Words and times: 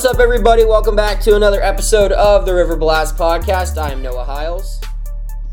What's 0.00 0.14
up, 0.14 0.18
everybody? 0.18 0.64
Welcome 0.64 0.96
back 0.96 1.20
to 1.24 1.36
another 1.36 1.60
episode 1.62 2.10
of 2.12 2.46
the 2.46 2.54
River 2.54 2.74
Blast 2.74 3.18
Podcast. 3.18 3.76
I 3.76 3.90
am 3.90 4.00
Noah 4.00 4.24
Hiles. 4.24 4.80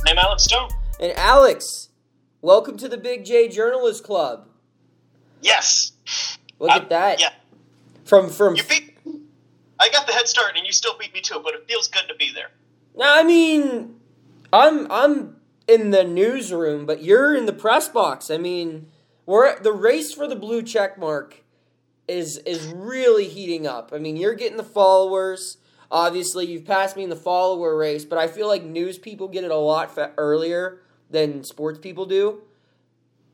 I'm 0.08 0.18
Alex 0.18 0.46
Stone. 0.46 0.70
And 1.02 1.12
Alex, 1.18 1.90
welcome 2.42 2.78
to 2.78 2.88
the 2.88 2.96
Big 2.96 3.26
J 3.26 3.50
Journalist 3.50 4.06
Club. 4.06 4.48
Yes. 5.42 5.92
Look 6.60 6.72
Um, 6.72 6.84
at 6.84 6.90
that. 6.92 7.20
Yeah. 7.20 7.32
From 8.06 8.30
from 8.30 8.56
You 8.56 8.64
beat. 8.64 8.98
I 9.82 9.90
got 9.90 10.08
the 10.08 10.14
head 10.14 10.30
start, 10.30 10.56
and 10.56 10.66
you 10.66 10.72
still 10.72 10.98
beat 10.98 11.14
me 11.14 11.20
too. 11.20 11.42
But 11.44 11.54
it 11.54 11.66
feels 11.68 11.90
good 11.90 12.06
to 12.08 12.16
be 12.16 12.32
there. 12.34 12.52
Now, 12.96 13.20
I 13.20 13.24
mean, 13.24 14.00
I'm 14.54 14.90
I'm 14.90 15.36
in 15.68 15.92
the 15.92 16.06
newsroom, 16.06 16.86
but 16.86 17.04
you're 17.04 17.36
in 17.36 17.48
the 17.48 17.54
press 17.54 17.90
box. 17.90 18.32
I 18.32 18.38
mean, 18.38 18.88
we're 19.26 19.60
the 19.60 19.74
race 19.74 20.14
for 20.14 20.26
the 20.26 20.38
blue 20.38 20.64
check 20.64 20.98
mark 20.98 21.44
is 22.08 22.38
is 22.40 22.68
really 22.68 23.28
heating 23.28 23.68
up. 23.68 23.92
I 23.94 24.00
mean, 24.00 24.18
you're 24.18 24.36
getting 24.36 24.58
the 24.58 24.64
followers. 24.64 25.58
Obviously, 25.90 26.46
you've 26.46 26.66
passed 26.66 26.98
me 26.98 27.04
in 27.04 27.10
the 27.10 27.16
follower 27.16 27.78
race, 27.78 28.04
but 28.04 28.18
I 28.18 28.28
feel 28.28 28.48
like 28.48 28.64
news 28.64 28.98
people 28.98 29.28
get 29.28 29.44
it 29.44 29.52
a 29.52 29.56
lot 29.56 29.94
fa- 29.94 30.12
earlier 30.18 30.82
than 31.10 31.44
sports 31.44 31.80
people 31.80 32.06
do. 32.06 32.42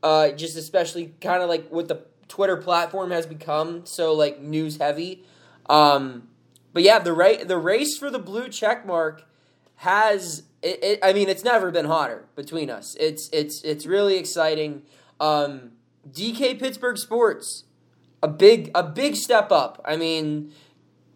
Uh, 0.02 0.30
just 0.30 0.56
especially 0.56 1.14
kind 1.20 1.42
of 1.42 1.48
like 1.48 1.68
what 1.70 1.88
the 1.88 2.04
Twitter 2.28 2.56
platform 2.56 3.10
has 3.10 3.26
become 3.26 3.86
so 3.86 4.12
like 4.12 4.40
news 4.40 4.76
heavy. 4.76 5.24
Um, 5.68 6.28
but 6.72 6.82
yeah, 6.82 6.98
the 6.98 7.12
ra- 7.12 7.44
the 7.44 7.56
race 7.56 7.96
for 7.96 8.10
the 8.10 8.18
blue 8.18 8.48
check 8.48 8.86
mark 8.86 9.24
has 9.76 10.42
it, 10.62 10.82
it, 10.82 10.98
I 11.02 11.12
mean, 11.12 11.28
it's 11.28 11.44
never 11.44 11.70
been 11.70 11.86
hotter 11.86 12.26
between 12.34 12.70
us. 12.70 12.96
It's 12.98 13.28
it's 13.32 13.62
it's 13.62 13.86
really 13.86 14.16
exciting. 14.16 14.82
Um, 15.20 15.72
DK 16.10 16.58
Pittsburgh 16.58 16.98
Sports, 16.98 17.63
a 18.24 18.28
big 18.28 18.70
a 18.74 18.82
big 18.82 19.16
step 19.16 19.52
up. 19.52 19.80
I 19.84 19.96
mean, 19.96 20.50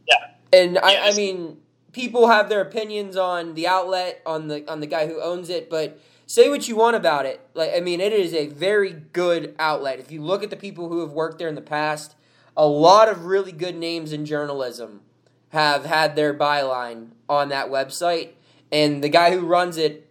Yeah. 0.07 0.27
and 0.53 0.79
I, 0.79 1.09
I 1.09 1.15
mean, 1.15 1.57
people 1.93 2.29
have 2.29 2.49
their 2.51 2.61
opinions 2.61 3.17
on 3.17 3.55
the 3.55 3.67
outlet, 3.67 4.21
on 4.27 4.49
the 4.49 4.71
on 4.71 4.81
the 4.81 4.87
guy 4.87 5.07
who 5.07 5.21
owns 5.23 5.49
it, 5.49 5.71
but 5.71 5.99
say 6.27 6.51
what 6.51 6.69
you 6.69 6.77
want 6.77 6.97
about 6.97 7.25
it. 7.25 7.41
Like 7.55 7.73
I 7.75 7.81
mean, 7.81 8.01
it 8.01 8.13
is 8.13 8.35
a 8.35 8.49
very 8.49 8.93
good 8.93 9.55
outlet. 9.59 9.99
If 9.99 10.13
you 10.13 10.23
look 10.23 10.43
at 10.43 10.51
the 10.51 10.57
people 10.57 10.89
who 10.91 11.01
have 11.01 11.13
worked 11.13 11.39
there 11.39 11.49
in 11.49 11.55
the 11.55 11.63
past, 11.63 12.15
a 12.57 12.67
lot 12.67 13.09
of 13.09 13.25
really 13.25 13.53
good 13.53 13.77
names 13.77 14.13
in 14.13 14.27
journalism 14.27 15.01
have 15.49 15.87
had 15.87 16.15
their 16.15 16.35
byline 16.35 17.09
on 17.27 17.49
that 17.49 17.69
website. 17.69 18.33
And 18.71 19.03
the 19.03 19.09
guy 19.09 19.33
who 19.33 19.47
runs 19.47 19.79
it, 19.79 20.11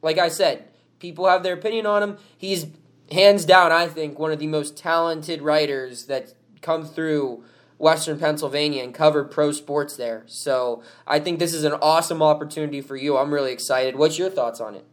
like 0.00 0.16
I 0.16 0.28
said, 0.30 0.64
people 0.98 1.26
have 1.28 1.42
their 1.42 1.52
opinion 1.52 1.84
on 1.84 2.02
him. 2.02 2.16
He's 2.38 2.66
hands 3.12 3.44
down, 3.44 3.70
I 3.72 3.86
think, 3.86 4.18
one 4.18 4.32
of 4.32 4.38
the 4.38 4.46
most 4.46 4.76
talented 4.78 5.42
writers 5.42 6.06
that 6.06 6.32
come 6.62 6.84
through 6.84 7.44
Western 7.78 8.18
Pennsylvania 8.18 8.82
and 8.82 8.92
covered 8.92 9.30
pro 9.30 9.52
sports 9.52 9.96
there. 9.96 10.24
So 10.26 10.82
I 11.06 11.20
think 11.20 11.38
this 11.38 11.54
is 11.54 11.64
an 11.64 11.74
awesome 11.74 12.22
opportunity 12.22 12.80
for 12.80 12.96
you. 12.96 13.16
I'm 13.16 13.32
really 13.32 13.52
excited. 13.52 13.96
What's 13.96 14.18
your 14.18 14.30
thoughts 14.30 14.60
on 14.60 14.74
it? 14.74 14.84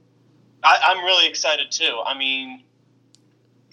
I, 0.64 0.78
I'm 0.84 1.04
really 1.04 1.28
excited 1.28 1.72
too. 1.72 2.00
I 2.06 2.18
mean, 2.18 2.64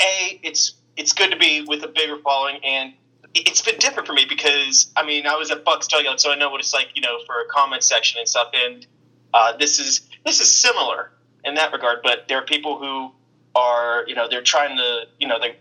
a 0.00 0.40
it's 0.42 0.74
it's 0.96 1.12
good 1.12 1.30
to 1.30 1.36
be 1.38 1.62
with 1.66 1.82
a 1.84 1.88
bigger 1.88 2.18
following, 2.22 2.58
and 2.64 2.92
it- 3.34 3.48
it's 3.48 3.62
been 3.62 3.78
different 3.78 4.06
for 4.06 4.12
me 4.12 4.24
because 4.28 4.90
I 4.96 5.04
mean 5.04 5.26
I 5.26 5.36
was 5.36 5.50
at 5.50 5.64
Bucs 5.64 5.88
Dugout, 5.88 6.20
so 6.20 6.30
I 6.32 6.34
know 6.36 6.50
what 6.50 6.60
it's 6.60 6.74
like, 6.74 6.88
you 6.94 7.00
know, 7.02 7.18
for 7.26 7.40
a 7.40 7.46
comment 7.48 7.82
section 7.82 8.18
and 8.18 8.28
stuff. 8.28 8.48
And 8.54 8.86
uh, 9.34 9.56
this 9.56 9.78
is 9.78 10.08
this 10.24 10.40
is 10.40 10.50
similar 10.50 11.12
in 11.44 11.54
that 11.54 11.72
regard, 11.72 11.98
but 12.02 12.28
there 12.28 12.38
are 12.38 12.44
people 12.44 12.78
who 12.78 13.12
are 13.54 14.04
you 14.06 14.14
know 14.14 14.28
they're 14.28 14.42
trying 14.42 14.76
to 14.76 15.02
you 15.18 15.28
know 15.28 15.38
they 15.38 15.56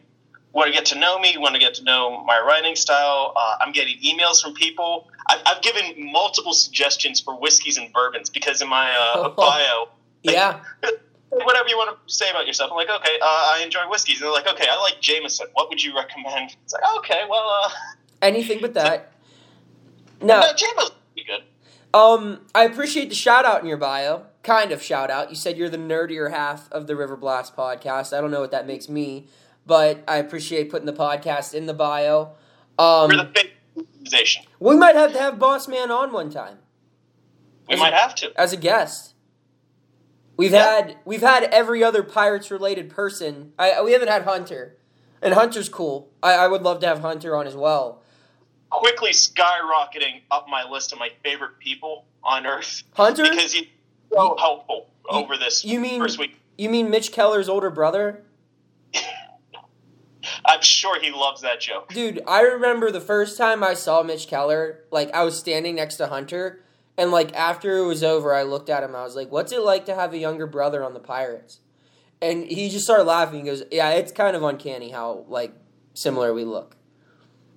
want 0.54 0.68
to 0.68 0.74
get 0.74 0.86
to 0.88 1.00
know 1.00 1.20
me, 1.20 1.38
want 1.38 1.56
to 1.56 1.60
get 1.60 1.76
to 1.76 1.84
know 1.84 2.24
my 2.26 2.40
writing 2.40 2.76
style. 2.76 3.34
Uh, 3.36 3.56
I'm 3.62 3.72
getting 3.72 3.98
emails 4.00 4.42
from 4.42 4.54
people. 4.54 5.10
I've, 5.30 5.40
I've 5.46 5.62
given 5.62 6.12
multiple 6.12 6.54
suggestions 6.54 7.20
for 7.20 7.40
whiskeys 7.40 7.78
and 7.78 7.92
bourbons 7.94 8.30
because 8.30 8.62
in 8.62 8.70
my 8.70 8.92
uh, 8.92 9.30
bio 9.30 9.90
Yeah. 10.24 10.60
whatever 11.30 11.70
you 11.70 11.78
want 11.78 11.98
to 12.08 12.14
say 12.14 12.30
about 12.30 12.46
yourself. 12.46 12.72
I'm 12.72 12.78
like, 12.78 12.90
okay, 12.90 13.18
uh, 13.22 13.26
I 13.26 13.62
enjoy 13.64 13.90
whiskeys. 13.90 14.18
And 14.22 14.26
they're 14.26 14.34
like, 14.34 14.48
okay, 14.48 14.68
I 14.70 14.78
like 14.82 15.00
Jameson. 15.00 15.48
What 15.54 15.70
would 15.70 15.82
you 15.82 15.96
recommend? 15.96 16.56
It's 16.64 16.74
like, 16.74 16.84
okay, 16.98 17.22
well, 17.30 17.48
uh, 17.64 17.70
Anything 18.22 18.60
but 18.62 18.74
that. 18.76 19.14
No. 20.22 20.40
no, 20.40 20.54
Jameson 20.56 20.96
be 21.16 21.24
good. 21.24 21.44
Um, 21.94 22.42
I 22.54 22.66
appreciate 22.66 23.10
the 23.10 23.16
shout 23.16 23.46
out 23.46 23.62
in 23.62 23.68
your 23.68 23.78
bio. 23.78 24.26
Kind 24.44 24.72
of 24.72 24.82
shout 24.84 25.10
out. 25.10 25.30
You 25.30 25.36
said 25.36 25.58
you're 25.58 25.70
the 25.70 25.78
nerdier 25.78 26.32
half 26.32 26.72
of 26.72 26.88
the 26.88 26.96
River 26.96 27.16
Blast 27.16 27.56
podcast. 27.56 28.16
I 28.16 28.22
don't 28.22 28.32
know 28.32 28.42
what 28.42 28.52
that 28.52 28.68
makes 28.68 28.88
me, 28.90 29.28
but 29.72 30.04
I 30.06 30.18
appreciate 30.18 30.70
putting 30.70 30.86
the 30.86 30.92
podcast 30.92 31.54
in 31.54 31.66
the 31.66 31.74
bio. 31.74 32.34
Um, 32.78 33.08
We're 33.10 33.16
the 33.16 33.32
big 33.34 33.52
organization. 33.78 34.44
we 34.60 34.76
might 34.76 34.96
have 34.96 35.14
to 35.14 35.18
have 35.18 35.40
Boss 35.40 35.70
Man 35.70 35.90
on 35.90 36.12
one 36.12 36.30
time 36.30 36.58
We 37.70 37.78
might 37.78 37.94
have 37.94 38.14
to. 38.16 38.34
as 38.38 38.52
a 38.52 38.58
guest. 38.58 39.14
We've 40.36 40.52
Yeah. 40.52 40.66
had 40.66 40.98
we've 41.06 41.22
had 41.22 41.44
every 41.46 41.86
other 41.86 42.04
pirates 42.04 42.52
related 42.52 42.90
person. 42.90 43.54
I 43.58 43.82
we 43.82 43.94
haven't 43.94 44.10
had 44.10 44.24
Hunter, 44.24 44.76
and 45.22 45.34
Hunter's 45.36 45.70
cool. 45.70 46.10
I, 46.22 46.34
I 46.34 46.48
would 46.50 46.64
love 46.64 46.82
to 46.82 46.88
have 46.88 47.00
Hunter 47.00 47.34
on 47.38 47.48
as 47.48 47.56
well. 47.56 48.04
Quickly 48.70 49.12
skyrocketing 49.12 50.24
up 50.32 50.48
my 50.50 50.70
list 50.70 50.92
of 50.92 51.00
my 51.00 51.12
favorite 51.24 51.60
people 51.60 52.04
on 52.26 52.46
Earth 52.46 52.84
Hunter, 52.94 53.24
because 53.24 53.54
he's 53.54 53.68
so 54.12 54.36
helpful 54.38 54.90
over 55.10 55.38
this 55.38 55.64
you 55.64 55.80
mean 55.80 56.02
first 56.02 56.20
week. 56.20 56.38
you 56.58 56.68
mean 56.70 56.90
Mitch 56.90 57.14
Keller's 57.14 57.48
older 57.48 57.70
brother? 57.70 58.26
I'm 60.46 60.62
sure 60.62 61.00
he 61.02 61.12
loves 61.12 61.42
that 61.42 61.62
joke. 61.62 61.90
Dude, 61.90 62.22
I 62.28 62.42
remember 62.42 62.92
the 62.92 63.02
first 63.02 63.38
time 63.38 63.64
I 63.64 63.74
saw 63.74 64.04
Mitch 64.04 64.28
Keller, 64.28 64.80
like 64.92 65.14
I 65.14 65.24
was 65.24 65.38
standing 65.38 65.76
next 65.76 65.96
to 65.98 66.08
Hunter, 66.08 66.64
and 66.98 67.12
like 67.12 67.34
after 67.34 67.78
it 67.78 67.86
was 67.86 68.04
over, 68.04 68.34
I 68.34 68.44
looked 68.44 68.70
at 68.70 68.84
him. 68.84 68.96
I 68.96 69.04
was 69.04 69.16
like, 69.16 69.32
"What's 69.32 69.52
it 69.52 69.62
like 69.62 69.86
to 69.86 69.96
have 69.96 70.14
a 70.14 70.18
younger 70.18 70.48
brother 70.48 70.84
on 70.84 70.94
the 70.94 71.00
Pirates?" 71.00 71.60
And 72.22 72.46
he 72.46 72.70
just 72.70 72.86
started 72.86 73.06
laughing. 73.06 73.40
He 73.40 73.46
goes, 73.46 73.64
"Yeah, 73.72 73.90
it's 73.92 74.12
kind 74.12 74.36
of 74.36 74.44
uncanny 74.44 74.92
how 74.92 75.26
like 75.28 75.54
similar 75.94 76.34
we 76.34 76.44
look." 76.44 76.76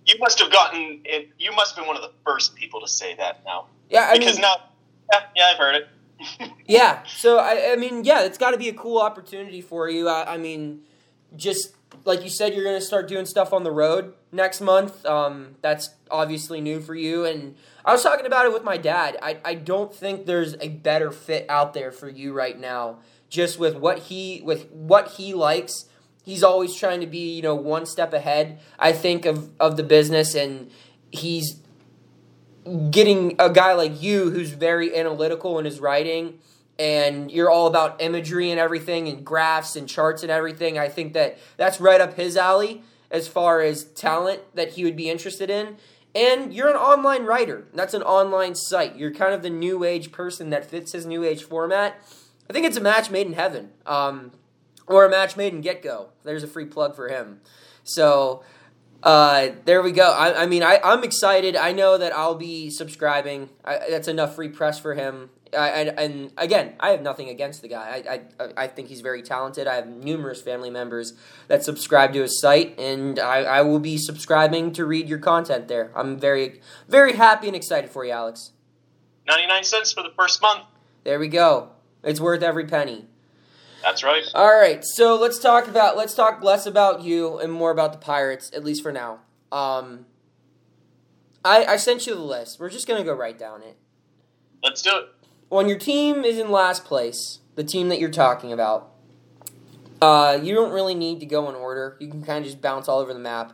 You 0.06 0.16
must 0.19 0.39
have 0.41 0.53
gotten 0.53 1.01
it. 1.05 1.31
You 1.39 1.53
must 1.53 1.75
have 1.75 1.84
been 1.84 1.89
one 1.89 1.97
of 1.97 2.03
the 2.03 2.12
first 2.25 2.55
people 2.55 2.81
to 2.81 2.89
say 2.89 3.15
that 3.16 3.43
now. 3.45 3.66
Yeah, 3.89 4.09
I 4.11 4.19
because 4.19 4.34
mean, 4.34 4.43
now, 4.43 4.56
yeah, 5.12 5.21
yeah, 5.34 5.51
I've 5.53 5.59
heard 5.59 5.77
it. 5.77 6.51
yeah. 6.66 7.03
So 7.05 7.39
I, 7.39 7.72
I 7.72 7.77
mean, 7.77 8.05
yeah, 8.05 8.25
it's 8.25 8.39
got 8.39 8.51
to 8.51 8.59
be 8.59 8.69
a 8.69 8.75
cool 8.75 9.01
opportunity 9.01 9.61
for 9.61 9.89
you. 9.89 10.09
I, 10.09 10.34
I 10.34 10.39
mean, 10.39 10.83
just 11.37 11.75
like 12.05 12.22
you 12.22 12.31
said, 12.31 12.55
you're 12.55 12.65
gonna 12.65 12.81
start 12.81 13.09
doing 13.09 13.27
stuff 13.27 13.53
on 13.53 13.65
the 13.65 13.71
road 13.71 14.15
next 14.32 14.60
month. 14.60 15.05
Um, 15.06 15.56
that's 15.62 15.91
obviously 16.10 16.60
new 16.60 16.81
for 16.81 16.94
you. 16.94 17.25
And 17.25 17.56
I 17.84 17.93
was 17.93 18.03
talking 18.03 18.27
about 18.27 18.47
it 18.47 18.53
with 18.53 18.65
my 18.65 18.77
dad. 18.77 19.16
I, 19.22 19.38
I 19.44 19.55
don't 19.55 19.94
think 19.94 20.27
there's 20.27 20.54
a 20.60 20.69
better 20.69 21.10
fit 21.10 21.47
out 21.49 21.75
there 21.75 21.93
for 21.93 22.09
you 22.09 22.33
right 22.33 22.59
now. 22.59 22.99
Just 23.28 23.59
with 23.59 23.77
what 23.77 23.99
he 23.99 24.43
with 24.44 24.71
what 24.71 25.12
he 25.12 25.34
likes, 25.34 25.87
he's 26.25 26.43
always 26.43 26.75
trying 26.75 27.00
to 27.00 27.06
be 27.06 27.34
you 27.34 27.43
know 27.43 27.54
one 27.54 27.87
step 27.87 28.12
ahead. 28.12 28.60
I 28.78 28.93
think 28.93 29.27
of 29.27 29.50
of 29.59 29.77
the 29.77 29.83
business, 29.83 30.34
and 30.34 30.71
he's 31.10 31.60
getting 32.91 33.37
a 33.38 33.50
guy 33.50 33.75
like 33.75 34.00
you 34.00 34.31
who's 34.31 34.50
very 34.50 34.97
analytical 34.97 35.59
in 35.59 35.65
his 35.65 35.81
writing 35.81 36.38
and 36.78 37.30
you're 37.30 37.50
all 37.50 37.66
about 37.66 38.00
imagery 38.02 38.50
and 38.50 38.58
everything 38.58 39.08
and 39.08 39.24
graphs 39.24 39.76
and 39.76 39.88
charts 39.88 40.22
and 40.22 40.30
everything 40.30 40.78
i 40.78 40.88
think 40.88 41.12
that 41.12 41.38
that's 41.56 41.80
right 41.80 42.00
up 42.00 42.14
his 42.14 42.36
alley 42.36 42.82
as 43.10 43.28
far 43.28 43.60
as 43.60 43.84
talent 43.84 44.40
that 44.54 44.72
he 44.72 44.84
would 44.84 44.96
be 44.96 45.08
interested 45.08 45.50
in 45.50 45.76
and 46.14 46.52
you're 46.52 46.68
an 46.68 46.76
online 46.76 47.24
writer 47.24 47.66
that's 47.74 47.94
an 47.94 48.02
online 48.02 48.54
site 48.54 48.96
you're 48.96 49.12
kind 49.12 49.34
of 49.34 49.42
the 49.42 49.50
new 49.50 49.84
age 49.84 50.10
person 50.10 50.50
that 50.50 50.65
fits 50.65 50.92
his 50.92 51.06
new 51.06 51.22
age 51.22 51.44
format 51.44 51.97
i 52.48 52.53
think 52.53 52.66
it's 52.66 52.77
a 52.77 52.80
match 52.80 53.10
made 53.10 53.27
in 53.27 53.34
heaven 53.34 53.70
um, 53.86 54.32
or 54.86 55.04
a 55.04 55.10
match 55.10 55.36
made 55.36 55.53
in 55.53 55.60
get-go 55.60 56.09
there's 56.24 56.42
a 56.42 56.48
free 56.48 56.66
plug 56.66 56.97
for 56.97 57.09
him 57.09 57.41
so 57.84 58.42
uh, 59.04 59.50
there 59.66 59.82
we 59.82 59.92
go. 59.92 60.10
I, 60.10 60.44
I 60.44 60.47
mean, 60.47 60.62
I, 60.62 60.80
I'm 60.82 61.04
excited. 61.04 61.56
I 61.56 61.72
know 61.72 61.98
that 61.98 62.16
I'll 62.16 62.36
be 62.36 62.70
subscribing. 62.70 63.50
I, 63.62 63.78
that's 63.91 64.09
enough 64.09 64.34
free 64.34 64.48
press 64.48 64.78
for 64.78 64.94
him. 64.94 65.28
I, 65.54 65.68
and, 65.68 65.98
and 65.98 66.33
again, 66.36 66.74
I 66.80 66.91
have 66.91 67.03
nothing 67.03 67.28
against 67.28 67.62
the 67.62 67.68
guy. 67.68 68.03
I, 68.09 68.45
I, 68.45 68.53
I 68.65 68.66
think 68.66 68.89
he's 68.89 69.01
very 69.01 69.22
talented. 69.22 69.66
I 69.66 69.74
have 69.74 69.86
numerous 69.86 70.42
family 70.42 70.71
members 70.71 71.15
that 71.48 71.65
subscribe 71.65 72.12
to 72.15 72.22
his 72.22 72.41
site, 72.41 72.78
and 72.78 73.18
I, 73.18 73.42
I 73.42 73.60
will 73.62 73.78
be 73.78 73.97
subscribing 73.98 74.72
to 74.72 74.84
read 74.84 75.09
your 75.09 75.18
content 75.18 75.68
there. 75.68 75.91
I'm 75.95 76.18
very, 76.18 76.60
very 76.89 77.15
happy 77.15 77.47
and 77.47 77.56
excited 77.56 77.91
for 77.91 78.04
you, 78.04 78.12
Alex. 78.12 78.53
99 79.27 79.65
cents 79.65 79.92
for 79.92 80.03
the 80.03 80.12
first 80.16 80.42
month. 80.42 80.65
There 81.04 81.18
we 81.18 81.28
go. 81.28 81.71
It's 82.03 82.21
worth 82.21 82.42
every 82.42 82.66
penny. 82.66 83.06
That's 83.83 84.03
right. 84.03 84.24
All 84.34 84.54
right, 84.54 84.83
so 84.83 85.15
let's 85.16 85.39
talk 85.39 85.68
about 85.68 85.97
let's 85.97 86.15
talk 86.15 86.42
less 86.42 86.65
about 86.65 87.03
you 87.03 87.39
and 87.39 87.53
more 87.53 87.71
about 87.71 87.92
the 87.92 87.98
Pirates, 87.98 88.51
at 88.54 88.65
least 88.65 88.83
for 88.83 88.92
now. 88.92 89.21
Um, 89.53 90.06
I 91.45 91.66
I 91.66 91.77
sent 91.77 92.06
you 92.06 92.15
the 92.15 92.22
list. 92.22 92.59
We're 92.59 92.71
just 92.71 92.89
gonna 92.89 93.04
go 93.04 93.12
right 93.12 93.39
down 93.39 93.62
it. 93.62 93.77
Let's 94.62 94.80
do 94.80 94.91
it. 94.97 95.09
When 95.48 95.68
your 95.68 95.78
team 95.78 96.24
is 96.24 96.38
in 96.38 96.50
last 96.50 96.84
place, 96.84 97.41
the 97.54 97.64
team 97.64 97.88
that 97.88 98.00
you're 98.00 98.10
talking 98.10 98.52
about, 98.52 98.91
uh, 100.00 100.38
you 100.42 100.54
don't 100.54 100.72
really 100.72 100.94
need 100.94 101.20
to 101.20 101.26
go 101.26 101.48
in 101.48 101.54
order. 101.54 101.96
You 102.00 102.08
can 102.08 102.24
kind 102.24 102.38
of 102.38 102.44
just 102.44 102.60
bounce 102.60 102.88
all 102.88 102.98
over 102.98 103.12
the 103.12 103.20
map. 103.20 103.52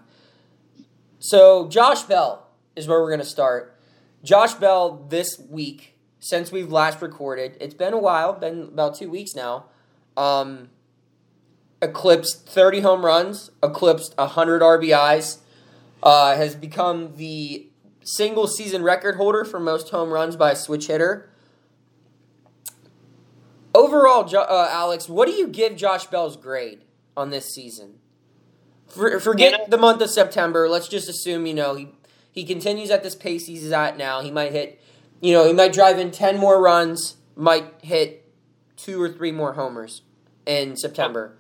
So 1.19 1.69
Josh 1.69 2.03
Bell 2.03 2.49
is 2.75 2.89
where 2.89 3.01
we're 3.01 3.11
gonna 3.11 3.25
start. 3.25 3.79
Josh 4.23 4.55
Bell 4.55 5.07
this 5.09 5.39
week 5.49 5.97
since 6.19 6.53
we've 6.53 6.71
last 6.71 7.01
recorded. 7.01 7.57
It's 7.61 7.75
been 7.75 7.93
a 7.93 7.99
while, 7.99 8.33
been 8.33 8.63
about 8.63 8.95
two 8.95 9.11
weeks 9.11 9.35
now. 9.35 9.67
Um, 10.17 10.71
eclipsed 11.81 12.47
30 12.47 12.81
home 12.81 13.05
runs, 13.05 13.51
eclipsed 13.63 14.15
100 14.19 14.61
RBIs, 14.61 15.39
uh, 16.03 16.37
has 16.37 16.55
become 16.55 17.17
the 17.17 17.69
single 18.03 18.47
season 18.47 18.83
record 18.83 19.17
holder 19.17 19.45
for 19.45 19.61
most 19.61 19.91
home 19.91 20.11
runs 20.11 20.37
by 20.37 20.53
a 20.53 20.57
switch 20.57 20.87
hitter. 20.87 21.30
Overall, 23.75 24.25
jo- 24.25 24.41
uh, 24.43 24.69
Alex, 24.71 25.09
what 25.09 25.27
do 25.29 25.33
you 25.35 25.47
give 25.47 25.77
Josh 25.77 26.07
Bell's 26.07 26.37
grade 26.37 26.81
on 27.17 27.31
this 27.31 27.47
season? 27.55 27.99
For, 28.89 29.21
forget 29.21 29.53
You 29.53 29.59
know- 29.59 29.65
the 29.69 29.79
month 29.79 30.03
of 30.03 30.11
September. 30.11 30.69
Let's 30.69 30.89
just 30.89 31.09
assume 31.09 31.47
you 31.47 31.55
know 31.55 31.75
he 31.75 31.89
he 32.33 32.45
continues 32.45 32.91
at 32.91 33.03
this 33.03 33.15
pace 33.15 33.47
he's 33.47 33.71
at 33.73 33.97
now. 33.97 34.21
He 34.21 34.31
might 34.31 34.53
hit, 34.53 34.81
you 35.21 35.33
know, 35.33 35.47
he 35.47 35.53
might 35.53 35.73
drive 35.73 35.99
in 35.99 36.11
ten 36.11 36.39
more 36.39 36.61
runs, 36.61 37.17
might 37.37 37.73
hit 37.83 38.29
two 38.77 39.01
or 39.01 39.09
three 39.09 39.33
more 39.33 39.53
homers 39.55 40.03
in 40.47 40.77
September. 40.77 41.37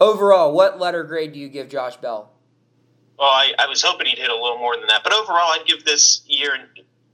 Overall, 0.00 0.52
what 0.52 0.78
letter 0.78 1.02
grade 1.04 1.32
do 1.32 1.38
you 1.38 1.48
give 1.48 1.68
Josh 1.68 1.96
Bell? 1.96 2.30
Well, 3.18 3.28
I, 3.28 3.52
I 3.58 3.66
was 3.68 3.80
hoping 3.82 4.06
he'd 4.06 4.18
hit 4.18 4.28
a 4.30 4.34
little 4.34 4.58
more 4.58 4.76
than 4.76 4.86
that, 4.88 5.02
but 5.04 5.12
overall, 5.12 5.52
I'd 5.52 5.64
give 5.66 5.84
this 5.84 6.22
year 6.26 6.52
an, 6.54 6.68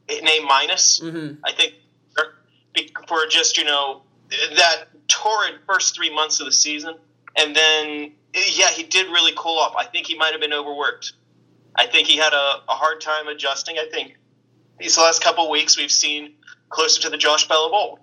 an 0.08 0.26
A 0.28 0.44
minus. 0.44 1.00
Mm-hmm. 1.00 1.34
I 1.44 1.52
think 1.52 1.74
for 3.06 3.26
just 3.28 3.58
you 3.58 3.64
know 3.64 4.02
that 4.56 4.84
torrid 5.08 5.54
first 5.66 5.94
three 5.94 6.14
months 6.14 6.40
of 6.40 6.46
the 6.46 6.52
season, 6.52 6.96
and 7.36 7.54
then 7.54 8.12
yeah, 8.34 8.68
he 8.68 8.84
did 8.84 9.06
really 9.06 9.32
cool 9.36 9.58
off. 9.58 9.74
I 9.76 9.84
think 9.84 10.06
he 10.06 10.16
might 10.16 10.32
have 10.32 10.40
been 10.40 10.52
overworked. 10.52 11.12
I 11.74 11.86
think 11.86 12.06
he 12.06 12.16
had 12.16 12.32
a, 12.32 12.62
a 12.68 12.72
hard 12.72 13.00
time 13.00 13.28
adjusting. 13.28 13.78
I 13.78 13.88
think 13.90 14.16
these 14.78 14.96
last 14.98 15.22
couple 15.22 15.50
weeks 15.50 15.76
we've 15.76 15.90
seen 15.90 16.34
closer 16.68 17.02
to 17.02 17.10
the 17.10 17.16
Josh 17.16 17.48
Bell 17.48 17.66
of 17.66 17.72
old, 17.72 17.98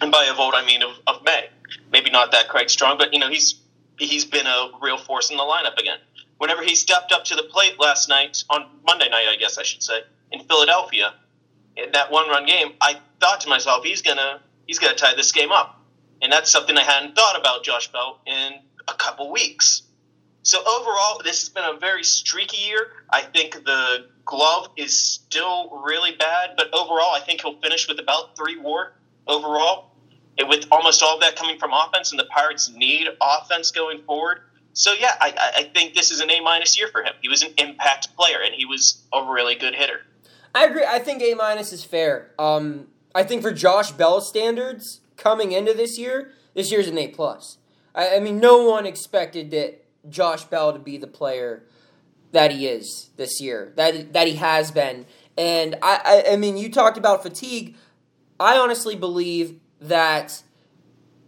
and 0.00 0.10
by 0.10 0.24
of 0.26 0.38
old 0.38 0.54
I 0.54 0.64
mean 0.64 0.82
of, 0.82 0.90
of 1.06 1.22
May. 1.24 1.48
Maybe 1.90 2.10
not 2.10 2.32
that 2.32 2.48
Craig 2.48 2.70
Strong, 2.70 2.98
but 2.98 3.12
you 3.12 3.18
know 3.18 3.28
he's 3.28 3.60
he's 3.98 4.24
been 4.24 4.46
a 4.46 4.70
real 4.80 4.98
force 4.98 5.30
in 5.30 5.36
the 5.36 5.42
lineup 5.42 5.76
again. 5.78 5.98
Whenever 6.38 6.62
he 6.62 6.74
stepped 6.74 7.12
up 7.12 7.24
to 7.26 7.36
the 7.36 7.44
plate 7.44 7.78
last 7.78 8.08
night 8.08 8.42
on 8.50 8.66
Monday 8.84 9.08
night, 9.08 9.26
I 9.28 9.36
guess 9.36 9.58
I 9.58 9.62
should 9.62 9.82
say, 9.82 10.00
in 10.32 10.40
Philadelphia, 10.44 11.14
in 11.76 11.92
that 11.92 12.10
one-run 12.10 12.46
game, 12.46 12.72
I 12.80 12.96
thought 13.20 13.42
to 13.42 13.48
myself, 13.48 13.84
he's 13.84 14.02
gonna 14.02 14.40
he's 14.72 14.78
got 14.78 14.96
to 14.96 15.04
tie 15.04 15.14
this 15.14 15.32
game 15.32 15.52
up, 15.52 15.78
and 16.22 16.32
that's 16.32 16.50
something 16.50 16.78
I 16.78 16.82
hadn't 16.82 17.14
thought 17.14 17.38
about 17.38 17.62
Josh 17.62 17.92
Bell 17.92 18.18
in 18.24 18.54
a 18.88 18.94
couple 18.94 19.30
weeks. 19.30 19.82
So 20.44 20.60
overall, 20.60 21.20
this 21.22 21.40
has 21.42 21.50
been 21.50 21.64
a 21.64 21.78
very 21.78 22.02
streaky 22.02 22.56
year. 22.56 22.86
I 23.10 23.20
think 23.20 23.52
the 23.66 24.06
glove 24.24 24.70
is 24.78 24.96
still 24.96 25.82
really 25.84 26.12
bad, 26.16 26.52
but 26.56 26.72
overall, 26.72 27.12
I 27.12 27.20
think 27.20 27.42
he'll 27.42 27.60
finish 27.60 27.86
with 27.86 27.98
about 27.98 28.34
three 28.34 28.58
WAR 28.58 28.94
overall, 29.26 29.90
and 30.38 30.48
with 30.48 30.64
almost 30.72 31.02
all 31.02 31.16
of 31.16 31.20
that 31.20 31.36
coming 31.36 31.58
from 31.58 31.74
offense, 31.74 32.12
and 32.12 32.18
the 32.18 32.24
Pirates 32.24 32.70
need 32.74 33.08
offense 33.20 33.70
going 33.72 34.02
forward. 34.04 34.38
So 34.72 34.94
yeah, 34.98 35.16
I, 35.20 35.52
I- 35.58 35.62
think 35.74 35.94
this 35.94 36.10
is 36.10 36.20
an 36.20 36.30
A 36.30 36.40
minus 36.40 36.78
year 36.78 36.88
for 36.88 37.02
him. 37.02 37.12
He 37.20 37.28
was 37.28 37.42
an 37.42 37.52
impact 37.58 38.16
player, 38.16 38.38
and 38.42 38.54
he 38.54 38.64
was 38.64 39.02
a 39.12 39.22
really 39.22 39.54
good 39.54 39.74
hitter. 39.74 40.00
I 40.54 40.64
agree. 40.64 40.86
I 40.88 40.98
think 40.98 41.22
A 41.22 41.34
minus 41.34 41.74
is 41.74 41.84
fair. 41.84 42.30
Um, 42.38 42.86
I 43.14 43.22
think 43.24 43.42
for 43.42 43.52
Josh 43.52 43.92
Bell 43.92 44.20
standards 44.20 45.00
coming 45.16 45.52
into 45.52 45.74
this 45.74 45.98
year, 45.98 46.32
this 46.54 46.70
year's 46.70 46.88
an 46.88 46.98
A 46.98 47.08
plus. 47.08 47.58
I, 47.94 48.16
I 48.16 48.20
mean, 48.20 48.40
no 48.40 48.64
one 48.64 48.86
expected 48.86 49.50
that 49.50 49.84
Josh 50.08 50.44
Bell 50.44 50.72
to 50.72 50.78
be 50.78 50.96
the 50.96 51.06
player 51.06 51.64
that 52.32 52.50
he 52.50 52.66
is 52.66 53.10
this 53.16 53.40
year, 53.40 53.72
that 53.76 54.12
that 54.14 54.26
he 54.26 54.36
has 54.36 54.70
been. 54.70 55.06
And 55.36 55.76
I, 55.82 56.24
I, 56.28 56.32
I 56.32 56.36
mean, 56.36 56.56
you 56.56 56.70
talked 56.70 56.98
about 56.98 57.22
fatigue. 57.22 57.76
I 58.40 58.56
honestly 58.56 58.96
believe 58.96 59.60
that 59.80 60.42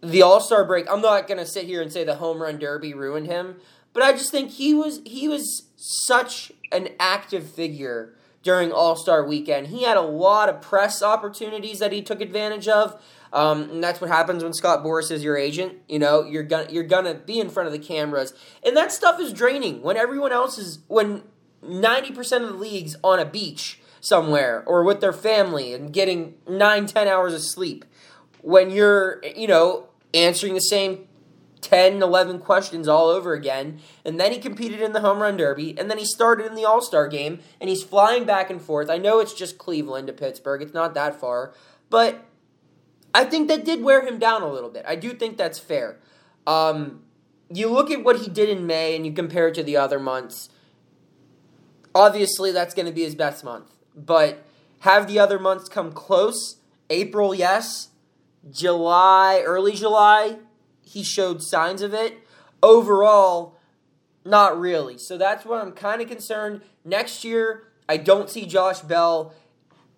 the 0.02 0.22
All 0.22 0.40
Star 0.40 0.64
break. 0.64 0.90
I'm 0.90 1.00
not 1.00 1.28
gonna 1.28 1.46
sit 1.46 1.66
here 1.66 1.82
and 1.82 1.92
say 1.92 2.04
the 2.04 2.16
home 2.16 2.42
run 2.42 2.58
derby 2.58 2.94
ruined 2.94 3.26
him, 3.26 3.56
but 3.92 4.02
I 4.02 4.12
just 4.12 4.30
think 4.30 4.52
he 4.52 4.75
was 4.75 5.00
he 5.04 5.28
was 5.28 5.69
such 5.76 6.52
an 6.72 6.88
active 6.98 7.48
figure 7.48 8.14
during 8.44 8.70
All 8.70 8.94
Star 8.94 9.26
weekend. 9.26 9.69
He 9.69 9.82
had 9.82 9.96
a 9.96 10.02
lot 10.02 10.49
of 10.49 10.61
press 10.61 11.02
opportunities 11.02 11.81
that 11.81 11.91
he 11.91 12.02
took 12.02 12.20
advantage 12.20 12.69
of. 12.69 13.02
Um, 13.32 13.62
and 13.62 13.82
that's 13.82 14.00
what 14.00 14.11
happens 14.11 14.44
when 14.44 14.52
Scott 14.52 14.85
Boras 14.85 15.11
is 15.11 15.25
your 15.25 15.37
agent. 15.37 15.79
You 15.88 15.99
know, 15.99 16.23
you're 16.23 16.44
gonna 16.44 16.69
you're 16.70 16.85
gonna 16.85 17.14
be 17.14 17.41
in 17.41 17.49
front 17.50 17.67
of 17.67 17.73
the 17.73 17.81
cameras, 17.81 18.32
and 18.62 18.76
that 18.76 18.93
stuff 18.93 19.19
is 19.19 19.32
draining. 19.32 19.82
When 19.82 19.96
everyone 19.96 20.31
else 20.31 20.56
is 20.56 20.79
when 20.87 21.25
ninety 21.61 22.12
percent 22.12 22.44
of 22.44 22.50
the 22.50 22.56
league's 22.56 22.94
on 23.02 23.19
a 23.19 23.25
beach 23.25 23.81
somewhere 24.00 24.62
or 24.67 24.85
with 24.85 25.00
their 25.00 25.12
family 25.12 25.73
and 25.73 25.93
getting 25.93 26.35
nine 26.47 26.87
ten 26.87 27.08
hours 27.08 27.35
of 27.35 27.43
sleep. 27.43 27.85
When 28.43 28.70
you're 28.70 29.20
you 29.25 29.49
know 29.49 29.88
answering 30.12 30.55
the 30.55 30.61
same 30.61 31.08
10, 31.64 32.02
11 32.02 32.40
questions 32.40 32.87
all 32.87 33.08
over 33.08 33.32
again. 33.32 33.81
And 34.05 34.20
then 34.20 34.32
he 34.32 34.38
competed 34.38 34.81
in 34.81 34.93
the 34.93 35.00
home 35.00 35.20
run 35.20 35.37
derby. 35.38 35.75
And 35.78 35.90
then 35.90 35.99
he 35.99 36.05
started 36.05 36.46
in 36.46 36.55
the 36.55 36.64
All 36.64 36.82
Star 36.82 37.08
game. 37.08 37.40
And 37.61 37.70
he's 37.70 37.82
flying 37.82 38.25
back 38.25 38.50
and 38.50 38.61
forth. 38.61 38.90
I 38.90 38.99
know 38.99 39.19
it's 39.19 39.32
just 39.32 39.56
Cleveland 39.56 40.06
to 40.08 40.12
Pittsburgh, 40.12 40.62
it's 40.62 40.75
not 40.75 40.94
that 40.94 41.19
far. 41.19 41.55
But 41.88 42.25
I 43.14 43.25
think 43.25 43.49
that 43.49 43.64
did 43.64 43.82
wear 43.82 44.06
him 44.06 44.19
down 44.19 44.43
a 44.43 44.50
little 44.50 44.70
bit. 44.70 44.84
I 44.87 44.96
do 44.96 45.14
think 45.14 45.37
that's 45.37 45.58
fair. 45.58 45.99
Um, 46.46 47.02
you 47.49 47.70
look 47.70 47.90
at 47.90 48.05
what 48.05 48.20
he 48.20 48.28
did 48.28 48.49
in 48.49 48.66
May 48.66 48.94
and 48.94 49.06
you 49.06 49.12
compare 49.12 49.49
it 49.49 49.55
to 49.55 49.62
the 49.62 49.76
other 49.76 49.99
months. 49.99 50.50
Obviously, 51.94 52.52
that's 52.52 52.75
going 52.75 52.87
to 52.87 52.93
be 52.93 53.05
his 53.05 53.14
best 53.14 53.44
month. 53.44 53.70
But 53.96 54.44
have 54.81 55.06
the 55.06 55.19
other 55.19 55.38
months 55.38 55.69
come 55.69 55.93
close? 55.93 56.56
April, 56.90 57.34
yes. 57.34 57.88
July, 58.50 59.43
early 59.46 59.72
July, 59.72 60.38
he 60.84 61.02
showed 61.02 61.42
signs 61.42 61.82
of 61.82 61.94
it. 61.94 62.19
Overall, 62.62 63.56
not 64.25 64.58
really. 64.58 64.98
So 64.98 65.19
that's 65.19 65.44
why 65.44 65.60
I'm 65.60 65.72
kind 65.72 66.00
of 66.00 66.08
concerned. 66.08 66.62
Next 66.84 67.25
year, 67.25 67.69
I 67.88 67.96
don't 67.96 68.31
see 68.31 68.46
Josh 68.46 68.81
Bell 68.81 69.34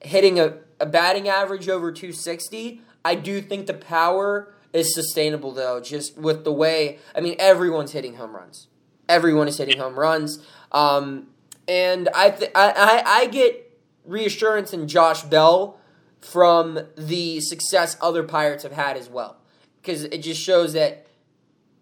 hitting 0.00 0.38
a, 0.38 0.58
a 0.80 0.86
batting 0.86 1.28
average 1.28 1.68
over 1.68 1.92
260. 1.92 2.80
I 3.04 3.14
do 3.14 3.40
think 3.40 3.66
the 3.66 3.74
power 3.74 4.52
is 4.72 4.94
sustainable, 4.94 5.52
though, 5.52 5.80
just 5.80 6.18
with 6.18 6.44
the 6.44 6.52
way, 6.52 6.98
I 7.14 7.20
mean, 7.20 7.36
everyone's 7.38 7.92
hitting 7.92 8.16
home 8.16 8.34
runs. 8.34 8.66
Everyone 9.08 9.48
is 9.48 9.58
hitting 9.58 9.78
home 9.78 9.98
runs. 9.98 10.44
Um, 10.72 11.28
and 11.68 12.08
I, 12.14 12.30
th- 12.30 12.50
I, 12.54 12.70
I, 12.76 13.20
I 13.20 13.26
get 13.26 13.78
reassurance 14.04 14.72
in 14.72 14.88
Josh 14.88 15.22
Bell 15.22 15.78
from 16.20 16.80
the 16.96 17.40
success 17.40 17.96
other 18.00 18.22
Pirates 18.22 18.64
have 18.64 18.72
had 18.72 18.96
as 18.96 19.08
well. 19.08 19.36
Because 19.86 20.02
it 20.04 20.18
just 20.18 20.42
shows 20.42 20.72
that 20.72 21.06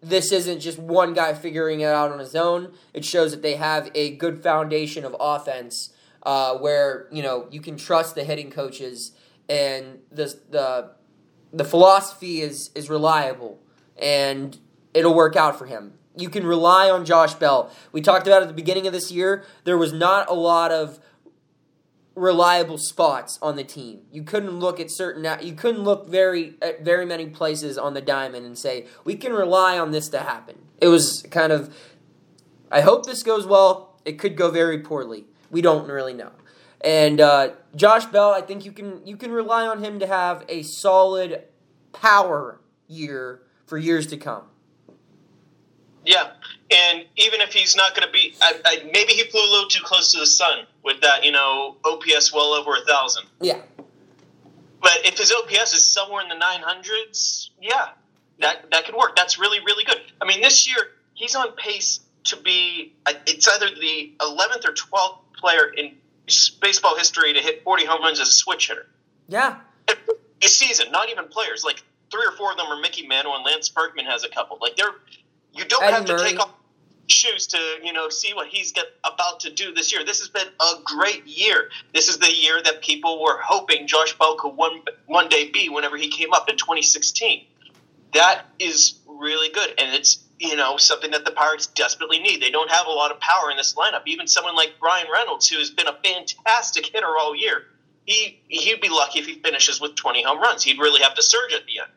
this 0.02 0.30
isn't 0.30 0.60
just 0.60 0.78
one 0.78 1.14
guy 1.14 1.32
figuring 1.32 1.80
it 1.80 1.86
out 1.86 2.12
on 2.12 2.18
his 2.18 2.36
own. 2.36 2.74
It 2.92 3.02
shows 3.02 3.30
that 3.30 3.40
they 3.40 3.54
have 3.54 3.90
a 3.94 4.14
good 4.16 4.42
foundation 4.42 5.06
of 5.06 5.16
offense 5.18 5.94
uh, 6.22 6.58
where, 6.58 7.08
you 7.10 7.22
know, 7.22 7.48
you 7.50 7.62
can 7.62 7.78
trust 7.78 8.14
the 8.14 8.22
hitting 8.22 8.50
coaches 8.50 9.12
and 9.48 10.00
the, 10.12 10.38
the, 10.50 10.90
the 11.52 11.64
philosophy 11.64 12.42
is, 12.42 12.70
is 12.74 12.90
reliable 12.90 13.58
and 13.96 14.58
it'll 14.92 15.14
work 15.14 15.36
out 15.36 15.58
for 15.58 15.64
him. 15.64 15.94
You 16.16 16.28
can 16.28 16.46
rely 16.46 16.90
on 16.90 17.06
Josh 17.06 17.34
Bell. 17.34 17.72
We 17.90 18.02
talked 18.02 18.26
about 18.26 18.42
at 18.42 18.48
the 18.48 18.54
beginning 18.54 18.86
of 18.86 18.92
this 18.92 19.10
year, 19.10 19.44
there 19.64 19.78
was 19.78 19.92
not 19.92 20.28
a 20.28 20.34
lot 20.34 20.70
of 20.70 21.00
reliable 22.14 22.78
spots 22.78 23.38
on 23.42 23.56
the 23.56 23.64
team. 23.64 24.02
You 24.12 24.22
couldn't 24.22 24.58
look 24.58 24.78
at 24.78 24.90
certain 24.90 25.26
you 25.44 25.54
couldn't 25.54 25.82
look 25.82 26.08
very 26.08 26.54
at 26.62 26.84
very 26.84 27.04
many 27.04 27.26
places 27.26 27.76
on 27.76 27.94
the 27.94 28.00
diamond 28.00 28.46
and 28.46 28.56
say 28.56 28.86
we 29.04 29.16
can 29.16 29.32
rely 29.32 29.78
on 29.78 29.90
this 29.90 30.08
to 30.10 30.20
happen. 30.20 30.56
It 30.78 30.88
was 30.88 31.26
kind 31.30 31.52
of 31.52 31.74
I 32.70 32.80
hope 32.80 33.06
this 33.06 33.22
goes 33.22 33.46
well. 33.46 34.00
It 34.04 34.18
could 34.18 34.36
go 34.36 34.50
very 34.50 34.78
poorly. 34.78 35.24
We 35.50 35.62
don't 35.62 35.88
really 35.88 36.14
know. 36.14 36.32
And 36.80 37.20
uh, 37.20 37.52
Josh 37.74 38.04
Bell, 38.06 38.30
I 38.30 38.42
think 38.42 38.64
you 38.64 38.72
can 38.72 39.04
you 39.06 39.16
can 39.16 39.32
rely 39.32 39.66
on 39.66 39.82
him 39.82 39.98
to 40.00 40.06
have 40.06 40.44
a 40.48 40.62
solid 40.62 41.44
power 41.92 42.60
year 42.86 43.42
for 43.66 43.78
years 43.78 44.06
to 44.08 44.16
come. 44.16 44.44
Yeah, 46.04 46.32
and 46.70 47.04
even 47.16 47.40
if 47.40 47.52
he's 47.52 47.76
not 47.76 47.94
going 47.94 48.06
to 48.06 48.12
be, 48.12 48.34
I, 48.40 48.60
I, 48.64 48.90
maybe 48.92 49.12
he 49.12 49.24
flew 49.24 49.40
a 49.40 49.50
little 49.50 49.68
too 49.68 49.82
close 49.84 50.12
to 50.12 50.18
the 50.18 50.26
sun 50.26 50.66
with 50.82 51.00
that, 51.02 51.24
you 51.24 51.32
know, 51.32 51.76
OPS 51.84 52.32
well 52.32 52.52
over 52.54 52.74
a 52.74 52.84
thousand. 52.86 53.26
Yeah. 53.40 53.60
But 54.80 55.00
if 55.04 55.18
his 55.18 55.32
OPS 55.32 55.72
is 55.72 55.82
somewhere 55.82 56.22
in 56.22 56.28
the 56.28 56.34
nine 56.34 56.60
hundreds, 56.60 57.50
yeah, 57.60 57.88
that 58.40 58.70
that 58.70 58.84
could 58.84 58.94
work. 58.94 59.16
That's 59.16 59.38
really 59.38 59.60
really 59.60 59.82
good. 59.84 60.00
I 60.20 60.26
mean, 60.26 60.42
this 60.42 60.68
year 60.68 60.76
he's 61.14 61.34
on 61.34 61.52
pace 61.52 62.00
to 62.24 62.36
be. 62.36 62.92
It's 63.26 63.48
either 63.48 63.70
the 63.70 64.12
eleventh 64.20 64.66
or 64.66 64.72
twelfth 64.72 65.20
player 65.38 65.72
in 65.74 65.94
baseball 66.60 66.98
history 66.98 67.32
to 67.32 67.40
hit 67.40 67.64
forty 67.64 67.86
home 67.86 68.02
runs 68.02 68.20
as 68.20 68.28
a 68.28 68.32
switch 68.32 68.68
hitter. 68.68 68.86
Yeah. 69.26 69.56
A 69.88 70.48
season, 70.48 70.92
not 70.92 71.08
even 71.08 71.28
players. 71.28 71.64
Like 71.64 71.82
three 72.10 72.26
or 72.26 72.32
four 72.32 72.50
of 72.50 72.58
them 72.58 72.66
are 72.66 72.78
Mickey 72.78 73.06
Mantle 73.06 73.34
and 73.34 73.44
Lance 73.44 73.70
Berkman 73.70 74.04
has 74.04 74.22
a 74.22 74.28
couple. 74.28 74.58
Like 74.60 74.76
they're 74.76 74.92
you 75.54 75.64
don't 75.64 75.82
have 75.82 76.04
to 76.06 76.12
Murray. 76.16 76.30
take 76.30 76.40
off. 76.40 76.52
shoes 77.08 77.46
to 77.48 77.58
you 77.82 77.92
know 77.92 78.08
see 78.08 78.34
what 78.34 78.48
he's 78.48 78.72
get, 78.72 78.86
about 79.04 79.40
to 79.40 79.50
do 79.50 79.72
this 79.72 79.92
year. 79.92 80.04
This 80.04 80.20
has 80.20 80.28
been 80.28 80.48
a 80.60 80.72
great 80.84 81.26
year. 81.26 81.70
This 81.92 82.08
is 82.08 82.18
the 82.18 82.32
year 82.32 82.62
that 82.62 82.82
people 82.82 83.22
were 83.22 83.38
hoping 83.42 83.86
Josh 83.86 84.16
Bell 84.18 84.36
could 84.36 84.56
one 84.56 84.82
one 85.06 85.28
day 85.28 85.50
be 85.50 85.68
whenever 85.68 85.96
he 85.96 86.08
came 86.08 86.32
up 86.32 86.48
in 86.48 86.56
2016. 86.56 87.46
That 88.14 88.46
is 88.58 88.94
really 89.06 89.52
good, 89.52 89.70
and 89.78 89.94
it's 89.94 90.24
you 90.38 90.56
know 90.56 90.76
something 90.76 91.10
that 91.12 91.24
the 91.24 91.32
Pirates 91.32 91.66
desperately 91.66 92.18
need. 92.18 92.42
They 92.42 92.50
don't 92.50 92.70
have 92.70 92.86
a 92.86 92.92
lot 92.92 93.10
of 93.10 93.20
power 93.20 93.50
in 93.50 93.56
this 93.56 93.74
lineup. 93.74 94.02
Even 94.06 94.26
someone 94.26 94.56
like 94.56 94.78
Bryan 94.80 95.06
Reynolds, 95.12 95.48
who 95.48 95.58
has 95.58 95.70
been 95.70 95.86
a 95.88 95.98
fantastic 96.04 96.86
hitter 96.86 97.16
all 97.18 97.36
year, 97.36 97.64
he 98.06 98.40
he'd 98.48 98.80
be 98.80 98.88
lucky 98.88 99.18
if 99.20 99.26
he 99.26 99.34
finishes 99.34 99.80
with 99.80 99.94
20 99.94 100.22
home 100.24 100.40
runs. 100.40 100.62
He'd 100.62 100.78
really 100.78 101.02
have 101.02 101.14
to 101.14 101.22
surge 101.22 101.52
at 101.52 101.66
the 101.66 101.80
end 101.80 101.90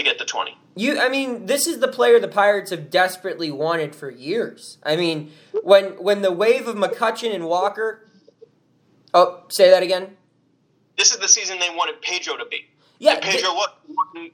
to 0.00 0.08
get 0.08 0.18
the 0.18 0.24
20. 0.24 0.56
You, 0.76 0.98
I 0.98 1.08
mean, 1.08 1.46
this 1.46 1.66
is 1.66 1.78
the 1.78 1.88
player 1.88 2.18
the 2.18 2.28
Pirates 2.28 2.70
have 2.70 2.90
desperately 2.90 3.50
wanted 3.50 3.94
for 3.94 4.10
years. 4.10 4.78
I 4.82 4.96
mean, 4.96 5.32
when 5.62 6.02
when 6.02 6.22
the 6.22 6.32
wave 6.32 6.66
of 6.66 6.76
McCutchen 6.76 7.34
and 7.34 7.46
Walker. 7.46 8.06
Oh, 9.12 9.44
say 9.48 9.70
that 9.70 9.82
again. 9.82 10.16
This 10.96 11.10
is 11.10 11.18
the 11.18 11.28
season 11.28 11.58
they 11.58 11.70
wanted 11.70 12.00
Pedro 12.00 12.36
to 12.36 12.44
be. 12.44 12.66
Yeah, 12.98 13.14
and 13.14 13.22
Pedro, 13.22 13.54
what 13.54 13.78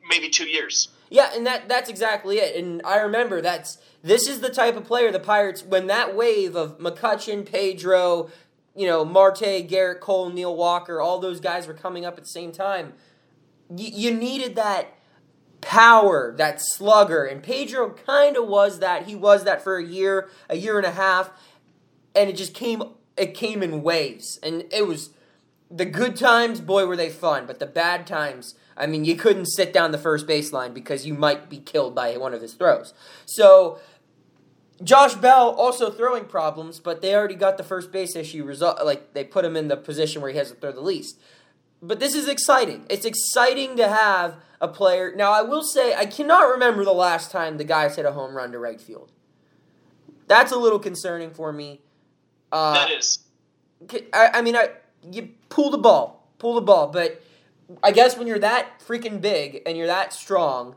maybe 0.09 0.29
two 0.29 0.49
years. 0.49 0.89
Yeah, 1.09 1.31
and 1.35 1.47
that 1.47 1.69
that's 1.69 1.89
exactly 1.89 2.39
it. 2.39 2.57
And 2.57 2.83
I 2.85 2.99
remember 2.99 3.41
that's 3.41 3.79
this 4.03 4.29
is 4.29 4.41
the 4.41 4.51
type 4.51 4.77
of 4.77 4.85
player 4.85 5.11
the 5.11 5.21
Pirates 5.21 5.63
when 5.63 5.87
that 5.87 6.15
wave 6.15 6.55
of 6.57 6.79
McCutchen, 6.79 7.51
Pedro, 7.51 8.31
you 8.75 8.87
know, 8.87 9.05
Marte, 9.05 9.69
Gerrit 9.69 10.01
Cole, 10.01 10.31
Neil 10.31 10.55
Walker, 10.55 11.01
all 11.01 11.19
those 11.19 11.41
guys 11.41 11.67
were 11.67 11.75
coming 11.75 12.05
up 12.05 12.19
at 12.19 12.25
the 12.25 12.31
same 12.31 12.53
time. 12.53 12.93
Y- 13.69 13.91
you 13.93 14.13
needed 14.13 14.57
that 14.57 14.96
power, 15.67 16.33
that 16.37 16.61
slugger. 16.61 17.25
And 17.25 17.43
Pedro 17.43 17.91
kind 17.91 18.37
of 18.37 18.47
was 18.47 18.79
that. 18.79 19.07
He 19.07 19.17
was 19.17 19.43
that 19.45 19.63
for 19.63 19.79
a 19.79 19.85
year, 19.85 20.29
a 20.49 20.57
year 20.57 20.77
and 20.79 20.87
a 20.87 20.93
half, 20.93 21.31
and 22.15 22.31
it 22.31 22.37
just 22.37 22.55
came 22.55 22.83
it 23.17 23.35
came 23.35 23.63
in 23.63 23.83
waves. 23.83 24.39
And 24.43 24.65
it 24.71 24.87
was 24.87 25.11
the 25.71 25.85
good 25.85 26.17
times, 26.17 26.61
boy 26.61 26.87
were 26.87 26.97
they 26.97 27.11
fun, 27.11 27.47
but 27.47 27.59
the 27.59 27.67
bad 27.67 28.07
times, 28.07 28.55
I 28.77 28.87
mean, 28.87 29.05
you 29.05 29.17
couldn't 29.17 29.47
sit 29.47 29.73
down 29.73 29.91
the 29.91 29.99
first 29.99 30.27
baseline 30.27 30.73
because 30.73 31.05
you 31.05 31.15
might 31.15 31.51
be 31.51 31.59
killed 31.59 31.95
by 31.95 32.17
one 32.17 32.33
of 32.33 32.43
his 32.43 32.55
throws. 32.55 32.95
So 33.25 33.81
Josh 34.85 35.15
Bell 35.15 35.51
also 35.51 35.91
throwing 35.91 36.27
problems, 36.27 36.79
but 36.79 37.01
they 37.03 37.15
already 37.15 37.35
got 37.35 37.57
the 37.57 37.65
first 37.65 37.91
base 37.91 38.15
issue 38.15 38.45
result. 38.45 38.85
Like 38.85 39.15
they 39.15 39.25
put 39.25 39.45
him 39.45 39.57
in 39.57 39.67
the 39.67 39.77
position 39.77 40.23
where 40.23 40.31
he 40.31 40.39
has 40.39 40.51
to 40.51 40.57
throw 40.57 40.71
the 40.71 40.81
least. 40.81 41.19
But 41.83 41.99
this 41.99 42.15
is 42.15 42.29
exciting. 42.29 42.87
It's 42.89 43.05
exciting 43.05 43.77
to 43.79 43.89
have 43.89 44.37
a 44.61 44.69
player. 44.69 45.13
Now, 45.15 45.33
I 45.33 45.43
will 45.43 45.63
say, 45.63 45.95
I 45.95 46.07
cannot 46.07 46.49
remember 46.51 46.85
the 46.85 46.93
last 46.93 47.31
time 47.31 47.59
the 47.59 47.65
guys 47.65 47.97
hit 47.97 48.07
a 48.07 48.13
home 48.13 48.35
run 48.35 48.53
to 48.53 48.59
right 48.59 48.81
field. 48.81 49.13
That's 50.27 50.53
a 50.53 50.57
little 50.57 50.79
concerning 50.79 51.31
for 51.31 51.53
me. 51.53 51.81
Uh, 52.51 52.75
that 52.75 52.91
is. 52.91 53.21
I, 54.13 54.31
I 54.35 54.43
mean, 54.43 54.57
I 54.57 54.71
you 55.11 55.31
pull 55.49 55.71
the 55.71 55.79
ball, 55.79 56.29
pull 56.39 56.55
the 56.55 56.61
ball, 56.61 56.89
but 56.89 57.23
I 57.83 57.93
guess 57.93 58.17
when 58.17 58.27
you're 58.27 58.39
that 58.39 58.81
freaking 58.81 59.21
big 59.21 59.63
and 59.67 59.77
you're 59.77 59.87
that 59.87 60.13
strong, 60.13 60.77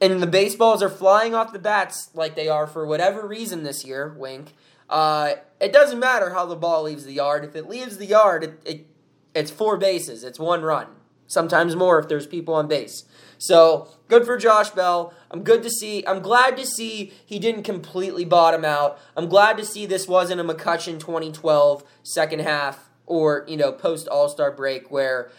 and 0.00 0.22
the 0.22 0.26
baseballs 0.26 0.82
are 0.82 0.88
flying 0.88 1.34
off 1.34 1.52
the 1.52 1.58
bats 1.58 2.10
like 2.14 2.34
they 2.34 2.48
are 2.48 2.66
for 2.66 2.86
whatever 2.86 3.26
reason 3.26 3.62
this 3.62 3.84
year, 3.84 4.14
wink. 4.18 4.54
Uh, 4.88 5.34
it 5.60 5.72
doesn't 5.72 5.98
matter 5.98 6.30
how 6.30 6.46
the 6.46 6.56
ball 6.56 6.84
leaves 6.84 7.04
the 7.04 7.12
yard. 7.12 7.44
If 7.44 7.56
it 7.56 7.68
leaves 7.68 7.98
the 7.98 8.06
yard, 8.06 8.44
it, 8.44 8.60
it 8.64 8.86
it's 9.34 9.50
four 9.50 9.76
bases. 9.76 10.24
It's 10.24 10.38
one 10.38 10.62
run 10.62 10.86
sometimes 11.26 11.76
more 11.76 11.98
if 11.98 12.08
there's 12.08 12.26
people 12.26 12.54
on 12.54 12.68
base. 12.68 13.04
So 13.38 13.88
good 14.08 14.24
for 14.24 14.36
Josh 14.38 14.70
Bell. 14.70 15.12
I'm 15.30 15.42
good 15.42 15.62
to 15.62 15.70
see. 15.70 16.06
I'm 16.06 16.20
glad 16.20 16.56
to 16.56 16.66
see 16.66 17.12
he 17.24 17.38
didn't 17.38 17.64
completely 17.64 18.24
bottom 18.24 18.64
out. 18.64 18.98
I'm 19.16 19.28
glad 19.28 19.56
to 19.58 19.64
see 19.64 19.86
this 19.86 20.08
wasn't 20.08 20.40
a 20.40 20.44
McCutchen 20.44 20.98
2012 20.98 21.84
second 22.02 22.40
half 22.40 22.90
or 23.06 23.44
you 23.48 23.56
know 23.56 23.72
post 23.72 24.08
All 24.08 24.28
Star 24.28 24.50
break 24.50 24.90
where 24.90 25.30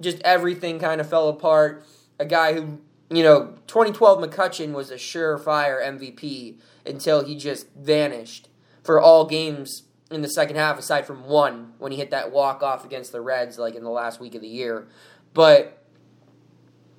just 0.00 0.20
everything 0.22 0.78
kind 0.78 1.00
of 1.00 1.08
fell 1.08 1.28
apart. 1.28 1.84
A 2.18 2.24
guy 2.24 2.54
who 2.54 2.80
you 3.10 3.22
know 3.22 3.54
2012 3.66 4.30
McCutchen 4.30 4.72
was 4.72 4.90
a 4.90 4.96
surefire 4.96 5.82
MVP 5.82 6.58
until 6.86 7.24
he 7.24 7.36
just 7.36 7.68
vanished 7.74 8.48
for 8.82 9.00
all 9.00 9.24
games 9.24 9.84
in 10.10 10.22
the 10.22 10.28
second 10.28 10.56
half, 10.56 10.78
aside 10.78 11.06
from 11.06 11.24
one 11.24 11.72
when 11.78 11.90
he 11.90 11.98
hit 11.98 12.10
that 12.10 12.30
walk 12.30 12.62
off 12.62 12.84
against 12.84 13.12
the 13.12 13.20
Reds 13.20 13.58
like 13.58 13.74
in 13.74 13.82
the 13.82 13.90
last 13.90 14.20
week 14.20 14.34
of 14.34 14.42
the 14.42 14.48
year. 14.48 14.86
But 15.34 15.84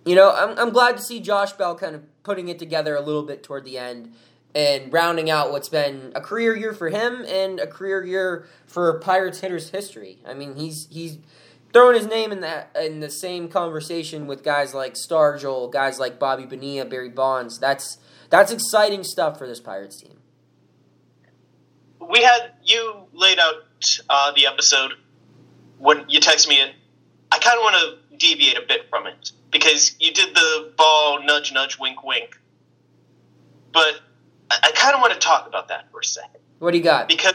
you 0.06 0.16
know, 0.16 0.34
I'm 0.36 0.58
I'm 0.60 0.70
glad 0.70 0.98
to 0.98 1.04
see 1.04 1.20
Josh 1.20 1.54
Bell 1.54 1.76
kind 1.76 1.96
of 1.96 2.24
putting 2.24 2.50
it 2.50 2.60
together 2.60 2.96
a 2.96 3.02
little 3.02 3.24
bit 3.24 3.44
toward 3.44 3.66
the 3.66 3.78
end 3.78 4.14
and 4.54 4.92
rounding 4.92 5.30
out 5.30 5.52
what's 5.52 5.70
been 5.70 6.12
a 6.16 6.22
career 6.22 6.56
year 6.56 6.74
for 6.74 6.90
him 6.90 7.26
and 7.28 7.60
a 7.60 7.68
career 7.68 8.04
year 8.06 8.48
for 8.68 9.00
Pirates 9.00 9.42
hitters 9.42 9.70
history. 9.72 10.20
I 10.26 10.34
mean, 10.34 10.56
he's 10.56 10.88
he's 10.92 11.18
throwing 11.74 11.96
his 11.96 12.08
name 12.08 12.32
in 12.32 12.42
that 12.42 12.76
in 12.80 13.00
the 13.00 13.10
same 13.10 13.50
conversation 13.50 14.28
with 14.28 14.44
guys 14.44 14.74
like 14.74 14.94
Stargell, 14.94 15.72
guys 15.72 16.00
like 16.00 16.20
Bobby 16.20 16.46
Bonilla, 16.46 16.86
Barry 16.86 17.10
Bonds. 17.10 17.60
That's 17.60 17.98
that's 18.30 18.52
exciting 18.52 19.04
stuff 19.04 19.38
for 19.38 19.48
this 19.48 19.60
Pirates 19.60 20.02
team. 20.02 20.20
We 22.00 22.22
had 22.22 22.54
you 22.64 23.08
laid 23.14 23.40
out 23.40 23.56
uh, 24.10 24.32
the 24.34 24.46
episode 24.48 24.94
when 25.80 26.06
you 26.08 26.20
texted 26.20 26.48
me. 26.48 26.62
And 26.62 26.72
I 27.32 27.40
kind 27.40 27.58
of 27.58 27.64
want 27.64 27.76
to 27.76 28.05
deviate 28.18 28.58
a 28.58 28.62
bit 28.68 28.90
from 28.90 29.08
it 29.08 29.32
because 29.52 29.96
you 30.00 30.12
did 30.12 30.36
the 30.36 30.74
ball 30.78 31.24
nudge 31.24 31.52
nudge 31.54 31.78
wink 31.80 32.04
wink. 32.04 32.40
But 33.72 34.02
I, 34.52 34.58
I 34.64 34.72
kind 34.72 34.96
of 34.96 35.02
want 35.02 35.14
to 35.14 35.20
talk 35.20 35.48
about 35.48 35.68
that 35.70 35.92
for 35.92 36.00
a 36.00 36.04
second. 36.04 36.42
What 36.60 36.72
do 36.72 36.78
you 36.78 36.84
got? 36.84 37.08
Because 37.08 37.34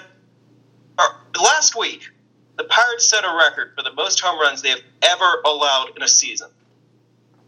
uh, 0.99 1.09
last 1.43 1.77
week 1.77 2.11
the 2.57 2.65
Pirates 2.65 3.09
set 3.09 3.25
a 3.25 3.35
record 3.35 3.73
for 3.77 3.83
the 3.83 3.93
most 3.95 4.21
home 4.21 4.39
runs 4.39 4.63
they 4.63 4.71
have 4.71 4.83
ever 5.03 5.43
allowed 5.47 5.97
in 5.97 6.03
a 6.03 6.09
season. 6.09 6.51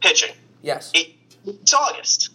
Pitching. 0.00 0.34
Yes. 0.62 0.90
It, 0.94 1.14
it's 1.44 1.74
August. 1.74 2.30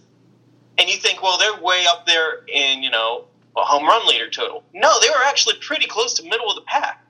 And 0.78 0.90
you 0.90 0.98
think, 0.98 1.24
well, 1.24 1.38
they're 1.38 1.60
way 1.62 1.86
up 1.90 2.06
there 2.06 2.46
in, 2.48 2.84
you 2.84 2.92
know, 2.92 3.26
a 3.56 3.62
home 3.62 3.86
run 3.86 4.08
leader 4.08 4.30
total. 4.30 4.64
No, 4.74 5.00
they 5.02 5.10
were 5.10 5.24
actually 5.26 5.56
pretty 5.60 5.88
close 5.88 6.14
to 6.16 6.24
middle 6.24 6.50
of 6.50 6.56
the 6.56 6.62
pack. 6.62 7.04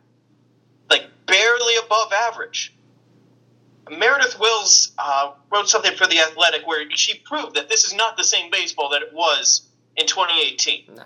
Like 0.90 1.08
barely 1.26 1.74
above 1.84 2.14
average. 2.14 2.74
Meredith 3.90 4.40
Wills 4.40 4.92
uh, 4.98 5.32
wrote 5.52 5.70
something 5.70 5.96
for 5.96 6.08
The 6.08 6.20
Athletic 6.20 6.66
where 6.66 6.90
she 6.92 7.20
proved 7.20 7.56
that 7.56 7.70
this 7.70 7.84
is 7.84 7.94
not 7.94 8.18
the 8.18 8.24
same 8.24 8.52
baseball 8.52 8.90
that 8.90 9.02
it 9.02 9.14
was 9.14 9.68
in 9.96 10.08
2018. 10.08 10.96
No. 10.96 11.04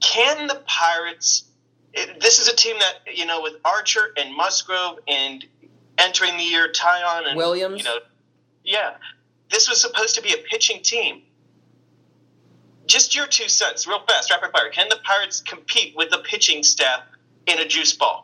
Can 0.00 0.46
the 0.46 0.62
Pirates? 0.66 1.44
It, 1.92 2.20
this 2.20 2.38
is 2.38 2.48
a 2.48 2.56
team 2.56 2.76
that 2.78 3.16
you 3.16 3.24
know 3.24 3.42
with 3.42 3.54
Archer 3.64 4.12
and 4.16 4.34
Musgrove 4.36 4.98
and 5.08 5.44
entering 5.98 6.36
the 6.36 6.42
year 6.42 6.70
Taillon 6.70 7.28
and 7.28 7.36
Williams. 7.36 7.78
You 7.78 7.84
know, 7.84 7.98
yeah, 8.64 8.94
this 9.50 9.68
was 9.68 9.80
supposed 9.80 10.14
to 10.16 10.22
be 10.22 10.32
a 10.32 10.38
pitching 10.38 10.82
team. 10.82 11.22
Just 12.86 13.14
your 13.14 13.26
two 13.26 13.48
cents, 13.48 13.86
real 13.86 14.00
fast, 14.06 14.30
rapid 14.30 14.52
fire. 14.52 14.70
Can 14.70 14.88
the 14.90 14.98
Pirates 15.04 15.40
compete 15.40 15.96
with 15.96 16.10
the 16.10 16.18
pitching 16.18 16.62
staff 16.62 17.00
in 17.46 17.58
a 17.58 17.66
juice 17.66 17.94
ball? 17.94 18.23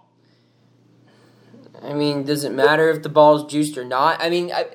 I 1.83 1.95
mean, 1.95 2.25
does 2.25 2.45
it 2.45 2.53
matter 2.53 2.91
if 2.91 3.03
the 3.03 3.09
ball's 3.09 3.51
juiced 3.51 3.79
or 3.79 3.85
not? 3.85 4.21
I 4.23 4.31
mean, 4.31 4.53
I, 4.53 4.67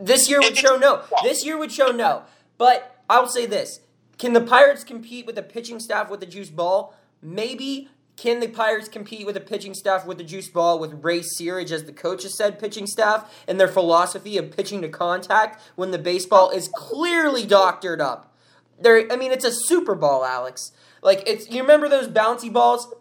this 0.00 0.28
year 0.28 0.40
would 0.40 0.56
show 0.56 0.76
no. 0.76 1.02
This 1.22 1.44
year 1.44 1.58
would 1.58 1.72
show 1.72 1.88
no. 1.88 2.22
But 2.56 3.02
I'll 3.10 3.28
say 3.28 3.46
this: 3.46 3.80
Can 4.18 4.32
the 4.32 4.40
Pirates 4.40 4.84
compete 4.84 5.26
with 5.26 5.38
a 5.38 5.42
pitching 5.42 5.80
staff 5.80 6.10
with 6.10 6.22
a 6.22 6.26
juice 6.26 6.50
ball? 6.50 6.94
Maybe. 7.22 7.88
Can 8.16 8.40
the 8.40 8.48
Pirates 8.48 8.88
compete 8.88 9.26
with 9.26 9.36
a 9.36 9.40
pitching 9.40 9.74
staff 9.74 10.04
with 10.04 10.20
a 10.20 10.24
juice 10.24 10.48
ball 10.48 10.80
with 10.80 11.04
Ray 11.04 11.20
Searage 11.20 11.70
as 11.70 11.84
the 11.84 11.92
coach 11.92 12.24
has 12.24 12.36
said 12.36 12.58
pitching 12.58 12.88
staff 12.88 13.32
and 13.46 13.60
their 13.60 13.68
philosophy 13.68 14.36
of 14.36 14.50
pitching 14.50 14.82
to 14.82 14.88
contact 14.88 15.62
when 15.76 15.92
the 15.92 16.00
baseball 16.00 16.50
is 16.50 16.68
clearly 16.74 17.46
doctored 17.46 18.00
up? 18.00 18.34
There, 18.80 19.06
I 19.12 19.14
mean, 19.14 19.30
it's 19.30 19.44
a 19.44 19.52
Super 19.52 19.94
Ball, 19.94 20.24
Alex. 20.24 20.72
Like 21.00 21.22
it's 21.28 21.48
you 21.48 21.60
remember 21.60 21.88
those 21.88 22.08
bouncy 22.08 22.52
balls? 22.52 22.92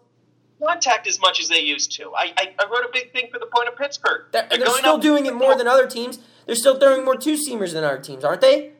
Contact 0.63 1.07
as 1.07 1.19
much 1.19 1.39
as 1.39 1.49
they 1.49 1.59
used 1.59 1.91
to. 1.93 2.11
I, 2.15 2.33
I, 2.37 2.53
I 2.59 2.65
wrote 2.65 2.83
a 2.85 2.89
big 2.91 3.11
thing 3.11 3.29
for 3.31 3.39
the 3.39 3.45
point 3.45 3.67
of 3.67 3.75
Pittsburgh. 3.77 4.25
They're, 4.31 4.47
they're, 4.49 4.59
they're 4.59 4.77
still 4.77 4.97
doing 4.97 5.25
it 5.25 5.35
more 5.35 5.55
than 5.55 5.67
other 5.67 5.87
teams. 5.87 6.19
They're 6.45 6.55
still 6.55 6.79
throwing 6.79 7.05
more 7.05 7.15
two 7.15 7.35
seamers 7.35 7.73
than 7.73 7.83
other 7.83 7.99
teams, 7.99 8.23
aren't 8.23 8.41
they? 8.41 8.71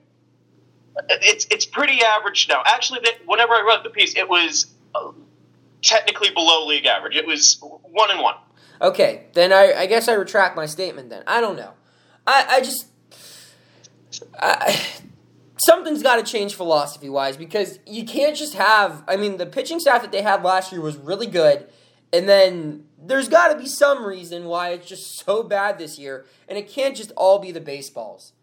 It's 1.09 1.45
it's 1.51 1.65
pretty 1.65 2.01
average 2.03 2.47
now. 2.49 2.63
Actually, 2.65 3.01
that 3.03 3.19
whenever 3.25 3.53
I 3.53 3.61
wrote 3.61 3.83
the 3.83 3.91
piece, 3.91 4.15
it 4.15 4.27
was 4.27 4.67
uh, 4.95 5.11
technically 5.83 6.31
below 6.31 6.65
league 6.65 6.87
average. 6.87 7.15
It 7.15 7.27
was 7.27 7.59
one 7.61 8.09
and 8.09 8.19
one. 8.19 8.35
Okay, 8.81 9.25
then 9.33 9.53
I, 9.53 9.73
I 9.73 9.85
guess 9.85 10.07
I 10.07 10.13
retract 10.13 10.55
my 10.55 10.65
statement. 10.65 11.09
Then 11.09 11.23
I 11.27 11.39
don't 11.39 11.55
know. 11.55 11.73
I 12.25 12.45
I 12.49 12.61
just 12.61 12.87
I, 14.39 14.79
something's 15.65 16.03
got 16.03 16.17
to 16.17 16.23
change 16.23 16.55
philosophy 16.55 17.09
wise 17.09 17.37
because 17.37 17.79
you 17.85 18.05
can't 18.05 18.35
just 18.35 18.53
have. 18.55 19.03
I 19.07 19.15
mean, 19.15 19.37
the 19.37 19.45
pitching 19.45 19.79
staff 19.79 20.01
that 20.01 20.11
they 20.11 20.21
had 20.21 20.43
last 20.43 20.71
year 20.71 20.81
was 20.81 20.97
really 20.97 21.27
good, 21.27 21.67
and 22.13 22.27
then 22.27 22.85
there's 22.97 23.29
got 23.29 23.49
to 23.49 23.57
be 23.57 23.67
some 23.67 24.05
reason 24.05 24.45
why 24.45 24.69
it's 24.69 24.87
just 24.87 25.23
so 25.25 25.43
bad 25.43 25.77
this 25.77 25.97
year, 25.97 26.25
and 26.47 26.57
it 26.57 26.69
can't 26.69 26.95
just 26.95 27.11
all 27.15 27.39
be 27.39 27.51
the 27.51 27.61
baseballs. 27.61 28.33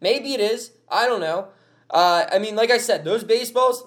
Maybe 0.00 0.34
it 0.34 0.40
is. 0.40 0.72
I 0.88 1.06
don't 1.06 1.20
know. 1.20 1.48
Uh, 1.90 2.26
I 2.32 2.38
mean, 2.38 2.56
like 2.56 2.70
I 2.70 2.78
said, 2.78 3.04
those 3.04 3.24
baseballs 3.24 3.84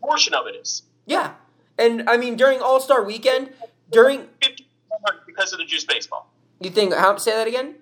portion 0.00 0.34
of 0.34 0.46
it 0.46 0.56
is. 0.56 0.82
Yeah, 1.06 1.34
and 1.78 2.08
I 2.08 2.16
mean 2.16 2.36
during 2.36 2.60
All 2.60 2.80
Star 2.80 3.04
Weekend, 3.04 3.50
during 3.90 4.28
50 4.42 4.66
because 5.26 5.52
of 5.52 5.58
the 5.58 5.64
juice 5.64 5.84
baseball. 5.84 6.30
you 6.60 6.70
think 6.70 6.92
how 6.94 7.16
say 7.16 7.32
that 7.32 7.46
again? 7.46 7.76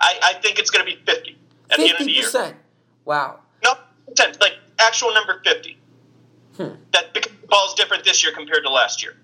I, 0.00 0.18
I 0.22 0.32
think 0.40 0.58
it's 0.58 0.70
going 0.70 0.84
to 0.84 0.90
be 0.90 1.00
50 1.04 1.38
at 1.70 1.76
the 1.76 1.82
end 1.82 1.92
of 1.92 1.98
the 1.98 2.04
Fifty 2.04 2.38
year. 2.38 2.56
Wow. 3.04 3.40
No, 5.02 5.12
10, 5.12 5.14
like 5.14 5.14
actual 5.14 5.14
number 5.14 5.40
50. 5.44 5.78
Hmm. 6.56 6.68
That 6.92 7.12
because 7.14 7.32
the 7.40 7.46
ball's 7.48 7.74
different 7.74 8.04
this 8.04 8.24
year 8.24 8.32
compared 8.32 8.62
to 8.64 8.70
last 8.70 9.02
year. 9.02 9.16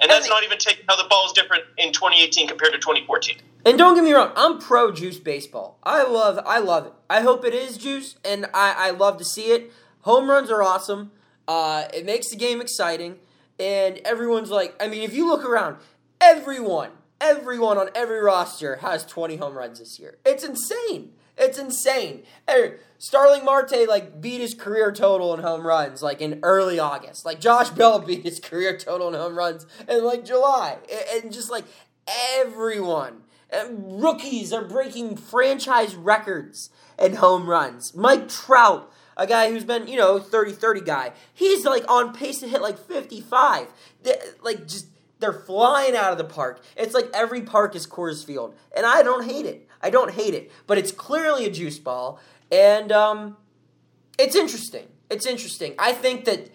And 0.00 0.10
that's 0.10 0.28
not 0.28 0.44
even 0.44 0.58
taking 0.58 0.84
how 0.88 0.96
the 0.96 1.08
ball 1.08 1.26
is 1.26 1.32
different 1.32 1.64
in 1.76 1.92
2018 1.92 2.48
compared 2.48 2.72
to 2.72 2.78
2014. 2.78 3.36
And 3.66 3.76
don't 3.76 3.94
get 3.94 4.04
me 4.04 4.12
wrong, 4.12 4.32
I'm 4.36 4.58
pro 4.58 4.92
juice 4.92 5.18
baseball. 5.18 5.78
I 5.82 6.04
love 6.04 6.38
I 6.46 6.58
love 6.60 6.86
it. 6.86 6.92
I 7.10 7.20
hope 7.20 7.44
it 7.44 7.54
is 7.54 7.76
juice 7.76 8.16
and 8.24 8.46
I, 8.54 8.74
I 8.76 8.90
love 8.90 9.18
to 9.18 9.24
see 9.24 9.46
it. 9.46 9.72
Home 10.02 10.30
runs 10.30 10.50
are 10.50 10.62
awesome. 10.62 11.10
Uh, 11.46 11.84
it 11.92 12.06
makes 12.06 12.30
the 12.30 12.36
game 12.36 12.60
exciting. 12.60 13.16
And 13.58 13.98
everyone's 14.04 14.50
like 14.50 14.80
I 14.80 14.88
mean, 14.88 15.02
if 15.02 15.14
you 15.14 15.26
look 15.26 15.44
around, 15.44 15.76
everyone, 16.20 16.90
everyone 17.20 17.78
on 17.78 17.90
every 17.94 18.20
roster 18.20 18.76
has 18.76 19.04
20 19.04 19.36
home 19.36 19.58
runs 19.58 19.80
this 19.80 19.98
year. 19.98 20.18
It's 20.24 20.44
insane. 20.44 21.12
It's 21.38 21.58
insane. 21.58 22.24
Starling 22.98 23.44
Marte 23.44 23.86
like 23.88 24.20
beat 24.20 24.40
his 24.40 24.54
career 24.54 24.90
total 24.90 25.32
in 25.34 25.40
home 25.40 25.64
runs 25.66 26.02
like 26.02 26.20
in 26.20 26.40
early 26.42 26.78
August. 26.78 27.24
Like 27.24 27.40
Josh 27.40 27.70
Bell 27.70 27.98
beat 28.06 28.24
his 28.24 28.40
career 28.40 28.76
total 28.76 29.08
in 29.08 29.14
home 29.14 29.36
runs 29.36 29.66
in 29.88 30.04
like 30.04 30.24
July. 30.24 30.78
And- 31.14 31.32
just 31.32 31.50
like 31.50 31.64
everyone, 32.36 33.22
and 33.50 34.02
rookies 34.02 34.52
are 34.52 34.64
breaking 34.64 35.16
franchise 35.16 35.94
records 35.94 36.70
in 36.98 37.16
home 37.16 37.48
runs. 37.48 37.94
Mike 37.94 38.28
Trout, 38.28 38.90
a 39.16 39.26
guy 39.26 39.50
who's 39.50 39.64
been, 39.64 39.86
you 39.88 39.96
know, 39.96 40.18
30-30 40.18 40.84
guy, 40.84 41.12
he's 41.34 41.64
like 41.64 41.88
on 41.88 42.12
pace 42.14 42.40
to 42.40 42.48
hit 42.48 42.62
like 42.62 42.78
55. 42.78 43.68
They- 44.02 44.20
like 44.42 44.66
just 44.66 44.86
they're 45.20 45.32
flying 45.32 45.96
out 45.96 46.12
of 46.12 46.18
the 46.18 46.24
park. 46.24 46.62
It's 46.76 46.94
like 46.94 47.10
every 47.12 47.42
park 47.42 47.74
is 47.76 47.86
Coors 47.86 48.24
Field, 48.24 48.54
and 48.76 48.86
I 48.86 49.02
don't 49.02 49.24
hate 49.24 49.46
it. 49.46 49.67
I 49.82 49.90
don't 49.90 50.12
hate 50.12 50.34
it, 50.34 50.50
but 50.66 50.78
it's 50.78 50.92
clearly 50.92 51.44
a 51.44 51.50
juice 51.50 51.78
ball, 51.78 52.18
and 52.50 52.90
um, 52.90 53.36
it's 54.18 54.34
interesting. 54.34 54.88
It's 55.10 55.26
interesting. 55.26 55.74
I 55.78 55.92
think 55.92 56.24
that 56.24 56.50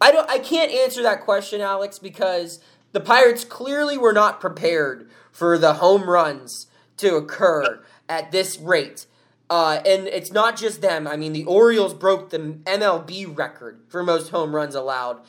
I 0.00 0.12
don't. 0.12 0.28
I 0.30 0.38
can't 0.38 0.72
answer 0.72 1.02
that 1.02 1.22
question, 1.22 1.60
Alex, 1.60 1.98
because 1.98 2.60
the 2.92 3.00
Pirates 3.00 3.44
clearly 3.44 3.98
were 3.98 4.12
not 4.12 4.40
prepared 4.40 5.08
for 5.30 5.58
the 5.58 5.74
home 5.74 6.08
runs 6.08 6.66
to 6.98 7.16
occur 7.16 7.84
at 8.08 8.32
this 8.32 8.58
rate. 8.58 9.06
Uh, 9.50 9.80
and 9.86 10.06
it's 10.08 10.30
not 10.32 10.56
just 10.56 10.82
them. 10.82 11.06
I 11.06 11.16
mean, 11.16 11.32
the 11.32 11.44
Orioles 11.44 11.94
broke 11.94 12.30
the 12.30 12.38
MLB 12.38 13.36
record 13.36 13.80
for 13.88 14.02
most 14.02 14.30
home 14.30 14.54
runs 14.54 14.74
allowed 14.74 15.20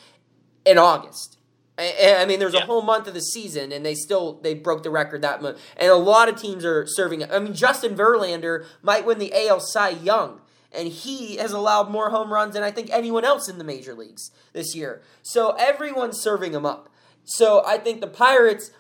in 0.66 0.78
August. 0.78 1.39
I 1.80 2.26
mean, 2.28 2.40
there's 2.40 2.54
a 2.54 2.66
whole 2.66 2.82
month 2.82 3.08
of 3.08 3.14
the 3.14 3.22
season, 3.22 3.72
and 3.72 3.86
they 3.86 3.96
still 3.96 4.40
they 4.42 4.54
broke 4.54 4.84
the 4.84 4.90
record 4.90 5.22
that 5.22 5.42
month. 5.42 5.60
And 5.78 5.90
a 5.90 5.96
lot 5.96 6.28
of 6.28 6.36
teams 6.36 6.66
are 6.66 6.86
serving. 6.86 7.24
I 7.32 7.40
mean, 7.40 7.54
Justin 7.54 7.96
Verlander 7.96 8.66
might 8.82 9.06
win 9.06 9.18
the 9.18 9.32
AL 9.34 9.62
Cy 9.62 9.90
Young, 9.90 10.42
and 10.74 10.90
he 10.90 11.38
has 11.38 11.52
allowed 11.52 11.90
more 11.90 12.10
home 12.10 12.34
runs 12.34 12.54
than 12.54 12.64
I 12.64 12.72
think 12.72 12.90
anyone 12.92 13.24
else 13.24 13.48
in 13.48 13.58
the 13.58 13.64
major 13.64 13.94
leagues 13.94 14.32
this 14.52 14.76
year. 14.76 15.02
So 15.24 15.52
everyone's 15.52 16.20
serving 16.20 16.54
him 16.54 16.66
up. 16.66 16.90
So 17.24 17.64
I 17.66 17.78
think 17.78 18.02
the 18.02 18.08
Pirates 18.08 18.72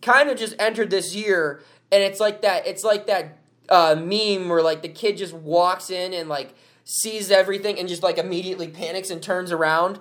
kind 0.00 0.30
of 0.30 0.38
just 0.38 0.54
entered 0.58 0.90
this 0.90 1.14
year, 1.14 1.60
and 1.92 2.02
it's 2.02 2.20
like 2.20 2.40
that. 2.42 2.66
It's 2.66 2.84
like 2.84 3.06
that 3.08 3.38
uh, 3.68 3.94
meme 3.94 4.48
where 4.48 4.62
like 4.62 4.80
the 4.82 4.88
kid 4.88 5.18
just 5.18 5.34
walks 5.34 5.90
in 5.90 6.14
and 6.14 6.28
like 6.28 6.54
sees 6.84 7.30
everything 7.30 7.78
and 7.78 7.86
just 7.86 8.02
like 8.02 8.16
immediately 8.16 8.68
panics 8.68 9.10
and 9.10 9.22
turns 9.22 9.52
around. 9.52 10.00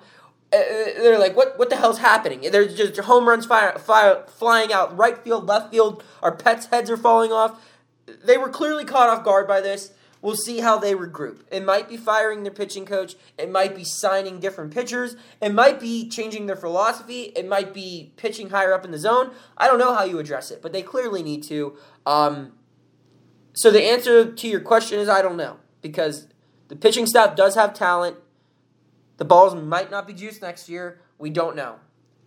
Uh, 0.53 0.57
they're 0.97 1.19
like, 1.19 1.35
what? 1.35 1.59
What 1.59 1.69
the 1.69 1.75
hell's 1.75 1.99
happening? 1.99 2.49
There's 2.51 2.75
just 2.75 2.97
home 2.99 3.27
runs 3.27 3.45
fire, 3.45 3.77
fire, 3.77 4.23
flying 4.27 4.71
out 4.71 4.97
right 4.97 5.17
field, 5.17 5.45
left 5.45 5.71
field. 5.71 6.03
Our 6.21 6.33
pets' 6.35 6.67
heads 6.67 6.89
are 6.89 6.97
falling 6.97 7.31
off. 7.31 7.61
They 8.23 8.37
were 8.37 8.49
clearly 8.49 8.85
caught 8.85 9.09
off 9.09 9.25
guard 9.25 9.47
by 9.47 9.59
this. 9.59 9.91
We'll 10.21 10.35
see 10.35 10.59
how 10.59 10.77
they 10.77 10.95
regroup. 10.95 11.41
It 11.51 11.63
might 11.63 11.87
be 11.87 11.95
firing 11.95 12.43
their 12.43 12.51
pitching 12.51 12.85
coach. 12.85 13.15
It 13.37 13.51
might 13.51 13.75
be 13.75 13.83
signing 13.83 14.39
different 14.39 14.73
pitchers. 14.73 15.15
It 15.41 15.53
might 15.53 15.79
be 15.79 16.09
changing 16.09 16.47
their 16.47 16.55
philosophy. 16.55 17.33
It 17.35 17.47
might 17.47 17.73
be 17.73 18.11
pitching 18.17 18.49
higher 18.49 18.73
up 18.73 18.83
in 18.83 18.91
the 18.91 18.97
zone. 18.97 19.31
I 19.57 19.67
don't 19.67 19.77
know 19.77 19.93
how 19.93 20.05
you 20.05 20.17
address 20.17 20.49
it, 20.49 20.61
but 20.61 20.73
they 20.73 20.81
clearly 20.81 21.21
need 21.21 21.43
to. 21.43 21.77
Um, 22.05 22.53
so 23.53 23.69
the 23.69 23.83
answer 23.83 24.31
to 24.31 24.47
your 24.47 24.59
question 24.59 24.99
is 24.99 25.07
I 25.07 25.21
don't 25.21 25.37
know 25.37 25.57
because 25.81 26.27
the 26.67 26.75
pitching 26.75 27.05
staff 27.05 27.35
does 27.35 27.55
have 27.55 27.73
talent. 27.73 28.17
The 29.17 29.25
balls 29.25 29.55
might 29.55 29.91
not 29.91 30.07
be 30.07 30.13
juiced 30.13 30.41
next 30.41 30.69
year. 30.69 31.01
We 31.17 31.29
don't 31.29 31.55
know. 31.55 31.75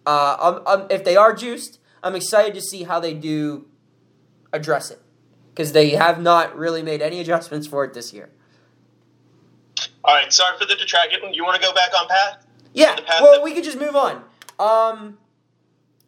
Uh, 0.07 0.37
um, 0.41 0.63
um, 0.67 0.87
if 0.91 1.05
they 1.05 1.17
are 1.17 1.33
juiced, 1.33 1.79
I'm 2.03 2.15
excited 2.15 2.55
to 2.55 2.61
see 2.61 2.83
how 2.83 3.01
they 3.01 3.15
do 3.15 3.67
address 4.53 4.91
it 4.91 5.01
because 5.55 5.73
they 5.73 5.91
have 5.91 6.21
not 6.21 6.57
really 6.57 6.83
made 6.83 7.03
any 7.03 7.21
adjustments 7.21 7.67
for 7.67 7.85
it 7.85 7.95
this 7.95 8.13
year. 8.13 8.31
All 10.05 10.15
right, 10.15 10.33
sorry 10.33 10.59
for 10.59 10.65
the 10.65 10.75
detraction. 10.75 11.21
You 11.33 11.45
want 11.45 11.61
to 11.61 11.67
go 11.67 11.75
back 11.75 11.91
on 12.01 12.09
Pat? 12.09 12.45
Yeah, 12.73 12.97
path 12.97 13.21
well, 13.23 13.33
that- 13.35 13.43
we 13.43 13.53
could 13.53 13.65
just 13.65 13.79
move 13.79 13.95
on. 13.95 14.25
Um, 14.59 15.19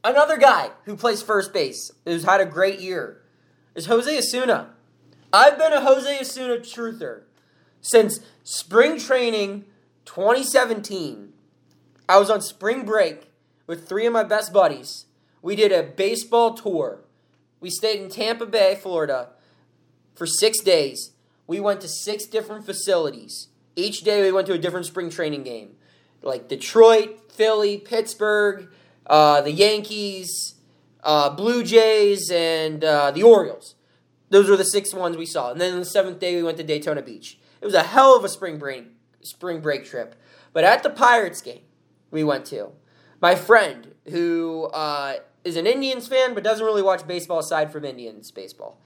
another 0.03 0.37
guy 0.37 0.71
who 0.85 0.97
plays 0.97 1.23
first 1.23 1.53
base, 1.53 1.93
who's 2.05 2.25
had 2.25 2.41
a 2.41 2.47
great 2.47 2.81
year, 2.81 3.23
is 3.75 3.87
Jose 3.87 4.17
Osuna. 4.19 4.71
I've 5.33 5.59
been 5.59 5.73
a 5.73 5.81
Jose 5.81 6.21
Osuna 6.21 6.59
truther 6.59 7.23
since 7.81 8.21
spring 8.43 8.99
training 8.99 9.65
2017. 10.05 11.33
I 12.09 12.19
was 12.19 12.31
on 12.31 12.41
spring 12.41 12.85
break 12.85 13.31
with 13.67 13.89
three 13.89 14.07
of 14.07 14.13
my 14.13 14.25
best 14.25 14.53
buddies. 14.53 15.07
We 15.41 15.57
did 15.57 15.73
a 15.73 15.83
baseball 15.83 16.55
tour. 16.55 17.01
We 17.61 17.71
stayed 17.71 18.01
in 18.01 18.09
Tampa 18.09 18.47
Bay, 18.47 18.79
Florida 18.81 19.31
for 20.15 20.27
six 20.27 20.61
days. 20.61 21.13
We 21.47 21.61
went 21.61 21.81
to 21.81 21.89
six 21.89 22.27
different 22.27 22.67
facilities. 22.67 23.49
Each 23.77 24.03
day 24.03 24.23
we 24.23 24.33
went 24.33 24.47
to 24.49 24.53
a 24.53 24.59
different 24.59 24.87
spring 24.87 25.11
training 25.11 25.45
game 25.45 25.77
like 26.23 26.49
Detroit, 26.49 27.33
Philly, 27.33 27.79
Pittsburgh, 27.79 28.69
uh, 29.07 29.41
the 29.41 29.53
Yankees, 29.53 30.55
uh, 31.03 31.31
Blue 31.31 31.63
Jays, 31.65 32.31
and 32.31 32.85
uh, 32.85 33.11
the 33.11 33.23
Orioles. 33.23 33.75
Those 34.31 34.49
were 34.49 34.57
the 34.57 34.65
six 34.65 34.95
ones 34.95 35.17
we 35.17 35.27
saw. 35.27 35.51
And 35.51 35.61
then 35.61 35.79
the 35.79 35.85
seventh 35.85 36.19
day, 36.19 36.37
we 36.37 36.43
went 36.43 36.57
to 36.59 36.65
Daytona 36.65 37.03
Beach. 37.03 37.39
It 37.61 37.65
was 37.65 37.75
a 37.75 37.83
hell 37.83 38.17
of 38.17 38.25
a 38.25 38.29
spring 38.29 38.59
break, 38.59 38.87
spring 39.23 39.61
break 39.61 39.85
trip. 39.85 40.15
But 40.53 40.65
at 40.65 40.83
the 40.83 40.91
Pirates 40.91 41.41
game 41.41 41.63
we 42.11 42.25
went 42.25 42.45
to, 42.47 42.73
my 43.21 43.35
friend, 43.35 43.95
who 44.11 44.65
uh, 44.75 45.15
is 45.45 45.57
an 45.57 45.67
Indians 45.67 46.09
fan 46.09 46.35
but 46.35 46.45
doesn't 46.45 46.65
really 46.65 46.83
watch 46.83 47.07
baseball 47.07 47.39
aside 47.39 47.73
from 47.73 47.85
Indians 47.85 48.31
baseball, 48.31 48.81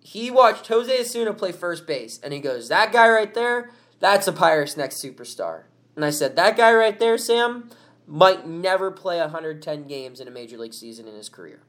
he 0.00 0.30
watched 0.30 0.68
Jose 0.68 1.00
Osuna 1.00 1.32
play 1.32 1.50
first 1.50 1.86
base, 1.86 2.20
and 2.22 2.32
he 2.32 2.40
goes, 2.40 2.68
"That 2.68 2.92
guy 2.92 3.08
right 3.08 3.32
there, 3.32 3.70
that's 4.00 4.28
a 4.28 4.32
Pirates' 4.32 4.76
next 4.76 5.02
superstar." 5.02 5.64
And 5.96 6.04
I 6.04 6.10
said, 6.10 6.36
"That 6.36 6.56
guy 6.56 6.72
right 6.72 6.98
there, 6.98 7.16
Sam, 7.16 7.70
might 8.06 8.46
never 8.46 8.90
play 8.90 9.18
110 9.18 9.84
games 9.84 10.20
in 10.20 10.28
a 10.28 10.30
major 10.30 10.58
league 10.58 10.74
season 10.74 11.08
in 11.08 11.14
his 11.14 11.30
career." 11.30 11.62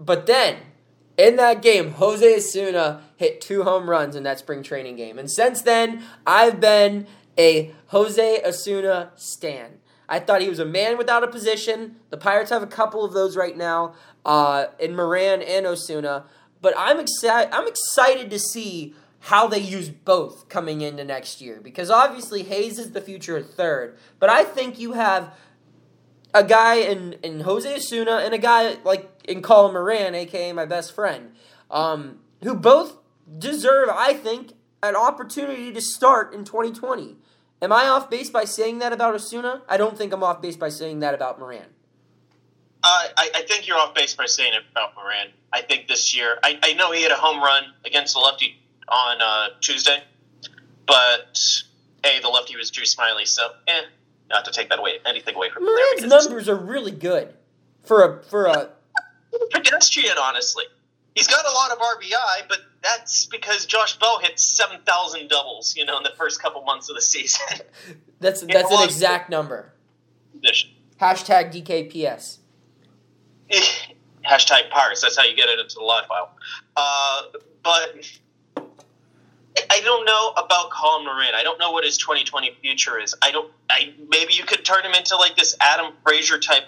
But 0.00 0.26
then, 0.26 0.56
in 1.18 1.36
that 1.36 1.60
game, 1.60 1.90
Jose 1.92 2.36
Osuna 2.36 3.02
hit 3.16 3.40
two 3.40 3.64
home 3.64 3.90
runs 3.90 4.16
in 4.16 4.22
that 4.22 4.38
spring 4.38 4.62
training 4.62 4.96
game, 4.96 5.18
and 5.18 5.30
since 5.30 5.60
then, 5.60 6.02
I've 6.26 6.60
been 6.60 7.06
a 7.36 7.72
Jose 7.88 8.42
Osuna 8.44 9.10
stan. 9.16 9.78
I 10.08 10.20
thought 10.20 10.40
he 10.40 10.48
was 10.48 10.58
a 10.58 10.64
man 10.64 10.96
without 10.96 11.22
a 11.22 11.28
position. 11.28 11.96
The 12.08 12.16
Pirates 12.16 12.50
have 12.50 12.62
a 12.62 12.66
couple 12.66 13.04
of 13.04 13.12
those 13.12 13.36
right 13.36 13.56
now, 13.56 13.94
uh, 14.24 14.66
in 14.78 14.96
Moran 14.96 15.42
and 15.42 15.66
Osuna. 15.66 16.24
But 16.60 16.74
I'm 16.76 16.98
excited. 16.98 17.52
I'm 17.52 17.68
excited 17.68 18.30
to 18.30 18.38
see 18.38 18.94
how 19.20 19.48
they 19.48 19.58
use 19.58 19.88
both 19.88 20.48
coming 20.48 20.80
into 20.80 21.04
next 21.04 21.40
year 21.40 21.60
because 21.60 21.90
obviously 21.90 22.44
Hayes 22.44 22.78
is 22.78 22.92
the 22.92 23.00
future 23.00 23.42
third. 23.42 23.96
But 24.18 24.30
I 24.30 24.44
think 24.44 24.78
you 24.78 24.92
have 24.92 25.34
a 26.32 26.44
guy 26.44 26.76
in, 26.76 27.14
in 27.22 27.40
Jose 27.40 27.72
Osuna 27.72 28.18
and 28.18 28.32
a 28.32 28.38
guy 28.38 28.76
like 28.84 29.10
in 29.28 29.42
Colin 29.42 29.74
Moran, 29.74 30.14
aka 30.14 30.52
my 30.52 30.64
best 30.64 30.94
friend, 30.94 31.32
um, 31.70 32.20
who 32.42 32.54
both 32.54 32.96
deserve, 33.38 33.88
I 33.92 34.14
think, 34.14 34.54
an 34.82 34.96
opportunity 34.96 35.72
to 35.72 35.80
start 35.80 36.32
in 36.32 36.44
2020. 36.44 37.16
Am 37.60 37.72
I 37.72 37.88
off 37.88 38.08
base 38.08 38.30
by 38.30 38.44
saying 38.44 38.78
that 38.78 38.92
about 38.92 39.14
Osuna? 39.14 39.62
I 39.68 39.76
don't 39.76 39.98
think 39.98 40.12
I'm 40.12 40.22
off 40.22 40.40
base 40.40 40.56
by 40.56 40.68
saying 40.68 41.00
that 41.00 41.14
about 41.14 41.38
Moran. 41.38 41.66
Uh, 42.82 43.08
I, 43.16 43.30
I 43.34 43.42
think 43.42 43.66
you're 43.66 43.76
off 43.76 43.94
base 43.94 44.14
by 44.14 44.26
saying 44.26 44.54
it 44.54 44.62
about 44.70 44.94
Moran. 44.94 45.28
I 45.52 45.62
think 45.62 45.88
this 45.88 46.16
year, 46.16 46.38
I, 46.44 46.58
I 46.62 46.72
know 46.74 46.92
he 46.92 47.02
had 47.02 47.10
a 47.10 47.16
home 47.16 47.42
run 47.42 47.64
against 47.84 48.14
the 48.14 48.20
lefty 48.20 48.56
on 48.88 49.20
uh, 49.20 49.48
Tuesday, 49.60 50.02
but 50.86 51.38
a 52.04 52.20
the 52.20 52.28
lefty 52.28 52.56
was 52.56 52.70
Drew 52.70 52.84
Smyly, 52.84 53.26
so 53.26 53.50
eh, 53.66 53.82
not 54.30 54.44
to 54.44 54.52
take 54.52 54.68
that 54.68 54.78
away 54.78 54.98
anything 55.04 55.34
away 55.34 55.50
from 55.50 55.64
Moran's 55.64 56.04
numbers 56.04 56.48
are 56.48 56.56
really 56.56 56.92
good 56.92 57.34
for 57.82 58.04
a 58.04 58.22
for 58.24 58.46
a 58.46 58.70
pedestrian. 59.50 60.16
Honestly, 60.20 60.64
he's 61.14 61.26
got 61.26 61.44
a 61.44 61.50
lot 61.50 61.70
of 61.72 61.78
RBI, 61.78 62.48
but 62.48 62.58
that's 62.82 63.26
because 63.26 63.66
Josh 63.66 63.98
Bell 63.98 64.18
hit 64.20 64.38
seven 64.38 64.80
thousand 64.86 65.28
doubles, 65.28 65.74
you 65.76 65.84
know, 65.84 65.96
in 65.96 66.02
the 66.02 66.12
first 66.16 66.40
couple 66.42 66.62
months 66.62 66.88
of 66.88 66.96
the 66.96 67.02
season. 67.02 67.46
That's 68.20 68.40
that's 68.40 68.72
an 68.72 68.82
exact 68.82 69.30
number. 69.30 69.72
Condition. 70.32 70.70
Hashtag 71.00 71.52
DKPS. 71.52 72.38
Hashtag 74.28 74.70
Pirates. 74.70 75.02
That's 75.02 75.16
how 75.16 75.22
you 75.22 75.36
get 75.36 75.48
it 75.48 75.60
into 75.60 75.76
the 75.76 75.84
live 75.84 76.06
file. 76.06 76.32
Uh, 76.76 77.22
but 77.62 78.04
I 79.70 79.80
don't 79.84 80.04
know 80.04 80.32
about 80.36 80.70
Colin 80.70 81.04
Moran. 81.04 81.34
I 81.34 81.42
don't 81.42 81.58
know 81.58 81.70
what 81.70 81.84
his 81.84 81.96
2020 81.98 82.56
future 82.60 82.98
is. 82.98 83.14
I 83.22 83.30
don't. 83.30 83.52
I 83.70 83.94
maybe 84.08 84.34
you 84.34 84.44
could 84.44 84.64
turn 84.64 84.84
him 84.84 84.92
into 84.92 85.16
like 85.16 85.36
this 85.36 85.56
Adam 85.60 85.92
Frazier 86.04 86.38
type 86.38 86.64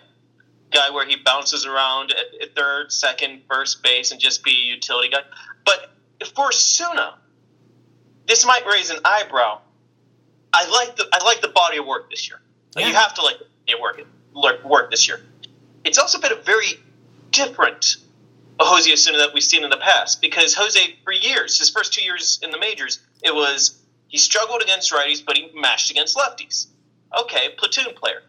guy 0.70 0.90
where 0.90 1.06
he 1.06 1.16
bounces 1.16 1.66
around 1.66 2.12
at, 2.12 2.42
at 2.42 2.54
third, 2.54 2.92
second, 2.92 3.42
first 3.48 3.82
base 3.82 4.12
and 4.12 4.20
just 4.20 4.44
be 4.44 4.50
a 4.50 4.74
utility 4.74 5.08
guy. 5.08 5.20
But 5.64 5.90
for 6.34 6.48
Osuna, 6.48 7.18
this 8.26 8.44
might 8.46 8.64
raise 8.66 8.90
an 8.90 8.98
eyebrow. 9.04 9.60
I 10.52 10.68
like 10.68 10.96
the 10.96 11.06
I 11.12 11.24
like 11.24 11.40
the 11.40 11.48
body 11.48 11.78
of 11.78 11.86
work 11.86 12.10
this 12.10 12.28
year. 12.28 12.40
Yeah. 12.76 12.88
You 12.88 12.94
have 12.94 13.14
to 13.14 13.22
like 13.22 13.36
the 13.66 13.74
work 13.80 14.64
work 14.64 14.90
this 14.90 15.06
year. 15.08 15.20
It's 15.84 15.98
also 15.98 16.20
been 16.20 16.32
a 16.32 16.42
very 16.42 16.80
different 17.30 17.96
Jose 18.60 18.92
Osuna 18.92 19.18
that 19.18 19.32
we've 19.32 19.42
seen 19.42 19.64
in 19.64 19.70
the 19.70 19.78
past 19.78 20.20
because 20.20 20.54
Jose 20.54 20.96
for 21.04 21.12
years, 21.12 21.58
his 21.58 21.70
first 21.70 21.92
two 21.92 22.02
years 22.02 22.38
in 22.42 22.50
the 22.50 22.58
majors, 22.58 23.00
it 23.22 23.34
was 23.34 23.80
he 24.08 24.18
struggled 24.18 24.60
against 24.60 24.92
righties, 24.92 25.24
but 25.24 25.36
he 25.36 25.50
mashed 25.54 25.90
against 25.90 26.16
lefties. 26.16 26.66
Okay, 27.18 27.50
platoon 27.56 27.94
player. 27.94 28.22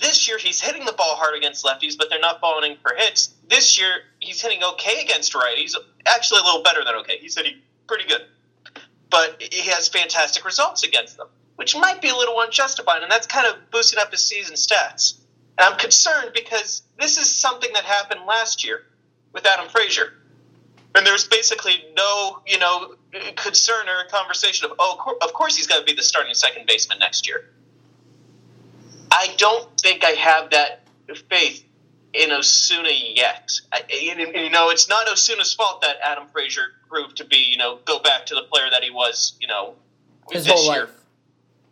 This 0.00 0.28
year 0.28 0.38
he's 0.38 0.60
hitting 0.60 0.84
the 0.84 0.92
ball 0.92 1.16
hard 1.16 1.36
against 1.36 1.64
lefties, 1.64 1.96
but 1.96 2.08
they're 2.10 2.20
not 2.20 2.40
falling 2.40 2.76
for 2.82 2.94
hits. 2.96 3.34
This 3.48 3.78
year 3.78 3.90
he's 4.20 4.40
hitting 4.40 4.62
okay 4.62 5.02
against 5.02 5.32
righties, 5.32 5.74
actually 6.06 6.40
a 6.40 6.44
little 6.44 6.62
better 6.62 6.84
than 6.84 6.94
okay. 6.96 7.18
He's 7.18 7.36
hitting 7.36 7.60
pretty 7.86 8.08
good, 8.08 8.22
but 9.10 9.40
he 9.40 9.70
has 9.70 9.88
fantastic 9.88 10.44
results 10.44 10.82
against 10.82 11.16
them, 11.16 11.28
which 11.56 11.76
might 11.76 12.00
be 12.00 12.08
a 12.08 12.16
little 12.16 12.40
unjustified, 12.40 13.02
and 13.02 13.10
that's 13.10 13.26
kind 13.26 13.46
of 13.46 13.70
boosting 13.70 13.98
up 13.98 14.10
his 14.10 14.24
season 14.24 14.54
stats. 14.54 15.18
And 15.58 15.72
I'm 15.72 15.78
concerned 15.78 16.32
because 16.34 16.82
this 16.98 17.18
is 17.18 17.30
something 17.30 17.72
that 17.74 17.84
happened 17.84 18.20
last 18.26 18.64
year 18.64 18.82
with 19.32 19.46
Adam 19.46 19.68
Frazier. 19.68 20.14
And 20.96 21.06
there's 21.06 21.26
basically 21.26 21.84
no, 21.96 22.40
you 22.46 22.58
know, 22.58 22.94
concern 23.36 23.88
or 23.88 24.04
conversation 24.10 24.70
of, 24.70 24.76
oh, 24.78 25.16
of 25.22 25.32
course 25.32 25.56
he's 25.56 25.66
going 25.66 25.80
to 25.80 25.84
be 25.84 25.92
the 25.94 26.02
starting 26.02 26.34
second 26.34 26.66
baseman 26.66 26.98
next 26.98 27.26
year. 27.26 27.50
I 29.14 29.32
don't 29.38 29.80
think 29.80 30.04
I 30.04 30.10
have 30.10 30.50
that 30.50 30.82
faith 31.30 31.64
in 32.12 32.32
Osuna 32.32 32.90
yet. 32.90 33.52
I, 33.72 33.82
and, 34.10 34.20
and, 34.20 34.34
you 34.34 34.50
know, 34.50 34.70
it's 34.70 34.88
not 34.88 35.08
Osuna's 35.08 35.54
fault 35.54 35.82
that 35.82 35.96
Adam 36.02 36.26
Frazier 36.32 36.62
proved 36.88 37.16
to 37.18 37.24
be, 37.24 37.36
you 37.36 37.56
know, 37.56 37.78
go 37.84 38.00
back 38.00 38.26
to 38.26 38.34
the 38.34 38.42
player 38.42 38.68
that 38.70 38.82
he 38.82 38.90
was, 38.90 39.36
you 39.40 39.46
know, 39.46 39.74
his 40.30 40.46
whole 40.46 40.72
year. 40.72 40.84
life. 40.84 40.90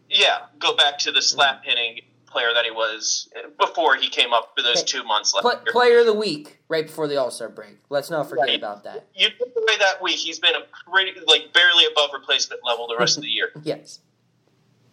Yeah, 0.08 0.38
go 0.58 0.76
back 0.76 0.98
to 0.98 1.10
the 1.10 1.18
mm-hmm. 1.18 1.36
slap 1.36 1.64
hitting 1.64 2.00
player 2.26 2.52
that 2.54 2.64
he 2.64 2.70
was 2.70 3.28
before 3.58 3.96
he 3.96 4.08
came 4.08 4.32
up 4.32 4.52
for 4.56 4.62
those 4.62 4.82
two 4.82 5.04
months 5.04 5.34
left. 5.34 5.66
player 5.66 6.00
of 6.00 6.06
the 6.06 6.14
week 6.14 6.58
right 6.68 6.86
before 6.86 7.06
the 7.06 7.16
All 7.16 7.30
Star 7.30 7.48
break. 7.48 7.76
Let's 7.90 8.10
not 8.10 8.28
forget 8.28 8.46
right. 8.46 8.58
about 8.58 8.84
that. 8.84 9.06
You 9.14 9.28
took 9.28 9.48
away 9.56 9.78
that 9.78 10.00
week. 10.00 10.16
He's 10.16 10.38
been 10.38 10.54
a 10.54 10.90
pretty 10.90 11.12
like 11.26 11.52
barely 11.52 11.84
above 11.90 12.10
replacement 12.14 12.62
level 12.64 12.86
the 12.88 12.96
rest 12.96 13.18
of 13.18 13.22
the 13.22 13.28
year. 13.28 13.50
yes. 13.62 14.00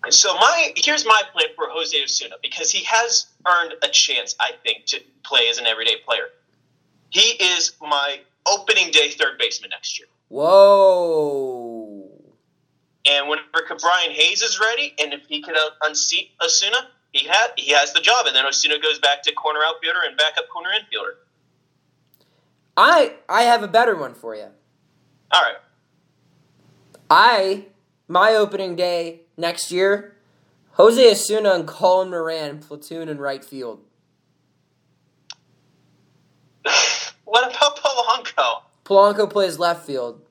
So 0.10 0.34
my 0.36 0.74
here's 0.78 1.06
my 1.06 1.22
plan 1.34 1.48
for 1.56 1.68
Jose 1.70 1.96
Osuna 2.02 2.36
because 2.42 2.72
he 2.72 2.84
has 2.86 3.28
earned 3.48 3.74
a 3.84 3.90
chance, 3.90 4.36
I 4.40 4.52
think, 4.64 4.86
to 4.88 5.02
play 5.26 5.50
as 5.50 5.58
an 5.58 5.68
everyday 5.68 5.98
player. 6.06 6.30
He 7.10 7.32
is 7.44 7.74
my 7.82 8.20
opening 8.48 8.92
day 8.92 9.10
third 9.10 9.38
baseman 9.38 9.72
next 9.72 10.00
year. 10.00 10.08
Whoa. 10.30 12.10
And 13.06 13.28
whenever 13.28 13.50
Brian 13.80 14.12
Hayes 14.12 14.42
is 14.42 14.60
ready, 14.60 14.94
and 15.00 15.14
if 15.14 15.26
he 15.28 15.42
can 15.42 15.56
unseat 15.84 16.32
Osuna, 16.44 16.90
he 17.12 17.28
had 17.28 17.48
he 17.58 17.72
has 17.74 17.94
the 17.94 18.02
job, 18.02 18.26
and 18.26 18.36
then 18.36 18.46
Osuna 18.46 18.80
goes 18.80 19.00
back 19.00 19.24
to 19.24 19.34
corner 19.34 19.60
outfielder 19.66 20.00
and 20.08 20.18
backup 20.18 20.48
corner 20.50 20.70
infielder. 20.70 21.14
I 22.78 23.16
I 23.28 23.44
have 23.44 23.64
a 23.64 23.68
better 23.68 23.96
one 23.96 24.14
for 24.14 24.36
you. 24.36 24.48
All 25.32 25.42
right. 25.42 25.58
I 27.10 27.66
my 28.08 28.36
opening 28.36 28.76
day 28.76 29.22
next 29.40 29.72
year, 29.72 30.16
Jose 30.74 31.12
Osuna 31.12 31.54
and 31.54 31.68
Colin 31.68 32.10
Moran 32.10 32.60
platoon 32.60 33.10
in 33.10 33.18
right 33.18 33.44
field. 33.44 33.82
what 37.26 37.50
about 37.50 37.78
Polanco? 37.78 38.62
Polanco 38.86 39.30
plays 39.30 39.58
left 39.58 39.86
field. 39.86 40.22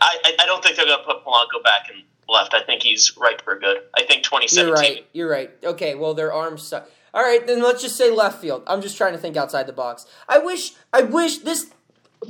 I, 0.00 0.18
I, 0.24 0.36
I 0.42 0.46
don't 0.46 0.62
think 0.62 0.76
they're 0.76 0.86
going 0.86 0.98
to 0.98 1.04
put 1.04 1.24
Polanco 1.24 1.62
back 1.62 1.88
in 1.90 2.02
left. 2.28 2.54
I 2.54 2.62
think 2.62 2.82
he's 2.82 3.16
right 3.16 3.40
for 3.40 3.58
good. 3.58 3.78
I 3.96 4.04
think 4.04 4.24
2017. 4.24 4.66
You're 4.66 4.74
right. 4.74 5.06
You're 5.12 5.30
right. 5.30 5.50
Okay, 5.64 5.94
well, 5.94 6.14
their 6.14 6.32
arms 6.32 6.66
suck. 6.66 6.90
All 7.12 7.22
right, 7.22 7.46
then 7.46 7.62
let's 7.62 7.80
just 7.80 7.96
say 7.96 8.10
left 8.10 8.40
field. 8.40 8.64
I'm 8.66 8.82
just 8.82 8.96
trying 8.96 9.12
to 9.12 9.18
think 9.18 9.36
outside 9.36 9.68
the 9.68 9.72
box. 9.72 10.04
I 10.28 10.38
wish, 10.38 10.72
I 10.92 11.02
wish 11.02 11.38
this 11.38 11.70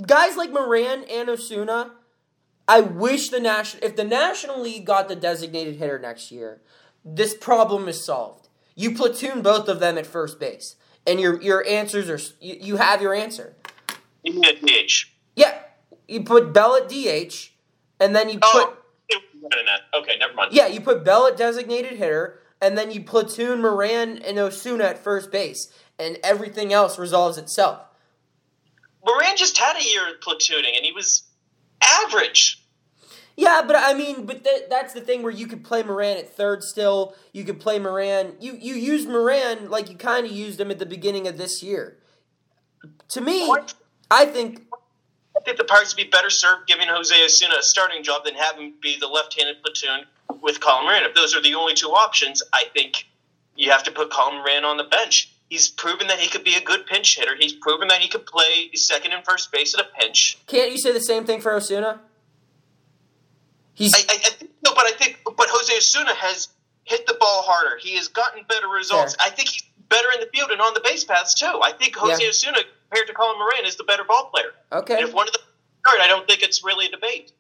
guys 0.07 0.37
like 0.37 0.51
Moran 0.51 1.05
and 1.05 1.31
Osuna. 1.31 1.93
I 2.67 2.81
wish 2.81 3.29
the 3.29 3.41
national, 3.41 3.85
if 3.85 3.97
the 3.97 4.05
National 4.05 4.61
League 4.61 4.87
got 4.87 5.09
the 5.09 5.17
designated 5.17 5.77
hitter 5.77 5.99
next 5.99 6.33
year, 6.33 6.63
this 7.05 7.35
problem 7.35 7.89
is 7.89 8.03
solved. 8.03 8.49
You 8.75 8.95
platoon 8.95 9.43
both 9.43 9.69
of 9.69 9.81
them 9.81 9.99
at 9.99 10.07
first 10.07 10.41
base, 10.41 10.77
and 11.07 11.21
your 11.21 11.41
your 11.41 11.65
answers 11.67 12.09
are 12.09 12.35
you, 12.41 12.57
you 12.61 12.77
have 12.77 13.03
your 13.03 13.15
answer. 13.15 13.55
You 14.23 14.41
DH? 14.41 15.07
Yeah, 15.37 15.59
you 16.09 16.25
put 16.25 16.53
Bell 16.53 16.77
at 16.77 16.89
DH, 16.89 17.53
and 18.01 18.17
then 18.17 18.31
you 18.31 18.39
oh. 18.43 18.67
put 18.67 18.79
Okay, 19.95 20.17
never 20.19 20.35
mind. 20.35 20.53
Yeah, 20.53 20.67
you 20.67 20.81
put 20.81 21.05
Bell 21.05 21.27
at 21.27 21.37
designated 21.37 21.93
hitter, 21.93 22.41
and 22.61 22.77
then 22.77 22.91
you 22.91 23.03
platoon 23.03 23.61
Moran 23.61 24.19
and 24.19 24.39
Osuna 24.39 24.85
at 24.85 24.99
first 24.99 25.31
base, 25.31 25.71
and 25.99 26.19
everything 26.25 26.73
else 26.73 26.99
resolves 26.99 27.39
itself. 27.39 27.83
Moran 29.05 29.37
just 29.37 29.59
had 29.59 29.77
a 29.77 29.85
year 29.85 30.09
of 30.09 30.21
platooning, 30.21 30.77
and 30.77 30.85
he 30.85 30.93
was 30.93 31.25
average. 31.83 32.61
Yeah, 33.37 33.63
but 33.67 33.77
I 33.77 33.95
mean, 33.95 34.27
but 34.27 34.45
th- 34.45 34.65
that's 34.71 34.95
the 34.95 35.01
thing 35.01 35.23
where 35.23 35.33
you 35.33 35.47
could 35.47 35.65
play 35.65 35.83
Moran 35.83 36.19
at 36.19 36.37
third 36.37 36.63
still. 36.63 37.17
You 37.33 37.45
could 37.45 37.59
play 37.59 37.79
Moran. 37.79 38.35
You 38.41 38.57
you 38.61 38.75
used 38.75 39.09
Moran 39.09 39.71
like 39.71 39.91
you 39.91 39.97
kind 39.97 40.25
of 40.25 40.33
used 40.33 40.61
him 40.61 40.71
at 40.71 40.79
the 40.79 40.87
beginning 40.87 41.27
of 41.27 41.37
this 41.37 41.63
year. 41.63 41.99
To 43.09 43.21
me, 43.21 43.49
what? 43.49 43.75
I 44.11 44.27
think 44.27 44.63
I 45.37 45.41
think 45.45 45.59
the 45.59 45.65
Pirates 45.65 45.97
would 45.97 46.03
be 46.03 46.09
better 46.09 46.31
served 46.31 46.69
giving 46.69 46.87
Jose 46.87 47.15
Osuna 47.25 47.57
a 47.59 47.63
starting 47.63 48.05
job 48.05 48.25
than 48.25 48.35
having 48.35 48.67
him 48.67 48.75
be 48.81 48.99
the 48.99 49.09
left-handed 49.09 49.63
platoon 49.63 50.05
with 50.41 50.61
Colin 50.61 50.85
Moran. 50.85 51.03
If 51.03 51.15
those 51.15 51.35
are 51.35 51.43
the 51.43 51.55
only 51.55 51.75
two 51.75 51.89
options, 51.89 52.41
I 52.53 52.65
think 52.73 53.09
you 53.57 53.71
have 53.71 53.83
to 53.85 53.91
put 53.91 54.11
Colin 54.11 54.37
Moran 54.37 54.65
on 54.65 54.77
the 54.77 54.85
bench. 54.85 55.34
He's 55.55 55.69
proven 55.69 56.09
that 56.09 56.19
he 56.19 56.29
could 56.29 56.43
be 56.43 56.57
a 56.57 56.61
good 56.61 56.85
pinch 56.85 57.17
hitter. 57.17 57.37
He's 57.39 57.53
proven 57.53 57.87
that 57.87 58.01
he 58.01 58.09
could 58.09 58.27
play 58.27 58.73
second 58.75 59.13
and 59.13 59.25
first 59.25 59.53
base 59.53 59.73
at 59.73 59.79
a 59.79 59.89
pinch. 60.01 60.37
Can't 60.49 60.73
you 60.73 60.79
say 60.79 60.91
the 60.91 60.99
same 60.99 61.25
thing 61.25 61.41
for 61.41 61.55
Osuna? 61.55 62.01
He's 63.73 63.95
I, 63.95 63.99
I, 63.99 64.17
I 64.17 64.31
think, 64.31 64.51
no, 64.65 64.75
but 64.75 64.85
I 64.85 64.91
think 64.91 65.21
but 65.25 65.47
Jose 65.49 65.73
Osuna 65.77 66.13
has 66.13 66.49
hit 66.83 67.07
the 67.07 67.17
ball 67.21 67.43
harder. 67.47 67.79
He 67.81 67.95
has 67.95 68.09
gotten 68.09 68.43
better 68.49 68.67
results. 68.67 69.15
Fair. 69.15 69.29
I 69.29 69.31
think 69.31 69.49
he's 69.49 69.63
better 69.89 70.09
in 70.13 70.19
the 70.19 70.27
field 70.35 70.51
and 70.51 70.61
on 70.61 70.75
the 70.75 70.81
base 70.81 71.05
paths 71.05 71.35
too. 71.35 71.61
I 71.63 71.71
think 71.71 71.95
Jose 71.95 72.21
yeah. 72.21 72.31
Osuna 72.31 72.59
compared 72.91 73.07
to 73.07 73.15
Colin 73.15 73.39
Moran 73.39 73.65
is 73.65 73.77
the 73.77 73.85
better 73.85 74.03
ball 74.03 74.33
player. 74.35 74.55
Okay. 74.73 74.95
And 74.95 75.07
if 75.07 75.15
one 75.15 75.29
of 75.29 75.35
them 75.35 75.43
start, 75.87 76.01
I 76.01 76.09
don't 76.09 76.27
think 76.27 76.43
it's 76.43 76.65
really 76.65 76.87
a 76.87 76.91
debate. 76.91 77.31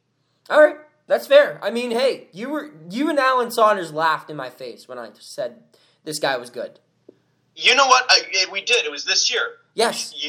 All 0.48 0.62
right, 0.62 0.76
that's 1.08 1.26
fair. 1.26 1.58
I 1.64 1.72
mean, 1.72 1.90
hey, 1.90 2.28
you 2.30 2.50
were 2.50 2.70
you 2.88 3.10
and 3.10 3.18
Alan 3.18 3.50
Saunders 3.50 3.92
laughed 3.92 4.30
in 4.30 4.36
my 4.36 4.50
face 4.50 4.86
when 4.86 5.00
I 5.00 5.10
said 5.18 5.64
this 6.04 6.20
guy 6.20 6.36
was 6.36 6.50
good. 6.50 6.78
You 7.56 7.74
know 7.74 7.86
what? 7.86 8.04
I, 8.08 8.46
we 8.50 8.62
did. 8.62 8.84
It 8.84 8.90
was 8.90 9.04
this 9.04 9.32
year. 9.32 9.42
Yes. 9.74 10.12
You, 10.16 10.28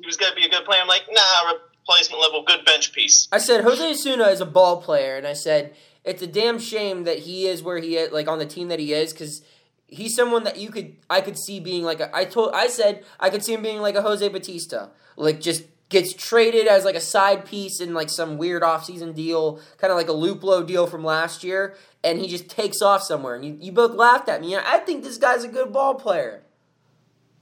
he 0.00 0.06
was 0.06 0.16
going 0.16 0.30
to 0.30 0.36
be 0.36 0.44
a 0.44 0.48
good 0.48 0.64
player. 0.64 0.80
I'm 0.80 0.88
like, 0.88 1.02
nah, 1.10 1.52
replacement 1.88 2.22
level, 2.22 2.42
good 2.44 2.64
bench 2.64 2.92
piece. 2.92 3.28
I 3.32 3.38
said 3.38 3.64
Jose 3.64 3.90
Osuna 3.90 4.24
is 4.28 4.40
a 4.40 4.46
ball 4.46 4.80
player, 4.80 5.16
and 5.16 5.26
I 5.26 5.32
said 5.32 5.74
it's 6.04 6.22
a 6.22 6.26
damn 6.26 6.58
shame 6.58 7.04
that 7.04 7.20
he 7.20 7.46
is 7.46 7.62
where 7.62 7.78
he 7.78 7.96
is, 7.96 8.12
like 8.12 8.28
on 8.28 8.38
the 8.38 8.46
team 8.46 8.68
that 8.68 8.78
he 8.78 8.92
is, 8.92 9.12
because 9.12 9.42
he's 9.86 10.14
someone 10.14 10.44
that 10.44 10.58
you 10.58 10.70
could 10.70 10.96
I 11.08 11.20
could 11.20 11.38
see 11.38 11.60
being 11.60 11.82
like 11.82 12.00
a, 12.00 12.14
I 12.14 12.24
told 12.24 12.54
I 12.54 12.68
said 12.68 13.04
I 13.18 13.30
could 13.30 13.44
see 13.44 13.54
him 13.54 13.62
being 13.62 13.80
like 13.80 13.94
a 13.94 14.02
Jose 14.02 14.26
Bautista, 14.28 14.90
like 15.16 15.40
just 15.40 15.64
gets 15.88 16.12
traded 16.12 16.66
as 16.66 16.84
like 16.84 16.94
a 16.94 17.00
side 17.00 17.44
piece 17.44 17.80
in 17.80 17.94
like 17.94 18.10
some 18.10 18.38
weird 18.38 18.62
offseason 18.62 19.14
deal, 19.14 19.60
kind 19.78 19.90
of 19.90 19.96
like 19.96 20.08
a 20.08 20.12
Luplow 20.12 20.66
deal 20.66 20.86
from 20.86 21.04
last 21.04 21.42
year, 21.42 21.76
and 22.04 22.18
he 22.18 22.28
just 22.28 22.48
takes 22.48 22.82
off 22.82 23.02
somewhere. 23.02 23.34
And 23.34 23.44
you, 23.44 23.56
you 23.60 23.72
both 23.72 23.94
laughed 23.94 24.28
at 24.28 24.40
me. 24.40 24.56
I 24.56 24.78
think 24.78 25.02
this 25.02 25.16
guy's 25.16 25.44
a 25.44 25.48
good 25.48 25.72
ball 25.72 25.94
player. 25.94 26.42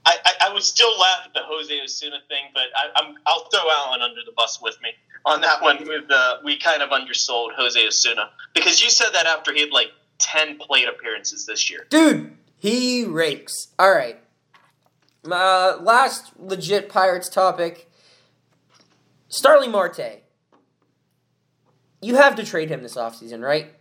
I, 0.05 0.15
I, 0.25 0.33
I 0.47 0.53
would 0.53 0.63
still 0.63 0.97
laugh 0.97 1.19
at 1.25 1.33
the 1.33 1.41
Jose 1.43 1.81
Osuna 1.81 2.19
thing, 2.29 2.45
but 2.53 2.63
I, 2.75 3.03
am 3.03 3.15
I'll 3.25 3.49
throw 3.49 3.69
Alan 3.69 4.01
under 4.01 4.21
the 4.25 4.31
bus 4.31 4.61
with 4.61 4.77
me 4.81 4.91
on 5.25 5.41
that 5.41 5.61
one. 5.61 5.79
With 5.85 6.09
uh, 6.09 6.37
we 6.45 6.57
kind 6.57 6.81
of 6.81 6.91
undersold 6.91 7.51
Jose 7.57 7.85
Osuna 7.85 8.29
because 8.53 8.81
you 8.81 8.89
said 8.89 9.09
that 9.11 9.25
after 9.25 9.53
he 9.53 9.61
had 9.61 9.71
like 9.71 9.91
ten 10.17 10.57
plate 10.57 10.87
appearances 10.87 11.45
this 11.45 11.69
year. 11.69 11.87
Dude, 11.89 12.37
he 12.57 13.03
rakes. 13.03 13.67
All 13.77 13.91
right. 13.91 14.17
Uh, 15.29 15.77
last 15.81 16.31
legit 16.39 16.87
Pirates 16.87 17.27
topic. 17.27 17.86
Starling 19.29 19.71
Marte. 19.71 20.23
you 22.01 22.15
have 22.15 22.35
to 22.35 22.45
trade 22.45 22.69
him 22.69 22.81
this 22.83 22.95
offseason, 22.95 23.41
right? 23.41 23.73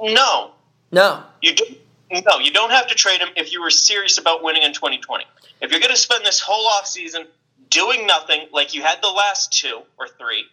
No, 0.00 0.52
No. 0.90 1.24
you 1.42 1.54
don't. 1.54 1.78
No, 2.10 2.38
you 2.38 2.50
don't 2.52 2.70
have 2.70 2.86
to 2.86 2.94
trade 2.94 3.20
him 3.20 3.28
if 3.36 3.52
you 3.52 3.60
were 3.60 3.68
serious 3.70 4.16
about 4.16 4.42
winning 4.42 4.62
in 4.62 4.72
2020. 4.72 5.26
If 5.60 5.70
you're 5.70 5.80
going 5.80 5.90
to 5.92 5.96
spend 5.96 6.24
this 6.24 6.40
whole 6.40 6.70
offseason 6.70 7.26
doing 7.68 8.06
nothing 8.06 8.48
like 8.50 8.72
you 8.72 8.80
had 8.80 9.02
the 9.02 9.08
last 9.10 9.52
two 9.52 9.82
or 9.98 10.08
three, 10.08 10.44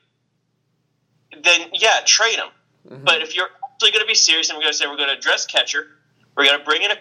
then 1.41 1.69
yeah, 1.71 2.01
trade 2.05 2.35
him. 2.35 2.49
Mhm. 2.89 3.05
But 3.05 3.21
if 3.21 3.37
you're 3.37 3.47
actually 3.71 3.91
going 3.91 4.03
to 4.03 4.07
be 4.07 4.15
serious 4.15 4.49
and 4.49 4.57
we're 4.57 4.63
going 4.63 4.73
to 4.73 4.77
say 4.77 4.85
we're 4.85 4.97
going 4.97 5.07
to 5.07 5.15
address 5.17 5.45
catcher, 5.45 5.87
we're 6.35 6.43
going 6.43 6.59
to 6.59 6.65
bring 6.65 6.81
in 6.81 6.91
a, 6.91 6.97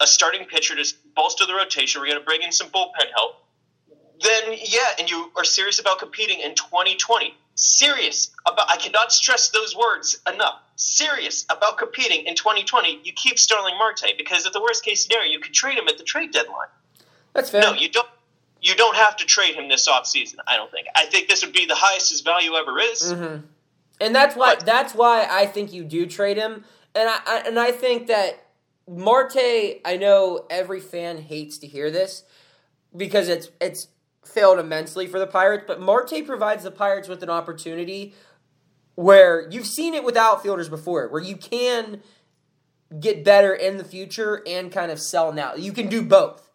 a 0.00 0.06
starting 0.06 0.44
pitcher 0.44 0.76
to 0.76 0.94
bolster 1.16 1.44
the 1.44 1.54
rotation, 1.54 2.00
we're 2.00 2.06
going 2.06 2.20
to 2.20 2.24
bring 2.24 2.42
in 2.42 2.52
some 2.52 2.68
bullpen 2.68 3.10
help, 3.16 3.44
then 4.22 4.52
yeah, 4.64 4.80
and 4.98 5.10
you 5.10 5.30
are 5.36 5.44
serious 5.44 5.78
about 5.78 5.98
competing 5.98 6.40
in 6.40 6.54
2020. 6.54 7.34
Serious 7.58 8.30
about, 8.46 8.68
I 8.70 8.76
cannot 8.76 9.12
stress 9.12 9.48
those 9.48 9.74
words 9.74 10.18
enough. 10.32 10.60
Serious 10.76 11.46
about 11.48 11.78
competing 11.78 12.26
in 12.26 12.34
2020. 12.34 13.00
You 13.02 13.12
keep 13.14 13.38
Starling 13.38 13.78
Marte 13.78 14.12
because 14.18 14.44
at 14.46 14.52
the 14.52 14.60
worst 14.60 14.84
case 14.84 15.04
scenario, 15.04 15.30
you 15.32 15.40
could 15.40 15.54
trade 15.54 15.78
him 15.78 15.88
at 15.88 15.96
the 15.96 16.04
trade 16.04 16.32
deadline. 16.32 16.68
That's 17.32 17.48
fair. 17.50 17.62
No, 17.62 17.72
you 17.72 17.88
don't. 17.88 18.08
You 18.60 18.74
don't 18.74 18.96
have 18.96 19.16
to 19.18 19.24
trade 19.26 19.54
him 19.54 19.68
this 19.68 19.86
offseason, 19.88 20.36
I 20.46 20.56
don't 20.56 20.70
think. 20.70 20.86
I 20.96 21.04
think 21.06 21.28
this 21.28 21.44
would 21.44 21.52
be 21.54 21.66
the 21.66 21.74
highest 21.76 22.10
his 22.10 22.22
value 22.22 22.54
ever 22.54 22.78
is. 22.80 23.12
hmm 23.12 23.36
And 24.00 24.14
that's 24.14 24.34
why 24.34 24.56
But- 24.56 24.66
that's 24.66 24.94
why 24.94 25.26
I 25.30 25.46
think 25.46 25.72
you 25.72 25.84
do 25.84 26.06
trade 26.06 26.36
him. 26.36 26.64
And 26.94 27.08
I, 27.08 27.18
I 27.26 27.42
and 27.46 27.58
I 27.58 27.72
think 27.72 28.06
that 28.08 28.44
Marte. 28.88 29.80
I 29.84 29.96
know 29.98 30.46
every 30.50 30.80
fan 30.80 31.18
hates 31.18 31.58
to 31.58 31.66
hear 31.66 31.90
this 31.90 32.24
because 32.96 33.28
it's 33.28 33.50
it's 33.60 33.88
failed 34.26 34.58
immensely 34.58 35.06
for 35.06 35.18
the 35.18 35.26
Pirates. 35.26 35.64
But 35.66 35.80
Marte 35.80 36.24
provides 36.26 36.64
the 36.64 36.70
Pirates 36.70 37.08
with 37.08 37.22
an 37.22 37.30
opportunity 37.30 38.14
where 38.94 39.48
you've 39.50 39.66
seen 39.66 39.94
it 39.94 40.04
with 40.04 40.16
outfielders 40.16 40.68
before, 40.68 41.08
where 41.08 41.22
you 41.22 41.36
can 41.36 42.02
get 42.98 43.24
better 43.24 43.52
in 43.52 43.76
the 43.76 43.84
future 43.84 44.42
and 44.46 44.72
kind 44.72 44.90
of 44.90 45.00
sell 45.00 45.32
now. 45.32 45.54
You 45.54 45.72
can 45.72 45.88
do 45.88 46.02
both. 46.02 46.48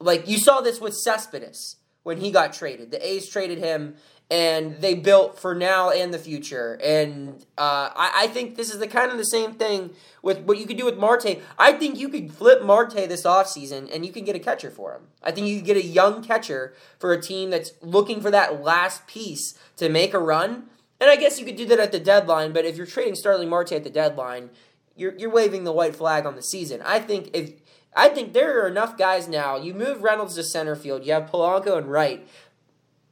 Like 0.00 0.28
you 0.28 0.38
saw 0.38 0.60
this 0.60 0.80
with 0.80 0.94
Cespedes 0.94 1.76
when 2.02 2.18
he 2.18 2.30
got 2.30 2.52
traded. 2.52 2.90
The 2.90 3.06
A's 3.06 3.28
traded 3.28 3.58
him, 3.58 3.96
and 4.34 4.80
they 4.80 4.94
built 4.94 5.38
for 5.38 5.54
now 5.54 5.90
and 5.90 6.12
the 6.12 6.18
future. 6.18 6.76
And 6.82 7.46
uh, 7.56 7.90
I, 7.94 8.12
I 8.22 8.26
think 8.26 8.56
this 8.56 8.74
is 8.74 8.80
the 8.80 8.88
kind 8.88 9.12
of 9.12 9.16
the 9.16 9.24
same 9.24 9.52
thing 9.52 9.90
with 10.22 10.40
what 10.40 10.58
you 10.58 10.66
could 10.66 10.76
do 10.76 10.84
with 10.84 10.98
Marte. 10.98 11.38
I 11.56 11.72
think 11.72 11.96
you 11.96 12.08
could 12.08 12.34
flip 12.34 12.60
Marte 12.60 13.08
this 13.08 13.22
offseason 13.22 13.88
and 13.94 14.04
you 14.04 14.10
can 14.10 14.24
get 14.24 14.34
a 14.34 14.40
catcher 14.40 14.72
for 14.72 14.92
him. 14.92 15.02
I 15.22 15.30
think 15.30 15.46
you 15.46 15.58
could 15.58 15.66
get 15.66 15.76
a 15.76 15.86
young 15.86 16.20
catcher 16.20 16.74
for 16.98 17.12
a 17.12 17.22
team 17.22 17.50
that's 17.50 17.74
looking 17.80 18.20
for 18.20 18.32
that 18.32 18.60
last 18.60 19.06
piece 19.06 19.56
to 19.76 19.88
make 19.88 20.12
a 20.12 20.18
run. 20.18 20.64
And 21.00 21.08
I 21.08 21.14
guess 21.14 21.38
you 21.38 21.46
could 21.46 21.56
do 21.56 21.66
that 21.66 21.78
at 21.78 21.92
the 21.92 22.00
deadline, 22.00 22.52
but 22.52 22.64
if 22.64 22.76
you're 22.76 22.86
trading 22.86 23.14
Starling 23.14 23.48
Marte 23.48 23.70
at 23.70 23.84
the 23.84 23.90
deadline, 23.90 24.50
you're 24.96 25.14
you're 25.16 25.30
waving 25.30 25.64
the 25.64 25.72
white 25.72 25.94
flag 25.94 26.26
on 26.26 26.34
the 26.34 26.42
season. 26.42 26.80
I 26.82 26.98
think 26.98 27.30
if 27.32 27.52
I 27.96 28.08
think 28.08 28.32
there 28.32 28.60
are 28.60 28.68
enough 28.68 28.98
guys 28.98 29.28
now. 29.28 29.56
You 29.56 29.72
move 29.72 30.02
Reynolds 30.02 30.34
to 30.34 30.42
center 30.42 30.74
field. 30.74 31.04
You 31.04 31.12
have 31.12 31.30
Polanco 31.30 31.78
and 31.78 31.86
right. 31.86 32.26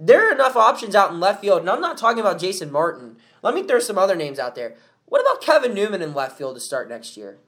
There 0.04 0.28
are 0.28 0.32
enough 0.32 0.56
options 0.56 0.96
out 0.96 1.12
in 1.12 1.20
left 1.20 1.40
field, 1.42 1.60
and 1.60 1.70
I'm 1.70 1.80
not 1.80 1.96
talking 1.96 2.18
about 2.18 2.40
Jason 2.40 2.72
Martin. 2.72 3.18
Let 3.40 3.54
me 3.54 3.62
throw 3.62 3.78
some 3.78 3.96
other 3.98 4.16
names 4.16 4.40
out 4.40 4.56
there. 4.56 4.74
What 5.06 5.20
about 5.20 5.40
Kevin 5.40 5.74
Newman 5.74 6.02
in 6.02 6.12
left 6.12 6.36
field 6.36 6.56
to 6.56 6.60
start 6.60 6.88
next 6.88 7.16
year? 7.16 7.38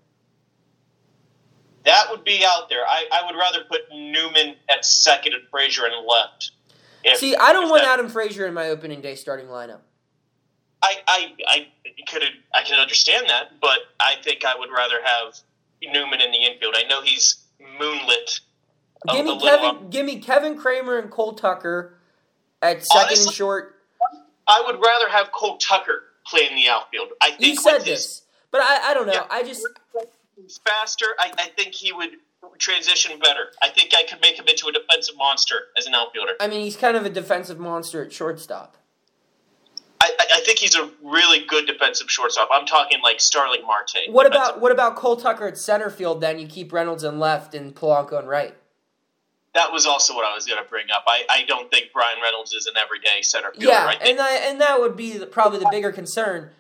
That 1.85 2.07
would 2.12 2.23
be 2.23 2.45
out 2.47 2.69
there. 2.69 2.85
I, 2.87 3.07
I 3.12 3.27
would 3.27 3.37
rather 3.37 3.64
put 3.69 3.81
Newman 3.93 4.55
at 4.71 4.85
second 4.85 5.35
and 5.35 5.43
Frazier 5.51 5.85
in 5.87 5.93
left. 6.09 6.53
If- 7.03 7.19
See, 7.19 7.35
I 7.35 7.53
don't 7.53 7.69
want 7.69 7.83
that- 7.83 7.95
Adam 7.99 8.09
Frazier 8.09 8.47
in 8.47 8.55
my 8.55 8.69
opening 8.69 9.01
day 9.01 9.17
starting 9.17 9.47
lineup. 9.47 9.81
I, 10.81 10.97
I, 11.09 11.33
I 11.49 11.67
could 12.07 12.23
I 12.55 12.62
can 12.62 12.79
understand 12.79 13.27
that, 13.31 13.59
but 13.61 13.79
I 13.99 14.17
think 14.23 14.45
I 14.45 14.55
would 14.57 14.69
rather 14.71 14.97
have 15.03 15.35
Newman 15.83 16.21
in 16.21 16.31
the 16.31 16.38
infield. 16.45 16.75
I 16.77 16.83
know 16.85 17.01
he's 17.03 17.43
moonlit. 17.81 18.40
Give 19.11 19.25
me 19.25 19.40
Kevin. 19.40 19.88
Give 19.90 20.05
me 20.07 20.21
Kevin 20.21 20.59
Kramer 20.59 20.99
and 20.99 21.11
Cole 21.11 21.33
Tucker 21.33 21.97
at 22.64 22.85
second 22.85 23.00
and 23.00 23.11
Honestly, 23.11 23.35
short. 23.35 23.77
I 24.46 24.62
would 24.66 24.81
rather 24.85 25.09
have 25.09 25.33
Cole 25.33 25.59
Tucker 25.59 26.03
play 26.27 26.46
in 26.48 26.55
the 26.55 26.68
outfield. 26.68 27.09
I 27.20 27.31
think 27.31 27.42
You 27.42 27.57
said 27.57 27.79
with 27.79 27.87
his- 27.87 27.96
this, 28.03 28.22
but 28.50 28.61
I, 28.62 28.90
I 28.90 28.94
don't 28.94 29.07
know. 29.07 29.12
Yeah. 29.12 29.27
I 29.31 29.42
just 29.42 29.66
faster. 30.64 31.07
I, 31.18 31.33
I 31.38 31.48
think 31.57 31.74
he 31.74 31.92
would 31.92 32.11
transition 32.59 33.18
better. 33.18 33.46
I 33.62 33.68
think 33.68 33.92
I 33.96 34.05
could 34.05 34.20
make 34.20 34.38
him 34.38 34.46
into 34.48 34.66
a 34.68 34.72
defensive 34.72 35.16
monster 35.16 35.55
as 35.79 35.87
an 35.87 35.94
outfielder. 35.94 36.33
I 36.40 36.48
mean 36.48 36.61
he's 36.61 36.77
kind 36.77 36.96
of 36.96 37.05
a 37.05 37.11
defensive 37.11 37.59
monster 37.59 38.05
at 38.05 38.12
shortstop. 38.12 38.77
I, 40.00 40.12
I, 40.35 40.40
think 40.40 40.59
he's 40.59 40.74
a 40.74 40.90
really 41.03 41.46
good 41.46 41.66
defensive 41.66 42.11
shortstop. 42.11 42.50
I'm 42.53 42.66
talking 42.66 43.00
like 43.03 43.20
Starling 43.20 43.62
Marte. 43.62 44.11
What 44.11 44.27
about 44.27 44.61
what 44.61 44.70
about 44.70 44.96
Cole 44.96 45.16
Tucker 45.16 45.48
at 45.48 45.57
center 45.57 45.88
field? 45.88 46.20
Then 46.20 46.38
you 46.38 46.46
keep 46.46 46.72
Reynolds 46.74 47.05
in 47.05 47.18
left 47.18 47.55
and 47.55 47.74
Polanco 47.74 48.20
in 48.20 48.27
right. 48.27 48.55
That? 49.55 49.73
Was 49.73 49.87
also 49.87 50.14
what 50.14 50.25
I 50.25 50.35
was 50.35 50.47
going 50.47 50.62
to 50.62 50.69
bring 50.69 50.87
up. 50.95 51.05
I, 51.07 51.25
I 51.31 51.45
don't 51.45 51.71
think 51.71 51.93
Bryan 51.93 52.19
Reynolds 52.23 52.53
is 52.53 52.67
an 52.67 52.75
everyday 52.77 53.23
center 53.23 53.51
fielder. 53.53 53.67
Yeah, 53.69 53.87
I 53.87 54.09
and 54.09 54.21
I, 54.21 54.35
and 54.37 54.61
that 54.61 54.81
would 54.81 54.97
be 54.97 55.19
the, 55.19 55.27
probably 55.27 55.59
the 55.59 55.69
bigger 55.71 55.90
concern. 55.90 56.51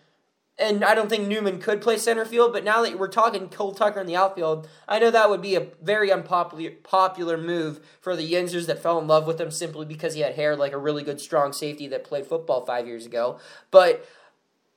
And 0.56 0.84
I 0.84 0.94
don't 0.94 1.08
think 1.08 1.26
Newman 1.26 1.58
could 1.60 1.82
play 1.82 1.98
center 1.98 2.24
field, 2.24 2.52
but 2.52 2.62
now 2.62 2.82
that 2.82 2.96
we're 2.96 3.08
talking 3.08 3.48
Cole 3.48 3.74
Tucker 3.74 4.00
in 4.00 4.06
the 4.06 4.14
outfield, 4.14 4.68
I 4.88 5.00
know 5.00 5.10
that 5.10 5.28
would 5.28 5.42
be 5.42 5.56
a 5.56 5.66
very 5.82 6.12
unpopular 6.12 6.70
popular 6.84 7.36
move 7.36 7.80
for 8.00 8.14
the 8.14 8.32
Yinzers 8.32 8.66
that 8.66 8.78
fell 8.78 9.00
in 9.00 9.08
love 9.08 9.26
with 9.26 9.40
him 9.40 9.50
simply 9.50 9.84
because 9.84 10.14
he 10.14 10.20
had 10.20 10.36
hair 10.36 10.54
like 10.54 10.72
a 10.72 10.78
really 10.78 11.02
good 11.02 11.20
strong 11.20 11.52
safety 11.52 11.88
that 11.88 12.04
played 12.04 12.26
football 12.26 12.64
five 12.64 12.86
years 12.86 13.04
ago. 13.04 13.40
But 13.72 14.06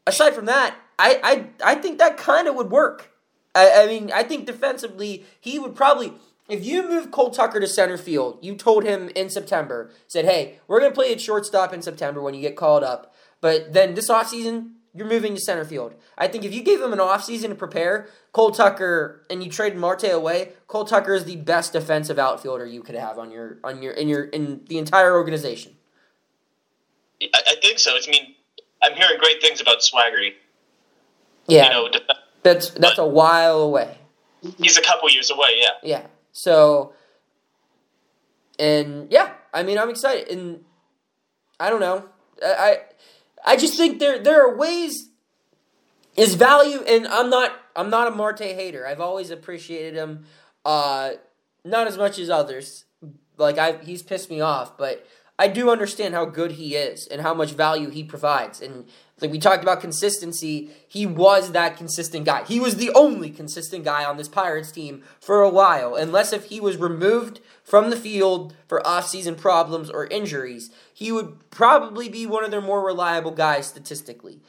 aside 0.08 0.34
from 0.34 0.46
that, 0.46 0.76
I 0.98 1.20
I, 1.64 1.74
I 1.74 1.76
think 1.76 2.00
that 2.00 2.18
kind 2.18 2.48
of 2.48 2.56
would 2.56 2.72
work. 2.72 3.12
I, 3.54 3.84
I 3.84 3.86
mean, 3.86 4.12
I 4.12 4.24
think 4.24 4.48
defensively 4.48 5.26
he 5.40 5.60
would 5.60 5.76
probably. 5.76 6.14
If 6.50 6.66
you 6.66 6.88
move 6.88 7.12
Cole 7.12 7.32
Tucker 7.32 7.60
to 7.60 7.68
center 7.68 7.98
field, 7.98 8.40
you 8.42 8.56
told 8.56 8.84
him 8.84 9.10
in 9.16 9.30
September, 9.30 9.92
said, 10.08 10.26
hey, 10.26 10.60
we're 10.68 10.80
going 10.80 10.92
to 10.92 10.96
play 10.96 11.12
at 11.12 11.20
shortstop 11.20 11.74
in 11.74 11.82
September 11.82 12.22
when 12.22 12.34
you 12.34 12.42
get 12.42 12.56
called 12.56 12.84
up. 12.84 13.14
But 13.42 13.74
then 13.74 13.96
this 13.96 14.10
offseason, 14.10 14.72
you're 14.94 15.08
moving 15.08 15.36
to 15.36 15.42
center 15.42 15.66
field. 15.66 15.94
I 16.18 16.28
think 16.28 16.46
if 16.46 16.54
you 16.54 16.64
gave 16.64 16.82
him 16.82 16.94
an 16.94 17.00
offseason 17.00 17.50
to 17.50 17.56
prepare, 17.56 18.08
Cole 18.32 18.52
Tucker 18.52 19.26
and 19.30 19.44
you 19.44 19.50
traded 19.52 19.78
Marte 19.78 20.06
away, 20.12 20.54
Cole 20.68 20.86
Tucker 20.86 21.14
is 21.14 21.26
the 21.26 21.36
best 21.36 21.74
defensive 21.74 22.18
outfielder 22.18 22.66
you 22.66 22.82
could 22.82 22.96
have 22.96 23.20
on 23.20 23.30
your 23.30 23.58
on 23.64 23.84
your 23.84 23.94
in 23.94 24.08
your 24.08 24.24
in 24.24 24.62
the 24.68 24.78
entire 24.80 25.14
organization. 25.16 25.76
I, 27.22 27.28
I 27.48 27.56
think 27.62 27.78
so. 27.78 27.92
I 27.92 28.10
mean, 28.10 28.34
I'm 28.82 28.94
hearing 28.96 29.20
great 29.20 29.40
things 29.42 29.62
about 29.62 29.80
Swaggerty. 29.80 30.34
Yeah, 31.48 31.66
You 31.66 31.70
know, 31.70 31.90
that's 32.42 32.72
that's 32.72 32.98
a 32.98 33.06
while 33.06 33.60
away. 33.62 33.98
he's 34.58 34.78
a 34.78 34.82
couple 34.82 35.10
years 35.12 35.30
away. 35.30 35.60
Yeah. 35.60 35.70
Yeah. 35.84 36.08
So, 36.38 36.94
and 38.60 39.12
yeah, 39.12 39.34
I 39.52 39.64
mean, 39.64 39.80
I'm 39.80 39.90
excited, 39.90 40.30
and 40.30 40.64
I 41.60 41.72
don't 41.72 41.80
know, 41.80 42.06
I, 42.46 42.54
I, 42.54 43.54
I 43.54 43.58
just 43.58 43.76
think 43.76 43.98
there 43.98 44.20
there 44.20 44.48
are 44.48 44.56
ways. 44.56 45.10
Is 46.16 46.34
value, 46.34 46.82
and 46.82 47.08
I'm 47.08 47.30
not 47.30 47.54
I'm 47.76 47.90
not 47.90 48.08
a 48.08 48.12
Marte 48.12 48.40
hater. 48.40 48.88
I've 48.88 49.00
always 49.00 49.30
appreciated 49.30 49.96
him, 49.96 50.26
uh, 50.66 51.12
not 51.64 51.88
as 51.88 51.98
much 51.98 52.18
as 52.18 52.30
others. 52.30 52.86
Like 53.38 53.58
I, 53.58 53.78
he's 53.78 54.02
pissed 54.02 54.30
me 54.30 54.42
off, 54.42 54.78
but 54.78 55.06
I 55.40 55.48
do 55.48 55.70
understand 55.70 56.16
how 56.16 56.26
good 56.26 56.54
he 56.54 56.76
is 56.76 57.06
and 57.08 57.22
how 57.22 57.34
much 57.34 57.52
value 57.52 57.90
he 57.90 58.04
provides. 58.04 58.60
And 58.60 58.86
like 59.22 59.32
we 59.32 59.38
talked 59.38 59.62
about 59.62 59.82
consistency, 59.82 60.72
he 60.88 61.06
was 61.06 61.52
that 61.52 61.78
consistent 61.78 62.26
guy. 62.26 62.44
He 62.44 62.60
was 62.60 62.78
the 62.78 62.92
only 62.96 63.30
consistent 63.30 63.84
guy 63.84 64.04
on 64.04 64.18
this 64.18 64.28
Pirates 64.28 64.72
team 64.72 65.04
for 65.20 65.42
a 65.42 65.50
while, 65.50 65.96
unless 65.96 66.34
if 66.34 66.46
he 66.46 66.60
was 66.60 66.78
removed 66.78 67.40
from 67.64 67.90
the 67.90 67.96
field 67.96 68.56
for 68.68 68.86
off-season 68.86 69.36
problems 69.36 69.90
or 69.90 70.08
injuries, 70.08 70.72
he 70.92 71.12
would 71.12 71.50
probably 71.52 72.10
be 72.10 72.26
one 72.26 72.44
of 72.44 72.52
their 72.52 72.62
more 72.62 72.84
reliable 72.84 73.32
guys 73.32 73.68
statistically. 73.68 74.42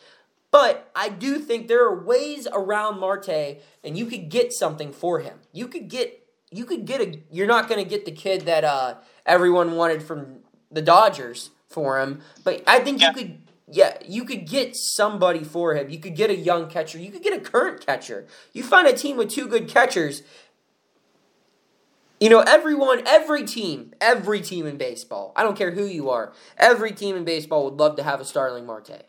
But 0.51 0.91
I 0.97 1.11
do 1.11 1.39
think 1.39 1.69
there 1.69 1.85
are 1.85 2.03
ways 2.03 2.49
around 2.51 2.99
Marte, 2.99 3.59
and 3.85 3.99
you 3.99 4.07
could 4.07 4.31
get 4.31 4.55
something 4.55 4.93
for 4.93 5.21
him. 5.21 5.41
You 5.53 5.69
could 5.69 5.89
get 5.89 6.25
you 6.51 6.65
could 6.65 6.87
get 6.87 7.03
a. 7.03 7.21
You're 7.31 7.47
not 7.47 7.69
going 7.69 7.83
to 7.83 7.89
get 7.89 8.07
the 8.07 8.13
kid 8.13 8.43
that 8.43 8.65
uh, 8.65 8.95
everyone 9.27 9.73
wanted 9.77 10.03
from 10.03 10.39
the 10.71 10.83
Dodgers 10.83 11.51
for 11.69 12.01
him, 12.01 12.21
but 12.45 12.63
I 12.67 12.81
think 12.81 13.01
Yeah. 13.01 13.09
you 13.09 13.15
could. 13.15 13.43
Yeah, 13.71 13.99
you 14.03 14.25
could 14.25 14.47
get 14.47 14.75
somebody 14.75 15.45
for 15.45 15.75
him. 15.75 15.91
You 15.91 15.99
could 15.99 16.17
get 16.17 16.31
a 16.31 16.35
young 16.35 16.71
catcher. 16.71 16.99
You 16.99 17.11
could 17.11 17.23
get 17.23 17.35
a 17.35 17.39
current 17.41 17.85
catcher. 17.85 18.27
You 18.55 18.63
find 18.63 18.89
a 18.89 18.95
team 18.95 19.19
with 19.19 19.29
two 19.29 19.47
good 19.47 19.69
catchers. 19.69 20.23
You 22.19 22.31
know, 22.31 22.41
everyone, 22.41 23.03
every 23.07 23.45
team, 23.45 23.93
every 24.01 24.41
team 24.41 24.67
in 24.67 24.79
baseball, 24.79 25.33
I 25.37 25.43
don't 25.43 25.57
care 25.57 25.71
who 25.73 25.85
you 25.85 26.09
are, 26.09 26.33
every 26.57 26.93
team 26.93 27.15
in 27.15 27.25
baseball 27.25 27.65
would 27.67 27.75
love 27.75 27.97
to 27.97 28.03
have 28.03 28.21
a 28.21 28.25
Starling 28.25 28.67
Marte. 28.67 29.05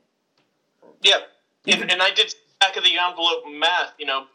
Yeah, 1.01 1.19
and, 1.65 1.89
and 1.89 2.01
I 2.01 2.11
did 2.11 2.35
back 2.59 2.75
of 2.75 2.83
the 2.83 2.97
envelope 2.97 3.45
math, 3.49 3.93
you 3.97 4.05
know, 4.05 4.25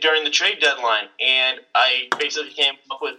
during 0.00 0.22
the 0.24 0.30
trade 0.30 0.60
deadline, 0.60 1.08
and 1.20 1.58
I 1.74 2.06
basically 2.18 2.52
came 2.52 2.74
up 2.90 3.00
with 3.02 3.16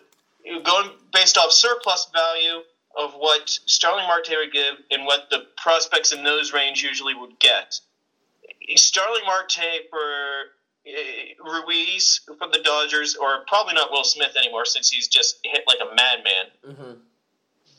going 0.64 0.92
based 1.14 1.38
off 1.38 1.52
surplus 1.52 2.08
value 2.14 2.62
of 2.98 3.14
what 3.14 3.50
Starling 3.50 4.06
Marte 4.08 4.30
would 4.38 4.52
give 4.54 4.76
and 4.92 5.06
what 5.06 5.30
the 5.32 5.40
prospects 5.58 6.12
in 6.12 6.24
those 6.24 6.54
range 6.54 6.84
usually 6.84 7.14
would 7.16 7.40
get. 7.40 7.80
Starling 8.76 9.22
Marte 9.26 9.60
for 9.90 10.00
uh, 10.88 11.52
Ruiz 11.66 12.22
from 12.38 12.52
the 12.52 12.60
Dodgers, 12.64 13.16
or 13.16 13.44
probably 13.48 13.74
not 13.74 13.92
Will 13.92 14.04
Smith 14.04 14.36
anymore 14.38 14.66
since 14.66 14.90
he's 14.90 15.08
just 15.08 15.40
hit 15.44 15.64
like 15.68 15.78
a 15.82 15.96
madman 15.96 16.46
Mm-hmm. 16.68 16.92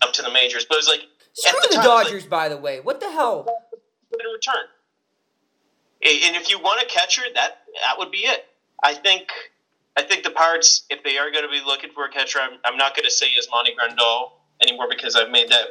up 0.03 0.13
to 0.15 0.23
the 0.23 0.31
majors. 0.33 0.65
But 0.65 0.77
it 0.77 0.79
was 0.79 0.89
like 0.89 1.01
Screw 1.33 1.51
At 1.59 1.63
the 1.63 1.69
the, 1.69 1.75
time, 1.77 1.85
was 1.85 1.87
like- 1.97 2.05
Dodgers, 2.07 2.27
by 2.27 2.49
the 2.49 2.57
way. 2.57 2.81
What 2.81 3.01
the 3.01 3.11
hell? 3.11 3.47
in 4.13 4.31
return. 4.33 4.65
And 6.03 6.37
if 6.37 6.51
you 6.51 6.59
want 6.61 6.81
a 6.83 6.87
catcher, 6.87 7.23
that 7.35 7.63
that 7.83 7.99
would 7.99 8.11
be 8.13 8.19
it. 8.19 8.45
I 8.83 8.95
think 8.95 9.29
I 9.97 10.03
think 10.03 10.23
the 10.23 10.31
Pirates, 10.31 10.85
if 10.91 11.03
they 11.03 11.19
are 11.19 11.31
going 11.31 11.45
to 11.45 11.51
be 11.51 11.63
looking 11.65 11.91
for 11.91 12.05
a 12.05 12.11
catcher, 12.11 12.39
I'm, 12.41 12.59
I'm 12.65 12.77
not 12.77 12.95
going 12.95 13.05
to 13.07 13.11
say 13.11 13.27
Yasmani 13.27 13.71
Grandal 13.75 14.33
anymore 14.63 14.87
because 14.89 15.17
I've 15.17 15.31
made 15.31 15.51
that 15.51 15.67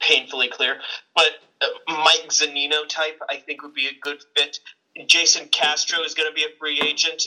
painfully 0.00 0.48
clear. 0.48 0.78
But 1.14 1.26
uh, 1.60 1.66
Mike 1.88 2.28
Zunino 2.28 2.88
type, 2.88 3.20
I 3.28 3.36
think, 3.36 3.62
would 3.62 3.74
be 3.74 3.86
a 3.86 3.92
good 4.00 4.22
fit. 4.36 4.58
Jason 5.06 5.48
Castro 5.48 6.02
is 6.02 6.14
going 6.14 6.28
to 6.28 6.34
be 6.34 6.42
a 6.44 6.58
free 6.58 6.80
agent. 6.80 7.24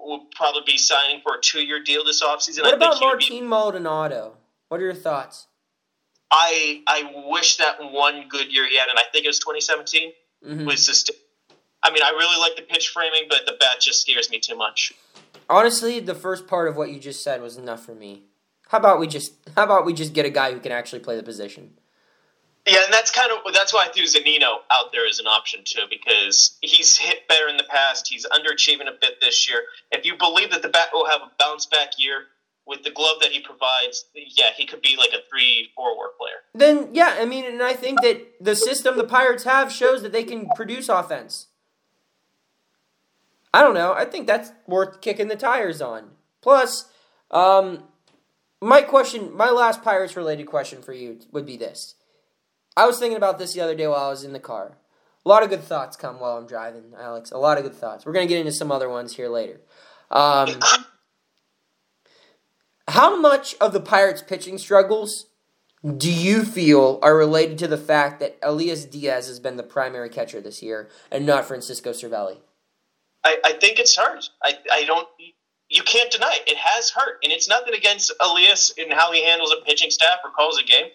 Will 0.00 0.26
probably 0.34 0.62
be 0.66 0.78
signing 0.78 1.20
for 1.22 1.36
a 1.36 1.40
two-year 1.40 1.82
deal 1.82 2.04
this 2.04 2.22
offseason. 2.22 2.62
What 2.62 2.74
I 2.74 2.76
about 2.76 3.00
would 3.00 3.18
be- 3.18 3.40
Martin 3.40 3.48
Maldonado? 3.48 4.36
What 4.68 4.80
are 4.80 4.84
your 4.84 4.94
thoughts? 4.94 5.46
I 6.30 6.82
I 6.86 7.24
wish 7.26 7.56
that 7.56 7.76
one 7.80 8.26
good 8.28 8.52
year 8.52 8.68
he 8.68 8.76
had, 8.76 8.88
and 8.88 8.98
I 8.98 9.02
think 9.12 9.24
it 9.24 9.28
was 9.28 9.38
2017. 9.38 10.12
Mhm. 10.46 10.66
was 10.66 10.86
just 10.86 11.10
I 11.82 11.90
mean, 11.90 12.02
I 12.02 12.10
really 12.10 12.38
like 12.38 12.56
the 12.56 12.62
pitch 12.62 12.88
framing, 12.90 13.24
but 13.28 13.46
the 13.46 13.52
bat 13.58 13.80
just 13.80 14.00
scares 14.00 14.30
me 14.30 14.38
too 14.38 14.56
much. 14.56 14.92
Honestly, 15.48 16.00
the 16.00 16.14
first 16.14 16.46
part 16.46 16.68
of 16.68 16.76
what 16.76 16.90
you 16.90 16.98
just 16.98 17.22
said 17.22 17.40
was 17.40 17.56
enough 17.56 17.84
for 17.84 17.94
me. 17.94 18.24
How 18.68 18.78
about 18.78 19.00
we 19.00 19.06
just 19.06 19.34
how 19.56 19.64
about 19.64 19.84
we 19.84 19.92
just 19.92 20.12
get 20.12 20.24
a 20.24 20.30
guy 20.30 20.52
who 20.52 20.60
can 20.60 20.72
actually 20.72 21.00
play 21.00 21.16
the 21.16 21.22
position? 21.22 21.72
Yeah, 22.66 22.84
and 22.84 22.92
that's 22.92 23.10
kind 23.10 23.32
of 23.32 23.38
that's 23.52 23.72
why 23.72 23.86
I 23.88 23.92
threw 23.92 24.04
Zunino 24.04 24.58
out 24.70 24.92
there 24.92 25.06
as 25.06 25.18
an 25.18 25.26
option 25.26 25.60
too, 25.64 25.84
because 25.88 26.56
he's 26.60 26.98
hit 26.98 27.26
better 27.26 27.48
in 27.48 27.56
the 27.56 27.64
past. 27.64 28.08
He's 28.08 28.26
underachieving 28.26 28.86
a 28.86 28.96
bit 29.00 29.20
this 29.20 29.48
year. 29.48 29.62
If 29.90 30.04
you 30.04 30.16
believe 30.18 30.50
that 30.50 30.60
the 30.60 30.68
bat 30.68 30.88
will 30.92 31.06
have 31.06 31.22
a 31.22 31.30
bounce 31.38 31.64
back 31.64 31.92
year 31.98 32.24
with 32.66 32.82
the 32.82 32.90
glove 32.90 33.16
that 33.22 33.30
he 33.30 33.40
provides, 33.40 34.04
yeah, 34.14 34.50
he 34.54 34.66
could 34.66 34.82
be 34.82 34.96
like 34.98 35.10
a 35.10 35.26
three, 35.30 35.70
four 35.74 35.96
war 35.96 36.10
player. 36.18 36.36
Then 36.54 36.90
yeah, 36.92 37.16
I 37.18 37.24
mean, 37.24 37.46
and 37.46 37.62
I 37.62 37.72
think 37.72 38.02
that 38.02 38.34
the 38.38 38.54
system 38.54 38.98
the 38.98 39.04
Pirates 39.04 39.44
have 39.44 39.72
shows 39.72 40.02
that 40.02 40.12
they 40.12 40.24
can 40.24 40.50
produce 40.54 40.90
offense. 40.90 41.46
I 43.54 43.62
don't 43.62 43.74
know. 43.74 43.94
I 43.94 44.04
think 44.04 44.26
that's 44.26 44.52
worth 44.66 45.00
kicking 45.00 45.28
the 45.28 45.36
tires 45.36 45.80
on. 45.80 46.10
Plus, 46.42 46.90
um, 47.30 47.84
my 48.60 48.82
question, 48.82 49.34
my 49.36 49.50
last 49.50 49.82
Pirates 49.82 50.16
related 50.16 50.46
question 50.46 50.82
for 50.82 50.92
you 50.92 51.20
would 51.32 51.46
be 51.46 51.56
this. 51.56 51.94
I 52.76 52.86
was 52.86 52.98
thinking 52.98 53.16
about 53.16 53.38
this 53.38 53.54
the 53.54 53.60
other 53.60 53.74
day 53.74 53.86
while 53.86 54.06
I 54.06 54.10
was 54.10 54.24
in 54.24 54.32
the 54.32 54.40
car. 54.40 54.76
A 55.24 55.28
lot 55.28 55.42
of 55.42 55.50
good 55.50 55.62
thoughts 55.62 55.96
come 55.96 56.20
while 56.20 56.36
I'm 56.36 56.46
driving, 56.46 56.94
Alex. 56.98 57.30
A 57.32 57.38
lot 57.38 57.58
of 57.58 57.64
good 57.64 57.74
thoughts. 57.74 58.06
We're 58.06 58.12
gonna 58.12 58.26
get 58.26 58.38
into 58.38 58.52
some 58.52 58.72
other 58.72 58.88
ones 58.88 59.16
here 59.16 59.28
later. 59.28 59.60
Um, 60.10 60.60
how 62.88 63.20
much 63.20 63.54
of 63.60 63.72
the 63.72 63.80
Pirates' 63.80 64.22
pitching 64.22 64.58
struggles 64.58 65.26
do 65.96 66.10
you 66.10 66.44
feel 66.44 66.98
are 67.02 67.16
related 67.16 67.58
to 67.58 67.68
the 67.68 67.76
fact 67.76 68.20
that 68.20 68.38
Elias 68.42 68.84
Diaz 68.84 69.28
has 69.28 69.38
been 69.38 69.56
the 69.56 69.62
primary 69.62 70.08
catcher 70.08 70.40
this 70.40 70.62
year 70.62 70.88
and 71.10 71.26
not 71.26 71.44
Francisco 71.44 71.90
Cervelli? 71.90 72.38
I, 73.24 73.38
I 73.44 73.52
think 73.52 73.78
it's 73.78 73.96
hurt. 73.96 74.30
I, 74.42 74.54
I 74.72 74.84
don't. 74.84 75.06
You 75.68 75.82
can't 75.82 76.10
deny 76.10 76.38
it. 76.40 76.50
It 76.50 76.56
has 76.56 76.90
hurt, 76.90 77.18
and 77.22 77.32
it's 77.32 77.48
nothing 77.48 77.74
against 77.74 78.12
Elias 78.20 78.72
and 78.78 78.92
how 78.92 79.12
he 79.12 79.24
handles 79.24 79.52
a 79.52 79.64
pitching 79.64 79.90
staff 79.90 80.18
or 80.24 80.30
calls 80.30 80.58
a 80.58 80.64
game, 80.64 80.86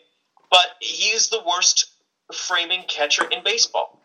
but 0.49 0.65
he's 0.79 1.29
the 1.29 1.41
worst 1.45 1.91
framing 2.33 2.83
catcher 2.87 3.25
in 3.25 3.43
baseball. 3.43 3.99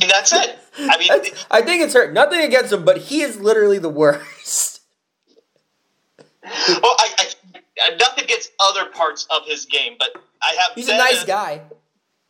And 0.00 0.08
that's 0.10 0.32
it. 0.32 0.58
I 0.78 0.96
mean, 0.98 1.32
I 1.50 1.62
think 1.62 1.82
it's 1.82 1.92
hurt. 1.92 2.12
Nothing 2.12 2.40
against 2.40 2.72
him, 2.72 2.84
but 2.84 2.96
he 2.96 3.22
is 3.22 3.38
literally 3.38 3.78
the 3.78 3.88
worst. 3.88 4.80
well, 6.42 6.96
I, 6.98 7.10
I 7.18 7.96
nothing 7.98 8.24
against 8.24 8.52
other 8.60 8.86
parts 8.86 9.26
of 9.30 9.46
his 9.46 9.66
game, 9.66 9.96
but 9.98 10.16
I 10.42 10.56
have 10.60 10.72
He's 10.74 10.88
a 10.88 10.96
nice 10.96 11.24
guy. 11.24 11.62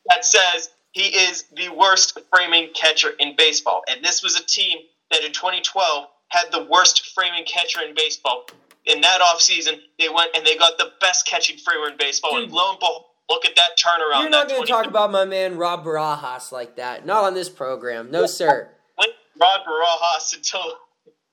that 0.06 0.24
says 0.24 0.70
he 0.92 1.08
is 1.08 1.44
the 1.54 1.68
worst 1.68 2.18
framing 2.34 2.70
catcher 2.74 3.10
in 3.18 3.34
baseball, 3.36 3.82
and 3.88 4.04
this 4.04 4.22
was 4.22 4.38
a 4.38 4.44
team 4.44 4.78
that 5.10 5.22
in 5.22 5.32
2012 5.32 6.06
had 6.30 6.50
the 6.50 6.64
worst 6.64 7.12
framing 7.14 7.44
catcher 7.44 7.82
in 7.82 7.94
baseball. 7.94 8.46
In 8.86 9.00
that 9.02 9.20
offseason, 9.20 9.78
they 9.98 10.08
went 10.08 10.30
and 10.34 10.44
they 10.46 10.56
got 10.56 10.78
the 10.78 10.92
best 11.00 11.26
catching 11.26 11.58
framer 11.58 11.90
in 11.90 11.96
baseball, 11.98 12.36
and 12.38 12.46
Dude. 12.46 12.54
lo 12.54 12.70
and 12.70 12.78
behold, 12.78 13.04
look 13.28 13.44
at 13.44 13.54
that 13.56 13.76
turnaround. 13.78 14.22
You're 14.22 14.30
not 14.30 14.48
going 14.48 14.62
to 14.62 14.66
talk 14.66 14.86
about 14.86 15.10
my 15.10 15.24
man 15.24 15.58
Rod 15.58 15.84
Barajas 15.84 16.50
like 16.50 16.76
that. 16.76 17.04
Not 17.04 17.24
on 17.24 17.34
this 17.34 17.50
program. 17.50 18.10
No, 18.10 18.26
sir. 18.26 18.70
Wait, 18.98 19.10
Rod 19.40 19.60
Barajas 19.68 20.34
until 20.34 20.60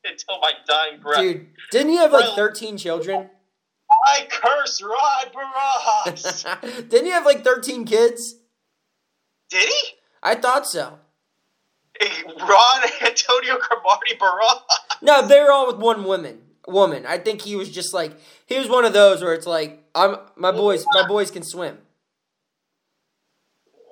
until 0.04 0.40
my 0.42 0.52
dying 0.68 1.02
breath. 1.02 1.20
Dude, 1.20 1.48
didn't 1.72 1.90
he 1.90 1.98
have 1.98 2.12
like 2.12 2.36
13 2.36 2.78
children? 2.78 3.30
I 4.06 4.28
curse 4.30 4.82
Rod 4.84 5.32
Barajas. 5.34 6.90
didn't 6.90 7.06
he 7.06 7.12
have 7.12 7.26
like 7.26 7.44
13 7.44 7.86
kids? 7.86 8.36
Did 9.50 9.70
he? 9.70 9.90
I 10.22 10.36
thought 10.36 10.68
so. 10.68 11.00
Ron 12.02 12.82
Antonio 13.02 13.58
Cromartie 13.58 14.18
Barajas. 14.18 14.87
No, 15.02 15.26
they 15.26 15.40
were 15.42 15.52
all 15.52 15.68
with 15.68 15.78
one 15.78 16.04
woman. 16.04 16.42
Woman. 16.68 17.06
I 17.06 17.18
think 17.18 17.42
he 17.42 17.56
was 17.56 17.70
just 17.70 17.94
like 17.94 18.14
he 18.46 18.58
was 18.58 18.68
one 18.68 18.84
of 18.84 18.94
those 18.94 19.22
where 19.22 19.34
it's 19.34 19.48
like 19.48 19.84
I'm 19.96 20.18
my 20.36 20.52
boys 20.52 20.86
my 20.94 21.08
boys 21.08 21.32
can 21.32 21.44
swim. 21.44 21.78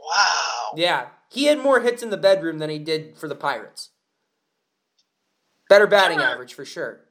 Wow. 0.05 0.73
Yeah. 0.75 1.07
He 1.29 1.45
had 1.45 1.59
more 1.59 1.79
hits 1.79 2.03
in 2.03 2.09
the 2.09 2.17
bedroom 2.17 2.59
than 2.59 2.69
he 2.69 2.79
did 2.79 3.17
for 3.17 3.27
the 3.27 3.35
Pirates. 3.35 3.89
Better 5.69 5.87
batting 5.87 6.19
average 6.19 6.53
for 6.53 6.65
sure. 6.65 7.01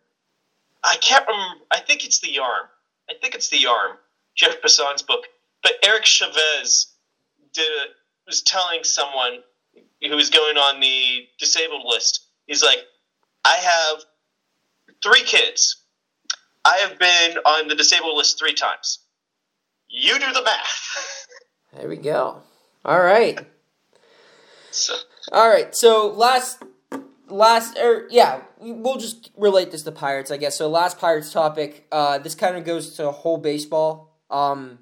I 0.82 0.96
can't 0.96 1.26
remember. 1.26 1.64
I 1.70 1.80
think 1.80 2.04
it's 2.04 2.20
the 2.20 2.38
arm. 2.38 2.66
I 3.08 3.14
think 3.20 3.34
it's 3.34 3.48
the 3.48 3.66
arm. 3.66 3.96
Jeff 4.34 4.60
Passan's 4.62 5.02
book. 5.02 5.24
But 5.62 5.72
Eric 5.82 6.04
Chavez 6.04 6.88
did 7.52 7.66
a, 7.66 7.86
was 8.26 8.42
telling 8.42 8.84
someone 8.84 9.40
who 10.02 10.14
was 10.14 10.30
going 10.30 10.56
on 10.56 10.80
the 10.80 11.26
disabled 11.38 11.84
list. 11.86 12.26
He's 12.46 12.62
like, 12.62 12.78
I 13.44 13.56
have 13.56 14.04
three 15.02 15.22
kids. 15.22 15.76
I 16.64 16.76
have 16.78 16.98
been 16.98 17.38
on 17.44 17.68
the 17.68 17.74
disabled 17.74 18.16
list 18.16 18.38
three 18.38 18.54
times. 18.54 19.00
You 19.88 20.18
do 20.18 20.32
the 20.32 20.42
math. 20.42 21.26
There 21.76 21.88
we 21.88 21.96
go. 21.96 22.40
All 22.84 23.00
right. 23.02 23.36
so, 24.70 24.94
All 25.32 25.48
right. 25.48 25.74
So 25.74 26.06
last, 26.06 26.62
last, 27.28 27.76
or 27.78 28.06
yeah, 28.10 28.42
we'll 28.60 28.98
just 28.98 29.32
relate 29.36 29.72
this 29.72 29.82
to 29.82 29.90
Pirates, 29.90 30.30
I 30.30 30.36
guess. 30.36 30.56
So 30.56 30.68
last 30.68 31.00
Pirates 31.00 31.32
topic. 31.32 31.88
Uh, 31.90 32.18
this 32.18 32.36
kind 32.36 32.56
of 32.56 32.64
goes 32.64 32.94
to 32.94 33.10
whole 33.10 33.38
baseball. 33.38 34.16
Um, 34.30 34.78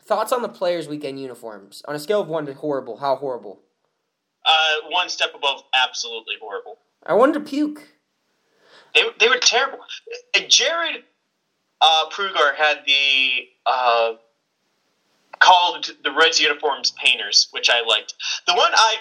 thoughts 0.00 0.32
on 0.32 0.42
the 0.42 0.48
players' 0.48 0.88
weekend 0.88 1.20
uniforms 1.20 1.82
on 1.86 1.94
a 1.94 2.00
scale 2.00 2.20
of 2.20 2.26
one 2.26 2.44
to 2.46 2.54
horrible. 2.54 2.96
How 2.96 3.14
horrible? 3.14 3.60
uh, 4.44 4.88
one 4.88 5.08
step 5.08 5.32
above 5.36 5.62
absolutely 5.72 6.34
horrible. 6.40 6.78
I 7.06 7.14
wanted 7.14 7.34
to 7.34 7.40
puke. 7.40 7.86
They, 8.94 9.02
they 9.18 9.28
were 9.28 9.38
terrible. 9.38 9.78
Jared 10.48 11.02
uh, 11.80 12.08
Prugar 12.10 12.54
had 12.54 12.80
the 12.86 13.48
uh, 13.66 14.12
called 15.38 15.90
the 16.04 16.12
Reds 16.12 16.40
uniforms 16.40 16.92
painters, 16.92 17.48
which 17.50 17.70
I 17.70 17.82
liked. 17.82 18.14
The 18.46 18.54
one 18.54 18.72
I 18.74 18.96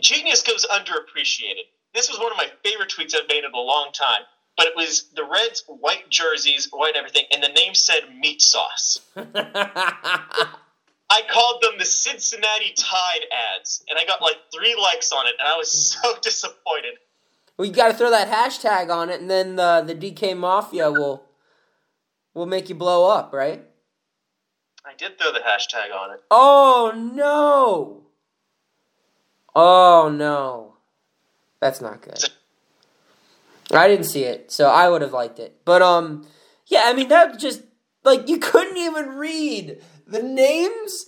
genius 0.00 0.42
goes 0.42 0.66
underappreciated. 0.66 1.64
This 1.94 2.10
was 2.10 2.18
one 2.18 2.30
of 2.30 2.36
my 2.36 2.48
favorite 2.62 2.90
tweets 2.90 3.14
I've 3.14 3.28
made 3.28 3.44
in 3.44 3.52
a 3.52 3.58
long 3.58 3.90
time. 3.92 4.22
But 4.56 4.66
it 4.66 4.76
was 4.76 5.08
the 5.14 5.24
Reds 5.24 5.64
white 5.66 6.08
jerseys, 6.08 6.68
white 6.72 6.96
everything, 6.96 7.24
and 7.30 7.42
the 7.42 7.48
name 7.48 7.74
said 7.74 8.02
meat 8.18 8.40
sauce. 8.40 9.00
I 9.16 11.22
called 11.30 11.62
them 11.62 11.72
the 11.78 11.84
Cincinnati 11.84 12.72
Tide 12.76 13.26
ads, 13.54 13.84
and 13.88 13.98
I 13.98 14.06
got 14.06 14.22
like 14.22 14.36
three 14.54 14.74
likes 14.74 15.12
on 15.12 15.26
it, 15.26 15.34
and 15.38 15.46
I 15.46 15.56
was 15.56 15.70
so 15.70 16.16
disappointed. 16.22 16.94
Well, 17.56 17.66
you 17.66 17.72
got 17.72 17.88
to 17.88 17.94
throw 17.94 18.10
that 18.10 18.28
hashtag 18.28 18.90
on 18.90 19.08
it, 19.08 19.20
and 19.20 19.30
then 19.30 19.56
the 19.56 19.82
the 19.86 19.94
DK 19.94 20.36
Mafia 20.36 20.90
will 20.90 21.24
will 22.34 22.46
make 22.46 22.68
you 22.68 22.74
blow 22.74 23.10
up, 23.10 23.32
right? 23.32 23.64
I 24.84 24.94
did 24.96 25.18
throw 25.18 25.32
the 25.32 25.40
hashtag 25.40 25.94
on 25.94 26.12
it. 26.12 26.22
Oh 26.30 26.92
no! 26.94 28.02
Oh 29.54 30.08
no! 30.14 30.74
That's 31.60 31.80
not 31.80 32.02
good. 32.02 32.18
I 33.72 33.88
didn't 33.88 34.06
see 34.06 34.24
it, 34.24 34.52
so 34.52 34.68
I 34.68 34.88
would 34.88 35.02
have 35.02 35.12
liked 35.12 35.38
it. 35.38 35.60
But 35.64 35.82
um, 35.82 36.26
yeah, 36.66 36.82
I 36.84 36.92
mean 36.92 37.08
that 37.08 37.38
just 37.38 37.62
like 38.04 38.28
you 38.28 38.38
couldn't 38.38 38.76
even 38.76 39.16
read 39.16 39.82
the 40.06 40.22
names, 40.22 41.06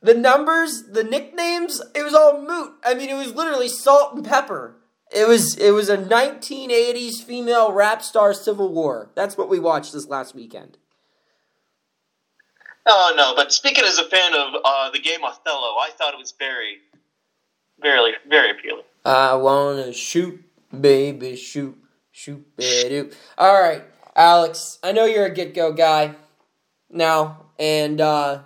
the 0.00 0.14
numbers, 0.14 0.84
the 0.90 1.04
nicknames. 1.04 1.82
It 1.94 2.02
was 2.02 2.14
all 2.14 2.42
moot. 2.42 2.72
I 2.82 2.94
mean, 2.94 3.10
it 3.10 3.14
was 3.14 3.34
literally 3.34 3.68
salt 3.68 4.14
and 4.14 4.24
pepper. 4.24 4.77
It 5.10 5.26
was 5.26 5.56
it 5.56 5.70
was 5.70 5.88
a 5.88 5.96
1980s 5.96 7.22
female 7.22 7.72
rap 7.72 8.02
star 8.02 8.34
civil 8.34 8.72
war. 8.72 9.10
That's 9.14 9.38
what 9.38 9.48
we 9.48 9.58
watched 9.58 9.92
this 9.92 10.06
last 10.06 10.34
weekend. 10.34 10.76
Oh 12.86 13.14
no! 13.16 13.34
But 13.34 13.52
speaking 13.52 13.84
as 13.84 13.98
a 13.98 14.04
fan 14.04 14.34
of 14.34 14.54
uh, 14.64 14.90
the 14.90 14.98
game 14.98 15.20
Othello, 15.24 15.76
I 15.78 15.90
thought 15.96 16.14
it 16.14 16.18
was 16.18 16.32
very, 16.38 16.78
very, 17.80 18.12
very 18.28 18.50
appealing. 18.50 18.84
I 19.04 19.34
wanna 19.34 19.92
shoot, 19.92 20.42
baby, 20.78 21.36
shoot, 21.36 21.76
shoot, 22.12 22.56
baby. 22.56 23.10
All 23.36 23.60
right, 23.60 23.84
Alex. 24.14 24.78
I 24.82 24.92
know 24.92 25.06
you're 25.06 25.26
a 25.26 25.34
get 25.34 25.54
go 25.54 25.72
guy 25.72 26.16
now, 26.90 27.46
and 27.58 28.00
uh, 28.00 28.40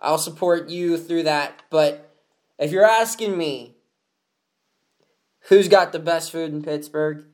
I'll 0.00 0.18
support 0.18 0.68
you 0.68 0.98
through 0.98 1.24
that. 1.24 1.62
But 1.70 2.14
if 2.58 2.70
you're 2.70 2.86
asking 2.86 3.36
me, 3.36 3.76
who's 5.48 5.68
got 5.68 5.92
the 5.92 5.98
best 5.98 6.32
food 6.32 6.52
in 6.52 6.62
Pittsburgh? 6.62 7.24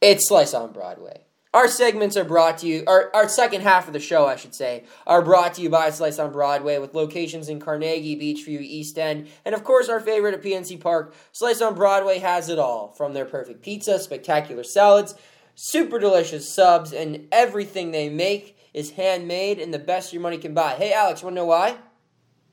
It's 0.00 0.28
Slice 0.28 0.54
on 0.54 0.72
Broadway. 0.72 1.22
Our 1.54 1.68
segments 1.68 2.16
are 2.16 2.24
brought 2.24 2.58
to 2.58 2.66
you, 2.66 2.82
our, 2.86 3.10
our 3.14 3.28
second 3.28 3.60
half 3.60 3.86
of 3.86 3.92
the 3.92 4.00
show, 4.00 4.26
I 4.26 4.36
should 4.36 4.54
say, 4.54 4.84
are 5.06 5.20
brought 5.20 5.54
to 5.54 5.62
you 5.62 5.68
by 5.68 5.90
Slice 5.90 6.18
on 6.18 6.32
Broadway 6.32 6.78
with 6.78 6.94
locations 6.94 7.50
in 7.50 7.60
Carnegie, 7.60 8.16
Beechview, 8.16 8.62
East 8.62 8.98
End, 8.98 9.28
and 9.44 9.54
of 9.54 9.62
course 9.62 9.90
our 9.90 10.00
favorite 10.00 10.32
at 10.32 10.42
PNC 10.42 10.80
Park. 10.80 11.14
Slice 11.32 11.60
on 11.60 11.74
Broadway 11.74 12.20
has 12.20 12.48
it 12.48 12.58
all 12.58 12.88
from 12.96 13.12
their 13.12 13.26
perfect 13.26 13.60
pizza, 13.60 13.98
spectacular 13.98 14.64
salads, 14.64 15.14
super 15.54 15.98
delicious 15.98 16.48
subs, 16.48 16.90
and 16.90 17.28
everything 17.30 17.90
they 17.90 18.08
make 18.08 18.56
is 18.72 18.92
handmade 18.92 19.58
and 19.58 19.74
the 19.74 19.78
best 19.78 20.14
your 20.14 20.22
money 20.22 20.38
can 20.38 20.54
buy. 20.54 20.74
Hey, 20.74 20.94
Alex, 20.94 21.22
want 21.22 21.36
to 21.36 21.42
know 21.42 21.46
why? 21.46 21.76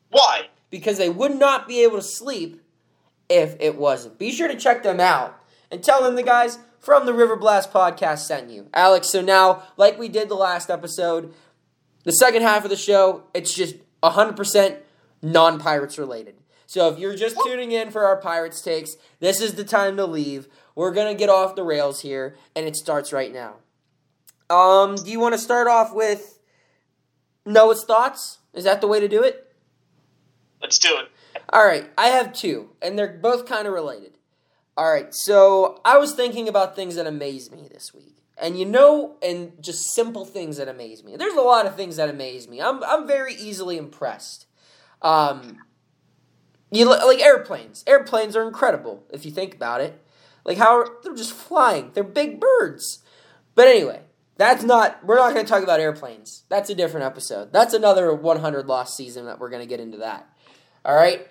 Why? 0.09 0.49
Because 0.69 0.97
they 0.97 1.09
would 1.09 1.35
not 1.35 1.69
be 1.69 1.83
able 1.83 1.95
to 1.95 2.03
sleep 2.03 2.58
if 3.29 3.55
it 3.59 3.77
wasn't. 3.77 4.17
Be 4.17 4.31
sure 4.31 4.47
to 4.47 4.57
check 4.57 4.83
them 4.83 4.99
out 4.99 5.41
and 5.71 5.83
tell 5.83 6.03
them 6.03 6.15
the 6.15 6.23
guys 6.23 6.59
from 6.79 7.05
the 7.05 7.13
River 7.13 7.35
Blast 7.35 7.71
podcast 7.71 8.19
sent 8.19 8.49
you. 8.49 8.67
Alex, 8.73 9.09
so 9.09 9.21
now, 9.21 9.63
like 9.77 9.99
we 9.99 10.07
did 10.07 10.29
the 10.29 10.35
last 10.35 10.69
episode, 10.69 11.33
the 12.03 12.11
second 12.11 12.41
half 12.41 12.63
of 12.63 12.69
the 12.69 12.75
show, 12.75 13.23
it's 13.33 13.53
just 13.53 13.75
100% 14.01 14.77
non 15.21 15.59
Pirates 15.59 15.97
related. 15.97 16.35
So 16.65 16.87
if 16.89 16.99
you're 16.99 17.15
just 17.15 17.35
tuning 17.43 17.71
in 17.71 17.91
for 17.91 18.05
our 18.05 18.17
Pirates 18.17 18.61
takes, 18.61 18.95
this 19.19 19.41
is 19.41 19.55
the 19.55 19.63
time 19.63 19.97
to 19.97 20.05
leave. 20.05 20.47
We're 20.75 20.93
going 20.93 21.11
to 21.11 21.17
get 21.17 21.29
off 21.29 21.55
the 21.55 21.63
rails 21.63 22.01
here, 22.01 22.35
and 22.55 22.65
it 22.67 22.75
starts 22.75 23.11
right 23.11 23.33
now. 23.33 23.55
Um, 24.49 24.95
do 24.95 25.11
you 25.11 25.19
want 25.19 25.33
to 25.33 25.39
start 25.39 25.67
off 25.67 25.93
with 25.93 26.39
Noah's 27.45 27.83
thoughts? 27.83 28.37
Is 28.53 28.63
that 28.63 28.81
the 28.81 28.87
way 28.87 28.99
to 28.99 29.07
do 29.07 29.23
it? 29.23 29.53
Let's 30.61 30.79
do 30.79 30.97
it. 30.97 31.09
All 31.51 31.65
right, 31.65 31.89
I 31.97 32.07
have 32.07 32.33
two, 32.33 32.69
and 32.81 32.97
they're 32.97 33.17
both 33.21 33.45
kind 33.45 33.67
of 33.67 33.73
related. 33.73 34.17
All 34.77 34.91
right, 34.91 35.13
so 35.13 35.81
I 35.83 35.97
was 35.97 36.13
thinking 36.13 36.47
about 36.47 36.75
things 36.75 36.95
that 36.95 37.07
amaze 37.07 37.51
me 37.51 37.67
this 37.71 37.93
week. 37.93 38.23
And 38.37 38.57
you 38.57 38.65
know, 38.65 39.17
and 39.21 39.51
just 39.61 39.93
simple 39.93 40.23
things 40.25 40.57
that 40.57 40.69
amaze 40.69 41.03
me. 41.03 41.17
There's 41.17 41.33
a 41.33 41.41
lot 41.41 41.65
of 41.65 41.75
things 41.75 41.97
that 41.97 42.09
amaze 42.09 42.47
me. 42.47 42.61
I'm, 42.61 42.81
I'm 42.83 43.05
very 43.05 43.33
easily 43.33 43.77
impressed. 43.77 44.45
Um, 45.01 45.57
you 46.71 46.85
like 46.85 47.19
airplanes. 47.19 47.83
Airplanes 47.87 48.35
are 48.35 48.47
incredible 48.47 49.03
if 49.11 49.25
you 49.25 49.31
think 49.31 49.55
about 49.55 49.81
it. 49.81 50.01
Like 50.45 50.57
how 50.57 50.85
they're 51.03 51.15
just 51.15 51.33
flying. 51.33 51.91
They're 51.93 52.03
big 52.03 52.39
birds. 52.39 52.99
But 53.55 53.67
anyway, 53.67 54.01
that's 54.37 54.63
not. 54.63 55.03
We're 55.05 55.17
not 55.17 55.33
going 55.33 55.45
to 55.45 55.49
talk 55.49 55.63
about 55.63 55.79
airplanes. 55.79 56.43
That's 56.47 56.69
a 56.69 56.75
different 56.75 57.05
episode. 57.05 57.51
That's 57.51 57.73
another 57.73 58.13
100 58.13 58.67
lost 58.67 58.95
season 58.95 59.25
that 59.25 59.39
we're 59.39 59.49
going 59.49 59.63
to 59.63 59.67
get 59.67 59.79
into 59.79 59.97
that. 59.97 60.29
All 60.85 60.95
right. 60.95 61.27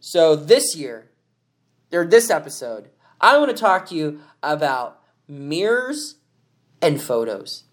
So 0.00 0.34
this 0.34 0.74
year, 0.74 1.10
or 1.92 2.06
this 2.06 2.30
episode, 2.30 2.88
I 3.20 3.38
want 3.38 3.50
to 3.50 3.56
talk 3.56 3.86
to 3.88 3.94
you 3.94 4.20
about 4.42 5.00
mirrors 5.28 6.16
and 6.80 7.00
photos. 7.00 7.64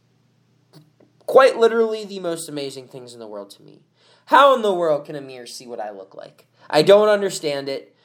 Quite 1.25 1.57
literally, 1.57 2.03
the 2.05 2.19
most 2.19 2.49
amazing 2.49 2.89
things 2.89 3.13
in 3.13 3.19
the 3.19 3.27
world 3.27 3.49
to 3.51 3.63
me. 3.63 3.81
How 4.25 4.53
in 4.55 4.61
the 4.61 4.73
world 4.73 5.05
can 5.05 5.15
a 5.15 5.21
mirror 5.21 5.45
see 5.45 5.67
what 5.67 5.79
I 5.79 5.89
look 5.89 6.13
like? 6.13 6.47
I 6.69 6.81
don't 6.81 7.07
understand 7.07 7.69
it. 7.69 7.95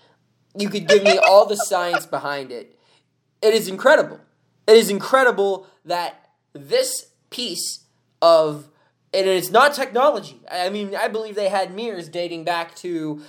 You 0.56 0.68
could 0.68 0.86
give 0.86 1.02
me 1.02 1.18
all 1.18 1.46
the 1.46 1.56
science 1.56 2.06
behind 2.06 2.52
it. 2.52 2.78
It 3.42 3.54
is 3.54 3.66
incredible. 3.66 4.20
It 4.68 4.76
is 4.76 4.88
incredible 4.88 5.66
that 5.84 6.30
this 6.52 7.06
piece 7.30 7.86
of 8.20 8.68
and 9.14 9.26
it's 9.26 9.50
not 9.50 9.74
technology. 9.74 10.40
I 10.50 10.70
mean, 10.70 10.94
I 10.94 11.08
believe 11.08 11.34
they 11.34 11.50
had 11.50 11.74
mirrors 11.74 12.08
dating 12.08 12.44
back 12.44 12.74
to 12.76 13.20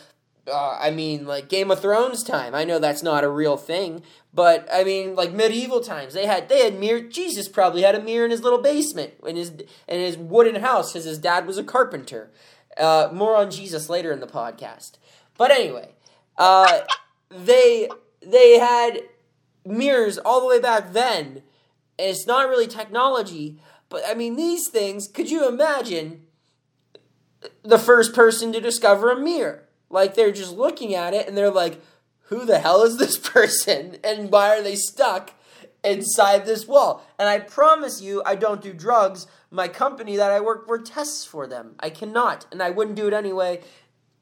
uh, 0.51 0.77
I 0.79 0.91
mean, 0.91 1.25
like 1.25 1.47
Game 1.47 1.71
of 1.71 1.81
Thrones 1.81 2.23
time. 2.23 2.53
I 2.53 2.63
know 2.65 2.79
that's 2.79 3.03
not 3.03 3.23
a 3.23 3.29
real 3.29 3.57
thing, 3.57 4.03
but 4.33 4.67
I 4.71 4.83
mean, 4.83 5.15
like 5.15 5.31
medieval 5.31 5.81
times, 5.81 6.13
they 6.13 6.25
had 6.25 6.49
they 6.49 6.63
had 6.63 6.79
mirror. 6.79 6.99
Jesus 6.99 7.47
probably 7.47 7.83
had 7.83 7.95
a 7.95 8.01
mirror 8.01 8.25
in 8.25 8.31
his 8.31 8.41
little 8.41 8.61
basement 8.61 9.13
in 9.25 9.35
his 9.35 9.49
in 9.49 9.99
his 9.99 10.17
wooden 10.17 10.55
house 10.55 10.91
because 10.91 11.05
his 11.05 11.17
dad 11.17 11.47
was 11.47 11.57
a 11.57 11.63
carpenter. 11.63 12.31
Uh, 12.77 13.09
more 13.13 13.35
on 13.35 13.51
Jesus 13.51 13.87
later 13.87 14.11
in 14.11 14.19
the 14.19 14.27
podcast. 14.27 14.93
But 15.37 15.51
anyway, 15.51 15.89
uh, 16.37 16.79
they 17.29 17.87
they 18.21 18.59
had 18.59 19.03
mirrors 19.65 20.17
all 20.17 20.41
the 20.41 20.47
way 20.47 20.59
back 20.59 20.93
then. 20.93 21.43
And 21.99 22.09
it's 22.09 22.25
not 22.25 22.49
really 22.49 22.67
technology, 22.67 23.59
but 23.87 24.03
I 24.05 24.13
mean 24.13 24.35
these 24.35 24.67
things. 24.69 25.07
Could 25.07 25.29
you 25.29 25.47
imagine 25.47 26.25
the 27.61 27.77
first 27.77 28.13
person 28.13 28.51
to 28.51 28.59
discover 28.59 29.11
a 29.11 29.19
mirror? 29.19 29.69
Like 29.93 30.15
they're 30.15 30.31
just 30.31 30.57
looking 30.57 30.95
at 30.95 31.13
it 31.13 31.27
and 31.27 31.37
they're 31.37 31.51
like, 31.51 31.79
who 32.23 32.45
the 32.45 32.59
hell 32.59 32.81
is 32.81 32.97
this 32.97 33.17
person? 33.29 33.97
And 34.03 34.31
why 34.31 34.49
are 34.49 34.63
they 34.63 34.75
stuck 34.75 35.33
inside 35.83 36.45
this 36.45 36.67
wall? 36.67 37.05
And 37.19 37.29
I 37.29 37.39
promise 37.39 38.01
you, 38.01 38.23
I 38.25 38.35
don't 38.35 38.61
do 38.61 38.73
drugs. 38.73 39.27
My 39.51 39.67
company 39.67 40.17
that 40.17 40.31
I 40.31 40.39
work 40.39 40.65
for 40.65 40.79
tests 40.79 41.25
for 41.25 41.45
them. 41.45 41.75
I 41.79 41.91
cannot, 41.91 42.47
and 42.51 42.61
I 42.63 42.71
wouldn't 42.71 42.97
do 42.97 43.07
it 43.07 43.13
anyway. 43.13 43.61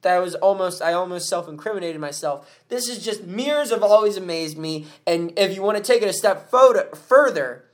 That 0.01 0.17
was 0.17 0.35
almost, 0.35 0.81
I 0.81 0.93
almost 0.93 1.29
self 1.29 1.47
incriminated 1.47 2.01
myself. 2.01 2.61
This 2.67 2.89
is 2.89 3.03
just, 3.03 3.23
mirrors 3.23 3.69
have 3.69 3.83
always 3.83 4.17
amazed 4.17 4.57
me. 4.57 4.87
And 5.07 5.31
if 5.37 5.55
you 5.55 5.61
want 5.61 5.77
to 5.77 5.83
take 5.83 6.01
it 6.01 6.09
a 6.09 6.13
step 6.13 6.49
photo, 6.49 6.93
further, 6.95 7.65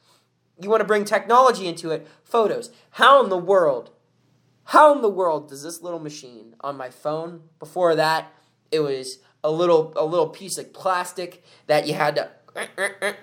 you 0.62 0.70
want 0.70 0.82
to 0.82 0.88
bring 0.88 1.04
technology 1.04 1.68
into 1.68 1.90
it, 1.90 2.06
photos. 2.24 2.70
How 2.92 3.24
in 3.24 3.30
the 3.30 3.38
world 3.38 3.92
how 4.68 4.94
in 4.94 5.02
the 5.02 5.10
world 5.10 5.48
does 5.48 5.64
this 5.64 5.82
little 5.82 6.00
machine 6.00 6.54
on 6.60 6.76
my 6.76 6.90
phone? 6.90 7.44
Before 7.58 7.96
that, 7.96 8.34
it 8.70 8.82
was 8.82 9.20
a 9.42 9.50
little 9.50 9.94
a 9.96 10.06
little 10.06 10.28
piece 10.28 10.58
of 10.58 10.74
plastic 10.74 11.42
that 11.68 11.88
you 11.88 11.94
had 11.94 12.16
to 12.18 12.30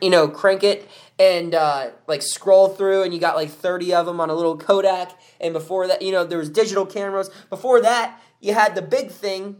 you 0.01 0.09
know 0.09 0.26
crank 0.28 0.64
it 0.64 0.88
and 1.18 1.55
uh, 1.55 1.90
like 2.07 2.22
scroll 2.22 2.68
through 2.68 3.03
and 3.03 3.12
you 3.12 3.20
got 3.20 3.36
like 3.36 3.51
30 3.51 3.92
of 3.92 4.07
them 4.07 4.20
on 4.20 4.30
a 4.30 4.34
little 4.34 4.57
kodak 4.57 5.18
and 5.40 5.53
before 5.53 5.86
that 5.88 6.01
you 6.01 6.12
know 6.12 6.24
there 6.24 6.38
was 6.38 6.49
digital 6.49 6.86
cameras 6.86 7.30
before 7.51 7.82
that 7.82 8.22
you 8.40 8.55
had 8.55 8.74
the 8.74 8.82
big 8.82 9.11
thing 9.11 9.57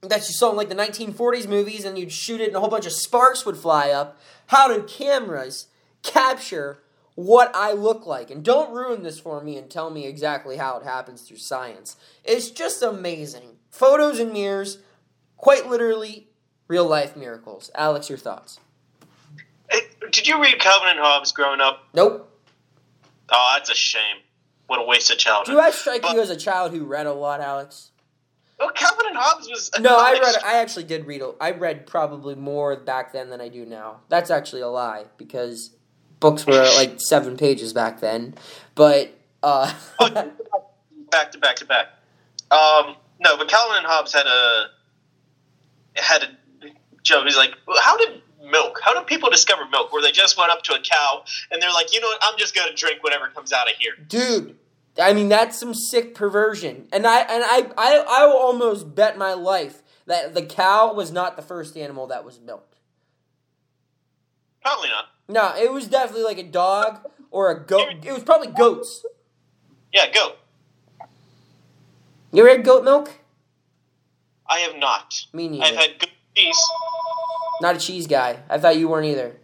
that 0.00 0.26
you 0.28 0.32
saw 0.32 0.50
in 0.50 0.56
like 0.56 0.68
the 0.68 0.74
1940s 0.74 1.48
movies 1.48 1.84
and 1.84 1.98
you'd 1.98 2.12
shoot 2.12 2.40
it 2.40 2.46
and 2.46 2.56
a 2.56 2.60
whole 2.60 2.70
bunch 2.70 2.86
of 2.86 2.92
sparks 2.92 3.44
would 3.44 3.56
fly 3.56 3.90
up 3.90 4.18
how 4.46 4.68
did 4.68 4.86
cameras 4.86 5.66
capture 6.02 6.78
what 7.14 7.54
I 7.54 7.72
look 7.72 8.06
like. 8.06 8.30
And 8.30 8.44
don't 8.44 8.74
ruin 8.74 9.02
this 9.02 9.18
for 9.18 9.42
me 9.42 9.56
and 9.56 9.70
tell 9.70 9.90
me 9.90 10.06
exactly 10.06 10.56
how 10.56 10.78
it 10.78 10.84
happens 10.84 11.22
through 11.22 11.38
science. 11.38 11.96
It's 12.24 12.50
just 12.50 12.82
amazing. 12.82 13.56
Photos 13.70 14.18
and 14.18 14.32
mirrors, 14.32 14.78
quite 15.36 15.66
literally, 15.66 16.28
real 16.68 16.86
life 16.86 17.16
miracles. 17.16 17.70
Alex, 17.74 18.08
your 18.08 18.18
thoughts? 18.18 18.60
Hey, 19.70 19.80
did 20.10 20.26
you 20.26 20.40
read 20.40 20.58
Calvin 20.58 20.90
and 20.90 21.00
Hobbes 21.00 21.32
growing 21.32 21.60
up? 21.60 21.84
Nope. 21.94 22.30
Oh, 23.30 23.54
that's 23.56 23.70
a 23.70 23.74
shame. 23.74 24.18
What 24.66 24.80
a 24.80 24.84
waste 24.84 25.10
of 25.10 25.18
childhood. 25.18 25.54
Do 25.54 25.60
I 25.60 25.70
strike 25.70 26.02
but, 26.02 26.14
you 26.14 26.20
as 26.20 26.30
a 26.30 26.36
child 26.36 26.72
who 26.72 26.84
read 26.84 27.06
a 27.06 27.12
lot, 27.12 27.40
Alex? 27.40 27.90
Well, 28.58 28.70
Calvin 28.70 29.06
and 29.08 29.16
Hobbes 29.16 29.48
was 29.48 29.70
no. 29.80 29.96
I 29.98 30.12
read. 30.12 30.36
I 30.44 30.58
actually 30.58 30.84
did 30.84 31.06
read. 31.06 31.22
I 31.40 31.50
read 31.50 31.86
probably 31.86 32.34
more 32.34 32.76
back 32.76 33.12
then 33.12 33.28
than 33.28 33.40
I 33.40 33.48
do 33.48 33.66
now. 33.66 34.00
That's 34.08 34.30
actually 34.30 34.62
a 34.62 34.68
lie 34.68 35.06
because 35.18 35.74
books 36.24 36.46
were 36.46 36.66
like 36.76 36.94
seven 36.96 37.36
pages 37.36 37.74
back 37.74 38.00
then, 38.00 38.34
but 38.74 39.14
uh, 39.42 39.70
oh, 40.00 40.32
back 41.10 41.30
to 41.32 41.38
back 41.38 41.56
to 41.56 41.66
back. 41.66 41.88
Um, 42.50 42.96
no, 43.20 43.36
but 43.36 43.46
Calvin 43.46 43.76
and 43.76 43.86
Hobbes 43.86 44.14
had 44.14 44.26
a 44.26 44.70
had 45.96 46.22
a 46.22 46.68
joke. 47.02 47.26
He's 47.26 47.36
like, 47.36 47.52
how 47.78 47.98
did 47.98 48.22
milk? 48.50 48.80
How 48.82 48.94
did 48.94 49.06
people 49.06 49.28
discover 49.28 49.68
milk? 49.70 49.92
Where 49.92 50.00
they 50.00 50.12
just 50.12 50.38
went 50.38 50.50
up 50.50 50.62
to 50.62 50.72
a 50.72 50.80
cow 50.80 51.24
and 51.50 51.60
they're 51.60 51.72
like, 51.72 51.92
you 51.92 52.00
know 52.00 52.06
what? 52.06 52.20
I'm 52.22 52.38
just 52.38 52.54
gonna 52.54 52.74
drink 52.74 53.02
whatever 53.02 53.28
comes 53.28 53.52
out 53.52 53.70
of 53.70 53.76
here, 53.76 53.92
dude. 54.08 54.56
I 54.98 55.12
mean, 55.12 55.28
that's 55.28 55.58
some 55.58 55.74
sick 55.74 56.14
perversion, 56.14 56.88
and 56.90 57.06
I 57.06 57.20
and 57.20 57.44
I 57.44 57.70
I 57.76 58.04
I 58.08 58.26
will 58.26 58.38
almost 58.38 58.94
bet 58.94 59.18
my 59.18 59.34
life 59.34 59.82
that 60.06 60.32
the 60.32 60.42
cow 60.42 60.94
was 60.94 61.12
not 61.12 61.36
the 61.36 61.42
first 61.42 61.76
animal 61.76 62.06
that 62.06 62.24
was 62.24 62.40
milked. 62.40 62.78
Probably 64.62 64.88
not. 64.88 65.10
No, 65.28 65.54
it 65.56 65.72
was 65.72 65.86
definitely 65.88 66.24
like 66.24 66.38
a 66.38 66.42
dog 66.42 67.00
or 67.30 67.50
a 67.50 67.64
goat. 67.64 67.88
It 68.02 68.12
was 68.12 68.22
probably 68.22 68.48
goats. 68.48 69.04
Yeah, 69.92 70.10
goat. 70.12 70.36
You 72.32 72.42
ever 72.44 72.56
had 72.56 72.64
goat 72.64 72.84
milk? 72.84 73.10
I 74.46 74.58
have 74.60 74.76
not. 74.76 75.14
Me 75.32 75.48
neither. 75.48 75.64
I've 75.64 75.74
had 75.76 75.98
goat 75.98 76.10
cheese. 76.34 76.60
Not 77.60 77.76
a 77.76 77.78
cheese 77.78 78.06
guy. 78.06 78.40
I 78.50 78.58
thought 78.58 78.76
you 78.76 78.88
weren't 78.88 79.06
either. 79.06 79.36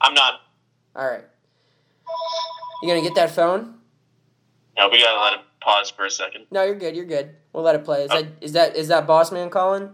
I'm 0.00 0.14
not. 0.14 0.40
All 0.96 1.06
right. 1.06 1.24
You 2.82 2.88
gonna 2.88 3.02
get 3.02 3.14
that 3.16 3.30
phone? 3.30 3.74
No, 4.76 4.88
we 4.88 5.02
gotta 5.02 5.20
let 5.20 5.32
it 5.34 5.40
pause 5.60 5.90
for 5.90 6.04
a 6.04 6.10
second. 6.10 6.46
No, 6.50 6.62
you're 6.62 6.74
good. 6.74 6.94
You're 6.94 7.04
good. 7.04 7.34
We'll 7.52 7.64
let 7.64 7.74
it 7.74 7.84
play. 7.84 8.04
Is 8.04 8.10
that 8.10 8.26
is 8.40 8.52
that 8.52 8.76
is 8.76 8.88
that 8.88 9.06
boss 9.06 9.32
man 9.32 9.50
calling? 9.50 9.90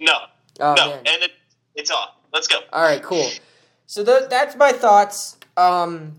No, 0.00 0.12
Oh 0.60 0.74
no, 0.74 0.86
man. 0.90 0.98
and 1.06 1.22
it, 1.22 1.32
it's 1.74 1.90
off. 1.90 2.10
Let's 2.32 2.46
go. 2.46 2.58
All 2.72 2.82
right, 2.82 3.02
cool. 3.02 3.28
So 3.86 4.04
th- 4.04 4.28
that's 4.30 4.56
my 4.56 4.72
thoughts. 4.72 5.36
Um, 5.56 6.14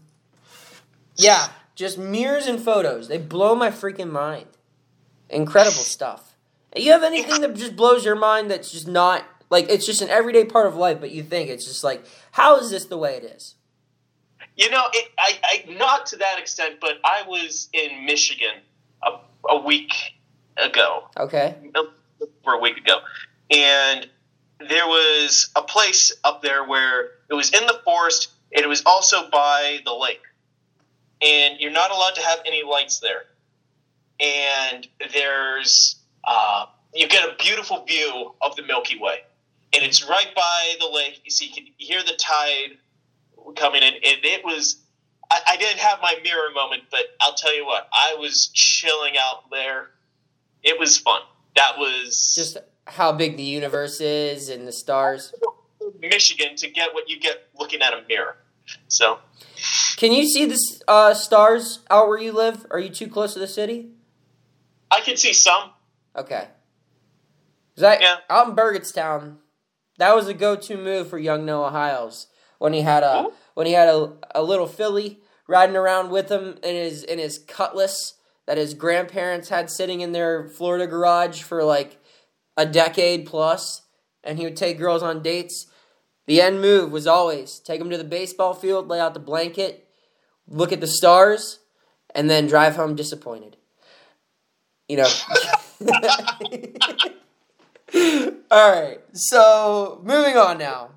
yeah, 1.17 1.47
just 1.75 1.97
mirrors 1.97 2.47
and 2.47 2.59
photos. 2.59 3.07
They 3.07 3.17
blow 3.17 3.55
my 3.55 3.69
freaking 3.69 4.11
mind. 4.11 4.47
Incredible 5.29 5.71
stuff. 5.83 6.35
You 6.75 6.91
have 6.91 7.03
anything 7.03 7.41
that 7.41 7.55
just 7.55 7.75
blows 7.75 8.05
your 8.05 8.15
mind 8.15 8.51
that's 8.51 8.71
just 8.71 8.87
not 8.87 9.23
like 9.49 9.69
it's 9.69 9.85
just 9.85 10.01
an 10.01 10.09
everyday 10.09 10.45
part 10.45 10.67
of 10.67 10.75
life, 10.75 10.99
but 10.99 11.11
you 11.11 11.23
think 11.23 11.49
it's 11.49 11.65
just 11.65 11.83
like, 11.83 12.05
how 12.31 12.57
is 12.57 12.69
this 12.69 12.85
the 12.85 12.97
way 12.97 13.15
it 13.15 13.23
is? 13.23 13.55
You 14.57 14.69
know, 14.69 14.83
it, 14.93 15.11
I, 15.17 15.37
I 15.43 15.73
not 15.73 16.05
to 16.07 16.17
that 16.17 16.39
extent, 16.39 16.75
but 16.79 16.93
I 17.03 17.23
was 17.27 17.69
in 17.73 18.05
Michigan 18.05 18.55
a, 19.03 19.17
a 19.49 19.61
week 19.61 19.93
ago, 20.57 21.09
Okay. 21.17 21.55
for 22.43 22.53
a 22.53 22.59
week 22.59 22.77
ago, 22.77 22.99
and 23.51 24.07
there 24.59 24.87
was 24.87 25.49
a 25.55 25.61
place 25.61 26.13
up 26.23 26.41
there 26.41 26.63
where 26.65 27.11
it 27.29 27.33
was 27.33 27.51
in 27.53 27.65
the 27.67 27.79
forest, 27.83 28.31
and 28.53 28.63
it 28.63 28.67
was 28.67 28.83
also 28.85 29.29
by 29.29 29.79
the 29.85 29.93
lake, 29.93 30.21
and 31.21 31.59
you're 31.59 31.71
not 31.71 31.91
allowed 31.91 32.15
to 32.15 32.21
have 32.21 32.39
any 32.45 32.63
lights 32.63 32.99
there, 32.99 33.23
and 34.19 34.87
there's 35.13 35.97
uh, 36.23 36.65
you 36.93 37.07
get 37.07 37.27
a 37.27 37.35
beautiful 37.41 37.85
view 37.85 38.33
of 38.41 38.55
the 38.55 38.63
Milky 38.63 38.99
Way, 38.99 39.19
and 39.73 39.83
it's 39.83 40.07
right 40.07 40.33
by 40.35 40.75
the 40.79 40.87
lake. 40.87 41.21
You 41.23 41.31
see, 41.31 41.47
you 41.47 41.53
can 41.53 41.65
hear 41.77 42.01
the 42.03 42.13
tide 42.17 42.77
coming 43.55 43.83
in, 43.83 43.93
and 43.93 44.03
it 44.23 44.43
was. 44.43 44.81
I, 45.31 45.39
I 45.51 45.57
didn't 45.57 45.79
have 45.79 45.99
my 46.03 46.15
mirror 46.23 46.51
moment, 46.53 46.83
but 46.91 47.01
I'll 47.19 47.33
tell 47.33 47.55
you 47.55 47.65
what, 47.65 47.89
I 47.91 48.15
was 48.19 48.47
chilling 48.53 49.15
out 49.19 49.49
there. 49.49 49.89
It 50.61 50.79
was 50.79 50.99
fun. 50.99 51.21
That 51.55 51.79
was 51.79 52.33
Just 52.35 52.57
how 52.85 53.11
big 53.11 53.37
the 53.37 53.43
universe 53.43 53.99
is 54.01 54.49
and 54.49 54.67
the 54.67 54.71
stars. 54.71 55.33
Michigan 56.09 56.55
to 56.57 56.69
get 56.69 56.93
what 56.93 57.09
you 57.09 57.19
get 57.19 57.47
looking 57.57 57.81
at 57.81 57.93
a 57.93 58.03
mirror. 58.07 58.37
So 58.87 59.19
Can 59.97 60.11
you 60.11 60.27
see 60.27 60.45
the 60.45 60.59
uh, 60.87 61.13
stars 61.13 61.79
out 61.89 62.07
where 62.07 62.19
you 62.19 62.31
live? 62.31 62.65
Are 62.71 62.79
you 62.79 62.89
too 62.89 63.07
close 63.07 63.33
to 63.33 63.39
the 63.39 63.47
city? 63.47 63.89
I 64.91 65.01
can 65.01 65.17
see 65.17 65.33
some. 65.33 65.71
Okay. 66.15 66.47
'Cause 67.75 67.83
I, 67.83 67.99
Yeah. 67.99 68.17
out 68.29 68.47
in 68.49 68.55
Burgettstown, 68.55 69.37
that 69.97 70.15
was 70.15 70.27
a 70.27 70.33
go-to 70.33 70.77
move 70.77 71.09
for 71.09 71.17
young 71.19 71.45
Noah 71.45 71.71
Hiles 71.71 72.27
when 72.57 72.73
he 72.73 72.81
had 72.81 73.03
a 73.03 73.25
Ooh. 73.25 73.33
when 73.53 73.67
he 73.67 73.73
had 73.73 73.89
a, 73.89 74.13
a 74.33 74.43
little 74.43 74.67
filly 74.67 75.21
riding 75.47 75.75
around 75.75 76.09
with 76.09 76.29
him 76.29 76.57
in 76.63 76.75
his 76.75 77.03
in 77.03 77.19
his 77.19 77.37
cutlass 77.39 78.13
that 78.47 78.57
his 78.57 78.73
grandparents 78.73 79.49
had 79.49 79.69
sitting 79.69 80.01
in 80.01 80.11
their 80.11 80.47
Florida 80.47 80.87
garage 80.87 81.41
for 81.41 81.63
like 81.63 81.97
a 82.57 82.65
decade 82.65 83.25
plus, 83.25 83.81
and 84.23 84.37
he 84.39 84.45
would 84.45 84.55
take 84.55 84.77
girls 84.77 85.03
on 85.03 85.21
dates. 85.21 85.67
The 86.27 86.41
end 86.41 86.61
move 86.61 86.91
was 86.91 87.05
always 87.07 87.59
take 87.59 87.79
them 87.79 87.89
to 87.89 87.97
the 87.97 88.03
baseball 88.03 88.53
field, 88.53 88.87
lay 88.87 88.99
out 88.99 89.13
the 89.13 89.19
blanket, 89.19 89.87
look 90.47 90.71
at 90.71 90.81
the 90.81 90.87
stars, 90.87 91.59
and 92.15 92.29
then 92.29 92.47
drive 92.47 92.75
home 92.75 92.95
disappointed. 92.95 93.57
You 94.87 94.97
know. 94.97 95.09
All 98.51 98.71
right. 98.71 98.99
So 99.13 99.99
moving 100.03 100.37
on 100.37 100.57
now. 100.57 100.91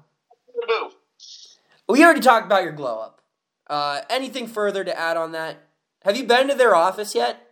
We 1.89 2.05
already 2.05 2.21
talked 2.21 2.47
about 2.47 2.63
your 2.65 2.73
glow 2.73 2.99
up. 3.01 3.21
Uh, 3.69 4.01
anything 4.11 4.47
further 4.47 4.85
to 4.85 4.99
add 4.99 5.17
on 5.17 5.33
that? 5.33 5.57
Have 6.05 6.17
you 6.17 6.25
been 6.25 6.49
to 6.49 6.55
their 6.55 6.75
office 6.75 7.15
yet? 7.15 7.51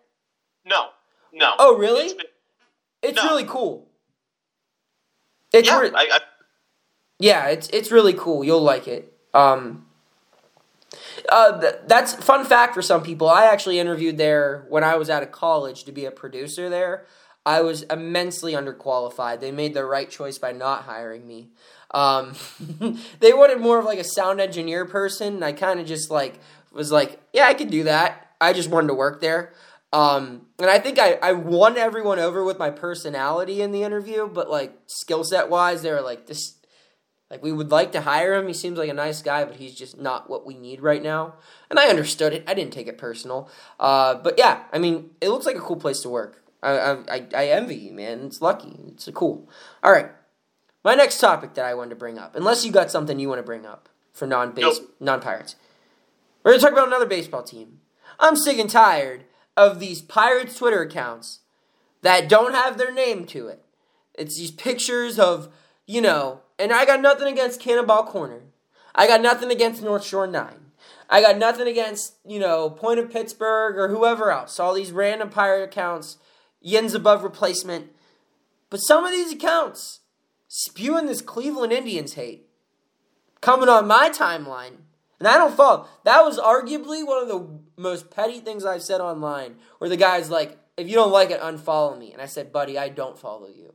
No, 0.65 0.89
no. 1.33 1.53
Oh, 1.59 1.77
really? 1.77 2.05
It's 2.05 2.13
been- 2.15 2.27
It's 3.03 3.17
No. 3.23 3.29
really 3.29 3.45
cool. 3.45 3.89
It's 5.53 5.69
yeah, 5.69 5.79
re- 5.79 5.91
I, 5.95 6.09
I, 6.13 6.21
yeah, 7.19 7.47
it's 7.47 7.69
it's 7.69 7.91
really 7.91 8.13
cool. 8.13 8.45
You'll 8.45 8.61
like 8.63 8.89
it. 8.89 9.13
Um, 9.33 9.87
uh, 11.29 11.61
th- 11.61 11.75
that's 11.87 12.15
fun 12.15 12.45
fact 12.45 12.75
for 12.75 12.83
some 12.83 13.03
people. 13.03 13.29
I 13.29 13.47
actually 13.47 13.79
interviewed 13.79 14.19
there 14.19 14.67
when 14.69 14.85
I 14.85 14.97
was 14.97 15.11
out 15.11 15.23
of 15.23 15.33
college 15.33 15.85
to 15.85 15.93
be 15.93 16.05
a 16.05 16.11
producer 16.11 16.69
there. 16.69 17.07
I 17.45 17.61
was 17.61 17.83
immensely 17.85 18.53
underqualified. 18.53 19.41
They 19.41 19.53
made 19.53 19.75
the 19.75 19.85
right 19.85 20.11
choice 20.11 20.37
by 20.39 20.53
not 20.53 20.83
hiring 20.83 21.27
me. 21.27 21.49
Um, 21.93 22.35
they 23.21 23.33
wanted 23.33 23.61
more 23.61 23.79
of 23.79 23.85
like 23.85 23.99
a 23.99 24.05
sound 24.05 24.41
engineer 24.41 24.85
person. 24.85 25.43
I 25.43 25.53
kind 25.53 25.79
of 25.79 25.87
just 25.87 26.11
like 26.11 26.41
was 26.73 26.93
like, 26.93 27.21
yeah, 27.33 27.47
I 27.47 27.55
could 27.55 27.71
do 27.71 27.85
that. 27.85 28.35
I 28.41 28.53
just 28.53 28.69
wanted 28.69 28.89
to 28.89 28.95
work 28.95 29.21
there. 29.21 29.53
Um, 29.93 30.47
and 30.59 30.69
I 30.69 30.79
think 30.79 30.99
I, 30.99 31.15
I 31.23 31.33
won 31.33 31.79
everyone 31.79 32.19
over 32.19 32.45
with 32.45 32.59
my 32.59 32.71
personality 32.71 33.63
in 33.63 33.71
the 33.71 33.83
interview, 33.83 34.29
but 34.29 34.51
like 34.51 34.77
skill 34.87 35.25
set 35.25 35.49
wise, 35.49 35.83
they 35.83 35.91
were 35.91 36.03
like, 36.03 36.27
this, 36.27 36.57
like 37.31 37.43
we 37.43 37.53
would 37.53 37.71
like 37.71 37.93
to 37.93 38.01
hire 38.03 38.35
him. 38.35 38.47
He 38.47 38.55
seems 38.55 38.79
like 38.79 38.89
a 38.89 38.95
nice 38.95 39.23
guy, 39.23 39.45
but 39.45 39.57
he's 39.57 39.75
just 39.75 39.99
not 39.99 40.31
what 40.31 40.47
we 40.47 40.55
need 40.55 40.81
right 40.81 41.03
now. 41.03 41.35
And 41.71 41.79
I 41.79 41.87
understood 41.89 42.33
it. 42.33 42.45
I 42.47 42.55
didn't 42.55 42.73
take 42.73 42.87
it 42.87 42.99
personal. 42.99 43.51
Uh, 43.81 44.15
but 44.15 44.39
yeah, 44.39 44.63
I 44.73 44.79
mean, 44.79 45.11
it 45.21 45.29
looks 45.31 45.47
like 45.47 45.57
a 45.57 45.61
cool 45.61 45.77
place 45.77 46.01
to 46.03 46.09
work. 46.09 46.43
I, 46.63 46.73
I, 47.09 47.27
I- 47.35 47.47
envy 47.49 47.77
you, 47.77 47.93
man. 47.93 48.21
It's 48.27 48.41
lucky. 48.41 48.79
It's 48.89 49.07
a 49.09 49.13
cool. 49.13 49.49
All 49.83 49.93
right. 49.93 50.11
My 50.85 50.95
next 50.95 51.19
topic 51.19 51.55
that 51.55 51.65
I 51.65 51.75
wanted 51.75 51.91
to 51.91 51.97
bring 51.97 52.19
up, 52.19 52.37
unless 52.37 52.65
you 52.65 52.71
got 52.71 52.91
something 52.93 53.19
you 53.19 53.29
want 53.29 53.41
to 53.41 53.43
bring 53.47 53.67
up 53.67 53.89
for 54.13 54.27
non 54.27 54.53
base 54.53 54.79
Nope. 54.79 54.95
non 55.01 55.21
pirates, 55.21 55.57
we're 56.45 56.53
gonna 56.53 56.63
talk 56.63 56.73
about 56.73 56.87
another 56.87 57.07
baseball 57.07 57.43
team. 57.43 57.81
I'm 58.21 58.37
sick 58.37 58.59
and 58.59 58.71
tired 58.71 59.25
of 59.57 59.81
these 59.81 60.01
pirates 60.01 60.57
Twitter 60.57 60.83
accounts 60.83 61.41
that 62.03 62.29
don't 62.29 62.55
have 62.55 62.79
their 62.79 62.93
name 62.93 63.25
to 63.27 63.49
it. 63.49 63.65
It's 64.15 64.39
these 64.39 64.53
pictures 64.53 65.19
of 65.19 65.49
you 65.89 66.01
know, 66.01 66.41
and 66.59 66.73
I 66.73 66.85
got 66.85 67.01
nothing 67.01 67.29
against 67.29 67.61
Cannonball 67.61 68.05
Corner. 68.07 68.43
I 68.95 69.07
got 69.07 69.21
nothing 69.21 69.51
against 69.51 69.83
North 69.83 70.05
Shore 70.05 70.27
Nine. 70.27 70.67
I 71.09 71.21
got 71.21 71.39
nothing 71.39 71.69
against, 71.69 72.15
you 72.25 72.39
know, 72.39 72.71
Point 72.71 72.99
of 72.99 73.11
Pittsburgh 73.11 73.77
or 73.77 73.89
whoever 73.89 74.31
else. 74.31 74.59
All 74.59 74.75
these 74.75 74.93
random 74.93 75.31
pirate 75.31 75.65
accounts, 75.65 76.19
yens 76.65 76.95
above 76.95 77.23
replacement. 77.23 77.91
But 78.71 78.79
some 78.79 79.05
of 79.05 79.13
these 79.13 79.33
accounts 79.33 80.01
spewing 80.49 81.07
this 81.07 81.21
Cleveland 81.21 81.73
Indians 81.73 82.15
hate 82.15 82.49
coming 83.41 83.69
on 83.69 83.87
my 83.87 84.11
timeline. 84.11 84.79
And 85.19 85.29
I 85.29 85.39
don't 85.39 85.57
follow. 85.57 85.87
That 86.05 86.25
was 86.25 86.39
arguably 86.39 87.07
one 87.07 87.23
of 87.23 87.29
the 87.29 87.49
most 87.77 88.11
petty 88.11 88.41
things 88.41 88.65
I've 88.65 88.83
said 88.83 89.01
online, 89.01 89.57
where 89.79 89.89
the 89.89 89.97
guy's 89.97 90.31
like, 90.31 90.59
if 90.77 90.89
you 90.89 90.95
don't 90.95 91.13
like 91.13 91.31
it, 91.31 91.41
unfollow 91.41 91.99
me. 91.99 92.13
And 92.13 92.21
I 92.21 92.27
said, 92.27 92.53
buddy, 92.53 92.77
I 92.77 92.89
don't 92.91 93.19
follow 93.19 93.47
you. 93.47 93.75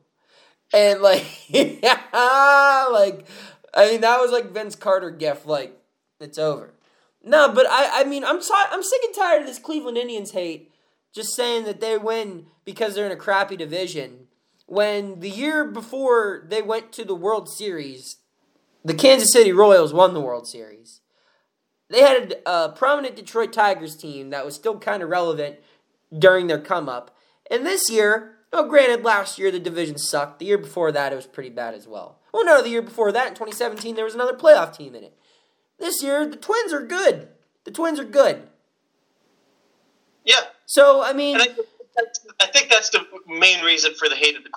And 0.74 1.02
like, 1.02 1.26
like, 1.54 3.26
I 3.74 3.90
mean, 3.90 4.02
that 4.02 4.20
was 4.20 4.32
like 4.32 4.52
Vince 4.52 4.76
Carter 4.76 5.12
gif, 5.12 5.46
like, 5.46 5.78
it's 6.20 6.38
over. 6.38 6.74
No, 7.24 7.52
but 7.54 7.68
I, 7.70 8.02
I 8.02 8.04
mean, 8.04 8.24
I'm 8.24 8.40
ti- 8.42 8.48
I'm 8.54 8.84
sick 8.84 9.02
and 9.04 9.16
tired 9.16 9.42
of 9.42 9.48
this 9.48 9.60
Cleveland 9.60 9.98
Indians 9.98 10.32
hate, 10.32 10.72
just 11.14 11.36
saying 11.36 11.66
that 11.66 11.82
they 11.82 11.98
win 11.98 12.48
because 12.66 12.96
they're 12.96 13.06
in 13.06 13.12
a 13.12 13.18
crappy 13.18 13.56
division. 13.56 14.28
When 14.66 15.20
the 15.20 15.30
year 15.30 15.66
before 15.66 16.46
they 16.48 16.62
went 16.62 16.92
to 16.94 17.04
the 17.04 17.16
World 17.16 17.50
Series, 17.50 18.18
the 18.84 18.94
Kansas 18.94 19.34
City 19.34 19.52
Royals 19.52 19.94
won 19.94 20.14
the 20.14 20.22
World 20.22 20.48
Series. 20.48 21.02
They 21.90 22.00
had 22.00 22.38
a 22.46 22.70
prominent 22.70 23.18
Detroit 23.18 23.52
Tigers 23.52 23.98
team 23.98 24.30
that 24.30 24.46
was 24.46 24.56
still 24.56 24.80
kind 24.80 25.04
of 25.04 25.10
relevant 25.10 25.58
during 26.18 26.48
their 26.48 26.60
come 26.60 26.88
up. 26.88 27.16
And 27.52 27.66
this 27.66 27.90
year, 27.90 28.38
well, 28.52 28.68
granted, 28.68 29.04
last 29.04 29.40
year 29.40 29.52
the 29.52 29.60
division 29.60 29.98
sucked. 29.98 30.40
The 30.40 30.46
year 30.46 30.58
before 30.58 30.92
that, 30.92 31.14
it 31.14 31.16
was 31.16 31.26
pretty 31.28 31.50
bad 31.50 31.74
as 31.74 31.88
well. 31.88 32.20
Well, 32.34 32.46
no, 32.46 32.62
the 32.62 32.70
year 32.70 32.82
before 32.82 33.12
that, 33.12 33.28
in 33.28 33.34
2017, 33.34 33.96
there 33.96 34.06
was 34.06 34.16
another 34.16 34.34
playoff 34.34 34.76
team 34.78 34.96
in 34.96 35.04
it. 35.04 35.18
This 35.80 36.02
year, 36.04 36.28
the 36.28 36.38
Twins 36.38 36.72
are 36.74 36.86
good. 36.86 37.28
The 37.64 37.72
Twins 37.72 38.00
are 38.00 38.06
good. 38.06 38.48
yeah. 40.26 40.42
So, 40.66 41.04
I 41.04 41.12
mean, 41.14 41.36
I, 41.38 41.46
think 41.46 41.58
that's- 41.96 42.26
I 42.42 42.46
think 42.48 42.70
that's 42.70 42.90
the 42.90 43.06
main 43.28 43.64
reason 43.64 43.94
for 43.96 44.08
the 44.08 44.16
hate 44.16 44.38
of 44.38 44.44
the 44.44 44.50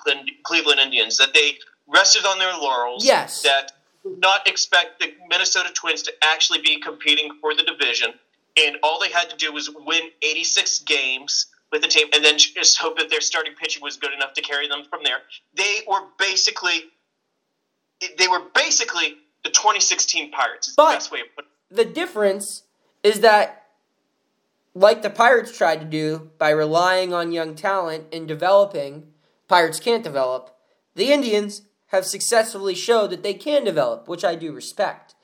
Cleveland 0.43 0.79
Indians 0.79 1.17
that 1.17 1.33
they 1.33 1.57
rested 1.87 2.25
on 2.25 2.39
their 2.39 2.53
laurels. 2.57 3.05
Yes. 3.05 3.41
That 3.43 3.73
did 4.03 4.19
not 4.19 4.47
expect 4.47 4.99
the 4.99 5.13
Minnesota 5.29 5.69
Twins 5.73 6.01
to 6.03 6.13
actually 6.23 6.61
be 6.61 6.79
competing 6.79 7.31
for 7.41 7.53
the 7.53 7.63
division, 7.63 8.13
and 8.57 8.77
all 8.83 8.99
they 8.99 9.09
had 9.11 9.29
to 9.29 9.35
do 9.35 9.51
was 9.51 9.69
win 9.85 10.03
86 10.21 10.79
games 10.79 11.47
with 11.75 11.83
the 11.83 11.87
team, 11.89 12.07
and 12.13 12.23
then 12.23 12.37
just 12.37 12.77
hope 12.77 12.97
that 12.97 13.09
their 13.09 13.21
starting 13.21 13.53
pitching 13.53 13.83
was 13.83 13.97
good 13.97 14.13
enough 14.13 14.33
to 14.33 14.41
carry 14.41 14.67
them 14.67 14.83
from 14.89 15.01
there. 15.03 15.17
They 15.53 15.81
were 15.87 16.01
basically, 16.17 16.85
they 18.17 18.27
were 18.27 18.41
basically 18.53 19.17
the 19.43 19.49
2016 19.49 20.31
Pirates. 20.31 20.69
Is 20.69 20.75
But- 20.75 20.91
the 20.91 20.95
best 20.95 21.11
way 21.11 21.19
of 21.21 21.27
putting. 21.35 21.49
it. 21.69 21.75
the 21.75 21.85
difference 21.85 22.63
is 23.03 23.19
that 23.21 23.63
like 24.73 25.01
the 25.01 25.09
Pirates 25.09 25.55
tried 25.57 25.79
to 25.79 25.85
do 25.85 26.31
by 26.37 26.49
relying 26.49 27.13
on 27.13 27.31
young 27.31 27.55
talent 27.55 28.07
and 28.11 28.27
developing, 28.27 29.13
Pirates 29.47 29.79
can't 29.79 30.03
develop. 30.03 30.55
The 30.95 31.11
Indians 31.11 31.61
have 31.87 32.05
successfully 32.05 32.75
showed 32.75 33.09
that 33.11 33.23
they 33.23 33.33
can 33.33 33.63
develop, 33.63 34.07
which 34.07 34.25
I 34.25 34.35
do 34.35 34.51
respect. 34.51 35.15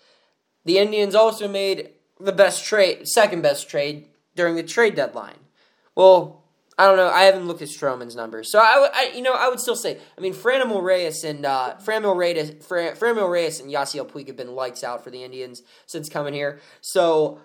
The 0.66 0.78
Indians 0.78 1.16
also 1.16 1.48
made 1.48 1.92
the 2.20 2.32
best 2.32 2.64
trade, 2.64 3.08
second 3.08 3.42
best 3.42 3.70
trade 3.70 4.08
during 4.36 4.56
the 4.56 4.64
trade 4.64 4.96
deadline. 4.96 5.40
Well, 5.96 6.41
I 6.82 6.88
don't 6.88 6.98
know. 6.98 7.10
I 7.10 7.26
haven't 7.26 7.46
looked 7.46 7.62
at 7.62 7.68
Stroman's 7.68 8.16
numbers, 8.16 8.52
so 8.52 8.58
I, 8.58 8.90
I 8.92 9.12
you 9.14 9.22
know, 9.22 9.36
I 9.36 9.50
would 9.50 9.60
still 9.60 9.76
say. 9.76 10.00
I 10.18 10.20
mean, 10.20 10.34
Franmil 10.34 10.82
Reyes 10.82 11.24
and 11.24 11.46
uh, 11.46 11.76
Franmil 11.78 12.18
Reyes, 12.18 12.66
Fran, 12.68 12.96
Franmil 12.96 13.30
Reyes 13.30 13.60
and 13.60 13.70
Yasiel 13.70 14.10
Puig 14.10 14.26
have 14.26 14.36
been 14.36 14.56
lights 14.56 14.84
out 14.84 15.04
for 15.04 15.12
the 15.12 15.24
Indians 15.24 15.62
since 15.86 16.10
coming 16.10 16.34
here. 16.34 16.60
So 16.82 17.40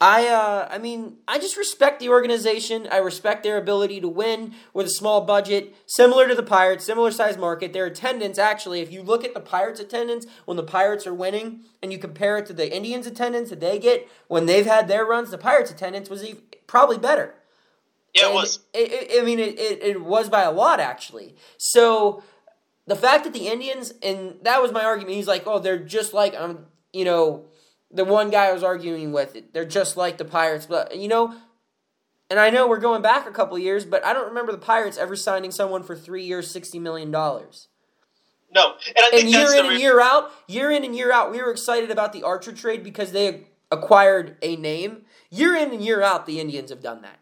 I, 0.00 0.26
uh, 0.26 0.66
I 0.68 0.78
mean, 0.78 1.18
I 1.28 1.38
just 1.38 1.56
respect 1.56 2.00
the 2.00 2.08
organization. 2.08 2.88
I 2.90 2.96
respect 2.96 3.44
their 3.44 3.58
ability 3.58 4.00
to 4.00 4.08
win 4.08 4.54
with 4.74 4.86
a 4.86 4.90
small 4.90 5.20
budget, 5.20 5.72
similar 5.86 6.26
to 6.26 6.34
the 6.34 6.42
Pirates, 6.42 6.84
similar 6.84 7.12
size 7.12 7.38
market. 7.38 7.72
Their 7.72 7.86
attendance, 7.86 8.38
actually, 8.38 8.80
if 8.80 8.90
you 8.90 9.04
look 9.04 9.24
at 9.24 9.34
the 9.34 9.40
Pirates' 9.40 9.78
attendance 9.78 10.26
when 10.46 10.56
the 10.56 10.64
Pirates 10.64 11.06
are 11.06 11.14
winning, 11.14 11.60
and 11.80 11.92
you 11.92 11.98
compare 11.98 12.38
it 12.38 12.46
to 12.46 12.52
the 12.52 12.74
Indians' 12.74 13.06
attendance 13.06 13.50
that 13.50 13.60
they 13.60 13.78
get 13.78 14.08
when 14.26 14.46
they've 14.46 14.66
had 14.66 14.88
their 14.88 15.04
runs, 15.04 15.30
the 15.30 15.38
Pirates' 15.38 15.70
attendance 15.70 16.10
was 16.10 16.24
even, 16.24 16.42
probably 16.66 16.98
better. 16.98 17.36
Yeah, 18.14 18.26
And 18.26 18.32
it 18.32 18.34
was. 18.34 18.58
It, 18.72 18.92
it, 18.92 19.22
I 19.22 19.24
mean, 19.24 19.38
it, 19.38 19.58
it, 19.58 19.82
it 19.82 20.02
was 20.02 20.28
by 20.28 20.42
a 20.42 20.50
lot, 20.50 20.80
actually. 20.80 21.36
So 21.56 22.22
the 22.86 22.96
fact 22.96 23.24
that 23.24 23.32
the 23.32 23.48
Indians, 23.48 23.92
and 24.02 24.36
that 24.42 24.60
was 24.60 24.72
my 24.72 24.84
argument, 24.84 25.16
he's 25.16 25.28
like, 25.28 25.46
oh, 25.46 25.58
they're 25.58 25.78
just 25.78 26.12
like, 26.12 26.34
um, 26.34 26.66
you 26.92 27.04
know, 27.04 27.46
the 27.90 28.04
one 28.04 28.30
guy 28.30 28.46
I 28.46 28.52
was 28.52 28.62
arguing 28.62 29.12
with, 29.12 29.52
they're 29.52 29.64
just 29.64 29.96
like 29.96 30.18
the 30.18 30.24
Pirates. 30.24 30.66
But, 30.66 30.96
you 30.96 31.08
know, 31.08 31.34
and 32.28 32.38
I 32.38 32.50
know 32.50 32.68
we're 32.68 32.78
going 32.78 33.02
back 33.02 33.28
a 33.28 33.32
couple 33.32 33.58
years, 33.58 33.84
but 33.84 34.04
I 34.04 34.12
don't 34.12 34.28
remember 34.28 34.52
the 34.52 34.58
Pirates 34.58 34.98
ever 34.98 35.16
signing 35.16 35.50
someone 35.50 35.82
for 35.82 35.96
three 35.96 36.24
years, 36.24 36.52
$60 36.52 36.80
million. 36.80 37.10
No, 38.52 38.74
and 38.86 38.96
I 38.98 39.10
think 39.10 39.22
And 39.22 39.30
year 39.30 39.40
that's 39.42 39.54
in 39.54 39.66
and 39.66 39.80
year 39.80 40.00
out, 40.00 40.32
year 40.48 40.70
in 40.72 40.84
and 40.84 40.96
year 40.96 41.12
out, 41.12 41.30
we 41.30 41.40
were 41.40 41.52
excited 41.52 41.90
about 41.90 42.12
the 42.12 42.24
Archer 42.24 42.52
trade 42.52 42.82
because 42.82 43.12
they 43.12 43.46
acquired 43.70 44.36
a 44.42 44.56
name. 44.56 45.02
Year 45.30 45.54
in 45.54 45.72
and 45.72 45.84
year 45.84 46.02
out, 46.02 46.26
the 46.26 46.40
Indians 46.40 46.70
have 46.70 46.82
done 46.82 47.02
that. 47.02 47.19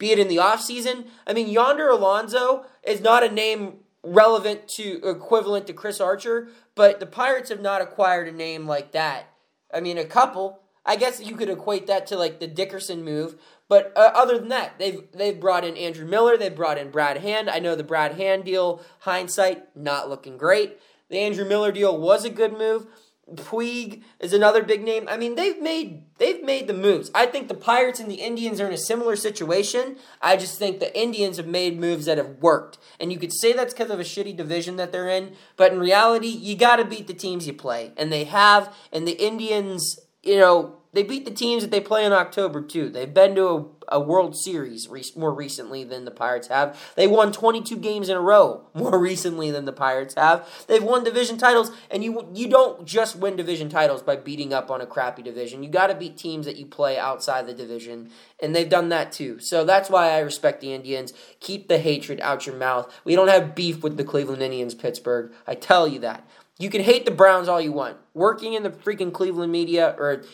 Be 0.00 0.12
it 0.12 0.18
in 0.18 0.28
the 0.28 0.38
offseason. 0.38 1.04
I 1.26 1.34
mean, 1.34 1.48
Yonder 1.48 1.88
Alonso 1.88 2.64
is 2.82 3.02
not 3.02 3.22
a 3.22 3.30
name 3.30 3.74
relevant 4.02 4.66
to 4.76 4.98
equivalent 5.06 5.66
to 5.66 5.74
Chris 5.74 6.00
Archer, 6.00 6.48
but 6.74 7.00
the 7.00 7.06
Pirates 7.06 7.50
have 7.50 7.60
not 7.60 7.82
acquired 7.82 8.26
a 8.26 8.32
name 8.32 8.66
like 8.66 8.92
that. 8.92 9.26
I 9.72 9.80
mean, 9.80 9.98
a 9.98 10.06
couple. 10.06 10.62
I 10.86 10.96
guess 10.96 11.20
you 11.20 11.36
could 11.36 11.50
equate 11.50 11.86
that 11.86 12.06
to 12.06 12.16
like 12.16 12.40
the 12.40 12.46
Dickerson 12.46 13.04
move, 13.04 13.36
but 13.68 13.92
uh, 13.94 14.10
other 14.14 14.38
than 14.38 14.48
that, 14.48 14.78
they've 14.78 15.02
they've 15.12 15.38
brought 15.38 15.66
in 15.66 15.76
Andrew 15.76 16.06
Miller, 16.06 16.38
they've 16.38 16.56
brought 16.56 16.78
in 16.78 16.90
Brad 16.90 17.18
Hand. 17.18 17.50
I 17.50 17.58
know 17.58 17.76
the 17.76 17.84
Brad 17.84 18.14
Hand 18.14 18.46
deal, 18.46 18.80
hindsight, 19.00 19.76
not 19.76 20.08
looking 20.08 20.38
great. 20.38 20.78
The 21.10 21.18
Andrew 21.18 21.44
Miller 21.44 21.72
deal 21.72 21.96
was 22.00 22.24
a 22.24 22.30
good 22.30 22.56
move. 22.56 22.86
Puig 23.34 24.02
is 24.18 24.32
another 24.32 24.62
big 24.62 24.82
name. 24.82 25.06
I 25.08 25.16
mean, 25.16 25.34
they've 25.34 25.60
made 25.60 26.04
they've 26.18 26.42
made 26.42 26.66
the 26.66 26.74
moves. 26.74 27.10
I 27.14 27.26
think 27.26 27.48
the 27.48 27.54
Pirates 27.54 28.00
and 28.00 28.10
the 28.10 28.16
Indians 28.16 28.60
are 28.60 28.66
in 28.66 28.72
a 28.72 28.78
similar 28.78 29.16
situation. 29.16 29.96
I 30.20 30.36
just 30.36 30.58
think 30.58 30.80
the 30.80 30.98
Indians 30.98 31.36
have 31.36 31.46
made 31.46 31.78
moves 31.78 32.06
that 32.06 32.18
have 32.18 32.36
worked. 32.40 32.78
And 32.98 33.12
you 33.12 33.18
could 33.18 33.32
say 33.32 33.52
that's 33.52 33.72
because 33.72 33.90
of 33.90 34.00
a 34.00 34.04
shitty 34.04 34.36
division 34.36 34.76
that 34.76 34.92
they're 34.92 35.08
in, 35.08 35.34
but 35.56 35.72
in 35.72 35.78
reality, 35.78 36.28
you 36.28 36.56
got 36.56 36.76
to 36.76 36.84
beat 36.84 37.06
the 37.06 37.14
teams 37.14 37.46
you 37.46 37.52
play, 37.52 37.92
and 37.96 38.12
they 38.12 38.24
have. 38.24 38.74
And 38.92 39.06
the 39.06 39.22
Indians, 39.24 39.98
you 40.22 40.38
know, 40.38 40.76
they 40.92 41.02
beat 41.02 41.24
the 41.24 41.30
teams 41.30 41.62
that 41.62 41.70
they 41.70 41.80
play 41.80 42.04
in 42.04 42.12
October 42.12 42.62
too. 42.62 42.88
They've 42.88 43.12
been 43.12 43.34
to 43.36 43.46
a, 43.48 43.66
a 43.90 44.00
World 44.00 44.36
Series 44.36 44.88
re- 44.88 45.04
more 45.16 45.32
recently 45.32 45.84
than 45.84 46.04
the 46.04 46.10
Pirates 46.10 46.48
have. 46.48 46.78
They 46.96 47.06
won 47.06 47.32
22 47.32 47.76
games 47.76 48.08
in 48.08 48.16
a 48.16 48.20
row 48.20 48.66
more 48.74 48.98
recently 48.98 49.50
than 49.50 49.64
the 49.64 49.72
Pirates 49.72 50.14
have. 50.14 50.48
They've 50.66 50.82
won 50.82 51.04
division 51.04 51.38
titles, 51.38 51.70
and 51.90 52.04
you 52.04 52.28
you 52.34 52.48
don't 52.48 52.84
just 52.84 53.16
win 53.16 53.36
division 53.36 53.68
titles 53.68 54.02
by 54.02 54.16
beating 54.16 54.52
up 54.52 54.70
on 54.70 54.80
a 54.80 54.86
crappy 54.86 55.22
division. 55.22 55.62
You 55.62 55.70
got 55.70 55.88
to 55.88 55.94
beat 55.94 56.16
teams 56.16 56.46
that 56.46 56.56
you 56.56 56.66
play 56.66 56.98
outside 56.98 57.46
the 57.46 57.54
division, 57.54 58.10
and 58.40 58.54
they've 58.54 58.68
done 58.68 58.88
that 58.90 59.12
too. 59.12 59.38
So 59.38 59.64
that's 59.64 59.90
why 59.90 60.10
I 60.10 60.20
respect 60.20 60.60
the 60.60 60.72
Indians. 60.72 61.12
Keep 61.40 61.68
the 61.68 61.78
hatred 61.78 62.20
out 62.20 62.46
your 62.46 62.56
mouth. 62.56 62.92
We 63.04 63.16
don't 63.16 63.28
have 63.28 63.54
beef 63.54 63.82
with 63.82 63.96
the 63.96 64.04
Cleveland 64.04 64.42
Indians, 64.42 64.74
Pittsburgh. 64.74 65.32
I 65.46 65.54
tell 65.54 65.88
you 65.88 65.98
that. 66.00 66.26
You 66.60 66.68
can 66.68 66.82
hate 66.82 67.06
the 67.06 67.10
Browns 67.10 67.48
all 67.48 67.60
you 67.60 67.72
want. 67.72 67.96
Working 68.12 68.52
in 68.52 68.62
the 68.62 68.70
freaking 68.70 69.14
Cleveland 69.14 69.50
media 69.50 69.94
or 69.98 70.24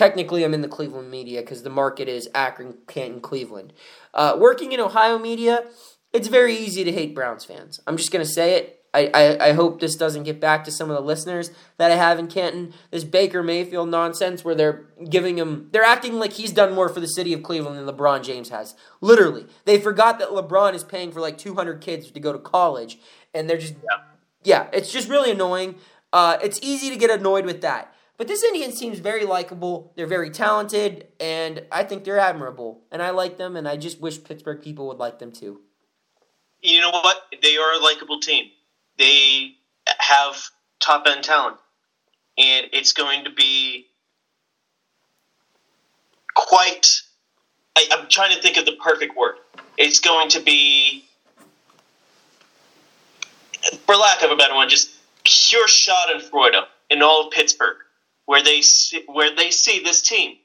Technically, 0.00 0.44
I'm 0.44 0.54
in 0.54 0.62
the 0.62 0.66
Cleveland 0.66 1.10
media 1.10 1.42
because 1.42 1.62
the 1.62 1.68
market 1.68 2.08
is 2.08 2.26
Akron, 2.34 2.78
Canton, 2.86 3.20
Cleveland. 3.20 3.74
Uh, 4.14 4.34
working 4.38 4.72
in 4.72 4.80
Ohio 4.80 5.18
media, 5.18 5.64
it's 6.10 6.28
very 6.28 6.56
easy 6.56 6.84
to 6.84 6.90
hate 6.90 7.14
Browns 7.14 7.44
fans. 7.44 7.80
I'm 7.86 7.98
just 7.98 8.10
going 8.10 8.24
to 8.24 8.32
say 8.32 8.54
it. 8.54 8.82
I, 8.94 9.10
I, 9.12 9.48
I 9.48 9.52
hope 9.52 9.78
this 9.78 9.96
doesn't 9.96 10.22
get 10.22 10.40
back 10.40 10.64
to 10.64 10.70
some 10.70 10.88
of 10.88 10.96
the 10.96 11.02
listeners 11.02 11.50
that 11.76 11.90
I 11.90 11.96
have 11.96 12.18
in 12.18 12.28
Canton. 12.28 12.72
This 12.90 13.04
Baker 13.04 13.42
Mayfield 13.42 13.90
nonsense 13.90 14.42
where 14.42 14.54
they're 14.54 14.86
giving 15.10 15.36
him, 15.36 15.68
they're 15.70 15.84
acting 15.84 16.14
like 16.14 16.32
he's 16.32 16.52
done 16.52 16.74
more 16.74 16.88
for 16.88 17.00
the 17.00 17.06
city 17.06 17.34
of 17.34 17.42
Cleveland 17.42 17.76
than 17.76 17.94
LeBron 17.94 18.24
James 18.24 18.48
has. 18.48 18.74
Literally. 19.02 19.44
They 19.66 19.78
forgot 19.78 20.18
that 20.18 20.30
LeBron 20.30 20.72
is 20.72 20.82
paying 20.82 21.12
for 21.12 21.20
like 21.20 21.36
200 21.36 21.82
kids 21.82 22.10
to 22.10 22.20
go 22.20 22.32
to 22.32 22.38
college, 22.38 22.98
and 23.34 23.50
they're 23.50 23.58
just, 23.58 23.74
yeah, 24.44 24.68
it's 24.72 24.90
just 24.90 25.10
really 25.10 25.30
annoying. 25.30 25.74
Uh, 26.10 26.38
it's 26.42 26.58
easy 26.62 26.88
to 26.88 26.96
get 26.96 27.10
annoyed 27.10 27.44
with 27.44 27.60
that. 27.60 27.94
But 28.20 28.28
this 28.28 28.44
Indian 28.44 28.70
seems 28.72 28.98
very 28.98 29.24
likable. 29.24 29.94
They're 29.96 30.06
very 30.06 30.28
talented, 30.28 31.06
and 31.18 31.64
I 31.72 31.84
think 31.84 32.04
they're 32.04 32.18
admirable. 32.18 32.82
And 32.92 33.00
I 33.00 33.08
like 33.08 33.38
them, 33.38 33.56
and 33.56 33.66
I 33.66 33.78
just 33.78 33.98
wish 33.98 34.22
Pittsburgh 34.22 34.60
people 34.60 34.86
would 34.88 34.98
like 34.98 35.20
them 35.20 35.32
too. 35.32 35.62
you 36.60 36.82
know 36.82 36.90
what? 36.90 37.16
They 37.42 37.56
are 37.56 37.72
a 37.72 37.78
likable 37.78 38.20
team. 38.20 38.50
They 38.98 39.54
have 40.00 40.36
top 40.80 41.06
end 41.06 41.24
talent, 41.24 41.56
and 42.36 42.66
it's 42.74 42.92
going 42.92 43.24
to 43.24 43.30
be 43.30 43.86
quite. 46.34 47.00
I, 47.74 47.86
I'm 47.90 48.06
trying 48.10 48.36
to 48.36 48.42
think 48.42 48.58
of 48.58 48.66
the 48.66 48.76
perfect 48.84 49.16
word. 49.16 49.36
It's 49.78 49.98
going 49.98 50.28
to 50.28 50.40
be, 50.40 51.06
for 53.86 53.96
lack 53.96 54.22
of 54.22 54.30
a 54.30 54.36
better 54.36 54.54
one, 54.54 54.68
just 54.68 54.90
pure 55.24 55.66
shot 55.68 56.12
and 56.12 56.20
Schadenfreude 56.20 56.64
in 56.90 57.00
all 57.00 57.26
of 57.26 57.32
Pittsburgh, 57.32 57.78
where 58.30 58.44
they 58.44 58.62
see, 58.62 59.02
where 59.08 59.34
they 59.34 59.50
see 59.50 59.82
this 59.82 60.02
team 60.02 60.36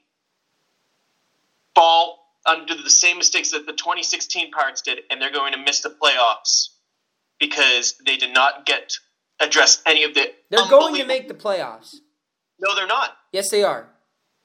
fall 1.72 2.18
under 2.44 2.74
the 2.74 2.90
same 2.90 3.16
mistakes 3.16 3.52
that 3.52 3.64
the 3.64 3.74
2016 3.74 4.50
Pirates 4.50 4.82
did, 4.82 5.02
and 5.08 5.22
they're 5.22 5.30
going 5.30 5.52
to 5.52 5.58
miss 5.58 5.82
the 5.82 5.90
playoffs 5.90 6.70
because 7.38 7.94
they 8.04 8.16
did 8.16 8.34
not 8.34 8.66
get 8.66 8.94
address 9.38 9.80
any 9.86 10.02
of 10.02 10.14
the. 10.14 10.32
They're 10.50 10.68
going 10.68 10.96
to 10.96 11.06
make 11.06 11.28
the 11.28 11.34
playoffs. 11.34 11.94
No, 12.58 12.74
they're 12.74 12.88
not. 12.88 13.16
Yes, 13.30 13.52
they 13.52 13.62
are. 13.62 13.86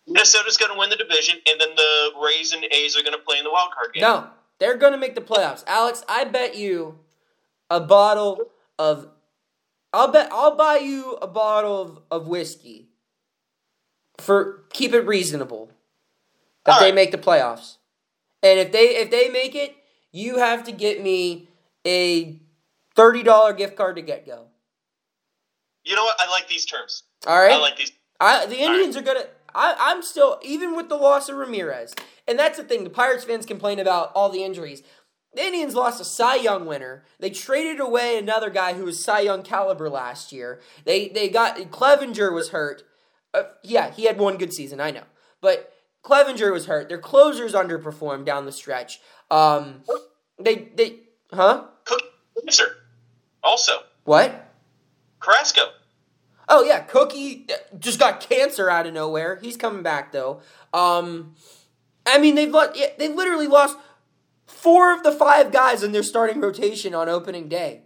Minnesota's 0.06 0.58
going 0.58 0.72
to 0.72 0.78
win 0.78 0.92
the 0.92 0.96
division, 0.96 1.38
and 1.50 1.60
then 1.60 1.70
the 1.76 2.12
Rays 2.24 2.54
and 2.54 2.64
A's 2.64 2.96
are 2.96 3.02
going 3.02 3.18
to 3.18 3.26
play 3.26 3.40
in 3.40 3.44
the 3.44 3.52
wild 3.52 3.72
card 3.72 3.94
game. 3.96 4.02
No, 4.02 4.28
they're 4.60 4.78
going 4.78 4.94
to 4.94 5.00
make 5.00 5.16
the 5.16 5.22
playoffs. 5.22 5.64
Alex, 5.66 6.04
I 6.08 6.26
bet 6.26 6.56
you 6.56 7.00
a 7.72 7.80
bottle 7.80 8.52
of. 8.78 9.08
I'll 9.92 10.12
bet 10.12 10.30
I'll 10.32 10.56
buy 10.56 10.76
you 10.76 11.14
a 11.24 11.28
bottle 11.28 11.82
of, 11.82 12.00
of 12.12 12.28
whiskey. 12.28 12.91
For 14.22 14.64
keep 14.72 14.94
it 14.94 15.02
reasonable 15.02 15.72
that 16.66 16.74
All 16.74 16.80
they 16.80 16.88
right. 16.88 16.96
make 16.96 17.12
the 17.12 17.18
playoffs, 17.18 17.78
and 18.44 18.60
if 18.60 18.72
they 18.72 18.96
if 18.98 19.10
they 19.12 19.30
make 19.30 19.56
it, 19.56 19.76
you 20.12 20.38
have 20.38 20.64
to 20.66 20.72
get 20.72 21.02
me 21.02 21.50
a 21.86 22.40
thirty 22.96 23.24
dollar 23.24 23.54
gift 23.54 23.76
card 23.76 23.96
to 23.96 24.02
Get 24.02 24.26
Go. 24.26 24.48
You 25.84 25.96
know 25.96 26.04
what? 26.04 26.16
I 26.20 26.30
like 26.30 26.48
these 26.48 26.66
terms. 26.66 27.04
All 27.26 27.40
right. 27.40 27.52
I 27.52 27.58
like 27.58 27.78
these. 27.78 27.92
I, 28.20 28.46
the 28.46 28.60
Indians 28.60 28.96
are 28.96 29.02
gonna. 29.02 29.26
I, 29.54 29.76
I'm 29.80 30.02
still 30.02 30.40
even 30.44 30.76
with 30.76 30.90
the 30.90 30.96
loss 30.96 31.28
of 31.28 31.38
Ramirez, 31.38 31.96
and 32.28 32.38
that's 32.38 32.58
the 32.58 32.64
thing. 32.64 32.84
The 32.84 32.90
Pirates 32.90 33.24
fans 33.24 33.46
complain 33.46 33.80
about 33.80 34.12
all 34.14 34.30
the 34.30 34.44
injuries. 34.44 34.84
The 35.34 35.44
Indians 35.44 35.76
lost 35.76 36.02
a 36.02 36.06
Cy 36.06 36.36
Young 36.36 36.66
winner. 36.66 37.04
They 37.20 37.30
traded 37.30 37.80
away 37.80 38.18
another 38.18 38.50
guy 38.50 38.74
who 38.74 38.86
was 38.86 39.04
Cy 39.04 39.22
Young 39.22 39.44
caliber 39.44 39.90
last 39.90 40.32
year. 40.32 40.60
They 40.86 41.08
they 41.10 41.30
got 41.30 41.72
Clevenger 41.72 42.32
was 42.32 42.50
hurt. 42.50 42.84
Uh, 43.34 43.44
yeah, 43.64 43.92
he 43.92 44.06
had 44.06 44.18
one 44.18 44.38
good 44.38 44.54
season. 44.54 44.80
I 44.80 44.92
know, 44.92 45.04
but 45.40 45.74
Clevenger 46.04 46.52
was 46.52 46.66
hurt. 46.66 46.90
Their 46.90 46.98
closers 46.98 47.54
underperformed 47.54 48.26
down 48.26 48.46
the 48.46 48.52
stretch. 48.52 49.00
Um, 49.30 49.84
they 50.40 50.70
they 50.76 51.00
huh? 51.32 51.66
Cook 51.86 52.02
answer. 52.46 52.78
Also, 53.44 53.74
What? 54.04 54.50
Carrasco. 55.20 55.62
Oh 56.50 56.64
yeah, 56.64 56.80
Cookie 56.80 57.48
just 57.80 58.00
got 58.00 58.20
cancer 58.20 58.70
out 58.70 58.86
of 58.88 58.94
nowhere. 58.94 59.40
He's 59.42 59.56
coming 59.58 59.84
back 59.84 60.12
though. 60.12 60.42
Um, 60.74 61.36
I 62.06 62.18
mean 62.18 62.36
they've 62.36 62.52
lost, 62.52 62.78
they 62.98 63.08
literally 63.08 63.48
lost 63.48 63.78
four 64.48 64.94
of 64.94 65.04
the 65.04 65.12
five 65.12 65.52
guys 65.52 65.82
in 65.82 65.92
their 65.92 66.04
starting 66.04 66.42
rotation 66.42 66.94
on 66.94 67.08
opening 67.08 67.48
day 67.48 67.84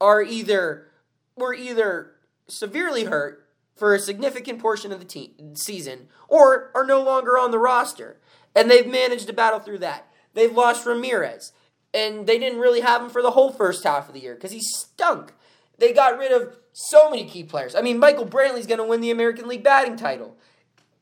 are 0.00 0.22
either 0.22 0.88
were 1.36 1.54
either 1.54 2.12
severely 2.46 3.04
hurt 3.04 3.47
for 3.78 3.94
a 3.94 4.00
significant 4.00 4.58
portion 4.58 4.92
of 4.92 4.98
the 4.98 5.04
team 5.04 5.54
season 5.54 6.08
or 6.28 6.70
are 6.74 6.84
no 6.84 7.02
longer 7.02 7.38
on 7.38 7.50
the 7.50 7.58
roster, 7.58 8.18
and 8.54 8.70
they've 8.70 8.86
managed 8.86 9.28
to 9.28 9.32
battle 9.32 9.60
through 9.60 9.78
that. 9.78 10.08
They've 10.34 10.54
lost 10.54 10.84
Ramirez, 10.84 11.52
and 11.94 12.26
they 12.26 12.38
didn't 12.38 12.60
really 12.60 12.80
have 12.80 13.02
him 13.02 13.08
for 13.08 13.22
the 13.22 13.30
whole 13.30 13.52
first 13.52 13.84
half 13.84 14.08
of 14.08 14.14
the 14.14 14.20
year 14.20 14.34
because 14.34 14.52
he 14.52 14.60
stunk. 14.60 15.32
They 15.78 15.92
got 15.92 16.18
rid 16.18 16.32
of 16.32 16.56
so 16.72 17.08
many 17.08 17.24
key 17.24 17.44
players. 17.44 17.74
I 17.74 17.82
mean, 17.82 17.98
Michael 17.98 18.26
Brantley's 18.26 18.66
going 18.66 18.78
to 18.78 18.84
win 18.84 19.00
the 19.00 19.10
American 19.10 19.48
League 19.48 19.62
batting 19.62 19.96
title. 19.96 20.36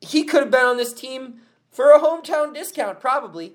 He 0.01 0.24
could 0.24 0.43
have 0.43 0.51
been 0.51 0.66
on 0.66 0.77
this 0.77 0.93
team 0.93 1.41
for 1.70 1.91
a 1.91 1.99
hometown 1.99 2.55
discount, 2.55 3.01
probably. 3.01 3.55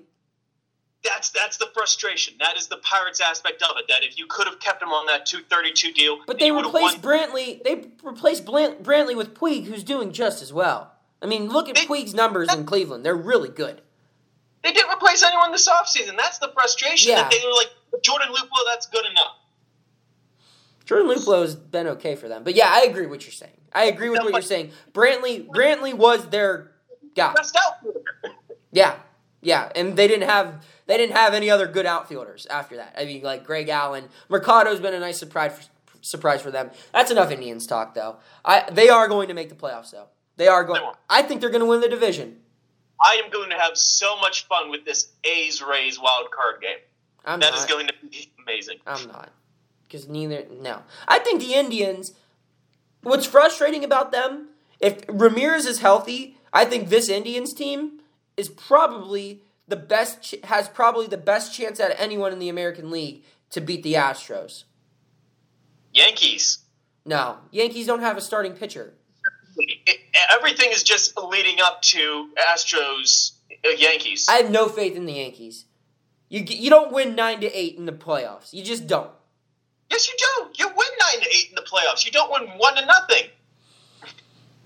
That's 1.04 1.30
that's 1.30 1.56
the 1.56 1.66
frustration. 1.74 2.34
That 2.38 2.56
is 2.56 2.68
the 2.68 2.76
Pirates 2.78 3.20
aspect 3.20 3.62
of 3.62 3.76
it. 3.76 3.86
That 3.88 4.04
if 4.04 4.18
you 4.18 4.26
could 4.26 4.46
have 4.46 4.60
kept 4.60 4.82
him 4.82 4.90
on 4.90 5.06
that 5.06 5.26
two 5.26 5.40
thirty 5.50 5.72
two 5.72 5.92
deal, 5.92 6.18
But 6.26 6.38
they 6.38 6.50
replaced 6.52 7.02
won- 7.02 7.18
Brantley. 7.18 7.62
They 7.62 7.86
replaced 8.04 8.44
Blant- 8.44 8.82
Brantley 8.84 9.16
with 9.16 9.34
Puig, 9.34 9.64
who's 9.64 9.82
doing 9.82 10.12
just 10.12 10.42
as 10.42 10.52
well. 10.52 10.92
I 11.20 11.26
mean, 11.26 11.48
look 11.48 11.68
at 11.68 11.74
They- 11.74 11.86
Puig's 11.86 12.14
numbers 12.14 12.52
in 12.54 12.64
Cleveland; 12.64 13.04
they're 13.04 13.16
really 13.16 13.48
good. 13.48 13.80
They 14.62 14.72
didn't 14.72 14.92
replace 14.92 15.24
anyone 15.24 15.50
this 15.50 15.68
offseason. 15.68 16.16
That's 16.16 16.38
the 16.38 16.48
frustration. 16.54 17.10
Yeah. 17.10 17.22
That 17.22 17.32
they 17.32 17.40
were 17.44 17.52
like 17.52 17.70
Jordan 18.02 18.28
Luplow. 18.28 18.64
That's 18.68 18.86
good 18.86 19.04
enough. 19.06 19.34
Jordan 20.84 21.08
Luplow's 21.08 21.56
been 21.56 21.86
okay 21.88 22.14
for 22.14 22.28
them, 22.28 22.44
but 22.44 22.54
yeah, 22.54 22.68
I 22.70 22.82
agree 22.82 23.02
with 23.02 23.10
what 23.10 23.24
you're 23.24 23.32
saying. 23.32 23.52
I 23.72 23.84
agree 23.84 24.08
with 24.10 24.20
what 24.20 24.32
you're 24.32 24.42
saying. 24.42 24.72
Brantley, 24.92 25.46
Brantley 25.46 25.94
was 25.94 26.28
their 26.28 26.72
guy. 27.16 27.34
Yeah, 28.72 28.96
yeah, 29.40 29.70
and 29.74 29.96
they 29.96 30.06
didn't 30.08 30.28
have 30.28 30.64
they 30.86 30.96
didn't 30.96 31.16
have 31.16 31.34
any 31.34 31.50
other 31.50 31.66
good 31.66 31.86
outfielders 31.86 32.46
after 32.46 32.76
that. 32.76 32.94
I 32.98 33.04
mean, 33.04 33.22
like 33.22 33.44
Greg 33.44 33.68
Allen, 33.68 34.04
Mercado's 34.28 34.80
been 34.80 34.94
a 34.94 35.00
nice 35.00 35.18
surprise 35.18 35.68
surprise 36.00 36.42
for 36.42 36.50
them. 36.50 36.70
That's 36.92 37.10
enough 37.10 37.30
Indians 37.30 37.66
talk, 37.66 37.94
though. 37.94 38.16
I 38.44 38.68
they 38.70 38.88
are 38.88 39.08
going 39.08 39.28
to 39.28 39.34
make 39.34 39.48
the 39.48 39.54
playoffs, 39.54 39.90
though. 39.90 40.06
They 40.36 40.48
are 40.48 40.64
going. 40.64 40.82
I 41.08 41.22
think 41.22 41.40
they're 41.40 41.50
going 41.50 41.60
to 41.60 41.66
win 41.66 41.80
the 41.80 41.88
division. 41.88 42.38
I 43.00 43.20
am 43.24 43.30
going 43.30 43.50
to 43.50 43.56
have 43.56 43.76
so 43.76 44.16
much 44.18 44.46
fun 44.46 44.70
with 44.70 44.84
this 44.84 45.08
A's 45.24 45.60
Rays 45.62 46.00
wild 46.00 46.30
card 46.30 46.60
game. 46.60 46.78
I'm 47.24 47.40
That 47.40 47.52
not. 47.52 47.58
is 47.60 47.66
going 47.66 47.86
to 47.88 47.94
be 48.08 48.30
amazing. 48.42 48.78
I'm 48.86 49.08
not. 49.08 49.30
Because 49.86 50.08
neither. 50.08 50.44
No. 50.60 50.82
I 51.06 51.18
think 51.18 51.40
the 51.40 51.54
Indians. 51.54 52.12
What's 53.02 53.26
frustrating 53.26 53.82
about 53.84 54.12
them, 54.12 54.50
if 54.78 55.00
Ramirez 55.08 55.66
is 55.66 55.80
healthy, 55.80 56.36
I 56.52 56.64
think 56.64 56.88
this 56.88 57.08
Indians 57.08 57.52
team 57.52 57.98
is 58.36 58.48
probably 58.48 59.42
the 59.68 59.76
best, 59.76 60.22
ch- 60.22 60.34
has 60.44 60.68
probably 60.68 61.06
the 61.06 61.16
best 61.16 61.54
chance 61.54 61.80
out 61.80 61.90
of 61.90 61.96
anyone 61.98 62.32
in 62.32 62.38
the 62.38 62.48
American 62.48 62.90
League 62.90 63.24
to 63.50 63.60
beat 63.60 63.82
the 63.82 63.94
Astros. 63.94 64.64
Yankees. 65.92 66.58
No. 67.04 67.38
Yankees 67.50 67.86
don't 67.86 68.00
have 68.00 68.16
a 68.16 68.20
starting 68.20 68.52
pitcher. 68.54 68.94
It- 69.56 70.00
everything 70.32 70.70
is 70.72 70.82
just 70.82 71.16
leading 71.18 71.60
up 71.60 71.82
to 71.82 72.30
Astros 72.50 73.32
uh, 73.64 73.68
Yankees. 73.76 74.26
I 74.28 74.34
have 74.36 74.50
no 74.50 74.68
faith 74.68 74.96
in 74.96 75.04
the 75.06 75.12
Yankees. 75.14 75.66
You, 76.28 76.40
you 76.46 76.70
don't 76.70 76.92
win 76.92 77.14
9 77.14 77.40
to 77.40 77.46
8 77.52 77.76
in 77.76 77.84
the 77.86 77.92
playoffs. 77.92 78.52
You 78.54 78.64
just 78.64 78.86
don't. 78.86 79.10
yes, 79.90 80.08
you 80.08 80.14
do. 80.18 80.50
You 80.64 80.68
win 80.68 80.88
nine 81.00 81.20
to 81.22 81.28
eight 81.28 81.50
in 81.50 81.54
the 81.54 81.60
playoffs. 81.62 82.06
You 82.06 82.10
don't 82.12 82.32
win 82.32 82.48
one 82.58 82.74
to 82.76 82.86
nothing. 82.86 83.24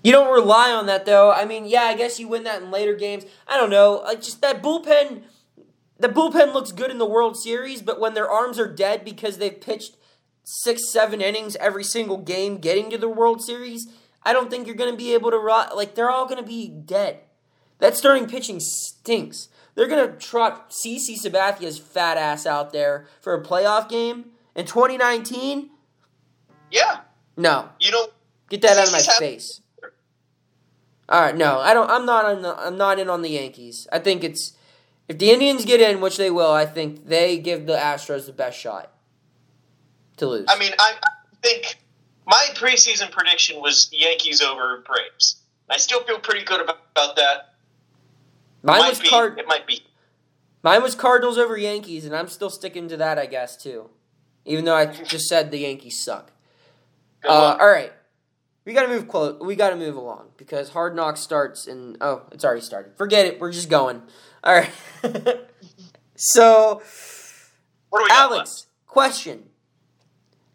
You 0.07 0.13
don't 0.13 0.33
rely 0.33 0.71
on 0.71 0.85
that 0.85 1.05
though. 1.05 1.33
I 1.33 1.43
mean, 1.43 1.65
yeah, 1.65 1.81
I 1.81 1.93
guess 1.93 2.17
you 2.17 2.29
win 2.29 2.43
that 2.43 2.61
in 2.61 2.71
later 2.71 2.95
games. 2.95 3.25
I 3.45 3.57
don't 3.57 3.69
know. 3.69 4.03
Like 4.05 4.21
just 4.21 4.39
that 4.39 4.63
bullpen 4.63 5.23
the 5.99 6.07
bullpen 6.07 6.53
looks 6.53 6.71
good 6.71 6.89
in 6.89 6.97
the 6.97 7.05
World 7.05 7.35
Series, 7.35 7.81
but 7.81 7.99
when 7.99 8.13
their 8.13 8.31
arms 8.31 8.57
are 8.57 8.73
dead 8.73 9.03
because 9.03 9.37
they've 9.37 9.59
pitched 9.59 9.97
six, 10.45 10.89
seven 10.89 11.19
innings 11.19 11.57
every 11.57 11.83
single 11.83 12.19
game 12.19 12.59
getting 12.59 12.89
to 12.89 12.97
the 12.97 13.09
World 13.09 13.43
Series, 13.43 13.91
I 14.23 14.31
don't 14.31 14.49
think 14.49 14.65
you're 14.65 14.77
gonna 14.77 14.95
be 14.95 15.13
able 15.13 15.29
to 15.29 15.37
rot. 15.37 15.75
like 15.75 15.95
they're 15.95 16.09
all 16.09 16.25
gonna 16.25 16.41
be 16.41 16.69
dead. 16.69 17.19
That 17.79 17.97
starting 17.97 18.27
pitching 18.27 18.61
stinks. 18.61 19.49
They're 19.75 19.87
gonna 19.87 20.15
trot 20.15 20.71
CC 20.71 21.17
Sabathia's 21.17 21.79
fat 21.79 22.15
ass 22.15 22.45
out 22.45 22.71
there 22.71 23.07
for 23.19 23.33
a 23.33 23.43
playoff 23.43 23.89
game 23.89 24.27
in 24.55 24.65
2019. 24.65 25.69
Yeah, 26.71 27.01
No, 27.35 27.71
you 27.81 27.91
know. 27.91 28.07
Get 28.47 28.61
that 28.61 28.77
out 28.77 28.87
of 28.87 28.93
my 28.93 29.01
face. 29.19 29.59
All 31.09 31.21
right, 31.21 31.35
no, 31.35 31.59
I 31.59 31.73
don't. 31.73 31.89
I'm 31.89 32.05
not. 32.05 32.25
On 32.25 32.41
the, 32.41 32.57
I'm 32.57 32.77
not 32.77 32.99
in 32.99 33.09
on 33.09 33.21
the 33.21 33.29
Yankees. 33.29 33.87
I 33.91 33.99
think 33.99 34.23
it's 34.23 34.53
if 35.07 35.17
the 35.17 35.31
Indians 35.31 35.63
get 35.63 35.79
in, 35.79 36.01
which 36.01 36.17
they 36.17 36.29
will. 36.29 36.51
I 36.51 36.65
think 36.65 37.07
they 37.07 37.37
give 37.37 37.65
the 37.65 37.77
Astros 37.77 38.25
the 38.25 38.33
best 38.33 38.59
shot 38.59 38.91
to 40.17 40.27
lose. 40.27 40.45
I 40.49 40.59
mean, 40.59 40.73
I, 40.77 40.95
I 41.01 41.09
think 41.41 41.77
my 42.25 42.45
preseason 42.55 43.09
prediction 43.09 43.61
was 43.61 43.89
Yankees 43.93 44.41
over 44.41 44.83
Braves. 44.85 45.37
I 45.69 45.77
still 45.77 46.03
feel 46.03 46.19
pretty 46.19 46.45
good 46.45 46.61
about, 46.61 46.79
about 46.91 47.15
that. 47.15 47.53
mine 48.63 48.79
might 48.79 48.89
was 48.89 48.99
be, 48.99 49.09
Card. 49.09 49.39
It 49.39 49.47
might 49.47 49.65
be. 49.65 49.83
Mine 50.63 50.83
was 50.83 50.95
Cardinals 50.95 51.37
over 51.37 51.57
Yankees, 51.57 52.03
and 52.03 52.13
I'm 52.13 52.27
still 52.27 52.49
sticking 52.49 52.89
to 52.89 52.97
that. 52.97 53.17
I 53.17 53.27
guess 53.27 53.55
too, 53.55 53.89
even 54.43 54.65
though 54.65 54.75
I 54.75 54.87
just 54.87 55.27
said 55.27 55.51
the 55.51 55.59
Yankees 55.59 56.03
suck. 56.03 56.31
Uh, 57.27 57.57
all 57.59 57.67
right, 57.67 57.91
we 58.67 58.73
gotta 58.73 58.89
move 58.89 59.07
close. 59.07 59.39
We 59.39 59.55
gotta 59.55 59.77
move 59.77 59.95
along 59.95 60.31
because 60.35 60.67
Hard 60.69 60.93
Knocks 60.93 61.21
starts 61.21 61.67
in. 61.67 61.95
Oh, 62.01 62.23
it's 62.33 62.43
already 62.43 62.59
started. 62.59 62.97
Forget 62.97 63.25
it. 63.25 63.39
We're 63.39 63.53
just 63.53 63.69
going. 63.69 64.01
All 64.43 64.53
right. 64.53 64.69
so. 66.15 66.81
what 67.89 67.99
do 67.99 68.03
we 68.03 68.09
got? 68.09 68.31
Alex, 68.33 68.67
question. 68.85 69.43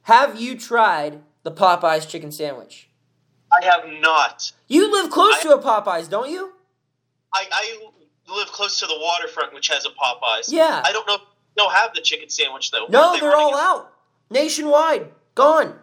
Have 0.02 0.38
you 0.38 0.58
tried 0.58 1.22
the 1.42 1.50
Popeyes 1.50 2.06
chicken 2.06 2.30
sandwich? 2.30 2.90
I 3.50 3.64
have 3.64 3.84
not. 4.02 4.52
You 4.68 4.92
live 4.92 5.10
close 5.10 5.36
I- 5.38 5.42
to 5.44 5.54
a 5.54 5.62
Popeyes, 5.62 6.10
don't 6.10 6.28
you? 6.28 6.52
I, 7.34 7.46
I 7.50 8.34
live 8.36 8.48
close 8.48 8.78
to 8.80 8.86
the 8.86 8.98
waterfront, 9.00 9.54
which 9.54 9.68
has 9.68 9.86
a 9.86 9.88
Popeyes. 9.88 10.52
Yeah. 10.52 10.82
I 10.84 10.92
don't 10.92 11.08
know. 11.08 11.14
if 11.14 11.22
They'll 11.56 11.70
have 11.70 11.94
the 11.94 12.02
chicken 12.02 12.28
sandwich 12.28 12.70
though. 12.72 12.86
No, 12.90 13.14
they 13.14 13.20
they're 13.20 13.34
all 13.34 13.52
running? 13.52 13.84
out. 13.84 13.92
Nationwide. 14.30 15.08
Gone. 15.34 15.78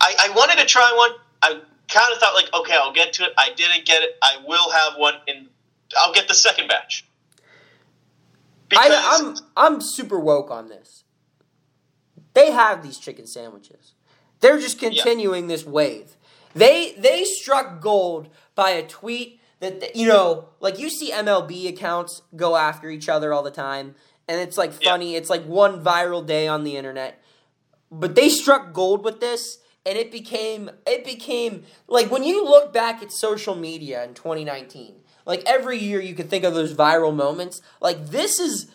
I, 0.00 0.14
I 0.20 0.30
wanted 0.34 0.58
to 0.58 0.66
try 0.66 0.92
one. 0.96 1.10
I 1.42 1.60
kind 1.88 2.12
of 2.12 2.18
thought 2.18 2.34
like, 2.34 2.52
okay, 2.54 2.74
I'll 2.74 2.92
get 2.92 3.12
to 3.14 3.24
it. 3.24 3.32
I 3.38 3.50
didn't 3.54 3.84
get 3.84 4.02
it. 4.02 4.16
I 4.22 4.36
will 4.46 4.70
have 4.70 4.94
one, 4.96 5.14
and 5.28 5.48
I'll 5.98 6.12
get 6.12 6.28
the 6.28 6.34
second 6.34 6.68
batch. 6.68 7.06
Because 8.68 8.92
I, 8.92 9.18
I'm 9.18 9.36
I'm 9.56 9.80
super 9.80 10.18
woke 10.18 10.50
on 10.50 10.68
this. 10.68 11.04
They 12.34 12.52
have 12.52 12.82
these 12.82 12.98
chicken 12.98 13.26
sandwiches. 13.26 13.94
They're 14.40 14.58
just 14.58 14.78
continuing 14.78 15.48
this 15.48 15.66
wave. 15.66 16.16
They 16.54 16.94
they 16.96 17.24
struck 17.24 17.80
gold 17.80 18.28
by 18.54 18.70
a 18.70 18.86
tweet 18.86 19.40
that 19.60 19.94
you 19.96 20.06
know, 20.06 20.48
like 20.60 20.78
you 20.78 20.88
see 20.88 21.10
MLB 21.12 21.68
accounts 21.68 22.22
go 22.36 22.56
after 22.56 22.88
each 22.88 23.08
other 23.08 23.32
all 23.32 23.42
the 23.42 23.50
time, 23.50 23.94
and 24.28 24.40
it's 24.40 24.56
like 24.56 24.72
Yeah. 24.80 24.90
funny. 24.92 25.16
It's 25.16 25.28
like 25.30 25.44
one 25.44 25.82
viral 25.82 26.24
day 26.24 26.46
on 26.48 26.64
the 26.64 26.76
internet. 26.76 27.22
But 27.90 28.14
they 28.14 28.28
struck 28.28 28.72
gold 28.72 29.04
with 29.04 29.18
this, 29.18 29.58
and 29.86 29.96
it 29.96 30.10
became 30.10 30.70
it 30.86 31.04
became 31.04 31.64
like 31.88 32.10
when 32.10 32.22
you 32.24 32.44
look 32.44 32.72
back 32.72 33.02
at 33.02 33.12
social 33.12 33.54
media 33.54 34.04
in 34.04 34.14
2019. 34.14 34.96
Like 35.26 35.42
every 35.46 35.78
year, 35.78 36.00
you 36.00 36.14
can 36.14 36.28
think 36.28 36.44
of 36.44 36.54
those 36.54 36.74
viral 36.74 37.14
moments. 37.14 37.60
Like 37.80 38.06
this 38.06 38.40
is 38.40 38.70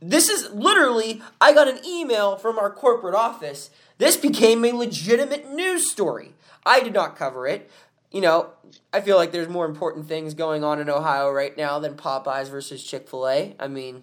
this 0.00 0.28
is 0.28 0.50
literally, 0.52 1.22
I 1.40 1.52
got 1.52 1.68
an 1.68 1.84
email 1.84 2.36
from 2.36 2.58
our 2.58 2.70
corporate 2.70 3.14
office. 3.14 3.70
This 3.98 4.16
became 4.16 4.64
a 4.64 4.72
legitimate 4.72 5.52
news 5.52 5.90
story. 5.90 6.32
I 6.64 6.80
did 6.80 6.94
not 6.94 7.16
cover 7.16 7.46
it. 7.46 7.70
You 8.10 8.22
know, 8.22 8.50
I 8.92 9.02
feel 9.02 9.16
like 9.16 9.30
there's 9.30 9.48
more 9.48 9.66
important 9.66 10.08
things 10.08 10.34
going 10.34 10.64
on 10.64 10.80
in 10.80 10.88
Ohio 10.88 11.30
right 11.30 11.56
now 11.56 11.78
than 11.78 11.94
Popeyes 11.94 12.48
versus 12.48 12.82
Chick 12.82 13.08
fil 13.08 13.28
A. 13.28 13.54
I 13.60 13.68
mean, 13.68 14.02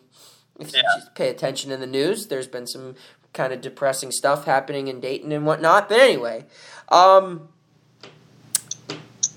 if 0.60 0.74
you 0.74 0.82
just 0.82 1.14
pay 1.16 1.30
attention 1.30 1.72
in 1.72 1.80
the 1.80 1.88
news, 1.88 2.28
there's 2.28 2.48
been 2.48 2.68
some 2.68 2.96
kind 3.34 3.54
of 3.54 3.62
depressing 3.62 4.12
stuff 4.12 4.46
happening 4.46 4.88
in 4.88 5.00
Dayton 5.00 5.32
and 5.32 5.46
whatnot. 5.46 5.90
But 5.90 6.00
anyway, 6.00 6.46
um, 6.90 7.50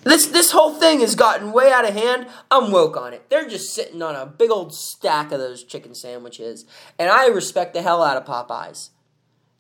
this 0.05 0.27
this 0.27 0.53
whole 0.53 0.75
thing 0.75 1.01
has 1.01 1.15
gotten 1.15 1.53
way 1.53 1.71
out 1.71 1.87
of 1.87 1.95
hand. 1.95 2.27
I'm 2.51 2.71
woke 2.71 2.97
on 2.97 3.13
it. 3.13 3.29
They're 3.29 3.49
just 3.49 3.75
sitting 3.75 4.03
on 4.03 4.17
a 4.17 4.27
big 4.27 4.51
old 4.51 4.75
stack 4.75 5.33
of 5.33 5.39
those 5.39 5.63
chicken 5.63 5.95
sandwiches, 5.95 6.65
and 6.99 7.11
I 7.11 7.27
respect 7.27 7.75
the 7.75 7.83
hell 7.83 8.03
out 8.03 8.17
of 8.17 8.25
Popeyes. 8.25 8.91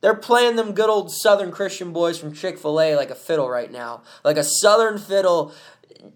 They're 0.00 0.14
playing 0.14 0.56
them 0.56 0.72
good 0.72 0.88
old 0.88 1.12
Southern 1.12 1.50
Christian 1.50 1.92
boys 1.92 2.18
from 2.18 2.32
Chick 2.32 2.58
Fil 2.58 2.80
A 2.80 2.96
like 2.96 3.10
a 3.10 3.14
fiddle 3.14 3.50
right 3.50 3.70
now, 3.70 4.02
like 4.24 4.38
a 4.38 4.44
Southern 4.44 4.98
fiddle. 4.98 5.52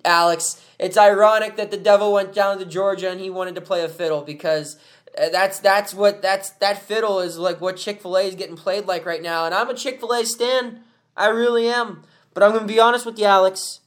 Alex, 0.04 0.64
it's 0.78 0.96
ironic 0.96 1.56
that 1.56 1.70
the 1.70 1.76
devil 1.76 2.12
went 2.12 2.32
down 2.32 2.58
to 2.58 2.64
Georgia 2.64 3.10
and 3.10 3.20
he 3.20 3.28
wanted 3.28 3.54
to 3.56 3.60
play 3.60 3.84
a 3.84 3.88
fiddle 3.88 4.22
because 4.22 4.78
Uh, 5.16 5.28
that's 5.28 5.60
that's 5.60 5.94
what 5.94 6.22
that's 6.22 6.50
that 6.50 6.82
fiddle 6.82 7.20
is 7.20 7.38
like 7.38 7.60
what 7.60 7.76
Chick 7.76 8.02
Fil 8.02 8.16
A 8.16 8.22
is 8.22 8.34
getting 8.34 8.56
played 8.56 8.86
like 8.86 9.06
right 9.06 9.22
now. 9.22 9.44
And 9.46 9.54
I'm 9.54 9.70
a 9.70 9.74
Chick 9.74 10.00
Fil 10.00 10.12
A 10.12 10.24
stan, 10.26 10.80
I 11.16 11.28
really 11.28 11.68
am. 11.68 12.02
But 12.32 12.42
I'm 12.42 12.52
gonna 12.52 12.66
be 12.66 12.80
honest 12.80 13.06
with 13.06 13.18
you, 13.18 13.26
Alex. 13.26 13.80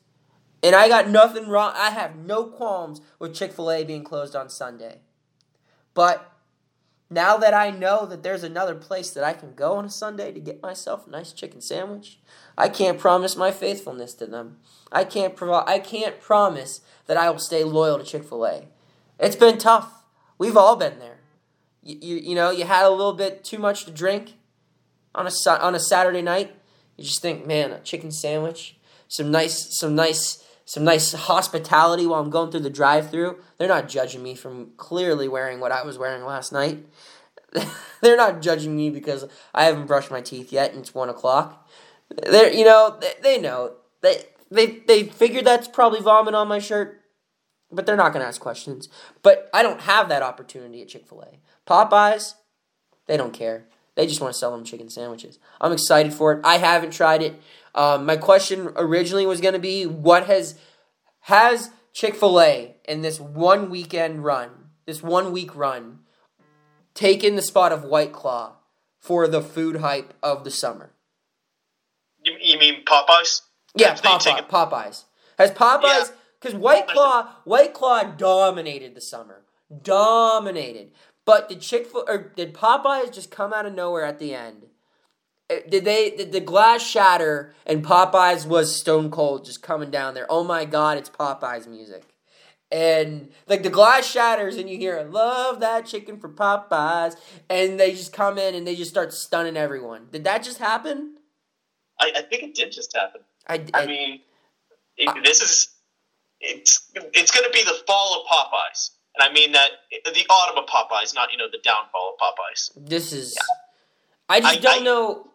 And 0.64 0.76
I 0.76 0.88
got 0.88 1.10
nothing 1.10 1.50
wrong. 1.50 1.74
I 1.76 1.92
have 1.92 2.16
no 2.16 2.46
qualms 2.46 3.02
with 3.20 3.36
Chick 3.36 3.54
fil 3.54 3.72
A 3.72 3.84
being 3.84 4.04
closed 4.04 4.36
on 4.36 4.50
Sunday. 4.50 5.02
But 5.94 6.32
now 7.10 7.38
that 7.38 7.54
I 7.54 7.70
know 7.70 8.06
that 8.06 8.24
there's 8.24 8.44
another 8.44 8.76
place 8.76 9.12
that 9.12 9.24
I 9.24 9.34
can 9.34 9.54
go 9.54 9.76
on 9.76 9.86
a 9.86 9.90
Sunday 9.90 10.32
to 10.32 10.40
get 10.40 10.62
myself 10.62 11.08
a 11.08 11.10
nice 11.10 11.32
chicken 11.32 11.62
sandwich, 11.62 12.20
I 12.58 12.70
can't 12.70 13.00
promise 13.00 13.36
my 13.36 13.52
faithfulness 13.52 14.14
to 14.16 14.26
them. 14.26 14.58
I 14.92 15.04
can't 15.04 15.36
provi- 15.36 15.72
I 15.72 15.80
can't 15.80 16.20
promise 16.20 16.82
that 17.06 17.18
I 17.18 17.30
will 17.30 17.40
stay 17.40 17.64
loyal 17.64 18.00
to 18.00 18.04
Chick 18.04 18.24
fil 18.24 18.46
A. 18.46 18.68
It's 19.20 19.36
been 19.36 19.58
tough. 19.58 20.04
We've 20.38 20.58
all 20.58 20.76
been 20.76 21.00
there. 21.00 21.17
You, 21.88 21.98
you, 22.02 22.16
you 22.18 22.36
know, 22.36 22.52
you 22.52 22.66
had 22.66 22.86
a 22.86 22.90
little 22.90 23.14
bit 23.14 23.46
too 23.46 23.58
much 23.58 23.86
to 23.86 23.92
drink 23.92 24.34
on 25.16 25.26
a, 25.26 25.50
on 25.50 25.74
a 25.74 25.80
Saturday 25.80 26.22
night. 26.22 26.54
You 26.98 27.06
just 27.06 27.22
think, 27.22 27.48
man, 27.48 27.72
a 27.72 27.80
chicken 27.80 28.12
sandwich, 28.12 28.78
some 29.08 29.32
nice 29.32 29.80
some 29.80 29.96
nice 29.96 30.44
some 30.66 30.84
nice 30.84 31.14
hospitality 31.14 32.06
while 32.06 32.20
I'm 32.20 32.30
going 32.30 32.52
through 32.52 32.60
the 32.62 32.70
drive-through. 32.70 33.42
They're 33.58 33.70
not 33.70 33.88
judging 33.88 34.22
me 34.22 34.36
from 34.36 34.72
clearly 34.76 35.30
wearing 35.30 35.62
what 35.62 35.72
I 35.72 35.84
was 35.84 35.98
wearing 35.98 36.26
last 36.26 36.52
night. 36.52 36.86
They're 38.02 38.18
not 38.18 38.42
judging 38.42 38.76
me 38.76 38.90
because 38.90 39.24
I 39.54 39.64
haven't 39.64 39.88
brushed 39.88 40.12
my 40.12 40.20
teeth 40.20 40.52
yet 40.52 40.72
and 40.72 40.82
it's 40.82 40.94
one 40.94 41.08
o'clock. 41.08 41.70
They're 42.10 42.52
you 42.52 42.66
know 42.66 42.98
they, 43.00 43.14
they 43.24 43.42
know 43.42 43.76
they 44.02 44.24
they 44.52 44.66
they 44.88 45.04
figured 45.04 45.46
that's 45.46 45.70
probably 45.70 46.02
vomit 46.02 46.36
on 46.36 46.50
my 46.50 46.60
shirt, 46.60 47.02
but 47.72 47.86
they're 47.86 47.96
not 47.96 48.14
gonna 48.14 48.26
ask 48.26 48.42
questions. 48.42 48.90
But 49.24 49.50
I 49.54 49.64
don't 49.64 49.82
have 49.82 50.10
that 50.10 50.22
opportunity 50.22 50.82
at 50.82 50.88
Chick 50.88 51.08
Fil 51.08 51.22
A. 51.22 51.40
Popeyes, 51.70 52.36
they 53.08 53.18
don't 53.18 53.34
care. 53.34 53.66
They 53.96 54.06
just 54.06 54.22
want 54.22 54.32
to 54.32 54.38
sell 54.38 54.52
them 54.52 54.64
chicken 54.64 54.90
sandwiches. 54.90 55.40
I'm 55.60 55.72
excited 55.72 56.14
for 56.14 56.34
it. 56.34 56.42
I 56.44 56.60
haven't 56.60 56.92
tried 56.92 57.24
it. 57.24 57.42
Um, 57.74 58.06
my 58.06 58.16
question 58.16 58.70
originally 58.76 59.26
was 59.26 59.42
going 59.42 59.56
to 59.56 59.60
be, 59.60 59.88
what 59.88 60.28
has 60.28 60.60
has 61.22 61.72
Chick 61.94 62.16
Fil 62.16 62.40
A 62.40 62.76
in 62.88 63.02
this 63.02 63.20
one 63.20 63.72
weekend 63.72 64.24
run, 64.24 64.50
this 64.86 65.02
one 65.02 65.32
week 65.32 65.56
run, 65.56 66.00
taken 66.94 67.36
the 67.36 67.42
spot 67.42 67.72
of 67.72 67.84
White 67.84 68.14
Claw 68.14 68.58
for 69.00 69.28
the 69.28 69.42
food 69.42 69.78
hype 69.78 70.14
of 70.22 70.44
the 70.44 70.52
summer? 70.52 70.92
You, 72.24 72.38
you 72.40 72.60
mean 72.60 72.86
Popeyes? 72.86 73.42
Yeah, 73.76 73.96
Popeye, 73.96 74.48
Popeyes. 74.48 75.06
Has 75.40 75.52
Popeyes 75.52 76.12
because 76.40 76.56
White 76.56 76.88
Claw 76.88 77.36
White 77.44 77.74
Claw 77.74 78.04
dominated 78.04 78.96
the 78.96 79.02
summer. 79.02 79.44
Dominated. 79.84 80.92
But 81.26 81.50
did 81.50 81.62
Chick 81.62 81.88
fil 81.88 82.06
or 82.08 82.32
did 82.36 82.54
Popeyes 82.54 83.12
just 83.12 83.32
come 83.32 83.54
out 83.54 83.66
of 83.66 83.74
nowhere 83.74 84.06
at 84.06 84.20
the 84.20 84.34
end? 84.34 84.68
Uh, 85.50 85.56
Did 85.68 85.86
they 85.86 86.12
did 86.12 86.32
the 86.32 86.40
glass 86.40 86.82
shatter 86.82 87.54
and 87.66 87.84
Popeyes 87.84 88.46
was 88.46 88.80
stone 88.80 89.12
cold 89.12 89.46
just 89.46 89.62
coming 89.62 89.92
down 89.92 90.14
there? 90.14 90.26
Oh 90.30 90.44
my 90.44 90.66
god, 90.66 90.98
it's 90.98 91.10
Popeyes 91.10 91.68
music. 91.68 92.04
And 92.70 93.30
like 93.48 93.64
the 93.64 93.70
glass 93.70 94.06
shatters 94.06 94.58
and 94.58 94.70
you 94.70 94.78
hear 94.78 95.02
love 95.10 95.62
that 95.62 95.86
chicken 95.86 96.20
for 96.20 96.30
Popeyes 96.30 97.16
and 97.50 97.80
they 97.80 97.92
just 97.92 98.12
come 98.12 98.38
in 98.38 98.56
and 98.56 98.68
they 98.68 98.76
just 98.76 98.92
start 98.92 99.14
stunning 99.14 99.56
everyone. 99.58 100.08
Did 100.12 100.26
that 100.26 100.44
just 100.44 100.60
happen? 100.60 101.16
I, 102.00 102.12
I 102.18 102.22
think 102.22 102.44
it 102.44 102.56
did 102.56 102.72
just 102.72 102.96
happen. 102.96 103.22
I, 103.48 103.66
I 103.74 103.86
mean, 103.86 104.20
it, 104.98 105.24
this 105.24 105.42
is 105.42 105.70
it's 106.40 106.90
it's 106.94 107.32
going 107.32 107.46
to 107.46 107.52
be 107.52 107.64
the 107.64 107.76
fall 107.88 108.22
of 108.22 108.28
Popeyes, 108.28 108.92
and 109.16 109.28
I 109.28 109.34
mean 109.34 109.52
that 109.54 109.70
the 110.06 110.26
autumn 110.30 110.64
of 110.64 110.70
Popeyes, 110.70 111.14
not 111.16 111.32
you 111.32 111.38
know 111.38 111.48
the 111.52 111.60
downfall 111.64 112.16
of 112.16 112.20
Popeyes. 112.20 112.72
This 112.90 113.14
is. 113.14 113.38
I 114.30 114.42
just 114.42 114.58
I- 114.58 114.60
don't 114.60 114.82
I- 114.82 114.86
know. 114.86 115.32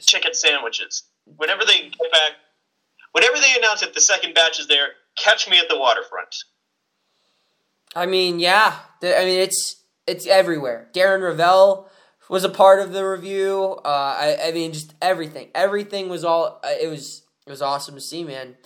Chicken 0.00 0.34
sandwiches. 0.34 1.04
Whenever 1.36 1.64
they 1.64 1.78
get 1.82 2.10
back, 2.12 2.32
whenever 3.12 3.36
they 3.36 3.54
announce 3.56 3.80
that 3.80 3.94
the 3.94 4.00
second 4.00 4.34
batch 4.34 4.58
is 4.58 4.66
there, 4.66 4.88
catch 5.16 5.48
me 5.48 5.56
at 5.58 5.68
the 5.68 5.78
waterfront. 5.78 6.34
I 7.94 8.06
mean, 8.06 8.40
yeah. 8.40 8.76
I 9.02 9.24
mean, 9.24 9.40
it's 9.40 9.76
it's 10.06 10.26
everywhere. 10.26 10.88
Darren 10.92 11.20
Rovell 11.20 11.88
was 12.28 12.42
a 12.44 12.48
part 12.48 12.80
of 12.80 12.92
the 12.92 13.06
review. 13.06 13.78
Uh, 13.84 13.88
I, 13.88 14.38
I 14.46 14.52
mean, 14.52 14.72
just 14.72 14.94
everything. 15.00 15.50
Everything 15.54 16.08
was 16.08 16.24
all. 16.24 16.60
uh, 16.64 16.68
It 16.80 16.88
was 16.88 17.22
it 17.46 17.50
was 17.50 17.62
awesome 17.62 17.94
to 17.94 18.00
see, 18.00 18.24
man. 18.24 18.56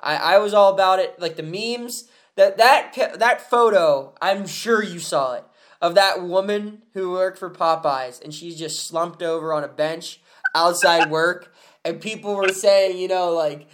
I, 0.00 0.16
I 0.16 0.38
was 0.38 0.54
all 0.54 0.72
about 0.72 0.98
it. 0.98 1.18
Like 1.18 1.36
the 1.36 1.42
memes 1.42 2.04
that 2.36 2.58
that 2.58 3.18
that 3.18 3.50
photo. 3.50 4.14
I'm 4.20 4.46
sure 4.46 4.82
you 4.82 4.98
saw 4.98 5.34
it 5.34 5.44
of 5.80 5.94
that 5.94 6.22
woman 6.22 6.82
who 6.94 7.12
worked 7.12 7.38
for 7.38 7.50
Popeyes, 7.50 8.22
and 8.22 8.32
she's 8.32 8.58
just 8.58 8.86
slumped 8.86 9.22
over 9.22 9.52
on 9.52 9.64
a 9.64 9.68
bench 9.68 10.20
outside 10.54 11.10
work, 11.10 11.54
and 11.84 12.00
people 12.00 12.34
were 12.34 12.48
saying, 12.48 12.98
you 12.98 13.08
know, 13.08 13.32
like 13.32 13.66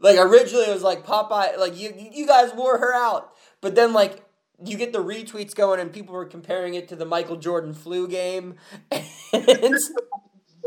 like 0.00 0.18
originally 0.18 0.64
it 0.64 0.72
was 0.72 0.82
like 0.82 1.06
Popeye, 1.06 1.58
like 1.58 1.78
you 1.78 1.92
you 2.12 2.26
guys 2.26 2.52
wore 2.54 2.78
her 2.78 2.94
out, 2.94 3.32
but 3.60 3.74
then 3.74 3.92
like 3.92 4.24
you 4.64 4.76
get 4.76 4.92
the 4.92 5.02
retweets 5.02 5.54
going 5.54 5.80
and 5.80 5.92
people 5.92 6.14
were 6.14 6.26
comparing 6.26 6.74
it 6.74 6.88
to 6.88 6.96
the 6.96 7.06
Michael 7.06 7.36
Jordan 7.36 7.72
flu 7.74 8.06
game, 8.06 8.56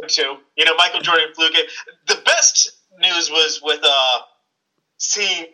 Too, 0.08 0.36
you 0.58 0.66
know, 0.66 0.76
Michael 0.76 1.02
Jordan 1.02 1.28
flu 1.36 1.50
game. 1.52 1.66
The 2.08 2.22
best 2.26 2.72
news 3.00 3.30
was 3.30 3.62
with 3.64 3.80
uh, 3.84 4.20
seeing 5.04 5.46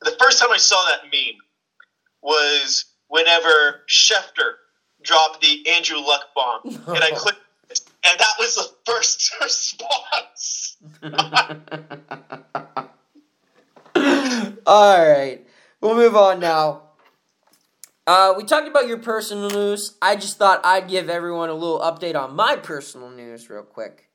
the 0.00 0.16
first 0.22 0.38
time 0.38 0.50
I 0.52 0.56
saw 0.56 0.76
that 0.90 1.10
meme 1.10 1.40
was 2.22 2.84
whenever 3.08 3.82
Schefter 3.88 4.54
dropped 5.02 5.40
the 5.40 5.68
Andrew 5.68 5.98
Luck 5.98 6.26
bomb, 6.34 6.60
and 6.64 7.04
I 7.04 7.10
clicked, 7.14 7.40
and 8.06 8.18
that 8.18 8.34
was 8.38 8.54
the 8.54 8.70
first 8.86 9.32
response. 9.40 10.76
all 14.66 15.08
right, 15.08 15.44
we'll 15.80 15.96
move 15.96 16.16
on 16.16 16.40
now. 16.40 16.82
Uh, 18.06 18.34
we 18.36 18.44
talked 18.44 18.68
about 18.68 18.88
your 18.88 18.98
personal 18.98 19.50
news. 19.50 19.96
I 20.00 20.16
just 20.16 20.38
thought 20.38 20.60
I'd 20.64 20.88
give 20.88 21.08
everyone 21.08 21.48
a 21.48 21.54
little 21.54 21.80
update 21.80 22.16
on 22.16 22.34
my 22.34 22.56
personal 22.56 23.10
news 23.10 23.50
real 23.50 23.62
quick. 23.62 24.09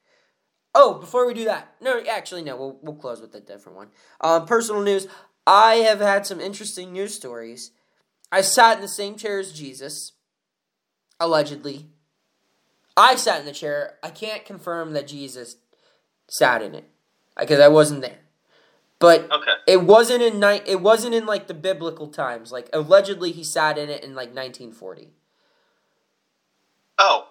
Oh, 0.78 0.96
before 0.96 1.26
we 1.26 1.34
do 1.34 1.46
that, 1.46 1.74
no, 1.80 2.04
actually, 2.12 2.44
no, 2.44 2.58
we'll, 2.58 2.78
we'll 2.82 2.96
close 2.96 3.22
with 3.22 3.34
a 3.34 3.40
different 3.40 3.78
one. 3.78 3.88
Um, 4.20 4.46
personal 4.46 4.82
news. 4.84 5.08
I 5.48 5.76
have 5.76 6.02
had 6.02 6.26
some 6.28 6.42
interesting 6.42 6.92
news 6.92 7.14
stories. 7.14 7.72
I 8.30 8.42
sat 8.42 8.76
in 8.76 8.82
the 8.82 8.90
same 8.90 9.16
chair 9.16 9.40
as 9.40 9.54
Jesus, 9.54 10.12
allegedly. 11.20 11.88
I 12.98 13.16
sat 13.16 13.40
in 13.40 13.46
the 13.46 13.54
chair. 13.54 13.98
I 14.04 14.10
can't 14.10 14.44
confirm 14.44 14.92
that 14.94 15.08
Jesus 15.08 15.56
sat 16.28 16.62
in 16.62 16.76
it 16.76 16.90
because 17.40 17.60
I 17.62 17.70
wasn't 17.70 18.02
there. 18.02 18.20
But 19.00 19.32
Okay. 19.32 19.52
it 19.68 19.84
wasn't 19.84 20.24
in 20.24 20.40
ni- 20.40 20.62
it 20.66 20.82
wasn't 20.82 21.16
in 21.16 21.26
like 21.26 21.48
the 21.48 21.54
biblical 21.54 22.08
times. 22.08 22.52
Like 22.52 22.70
allegedly 22.74 23.32
he 23.32 23.44
sat 23.44 23.78
in 23.78 23.90
it 23.90 24.04
in 24.04 24.12
like 24.16 24.30
1940. 24.30 25.12
Oh, 26.98 27.28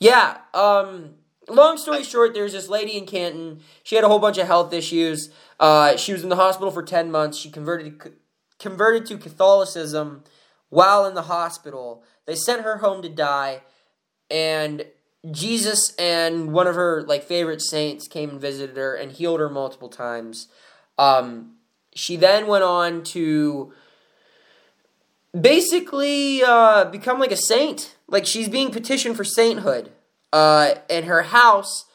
Yeah, 0.00 0.38
um 0.52 1.14
long 1.48 1.76
story 1.76 2.04
short, 2.04 2.34
there's 2.34 2.52
this 2.52 2.68
lady 2.68 2.96
in 2.96 3.06
Canton. 3.06 3.60
She 3.82 3.96
had 3.96 4.04
a 4.04 4.08
whole 4.08 4.18
bunch 4.18 4.38
of 4.38 4.46
health 4.46 4.72
issues. 4.72 5.30
Uh 5.58 5.96
she 5.96 6.12
was 6.12 6.22
in 6.22 6.28
the 6.28 6.36
hospital 6.36 6.70
for 6.70 6.82
10 6.82 7.10
months. 7.10 7.38
She 7.38 7.50
converted 7.50 8.14
converted 8.58 9.06
to 9.06 9.18
Catholicism 9.18 10.24
while 10.68 11.04
in 11.04 11.14
the 11.14 11.22
hospital. 11.22 12.02
They 12.26 12.34
sent 12.34 12.62
her 12.62 12.78
home 12.78 13.02
to 13.02 13.08
die 13.08 13.62
and 14.30 14.86
Jesus 15.30 15.94
and 15.96 16.52
one 16.52 16.66
of 16.66 16.74
her 16.74 17.02
like 17.02 17.22
favorite 17.22 17.62
saints 17.62 18.08
came 18.08 18.30
and 18.30 18.40
visited 18.40 18.76
her 18.76 18.94
and 18.94 19.12
healed 19.12 19.40
her 19.40 19.48
multiple 19.48 19.88
times. 19.88 20.48
Um, 20.98 21.56
she 21.94 22.16
then 22.16 22.46
went 22.46 22.64
on 22.64 23.04
to 23.04 23.72
basically 25.38 26.42
uh, 26.42 26.86
become 26.86 27.18
like 27.18 27.30
a 27.30 27.36
saint. 27.36 27.96
Like 28.08 28.26
she's 28.26 28.48
being 28.48 28.70
petitioned 28.70 29.16
for 29.16 29.24
sainthood, 29.24 29.92
uh, 30.32 30.74
and 30.88 31.04
her 31.06 31.22
house 31.22 31.86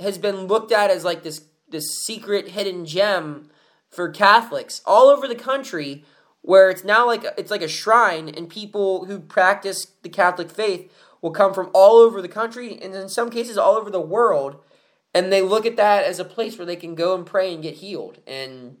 has 0.00 0.18
been 0.18 0.46
looked 0.46 0.72
at 0.72 0.90
as 0.90 1.04
like 1.04 1.22
this 1.22 1.46
this 1.68 1.98
secret 2.04 2.48
hidden 2.48 2.86
gem 2.86 3.50
for 3.90 4.08
Catholics 4.08 4.80
all 4.84 5.08
over 5.08 5.26
the 5.26 5.34
country, 5.34 6.04
where 6.42 6.70
it's 6.70 6.84
now 6.84 7.06
like 7.06 7.24
it's 7.38 7.50
like 7.50 7.62
a 7.62 7.68
shrine, 7.68 8.28
and 8.28 8.48
people 8.48 9.04
who 9.06 9.18
practice 9.18 9.86
the 10.02 10.08
Catholic 10.08 10.50
faith 10.50 10.92
will 11.20 11.30
come 11.30 11.54
from 11.54 11.70
all 11.72 11.96
over 11.96 12.20
the 12.20 12.28
country, 12.28 12.78
and 12.80 12.94
in 12.94 13.08
some 13.08 13.30
cases 13.30 13.56
all 13.56 13.74
over 13.74 13.90
the 13.90 14.00
world, 14.00 14.56
and 15.14 15.32
they 15.32 15.42
look 15.42 15.66
at 15.66 15.76
that 15.76 16.04
as 16.04 16.18
a 16.18 16.24
place 16.24 16.58
where 16.58 16.66
they 16.66 16.76
can 16.76 16.94
go 16.94 17.14
and 17.14 17.26
pray 17.26 17.52
and 17.52 17.62
get 17.62 17.76
healed, 17.76 18.18
and 18.26 18.76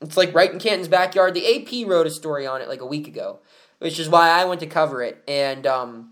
it's 0.00 0.16
like 0.16 0.34
right 0.34 0.52
in 0.52 0.58
Canton's 0.58 0.88
backyard. 0.88 1.34
The 1.34 1.46
AP 1.46 1.88
wrote 1.88 2.06
a 2.06 2.10
story 2.10 2.46
on 2.46 2.60
it 2.60 2.68
like 2.68 2.80
a 2.80 2.86
week 2.86 3.06
ago, 3.06 3.40
which 3.78 3.98
is 3.98 4.08
why 4.08 4.30
I 4.30 4.44
went 4.44 4.60
to 4.60 4.66
cover 4.66 5.02
it, 5.02 5.22
and 5.28 5.66
um, 5.66 6.11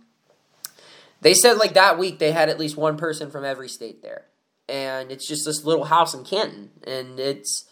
they 1.20 1.34
said 1.34 1.58
like 1.58 1.74
that 1.74 1.98
week 1.98 2.18
they 2.18 2.32
had 2.32 2.48
at 2.48 2.58
least 2.58 2.76
one 2.76 2.96
person 2.96 3.30
from 3.30 3.44
every 3.44 3.68
state 3.68 4.02
there, 4.02 4.26
and 4.68 5.10
it's 5.10 5.26
just 5.26 5.44
this 5.44 5.64
little 5.64 5.84
house 5.84 6.14
in 6.14 6.24
Canton, 6.24 6.70
and 6.86 7.20
it's 7.20 7.68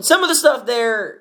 some 0.00 0.22
of 0.22 0.28
the 0.28 0.34
stuff 0.34 0.66
there. 0.66 1.20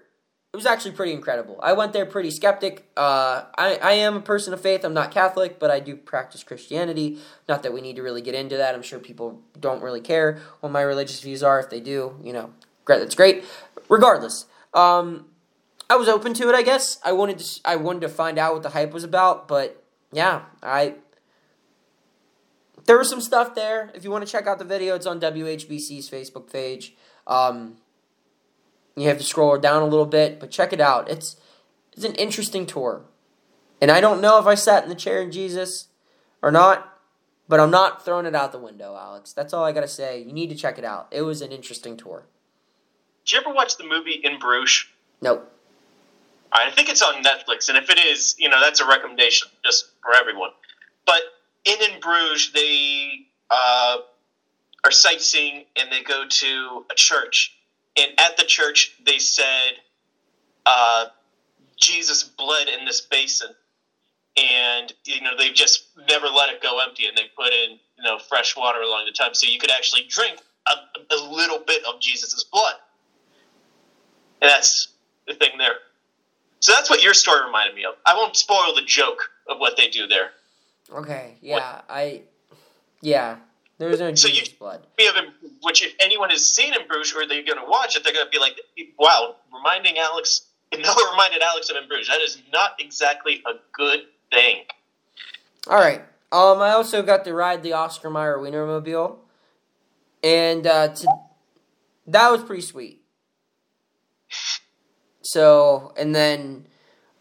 It 0.52 0.58
was 0.58 0.68
actually 0.68 0.92
pretty 0.92 1.14
incredible. 1.14 1.60
I 1.64 1.74
went 1.74 1.94
there 1.94 2.06
pretty 2.06 2.30
skeptic. 2.30 2.88
Uh, 2.96 3.46
I, 3.58 3.80
I 3.82 3.92
am 3.94 4.18
a 4.18 4.22
person 4.22 4.54
of 4.54 4.62
faith. 4.62 4.86
I'm 4.86 4.94
not 4.94 5.10
Catholic, 5.10 5.58
but 5.58 5.72
I 5.72 5.80
do 5.80 5.96
practice 5.96 6.44
Christianity. 6.44 7.18
Not 7.50 7.64
that 7.64 7.74
we 7.74 7.82
need 7.82 7.96
to 7.96 8.04
really 8.04 8.22
get 8.22 8.36
into 8.36 8.58
that. 8.58 8.76
I'm 8.76 8.84
sure 8.84 9.00
people 9.00 9.42
don't 9.60 9.82
really 9.82 10.00
care 10.00 10.38
what 10.60 10.72
my 10.72 10.82
religious 10.82 11.22
views 11.22 11.42
are. 11.42 11.60
If 11.60 11.72
they 11.72 11.80
do, 11.80 12.20
you 12.22 12.34
know, 12.34 12.54
great. 12.86 13.00
That's 13.00 13.16
great. 13.16 13.44
Regardless, 13.90 14.46
um, 14.76 15.26
I 15.90 15.96
was 15.96 16.08
open 16.08 16.36
to 16.36 16.50
it. 16.50 16.56
I 16.56 16.62
guess 16.62 17.00
I 17.04 17.14
wanted 17.14 17.40
to. 17.40 17.62
I 17.66 17.76
wanted 17.76 18.02
to 18.02 18.10
find 18.10 18.38
out 18.38 18.54
what 18.54 18.62
the 18.62 18.70
hype 18.70 18.94
was 18.94 19.04
about. 19.04 19.48
But 19.48 19.83
yeah, 20.14 20.44
I 20.62 20.96
there 22.86 22.98
was 22.98 23.10
some 23.10 23.22
stuff 23.22 23.56
there. 23.56 23.92
If 23.94 24.04
you 24.04 24.12
want 24.12 24.26
to 24.26 24.32
check 24.32 24.48
out 24.48 24.60
the 24.60 24.66
video, 24.66 24.96
it's 24.96 25.06
on 25.06 25.20
WHBC's 25.20 26.10
Facebook 26.10 26.52
page. 26.52 26.96
Um, 27.28 27.78
you 28.96 29.08
have 29.08 29.18
to 29.18 29.24
scroll 29.24 29.58
down 29.58 29.82
a 29.82 29.88
little 29.88 30.06
bit, 30.06 30.40
but 30.40 30.52
check 30.52 30.74
it 30.74 30.82
out. 30.82 31.10
It's 31.10 31.38
it's 31.94 32.06
an 32.06 32.16
interesting 32.16 32.66
tour, 32.66 33.04
and 33.82 33.90
I 33.92 34.02
don't 34.02 34.22
know 34.22 34.40
if 34.40 34.46
I 34.46 34.56
sat 34.56 34.84
in 34.84 34.90
the 34.90 34.96
chair 34.96 35.22
in 35.22 35.32
Jesus 35.32 35.88
or 36.42 36.52
not, 36.52 37.00
but 37.48 37.60
I'm 37.60 37.72
not 37.72 38.04
throwing 38.04 38.26
it 38.26 38.36
out 38.36 38.52
the 38.52 38.60
window, 38.60 38.96
Alex. 38.96 39.34
That's 39.34 39.54
all 39.54 39.64
I 39.64 39.72
gotta 39.72 39.88
say. 39.88 40.22
You 40.22 40.34
need 40.34 40.50
to 40.50 40.56
check 40.56 40.78
it 40.78 40.86
out. 40.86 41.08
It 41.12 41.22
was 41.22 41.42
an 41.42 41.52
interesting 41.52 41.98
tour. 41.98 42.26
did 43.26 43.32
you 43.34 43.40
ever 43.40 43.54
watch 43.54 43.78
the 43.78 43.86
movie 43.86 44.20
In 44.24 44.40
Bruges? 44.40 44.86
Nope. 45.22 45.53
I 46.54 46.70
think 46.72 46.90
it's 46.90 47.02
on 47.02 47.24
Netflix, 47.24 47.70
and 47.70 47.78
if 47.78 47.90
it 47.90 47.98
is, 47.98 48.36
you 48.38 48.48
know, 48.50 48.62
that's 48.62 48.80
a 48.80 48.88
recommendation 48.88 49.50
just 49.66 49.86
for 50.02 50.14
everyone. 50.14 50.52
But 51.06 51.22
in 51.66 51.82
In 51.82 52.00
Bruges, 52.00 52.52
they 52.54 53.26
uh, 53.50 53.98
are 54.84 54.92
sightseeing 54.92 55.66
and 55.76 55.92
they 55.92 56.04
go 56.04 56.26
to 56.28 56.86
a 56.92 56.96
church, 56.96 57.56
and 57.98 58.12
at 58.20 58.38
the 58.38 58.44
church 58.44 58.96
they 59.06 59.18
said 59.18 59.74
uh, 60.66 61.06
Jesus 61.78 62.24
bled 62.24 62.68
in 62.68 62.86
this 62.86 63.02
basin, 63.02 63.50
and 64.38 64.94
you 65.06 65.22
know 65.22 65.32
they've 65.38 65.54
just 65.54 65.88
never 66.08 66.28
let 66.28 66.50
it 66.50 66.62
go 66.62 66.80
empty, 66.80 67.08
and 67.08 67.18
they 67.18 67.24
put 67.36 67.52
in 67.52 67.72
you 67.98 68.04
know 68.04 68.20
fresh 68.20 68.56
water 68.56 68.82
along 68.82 69.06
the 69.06 69.12
time, 69.12 69.34
so 69.34 69.48
you 69.48 69.60
could 69.60 69.72
actually 69.72 70.04
drink 70.08 70.40
a, 70.68 71.16
a 71.16 71.20
little 71.32 71.60
bit 71.66 71.84
of 71.86 72.00
Jesus's 72.00 72.44
blood, 72.44 72.76
and 74.42 74.50
that's 74.52 74.90
the 75.28 75.34
thing 75.34 75.58
there. 75.58 75.76
So 76.64 76.72
that's 76.72 76.90
what 76.90 77.04
your 77.04 77.14
story 77.14 77.46
reminded 77.46 77.76
me 77.76 77.84
of. 77.84 77.96
I 78.06 78.16
won't 78.16 78.38
spoil 78.38 78.74
the 78.74 78.84
joke 78.84 79.30
of 79.50 79.60
what 79.60 79.76
they 79.76 79.90
do 79.90 80.08
there. 80.08 80.30
Okay. 80.94 81.36
Yeah. 81.42 81.56
What? 81.56 81.86
I. 81.90 82.22
Yeah. 83.02 83.36
There's 83.80 84.00
no 84.00 84.16
so 84.16 84.30
Jesus 84.30 84.52
you, 84.52 84.56
blood. 84.60 84.88
Which, 85.62 85.84
if 85.84 85.94
anyone 86.00 86.30
has 86.30 86.46
seen 86.46 86.74
in 86.74 86.88
Bruges 86.88 87.14
or 87.14 87.28
they're 87.28 87.44
going 87.44 87.60
to 87.60 87.66
watch 87.70 87.98
it, 87.98 88.06
they're 88.06 88.14
going 88.14 88.26
to 88.26 88.32
be 88.32 88.40
like, 88.40 88.62
"Wow!" 88.98 89.36
Reminding 89.54 89.98
Alex, 89.98 90.46
Noah 90.74 91.12
reminded 91.12 91.42
Alex 91.42 91.70
of 91.70 91.76
in 91.76 91.86
Bruges. 91.90 92.08
That 92.08 92.22
is 92.22 92.42
not 92.54 92.76
exactly 92.80 93.44
a 93.46 93.56
good 93.74 94.04
thing. 94.32 94.62
All 95.68 95.76
right. 95.76 96.00
Um, 96.32 96.62
I 96.62 96.70
also 96.70 97.04
got 97.04 97.26
to 97.26 97.34
ride 97.34 97.62
the 97.62 97.74
Oscar 97.74 98.10
Mayer 98.10 98.38
Wienermobile, 98.38 99.18
and 100.24 100.66
uh, 100.66 100.96
to, 100.96 101.08
that 102.08 102.32
was 102.32 102.42
pretty 102.42 102.62
sweet. 102.62 103.03
So, 105.24 105.94
and 105.98 106.14
then 106.14 106.68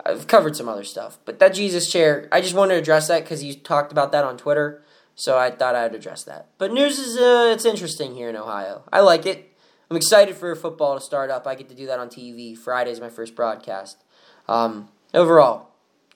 I've 0.04 0.26
covered 0.26 0.56
some 0.56 0.68
other 0.68 0.84
stuff, 0.84 1.18
but 1.24 1.38
that 1.38 1.54
Jesus 1.54 1.90
chair, 1.90 2.28
I 2.32 2.40
just 2.40 2.54
wanted 2.54 2.74
to 2.74 2.80
address 2.80 3.08
that 3.08 3.22
because 3.22 3.44
you 3.44 3.54
talked 3.54 3.92
about 3.92 4.12
that 4.12 4.24
on 4.24 4.36
Twitter, 4.36 4.82
so 5.14 5.38
I 5.38 5.50
thought 5.50 5.76
I'd 5.76 5.94
address 5.94 6.24
that. 6.24 6.48
But 6.58 6.72
news 6.72 6.98
is 6.98 7.16
uh, 7.16 7.52
it's 7.54 7.64
interesting 7.64 8.14
here 8.14 8.28
in 8.28 8.36
Ohio. 8.36 8.82
I 8.92 9.00
like 9.00 9.24
it. 9.24 9.56
I'm 9.88 9.96
excited 9.96 10.36
for 10.36 10.54
football 10.56 10.94
to 10.94 11.00
start 11.00 11.30
up. 11.30 11.46
I 11.46 11.54
get 11.54 11.68
to 11.68 11.74
do 11.74 11.86
that 11.86 12.00
on 12.00 12.08
TV. 12.08 12.56
Friday 12.56 12.90
is 12.90 13.00
my 13.00 13.10
first 13.10 13.36
broadcast. 13.36 14.02
Um, 14.48 14.88
overall, 15.14 15.68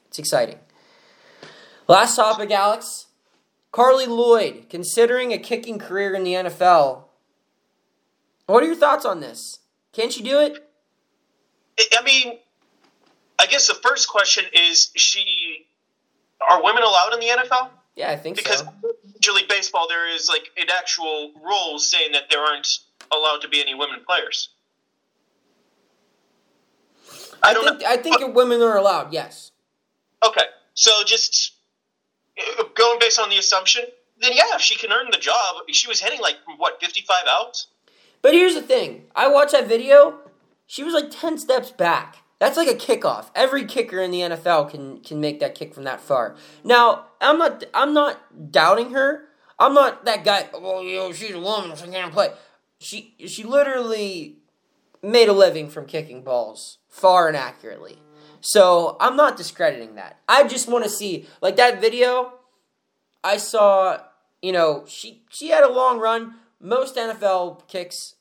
it's 0.09 0.18
exciting. 0.18 0.59
Last 1.87 2.16
topic, 2.16 2.51
Alex. 2.51 3.07
Carli 3.72 4.07
Lloyd, 4.07 4.66
considering 4.70 5.32
a 5.32 5.39
kicking 5.39 5.78
career 5.78 6.14
in 6.14 6.24
the 6.24 6.32
NFL. 6.32 7.05
What 8.47 8.62
are 8.62 8.66
your 8.66 8.74
thoughts 8.74 9.05
on 9.05 9.20
this? 9.20 9.59
Can't 9.93 10.12
she 10.12 10.22
do 10.22 10.41
it? 10.41 10.65
I 11.79 12.03
mean, 12.03 12.39
I 13.39 13.47
guess 13.47 13.68
the 13.68 13.74
first 13.74 14.09
question 14.09 14.45
is: 14.53 14.91
She 14.97 15.66
are 16.49 16.62
women 16.62 16.83
allowed 16.83 17.14
in 17.14 17.20
the 17.20 17.27
NFL? 17.27 17.70
Yeah, 17.95 18.11
I 18.11 18.16
think 18.16 18.37
so. 18.37 18.43
because 18.43 18.61
so. 18.61 18.95
Major 19.14 19.33
League 19.33 19.49
Baseball, 19.49 19.87
there 19.89 20.09
is 20.14 20.29
like 20.29 20.51
an 20.59 20.68
actual 20.77 21.33
rule 21.43 21.79
saying 21.79 22.12
that 22.12 22.24
there 22.31 22.41
aren't 22.41 22.79
allowed 23.12 23.41
to 23.43 23.49
be 23.49 23.61
any 23.61 23.74
women 23.74 24.01
players. 24.07 24.51
I, 27.43 27.51
I 27.51 27.55
think 27.55 27.81
know. 27.81 27.87
I 27.89 27.97
think 27.97 28.35
women 28.35 28.61
are 28.62 28.77
allowed. 28.77 29.12
Yes. 29.12 29.53
Okay, 30.27 30.45
so 30.74 30.91
just 31.05 31.53
going 32.74 32.99
based 32.99 33.18
on 33.18 33.31
the 33.31 33.39
assumption, 33.39 33.85
then 34.20 34.33
yeah, 34.35 34.55
if 34.55 34.61
she 34.61 34.77
can 34.77 34.93
earn 34.93 35.07
the 35.11 35.18
job, 35.18 35.57
she 35.68 35.89
was 35.89 36.01
hitting 36.01 36.20
like 36.20 36.37
what 36.57 36.81
fifty 36.81 37.03
five 37.03 37.24
outs. 37.29 37.68
But 38.22 38.35
here's 38.35 38.55
the 38.55 38.62
thing: 38.62 39.05
I 39.14 39.29
watched 39.29 39.53
that 39.53 39.68
video. 39.68 40.18
She 40.66 40.82
was 40.82 40.94
like 40.94 41.10
10 41.10 41.38
steps 41.38 41.70
back. 41.70 42.18
That's 42.38 42.56
like 42.56 42.68
a 42.68 42.74
kickoff. 42.74 43.30
Every 43.34 43.64
kicker 43.64 44.00
in 44.00 44.10
the 44.10 44.20
NFL 44.20 44.70
can 44.70 45.00
can 45.00 45.20
make 45.20 45.40
that 45.40 45.54
kick 45.54 45.72
from 45.72 45.84
that 45.84 46.00
far. 46.00 46.36
Now, 46.62 47.06
I'm 47.20 47.38
not 47.38 47.64
I'm 47.72 47.94
not 47.94 48.52
doubting 48.52 48.90
her. 48.90 49.24
I'm 49.58 49.72
not 49.72 50.04
that 50.04 50.24
guy. 50.24 50.48
Oh, 50.52 50.60
well, 50.60 50.82
you 50.82 50.96
know, 50.96 51.12
she's 51.12 51.34
a 51.34 51.40
woman, 51.40 51.74
she 51.76 51.86
can't 51.86 52.12
play. 52.12 52.28
She 52.78 53.14
she 53.26 53.42
literally 53.42 54.36
made 55.02 55.28
a 55.28 55.32
living 55.32 55.70
from 55.70 55.86
kicking 55.86 56.22
balls 56.22 56.78
far 56.90 57.28
and 57.28 57.36
accurately. 57.36 57.98
So 58.42 58.96
I'm 59.00 59.16
not 59.16 59.36
discrediting 59.36 59.94
that. 59.94 60.20
I 60.28 60.46
just 60.46 60.68
want 60.68 60.84
to 60.84 60.90
see 60.90 61.26
like 61.40 61.56
that 61.56 61.80
video. 61.80 62.34
I 63.24 63.38
saw, 63.38 63.98
you 64.42 64.52
know, 64.52 64.84
she 64.86 65.22
she 65.30 65.48
had 65.48 65.64
a 65.64 65.72
long 65.72 65.98
run. 65.98 66.34
Most 66.60 66.96
NFL 66.96 67.66
kicks 67.66 68.15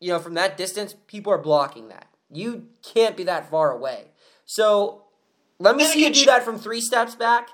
you 0.00 0.12
know, 0.12 0.18
from 0.18 0.34
that 0.34 0.56
distance, 0.56 0.94
people 1.06 1.32
are 1.32 1.38
blocking 1.38 1.88
that. 1.88 2.06
You 2.30 2.66
can't 2.82 3.16
be 3.16 3.24
that 3.24 3.50
far 3.50 3.72
away. 3.72 4.08
So 4.44 5.04
let 5.58 5.76
me 5.76 5.84
see 5.84 6.04
you 6.04 6.12
do 6.12 6.24
that 6.26 6.44
from 6.44 6.58
three 6.58 6.80
steps 6.80 7.14
back. 7.14 7.48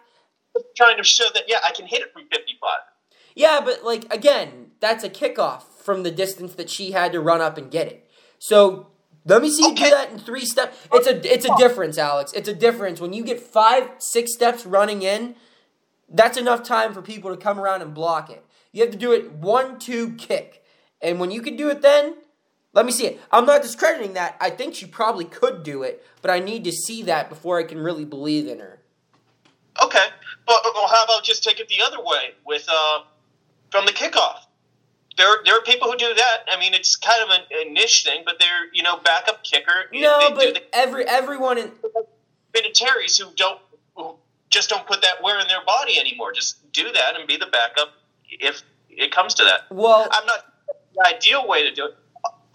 Trying 0.77 0.99
to 0.99 1.05
show 1.05 1.25
that, 1.35 1.45
yeah, 1.49 1.59
I 1.65 1.73
can 1.73 1.87
hit 1.87 2.01
it 2.01 2.13
from 2.13 2.23
55. 2.31 2.71
Yeah, 3.35 3.61
but 3.65 3.85
like, 3.85 4.13
again, 4.13 4.71
that's 4.81 5.03
a 5.03 5.11
kickoff 5.11 5.63
from 5.83 6.03
the 6.03 6.11
distance 6.11 6.55
that 6.55 6.71
she 6.71 6.93
had 6.93 7.13
to 7.13 7.21
run 7.21 7.41
up 7.41 7.59
and 7.59 7.71
get 7.71 7.89
it. 7.89 8.09
So 8.39 8.89
let 9.25 9.43
me 9.43 9.51
see 9.51 9.69
you 9.69 9.75
do 9.75 9.91
that 9.91 10.11
in 10.11 10.19
three 10.19 10.45
steps. 10.45 10.87
It's 10.93 11.07
a 11.07 11.33
it's 11.33 11.47
a 11.47 11.57
difference, 11.57 11.99
Alex. 11.99 12.33
It's 12.33 12.49
a 12.49 12.55
difference. 12.55 13.01
When 13.01 13.13
you 13.13 13.25
get 13.25 13.41
five, 13.41 13.89
six 13.99 14.35
steps 14.35 14.67
running 14.67 15.03
in, 15.03 15.35
that's 16.09 16.37
enough 16.37 16.63
time 16.63 16.93
for 16.93 17.01
people 17.01 17.31
to 17.31 17.37
come 17.37 17.59
around 17.59 17.83
and 17.83 17.95
block 17.95 18.31
it. 18.31 18.45
You 18.73 18.83
have 18.83 18.91
to 18.91 18.99
do 18.99 19.13
it 19.13 19.33
one, 19.33 19.79
two, 19.79 20.13
kick. 20.15 20.63
And 21.01 21.19
when 21.19 21.31
you 21.31 21.41
can 21.41 21.57
do 21.57 21.71
it 21.71 21.81
then, 21.81 22.17
let 22.75 22.85
me 22.85 22.93
see 22.93 23.07
it. 23.07 23.21
I'm 23.31 23.47
not 23.47 23.63
discrediting 23.63 24.15
that. 24.15 24.37
I 24.41 24.51
think 24.51 24.75
she 24.75 24.87
probably 24.87 25.25
could 25.25 25.63
do 25.63 25.83
it, 25.85 26.05
but 26.21 26.31
I 26.31 26.41
need 26.41 26.65
to 26.65 26.73
see 26.73 27.03
that 27.05 27.29
before 27.29 27.59
I 27.59 27.63
can 27.63 27.79
really 27.79 28.05
believe 28.05 28.49
in 28.49 28.59
her. 28.59 28.81
Okay, 29.83 30.07
but 30.47 30.57
well, 30.75 30.89
how 30.89 31.05
about 31.05 31.25
just 31.25 31.43
take 31.43 31.61
it 31.61 31.69
the 31.69 31.83
other 31.85 31.99
way 31.99 32.35
with 32.45 32.67
uh, 32.69 33.01
from 33.71 33.87
the 33.87 33.93
kickoff? 33.93 34.41
There, 35.17 35.29
there 35.45 35.57
are 35.57 35.63
people 35.63 35.89
who 35.89 35.97
do 35.97 36.13
that. 36.13 36.39
I 36.49 36.59
mean, 36.59 36.75
it's 36.75 36.97
kind 36.97 37.23
of 37.23 37.29
a, 37.31 37.69
a 37.69 37.73
niche 37.73 38.03
thing, 38.05 38.23
but 38.25 38.41
they're 38.41 38.73
you 38.73 38.83
know 38.83 38.99
backup 38.99 39.45
kicker. 39.45 39.87
No, 39.93 40.31
but 40.35 40.55
the, 40.55 40.63
every 40.73 41.07
everyone 41.07 41.59
in 41.59 41.71
militaries 42.53 43.21
who 43.21 43.33
don't 43.37 43.61
who 43.97 44.17
just 44.51 44.69
don't 44.69 44.87
put 44.87 45.03
that 45.03 45.23
wear 45.23 45.41
in 45.41 45.47
their 45.47 45.65
body 45.65 45.99
anymore. 45.99 46.33
Just 46.33 46.73
do 46.73 46.91
that 46.91 47.17
and 47.17 47.29
be 47.29 47.37
the 47.37 47.47
backup 47.47 47.93
if 48.29 48.63
it 48.91 49.13
comes 49.13 49.35
to 49.35 49.45
that. 49.45 49.63
Well, 49.71 50.09
I'm 50.11 50.27
not 50.27 50.45
the 50.95 51.15
ideal 51.17 51.47
way 51.47 51.69
to 51.69 51.73
do 51.73 51.87
it 51.87 51.97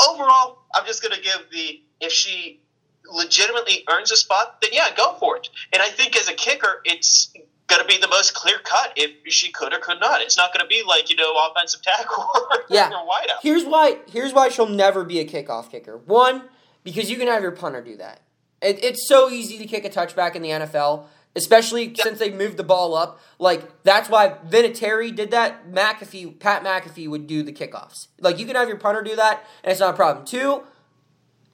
overall, 0.07 0.59
I'm 0.73 0.85
just 0.85 1.01
going 1.01 1.15
to 1.15 1.21
give 1.21 1.47
the 1.51 1.81
if 1.99 2.11
she 2.11 2.61
legitimately 3.05 3.83
earns 3.91 4.11
a 4.11 4.15
spot, 4.15 4.61
then 4.61 4.71
yeah, 4.73 4.89
go 4.95 5.15
for 5.19 5.37
it. 5.37 5.49
And 5.73 5.81
I 5.81 5.89
think 5.89 6.15
as 6.15 6.29
a 6.29 6.33
kicker, 6.33 6.81
it's 6.85 7.33
going 7.67 7.81
to 7.81 7.87
be 7.87 7.97
the 7.99 8.07
most 8.07 8.33
clear 8.33 8.59
cut 8.63 8.93
if 8.95 9.11
she 9.31 9.51
could 9.51 9.73
or 9.73 9.79
could 9.79 9.99
not. 9.99 10.21
It's 10.21 10.37
not 10.37 10.53
going 10.53 10.63
to 10.63 10.67
be 10.67 10.83
like 10.87 11.09
you 11.09 11.15
know 11.15 11.33
offensive 11.49 11.81
tackle 11.81 12.27
or, 12.51 12.63
yeah. 12.69 12.89
or 12.89 13.07
wideout. 13.07 13.39
Here's 13.41 13.65
why. 13.65 13.97
Here's 14.11 14.33
why 14.33 14.49
she'll 14.49 14.67
never 14.67 15.03
be 15.03 15.19
a 15.19 15.25
kickoff 15.25 15.69
kicker. 15.71 15.97
One, 15.97 16.43
because 16.83 17.09
you 17.09 17.17
can 17.17 17.27
have 17.27 17.41
your 17.41 17.51
punter 17.51 17.81
do 17.81 17.97
that. 17.97 18.21
It, 18.61 18.83
it's 18.83 19.07
so 19.07 19.29
easy 19.29 19.57
to 19.57 19.65
kick 19.65 19.85
a 19.85 19.89
touchback 19.89 20.35
in 20.35 20.41
the 20.41 20.49
NFL 20.49 21.05
especially 21.35 21.93
since 21.95 22.19
they 22.19 22.31
moved 22.31 22.57
the 22.57 22.63
ball 22.63 22.95
up. 22.95 23.19
Like 23.37 23.83
that's 23.83 24.09
why 24.09 24.35
Vinatieri 24.47 25.15
did 25.15 25.31
that. 25.31 25.71
McAfee, 25.71 26.39
Pat 26.39 26.63
McAfee 26.63 27.07
would 27.07 27.27
do 27.27 27.43
the 27.43 27.53
kickoffs. 27.53 28.07
Like 28.19 28.39
you 28.39 28.45
can 28.45 28.55
have 28.55 28.67
your 28.67 28.77
punter 28.77 29.01
do 29.01 29.15
that, 29.15 29.43
and 29.63 29.71
it's 29.71 29.79
not 29.79 29.93
a 29.93 29.97
problem. 29.97 30.25
Two, 30.25 30.63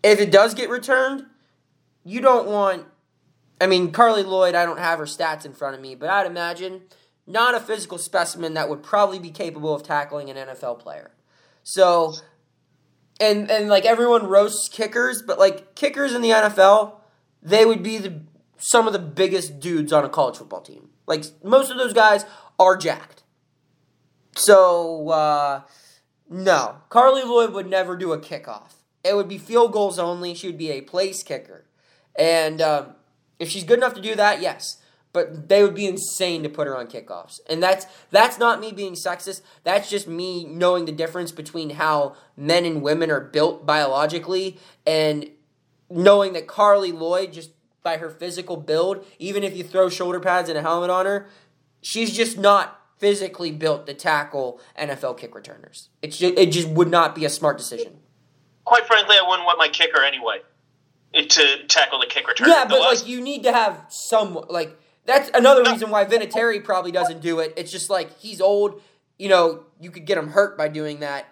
if 0.03 0.19
it 0.19 0.32
does 0.32 0.53
get 0.53 0.69
returned, 0.69 1.26
you 2.03 2.21
don't 2.21 2.47
want. 2.47 2.86
I 3.59 3.67
mean, 3.67 3.91
Carli 3.91 4.26
Lloyd. 4.26 4.55
I 4.55 4.65
don't 4.65 4.80
have 4.80 4.99
her 4.99 5.05
stats 5.05 5.45
in 5.45 5.53
front 5.53 5.76
of 5.76 5.82
me, 5.82 5.95
but 5.95 6.09
I'd 6.09 6.28
imagine 6.28 6.84
not 7.28 7.55
a 7.55 7.59
physical 7.59 7.97
specimen 7.97 8.53
that 8.53 8.69
would 8.69 8.84
probably 8.84 9.19
be 9.19 9.32
capable 9.32 9.73
of 9.73 9.84
tackling 9.84 10.30
an 10.30 10.36
NFL 10.36 10.80
player. 10.80 11.11
So, 11.63 12.13
and 13.19 13.49
and 13.49 13.69
like 13.69 13.86
everyone 13.86 14.28
roasts 14.28 14.69
kickers, 14.69 15.23
but 15.26 15.39
like 15.39 15.76
kickers 15.76 16.13
in 16.13 16.21
the 16.21 16.30
NFL, 16.30 16.97
they 17.41 17.65
would 17.65 17.82
be 17.82 17.97
the 17.97 18.21
some 18.58 18.88
of 18.88 18.93
the 18.93 18.99
biggest 18.99 19.60
dudes 19.60 19.91
on 19.93 20.06
a 20.06 20.10
college 20.10 20.38
football 20.38 20.62
team. 20.62 20.89
Like 21.08 21.26
most 21.43 21.72
of 21.72 21.78
those 21.78 21.93
guys 21.93 22.26
are 22.60 22.76
jacked. 22.76 23.24
So 24.36 25.10
uh, 25.10 25.62
no, 26.30 26.78
Carli 26.89 27.24
Lloyd 27.24 27.53
would 27.53 27.70
never 27.70 27.95
do 27.95 28.14
a 28.14 28.20
kickoff. 28.20 28.74
It 29.03 29.16
would 29.16 29.30
be 29.30 29.38
field 29.38 29.72
goals 29.72 29.99
only. 29.99 30.34
She 30.34 30.47
would 30.47 30.58
be 30.58 30.72
a 30.72 30.82
place 30.82 31.24
kicker, 31.24 31.66
and 32.18 32.62
um, 32.62 32.95
if 33.39 33.49
she's 33.49 33.64
good 33.64 33.78
enough 33.78 33.93
to 33.93 34.01
do 34.01 34.16
that, 34.16 34.41
yes. 34.41 34.82
But 35.14 35.47
they 35.47 35.64
would 35.64 35.76
be 35.76 35.86
insane 35.86 36.43
to 36.43 36.49
put 36.49 36.68
her 36.68 36.76
on 36.76 36.88
kickoffs, 36.88 37.39
and 37.47 37.64
that's 37.64 37.86
that's 38.10 38.38
not 38.38 38.60
me 38.60 38.72
being 38.74 38.95
sexist. 38.95 39.41
That's 39.64 39.89
just 39.89 40.08
me 40.08 40.43
knowing 40.43 40.86
the 40.86 40.91
difference 40.91 41.32
between 41.32 41.72
how 41.72 42.16
men 42.36 42.66
and 42.66 42.82
women 42.82 43.10
are 43.10 43.22
built 43.22 43.66
biologically, 43.66 44.58
and 44.86 45.30
knowing 45.89 46.34
that 46.34 46.47
Carli 46.47 46.91
Lloyd 46.91 47.32
just 47.32 47.51
by 47.86 47.98
her 47.98 48.10
physical 48.10 48.58
build, 48.58 49.06
even 49.20 49.44
if 49.44 49.56
you 49.56 49.64
throw 49.64 49.88
shoulder 49.88 50.20
pads 50.20 50.50
and 50.50 50.58
a 50.58 50.62
helmet 50.62 50.90
on 50.90 51.06
her, 51.06 51.28
she's 51.82 52.14
just 52.14 52.38
not 52.38 52.82
physically 52.98 53.52
built 53.52 53.86
to 53.88 53.94
tackle 53.94 54.60
NFL 54.78 55.18
kick 55.18 55.36
returners. 55.36 55.90
It's 56.02 56.18
just, 56.18 56.38
it 56.38 56.52
just 56.52 56.68
would 56.68 56.90
not 56.90 57.14
be 57.16 57.24
a 57.24 57.30
smart 57.30 57.58
decision. 57.58 58.00
quite 58.66 58.86
frankly, 58.88 59.16
I 59.16 59.26
wouldn't 59.30 59.46
want 59.46 59.60
my 59.60 59.70
kicker 59.70 60.02
anyway 60.02 60.40
eh, 61.14 61.26
to 61.30 61.68
tackle 61.68 62.00
the 62.00 62.08
kick 62.08 62.26
returner. 62.26 62.48
Yeah, 62.48 62.66
but 62.68 62.82
last- 62.82 63.04
like 63.04 63.10
you 63.10 63.22
need 63.22 63.44
to 63.44 63.54
have 63.54 63.86
some 63.90 64.34
like 64.50 64.78
that's 65.06 65.30
another 65.36 65.62
reason 65.62 65.92
why 65.92 66.04
Vinatieri 66.06 66.64
probably 66.64 66.92
doesn't 66.92 67.22
do 67.22 67.38
it. 67.40 67.54
It's 67.56 67.72
just 67.72 67.92
like 67.92 68.18
he's 68.18 68.42
old. 68.42 68.82
You 69.20 69.30
know, 69.30 69.64
you 69.80 69.92
could 69.92 70.06
get 70.06 70.18
him 70.18 70.30
hurt 70.30 70.58
by 70.58 70.68
doing 70.68 71.02
that. 71.02 71.28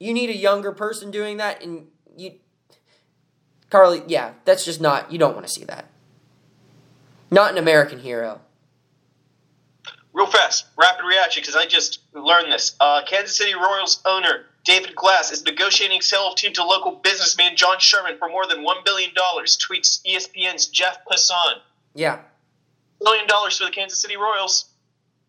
You 0.00 0.12
need 0.12 0.30
a 0.30 0.36
younger 0.36 0.72
person 0.72 1.12
doing 1.12 1.36
that, 1.36 1.62
and 1.62 1.86
you, 2.16 2.32
Carli. 3.70 4.02
Yeah, 4.06 4.32
that's 4.44 4.64
just 4.64 4.80
not. 4.80 5.12
You 5.12 5.18
don't 5.18 5.34
want 5.34 5.46
to 5.46 5.52
see 5.52 5.64
that. 5.64 5.86
Not 7.30 7.52
an 7.52 7.58
American 7.58 7.98
hero. 7.98 8.40
Real 10.12 10.26
fast, 10.26 10.66
rapid 10.76 11.04
reaction 11.04 11.42
because 11.42 11.54
I 11.54 11.66
just 11.66 12.00
learned 12.12 12.50
this. 12.50 12.74
Uh, 12.80 13.02
Kansas 13.06 13.36
City 13.36 13.54
Royals 13.54 14.00
owner 14.04 14.46
David 14.64 14.96
Glass 14.96 15.30
is 15.30 15.44
negotiating 15.44 16.00
sale 16.00 16.28
of 16.28 16.36
team 16.36 16.52
to 16.54 16.64
local 16.64 16.92
businessman 16.92 17.56
John 17.56 17.78
Sherman 17.78 18.18
for 18.18 18.28
more 18.28 18.46
than 18.46 18.62
one 18.62 18.78
billion 18.84 19.12
dollars. 19.14 19.56
Tweets 19.58 20.02
ESPN's 20.04 20.66
Jeff 20.66 20.98
Passan. 21.04 21.60
Yeah, 21.94 22.20
Billion 23.00 23.26
dollars 23.26 23.58
for 23.58 23.64
the 23.64 23.70
Kansas 23.70 24.00
City 24.00 24.16
Royals. 24.16 24.70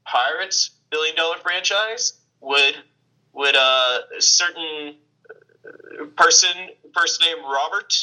Pirates 0.06 0.72
billion 0.90 1.16
dollar 1.16 1.38
franchise 1.38 2.14
would 2.42 2.76
would 3.34 3.56
uh, 3.56 4.00
a 4.18 4.22
certain 4.22 4.96
uh, 5.30 6.06
person 6.16 6.50
first 6.96 7.22
name 7.22 7.38
Robert 7.44 7.94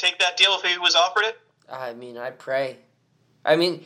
take 0.00 0.18
that 0.18 0.36
deal 0.36 0.54
if 0.54 0.62
he 0.62 0.78
was 0.78 0.94
offered 0.94 1.24
it? 1.24 1.38
I 1.70 1.94
mean, 1.94 2.16
I 2.16 2.30
pray. 2.30 2.78
I 3.44 3.56
mean, 3.56 3.84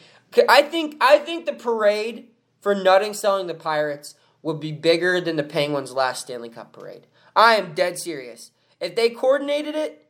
I 0.48 0.62
think 0.62 0.96
I 1.00 1.18
think 1.18 1.46
the 1.46 1.52
parade 1.52 2.28
for 2.60 2.74
Nutting 2.74 3.14
selling 3.14 3.46
the 3.46 3.54
Pirates 3.54 4.14
would 4.42 4.60
be 4.60 4.72
bigger 4.72 5.20
than 5.20 5.36
the 5.36 5.42
Penguins' 5.42 5.92
last 5.92 6.22
Stanley 6.22 6.48
Cup 6.48 6.72
parade. 6.72 7.06
I 7.36 7.56
am 7.56 7.74
dead 7.74 7.98
serious. 7.98 8.50
If 8.80 8.96
they 8.96 9.10
coordinated 9.10 9.74
it, 9.74 10.06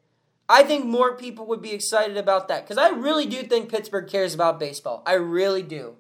I 0.49 0.63
think 0.63 0.85
more 0.85 1.17
people 1.17 1.47
would 1.47 1.63
be 1.63 1.73
excited 1.73 2.17
about 2.17 2.49
that 2.49 2.65
because 2.65 2.79
I 2.79 2.89
really 2.89 3.27
do 3.27 3.43
think 3.43 3.71
Pittsburgh 3.71 4.09
cares 4.09 4.35
about 4.35 4.61
baseball. 4.61 5.03
I 5.07 5.15
really 5.15 5.63
do, 5.63 5.97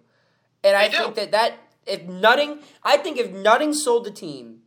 and 0.62 0.76
I 0.76 0.88
think 0.88 1.14
that 1.14 1.32
that 1.32 1.58
if 1.86 2.02
Nutting, 2.02 2.60
I 2.82 2.96
think 2.96 3.18
if 3.18 3.30
Nutting 3.30 3.72
sold 3.72 4.04
the 4.04 4.10
team, 4.10 4.60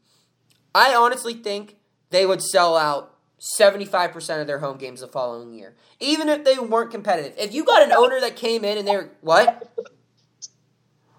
I 0.73 0.95
honestly 0.95 1.33
think 1.33 1.77
they 2.09 2.25
would 2.25 2.41
sell 2.41 2.75
out 2.75 3.16
75% 3.39 4.41
of 4.41 4.47
their 4.47 4.59
home 4.59 4.77
games 4.77 5.01
the 5.01 5.07
following 5.07 5.53
year. 5.53 5.75
Even 5.99 6.27
if 6.27 6.43
they 6.43 6.57
weren't 6.57 6.91
competitive. 6.91 7.35
If 7.38 7.53
you 7.53 7.63
got 7.63 7.83
an 7.83 7.91
owner 7.91 8.19
that 8.19 8.35
came 8.35 8.65
in 8.65 8.77
and 8.77 8.88
they're 8.88 9.11
what? 9.21 9.71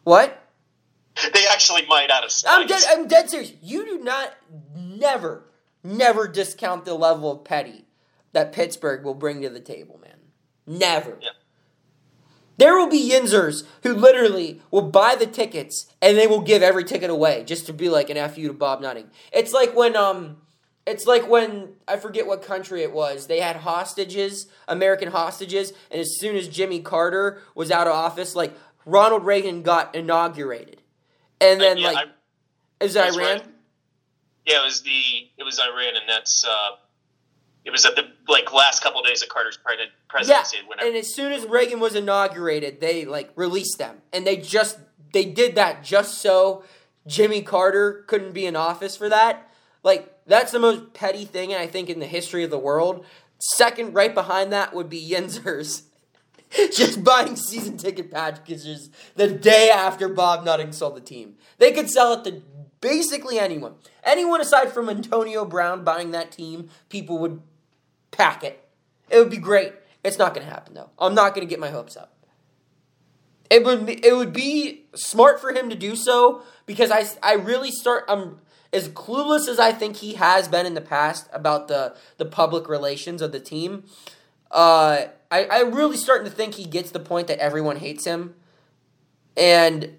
What? 0.04 0.44
They 1.32 1.46
actually 1.50 1.84
might 1.86 2.10
out 2.10 2.24
of 2.24 2.30
I'm 2.46 2.66
dead 2.66 2.82
I'm 2.88 3.08
dead 3.08 3.28
serious. 3.28 3.52
You 3.60 3.84
do 3.84 3.98
not 3.98 4.34
never 4.76 5.44
never 5.82 6.28
discount 6.28 6.84
the 6.84 6.94
level 6.94 7.32
of 7.32 7.44
petty 7.44 7.86
that 8.32 8.52
Pittsburgh 8.52 9.04
will 9.04 9.14
bring 9.14 9.42
to 9.42 9.48
the 9.48 9.60
table, 9.60 9.98
man. 10.02 10.16
Never. 10.66 11.18
Yeah. 11.20 11.30
There 12.56 12.76
will 12.76 12.88
be 12.88 13.10
Yinzers 13.10 13.64
who 13.84 13.94
literally 13.94 14.60
will 14.70 14.82
buy 14.82 15.14
the 15.14 15.26
tickets 15.26 15.92
and 16.02 16.16
they 16.16 16.26
will 16.26 16.40
give 16.40 16.62
every 16.62 16.84
ticket 16.84 17.08
away 17.10 17.44
just 17.44 17.66
to 17.66 17.72
be 17.72 17.88
like 17.88 18.10
an 18.10 18.28
FU 18.28 18.48
to 18.48 18.52
Bob 18.52 18.80
Nutting. 18.80 19.10
It's 19.32 19.52
like 19.52 19.74
when 19.76 19.96
um 19.96 20.38
it's 20.88 21.06
like 21.06 21.28
when 21.28 21.74
I 21.86 21.96
forget 21.96 22.26
what 22.26 22.42
country 22.42 22.82
it 22.82 22.92
was. 22.92 23.26
They 23.26 23.40
had 23.40 23.56
hostages, 23.56 24.46
American 24.66 25.10
hostages, 25.10 25.72
and 25.90 26.00
as 26.00 26.18
soon 26.18 26.36
as 26.36 26.48
Jimmy 26.48 26.80
Carter 26.80 27.40
was 27.54 27.70
out 27.70 27.86
of 27.86 27.92
office, 27.94 28.34
like 28.34 28.56
Ronald 28.84 29.24
Reagan 29.24 29.62
got 29.62 29.94
inaugurated. 29.94 30.82
And 31.40 31.60
then 31.60 31.78
Yeah, 31.78 31.86
like 31.88 31.96
I- 31.98 32.84
is 32.84 32.96
it 32.96 33.04
Iran? 33.04 33.16
right. 33.38 33.44
Yeah, 34.46 34.60
it 34.62 34.64
was 34.64 34.80
the 34.82 35.28
it 35.36 35.44
was 35.44 35.58
Iran, 35.60 35.96
and 35.96 36.08
that's 36.08 36.44
uh, 36.44 36.76
it 37.64 37.70
was 37.70 37.84
at 37.84 37.96
the 37.96 38.08
like 38.28 38.52
last 38.52 38.82
couple 38.82 39.00
of 39.00 39.06
days 39.06 39.22
of 39.22 39.28
Carter's 39.28 39.58
pre- 39.58 39.76
Yeah, 39.78 39.86
presidency. 40.08 40.56
whenever 40.66 40.88
and 40.88 40.96
as 40.96 41.14
soon 41.14 41.32
as 41.32 41.44
Reagan 41.44 41.80
was 41.80 41.94
inaugurated, 41.94 42.80
they 42.80 43.04
like 43.04 43.30
released 43.36 43.76
them, 43.78 44.00
and 44.12 44.26
they 44.26 44.36
just 44.36 44.78
they 45.12 45.24
did 45.26 45.54
that 45.56 45.84
just 45.84 46.18
so 46.22 46.64
Jimmy 47.06 47.42
Carter 47.42 48.04
couldn't 48.06 48.32
be 48.32 48.46
in 48.46 48.56
office 48.56 48.96
for 48.96 49.08
that. 49.10 49.50
Like 49.82 50.12
that's 50.28 50.52
the 50.52 50.58
most 50.58 50.92
petty 50.92 51.24
thing 51.24 51.54
I 51.54 51.66
think 51.66 51.88
in 51.88 51.98
the 51.98 52.06
history 52.06 52.44
of 52.44 52.50
the 52.50 52.58
world. 52.58 53.04
Second, 53.38 53.94
right 53.94 54.14
behind 54.14 54.52
that 54.52 54.74
would 54.74 54.88
be 54.88 55.10
Yinzers. 55.10 55.82
just 56.72 57.04
buying 57.04 57.36
season 57.36 57.76
ticket 57.76 58.10
packages 58.10 58.90
the 59.16 59.28
day 59.28 59.70
after 59.70 60.08
Bob 60.08 60.44
Nutting 60.44 60.72
sold 60.72 60.96
the 60.96 61.00
team. 61.00 61.36
They 61.58 61.72
could 61.72 61.90
sell 61.90 62.14
it 62.14 62.24
to 62.24 62.42
basically 62.80 63.38
anyone. 63.38 63.74
Anyone 64.04 64.40
aside 64.40 64.72
from 64.72 64.88
Antonio 64.88 65.44
Brown 65.44 65.84
buying 65.84 66.12
that 66.12 66.32
team, 66.32 66.70
people 66.88 67.18
would 67.18 67.42
pack 68.10 68.44
it. 68.44 68.66
It 69.10 69.18
would 69.18 69.30
be 69.30 69.36
great. 69.38 69.72
It's 70.04 70.18
not 70.18 70.34
going 70.34 70.46
to 70.46 70.52
happen 70.52 70.74
though. 70.74 70.90
I'm 70.98 71.14
not 71.14 71.34
going 71.34 71.46
to 71.46 71.50
get 71.50 71.60
my 71.60 71.70
hopes 71.70 71.96
up. 71.96 72.14
It 73.50 73.64
would 73.64 73.86
be, 73.86 74.06
it 74.06 74.14
would 74.14 74.32
be 74.32 74.84
smart 74.94 75.40
for 75.40 75.52
him 75.52 75.70
to 75.70 75.76
do 75.76 75.96
so 75.96 76.42
because 76.66 76.90
I, 76.90 77.06
I 77.22 77.34
really 77.34 77.70
start 77.70 78.04
I'm 78.08 78.40
as 78.72 78.88
clueless 78.90 79.48
as 79.48 79.58
I 79.58 79.72
think 79.72 79.96
he 79.96 80.14
has 80.14 80.48
been 80.48 80.66
in 80.66 80.74
the 80.74 80.80
past 80.80 81.28
about 81.32 81.68
the 81.68 81.96
the 82.18 82.24
public 82.24 82.68
relations 82.68 83.22
of 83.22 83.32
the 83.32 83.40
team. 83.40 83.84
Uh, 84.50 85.06
I 85.30 85.44
I 85.44 85.60
really 85.62 85.96
starting 85.96 86.28
to 86.30 86.34
think 86.34 86.54
he 86.54 86.64
gets 86.64 86.90
the 86.90 87.00
point 87.00 87.26
that 87.28 87.38
everyone 87.38 87.76
hates 87.76 88.04
him, 88.04 88.34
and 89.36 89.96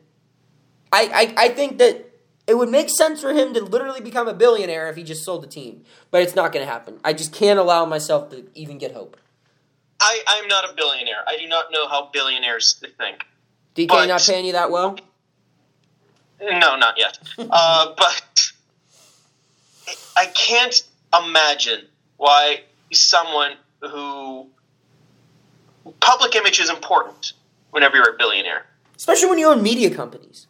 I 0.92 1.34
I, 1.38 1.46
I 1.46 1.50
think 1.50 1.78
that 1.80 2.06
it 2.48 2.58
would 2.58 2.70
make 2.70 2.90
sense 2.90 3.22
for 3.22 3.32
him 3.32 3.54
to 3.54 3.64
literally 3.64 4.02
become 4.02 4.28
a 4.28 4.34
billionaire 4.34 4.90
if 4.90 4.96
he 4.96 5.04
just 5.04 5.24
sold 5.24 5.44
the 5.44 5.48
team, 5.48 5.84
but 6.10 6.24
it's 6.24 6.36
not 6.36 6.52
going 6.52 6.66
to 6.66 6.72
happen. 6.72 7.00
I 7.04 7.14
just 7.14 7.32
can't 7.32 7.60
allow 7.60 7.86
myself 7.86 8.32
to 8.32 8.48
even 8.56 8.80
get 8.80 8.94
hope. 8.94 9.18
I 10.00 10.22
I'm 10.28 10.48
not 10.48 10.70
a 10.70 10.74
billionaire. 10.74 11.24
I 11.28 11.38
do 11.38 11.48
not 11.48 11.66
know 11.72 11.88
how 11.88 12.10
billionaires 12.12 12.82
think. 12.98 13.26
DK 13.76 13.88
But- 13.88 14.08
not 14.08 14.22
paying 14.22 14.46
you 14.46 14.54
that 14.54 14.72
well? 14.72 14.98
No, 16.42 16.78
not 16.78 16.98
yet. 16.98 17.20
uh, 17.38 17.94
but 17.98 18.24
I 20.20 20.26
can't 20.26 20.84
imagine 21.18 21.88
why 22.18 22.64
someone 22.92 23.54
who 23.80 24.48
public 26.02 26.36
image 26.36 26.60
is 26.60 26.70
important 26.70 27.32
whenever 27.72 27.96
you're 27.96 28.16
a 28.16 28.18
billionaire. 28.18 28.66
Especially 28.98 29.30
when 29.30 29.40
you 29.40 29.48
own 29.48 29.64
media 29.64 29.90
companies. 29.90 30.48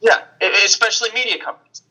Yeah, 0.00 0.22
especially 0.64 1.10
media 1.14 1.38
companies. 1.38 1.82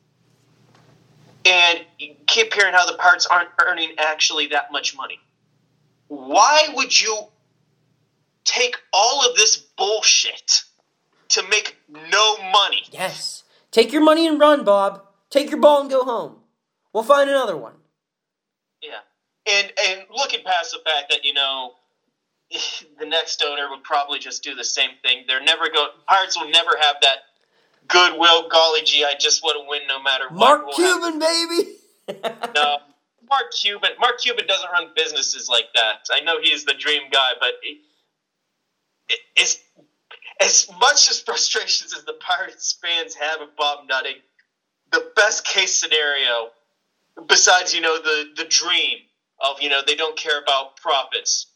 And 1.45 1.85
you 1.97 2.15
keep 2.27 2.53
hearing 2.53 2.73
how 2.73 2.85
the 2.91 2.97
Pirates 2.97 3.25
aren't 3.25 3.49
earning 3.65 3.91
actually 3.97 4.47
that 4.47 4.69
much 4.73 4.93
money. 4.93 5.19
Why 6.09 6.67
would 6.75 6.99
you 6.99 7.27
take 8.43 8.75
all 8.91 9.25
of 9.29 9.37
this 9.37 9.55
bullshit 9.55 10.63
to 11.29 11.43
make 11.49 11.77
no 11.89 12.37
money? 12.51 12.83
Yes. 12.91 13.43
Take 13.71 13.93
your 13.93 14.03
money 14.03 14.27
and 14.27 14.37
run, 14.37 14.65
Bob. 14.65 15.03
Take 15.29 15.49
your 15.49 15.61
ball 15.61 15.79
and 15.79 15.89
go 15.89 16.03
home. 16.03 16.42
We'll 16.93 17.03
find 17.03 17.29
another 17.29 17.57
one. 17.57 17.73
Yeah, 18.81 18.99
and 19.51 19.71
and 19.87 20.01
looking 20.11 20.43
past 20.45 20.71
the 20.71 20.79
fact 20.89 21.09
that 21.09 21.25
you 21.25 21.33
know 21.33 21.73
the 22.99 23.05
next 23.05 23.43
owner 23.43 23.69
would 23.69 23.83
probably 23.83 24.19
just 24.19 24.43
do 24.43 24.55
the 24.55 24.63
same 24.63 24.91
thing. 25.01 25.23
They're 25.27 25.43
never 25.43 25.69
go. 25.73 25.87
Pirates 26.07 26.37
will 26.37 26.49
never 26.49 26.71
have 26.79 26.97
that 27.01 27.17
goodwill. 27.87 28.49
Golly 28.49 28.81
gee, 28.83 29.03
I 29.03 29.13
just 29.19 29.43
want 29.43 29.63
to 29.63 29.69
win 29.69 29.81
no 29.87 30.01
matter 30.01 30.25
what. 30.29 30.39
Mark 30.39 30.71
Cuban, 30.75 31.19
baby. 31.19 31.77
no, 32.55 32.77
Mark 33.29 33.51
Cuban. 33.59 33.91
Mark 33.99 34.19
Cuban 34.19 34.45
doesn't 34.47 34.71
run 34.71 34.89
businesses 34.95 35.49
like 35.49 35.65
that. 35.75 36.07
I 36.11 36.21
know 36.21 36.37
he's 36.41 36.65
the 36.65 36.73
dream 36.73 37.03
guy, 37.11 37.31
but 37.39 37.53
it, 37.63 37.77
it, 39.09 39.19
as 39.41 39.59
as 40.41 40.69
much 40.79 41.09
as 41.09 41.21
frustrations 41.21 41.93
as 41.93 42.03
the 42.05 42.13
Pirates 42.13 42.77
fans 42.81 43.15
have 43.15 43.41
of 43.41 43.55
Bob 43.55 43.87
Nutting, 43.87 44.17
the 44.91 45.11
best 45.15 45.45
case 45.45 45.73
scenario, 45.73 46.49
besides 47.27 47.73
you 47.73 47.81
know 47.81 48.01
the 48.01 48.25
the 48.35 48.45
dream 48.45 48.99
of 49.43 49.61
you 49.61 49.69
know 49.69 49.81
they 49.85 49.95
don't 49.95 50.17
care 50.17 50.39
about 50.39 50.77
profits. 50.77 51.47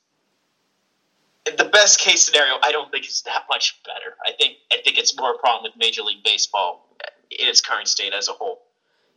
The 1.46 1.64
best 1.64 2.02
case 2.02 2.26
scenario, 2.26 2.56
I 2.62 2.74
don't 2.74 2.92
think 2.92 3.08
is 3.08 3.22
that 3.22 3.44
much 3.50 3.80
better. 3.86 4.16
I 4.26 4.34
think 4.38 4.58
I 4.72 4.78
think 4.84 4.98
it's 4.98 5.18
more 5.18 5.32
a 5.32 5.38
problem 5.38 5.64
with 5.64 5.74
Major 5.78 6.02
League 6.02 6.24
Baseball 6.24 6.86
in 7.32 7.48
its 7.48 7.62
current 7.62 7.88
state 7.88 8.14
as 8.14 8.28
a 8.28 8.34
whole, 8.34 8.64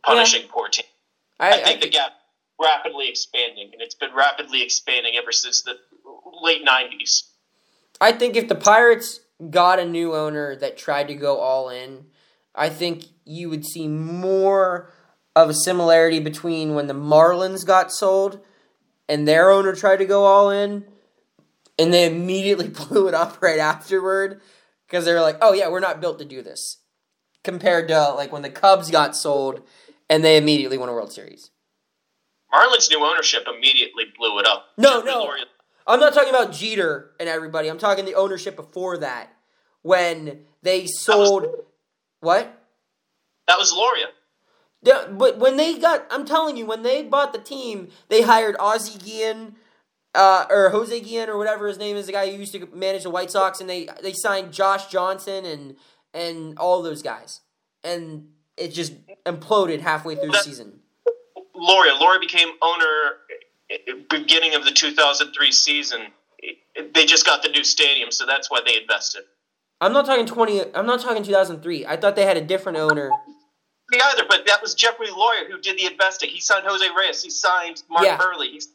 punishing 0.03 0.47
poor 0.47 0.69
teams. 0.69 0.87
I, 1.39 1.59
I 1.59 1.63
think 1.63 1.81
the 1.81 1.89
gap 1.89 2.11
rapidly 2.61 3.09
expanding, 3.09 3.71
and 3.73 3.81
it's 3.81 3.95
been 3.95 4.13
rapidly 4.13 4.61
expanding 4.61 5.13
ever 5.17 5.31
since 5.31 5.61
the 5.61 5.77
late 6.41 6.65
'90s. 6.65 7.23
I 7.99 8.13
think 8.13 8.35
if 8.35 8.47
the 8.47 8.55
Pirates 8.55 9.19
got 9.49 9.79
a 9.79 9.85
new 9.85 10.15
owner 10.15 10.55
that 10.55 10.77
tried 10.77 11.07
to 11.07 11.15
go 11.15 11.37
all 11.37 11.69
in, 11.69 12.05
I 12.55 12.69
think 12.69 13.05
you 13.25 13.49
would 13.49 13.65
see 13.65 13.87
more 13.87 14.91
of 15.35 15.49
a 15.49 15.53
similarity 15.53 16.19
between 16.19 16.75
when 16.75 16.87
the 16.87 16.93
Marlins 16.93 17.65
got 17.65 17.91
sold 17.91 18.41
and 19.07 19.27
their 19.27 19.49
owner 19.49 19.75
tried 19.75 19.97
to 19.97 20.05
go 20.05 20.25
all 20.25 20.49
in, 20.49 20.85
and 21.77 21.93
they 21.93 22.05
immediately 22.05 22.67
blew 22.87 23.07
it 23.07 23.13
up 23.13 23.41
right 23.41 23.59
afterward 23.59 24.41
because 24.87 25.05
they 25.05 25.13
were 25.13 25.21
like, 25.21 25.37
"Oh 25.41 25.53
yeah, 25.53 25.69
we're 25.69 25.79
not 25.79 26.01
built 26.01 26.19
to 26.19 26.25
do 26.25 26.41
this." 26.41 26.77
Compared 27.43 27.87
to 27.87 28.11
like 28.11 28.31
when 28.31 28.43
the 28.43 28.49
Cubs 28.49 28.91
got 28.91 29.15
sold 29.15 29.61
and 30.09 30.23
they 30.23 30.37
immediately 30.37 30.77
won 30.77 30.89
a 30.89 30.93
World 30.93 31.11
Series. 31.11 31.51
Marlins' 32.53 32.89
new 32.89 33.03
ownership 33.03 33.43
immediately 33.47 34.05
blew 34.17 34.37
it 34.39 34.45
up. 34.45 34.65
No, 34.77 35.01
no. 35.01 35.33
I'm 35.87 35.99
not 35.99 36.13
talking 36.13 36.29
about 36.29 36.51
Jeter 36.51 37.11
and 37.19 37.27
everybody. 37.27 37.69
I'm 37.69 37.77
talking 37.77 38.05
the 38.05 38.15
ownership 38.15 38.55
before 38.55 38.97
that 38.99 39.33
when 39.81 40.41
they 40.61 40.85
sold 40.85 41.47
what? 42.19 42.57
that 43.47 43.57
was 43.57 43.73
Loria. 43.73 44.07
But 44.83 45.37
when 45.37 45.57
they 45.57 45.77
got, 45.77 46.05
I'm 46.09 46.25
telling 46.25 46.57
you, 46.57 46.65
when 46.65 46.83
they 46.83 47.03
bought 47.03 47.33
the 47.33 47.39
team, 47.39 47.89
they 48.09 48.23
hired 48.23 48.55
Ozzie 48.59 48.97
Guillen, 48.97 49.55
uh, 50.15 50.45
or 50.49 50.69
Jose 50.69 50.99
Guillen, 51.01 51.29
or 51.29 51.37
whatever 51.37 51.67
his 51.67 51.77
name 51.77 51.95
is, 51.95 52.07
the 52.07 52.13
guy 52.13 52.29
who 52.29 52.37
used 52.37 52.53
to 52.53 52.67
manage 52.73 53.03
the 53.03 53.09
White 53.09 53.31
Sox, 53.31 53.61
and 53.61 53.69
they 53.69 53.87
they 54.01 54.13
signed 54.13 54.51
Josh 54.51 54.87
Johnson 54.87 55.45
and 55.45 55.75
and 56.13 56.57
all 56.57 56.81
those 56.81 57.01
guys, 57.01 57.41
and 57.83 58.29
it 58.57 58.69
just 58.69 58.93
imploded 59.25 59.81
halfway 59.81 60.15
through 60.15 60.31
the 60.31 60.37
season. 60.39 60.79
Loria. 61.55 61.93
Loria 61.93 62.19
became 62.19 62.49
owner 62.61 63.17
eh, 63.69 63.77
beginning 64.09 64.55
of 64.55 64.65
the 64.65 64.71
2003 64.71 65.51
season. 65.51 66.07
They 66.93 67.05
just 67.05 67.25
got 67.25 67.43
the 67.43 67.49
new 67.49 67.63
stadium, 67.63 68.11
so 68.11 68.25
that's 68.25 68.49
why 68.49 68.61
they 68.65 68.81
invested. 68.81 69.23
I'm 69.79 69.93
not 69.93 70.05
talking 70.05 70.25
20. 70.25 70.75
I'm 70.75 70.85
not 70.85 71.01
talking 71.01 71.23
2003. 71.23 71.85
I 71.85 71.97
thought 71.97 72.15
they 72.15 72.25
had 72.25 72.37
a 72.37 72.41
different 72.41 72.77
owner. 72.77 73.11
Me 73.91 73.99
either, 74.03 74.23
but 74.29 74.45
that 74.47 74.61
was 74.61 74.73
Jeffrey 74.73 75.07
Loria 75.11 75.45
who 75.49 75.59
did 75.59 75.77
the 75.77 75.85
investing. 75.85 76.29
He 76.29 76.39
signed 76.39 76.65
Jose 76.65 76.85
Reyes. 76.97 77.21
He 77.21 77.29
signed 77.29 77.83
Mark 77.89 78.05
Yeah. 78.05 78.17
Buehrle. 78.17 78.49
He's, 78.49 78.69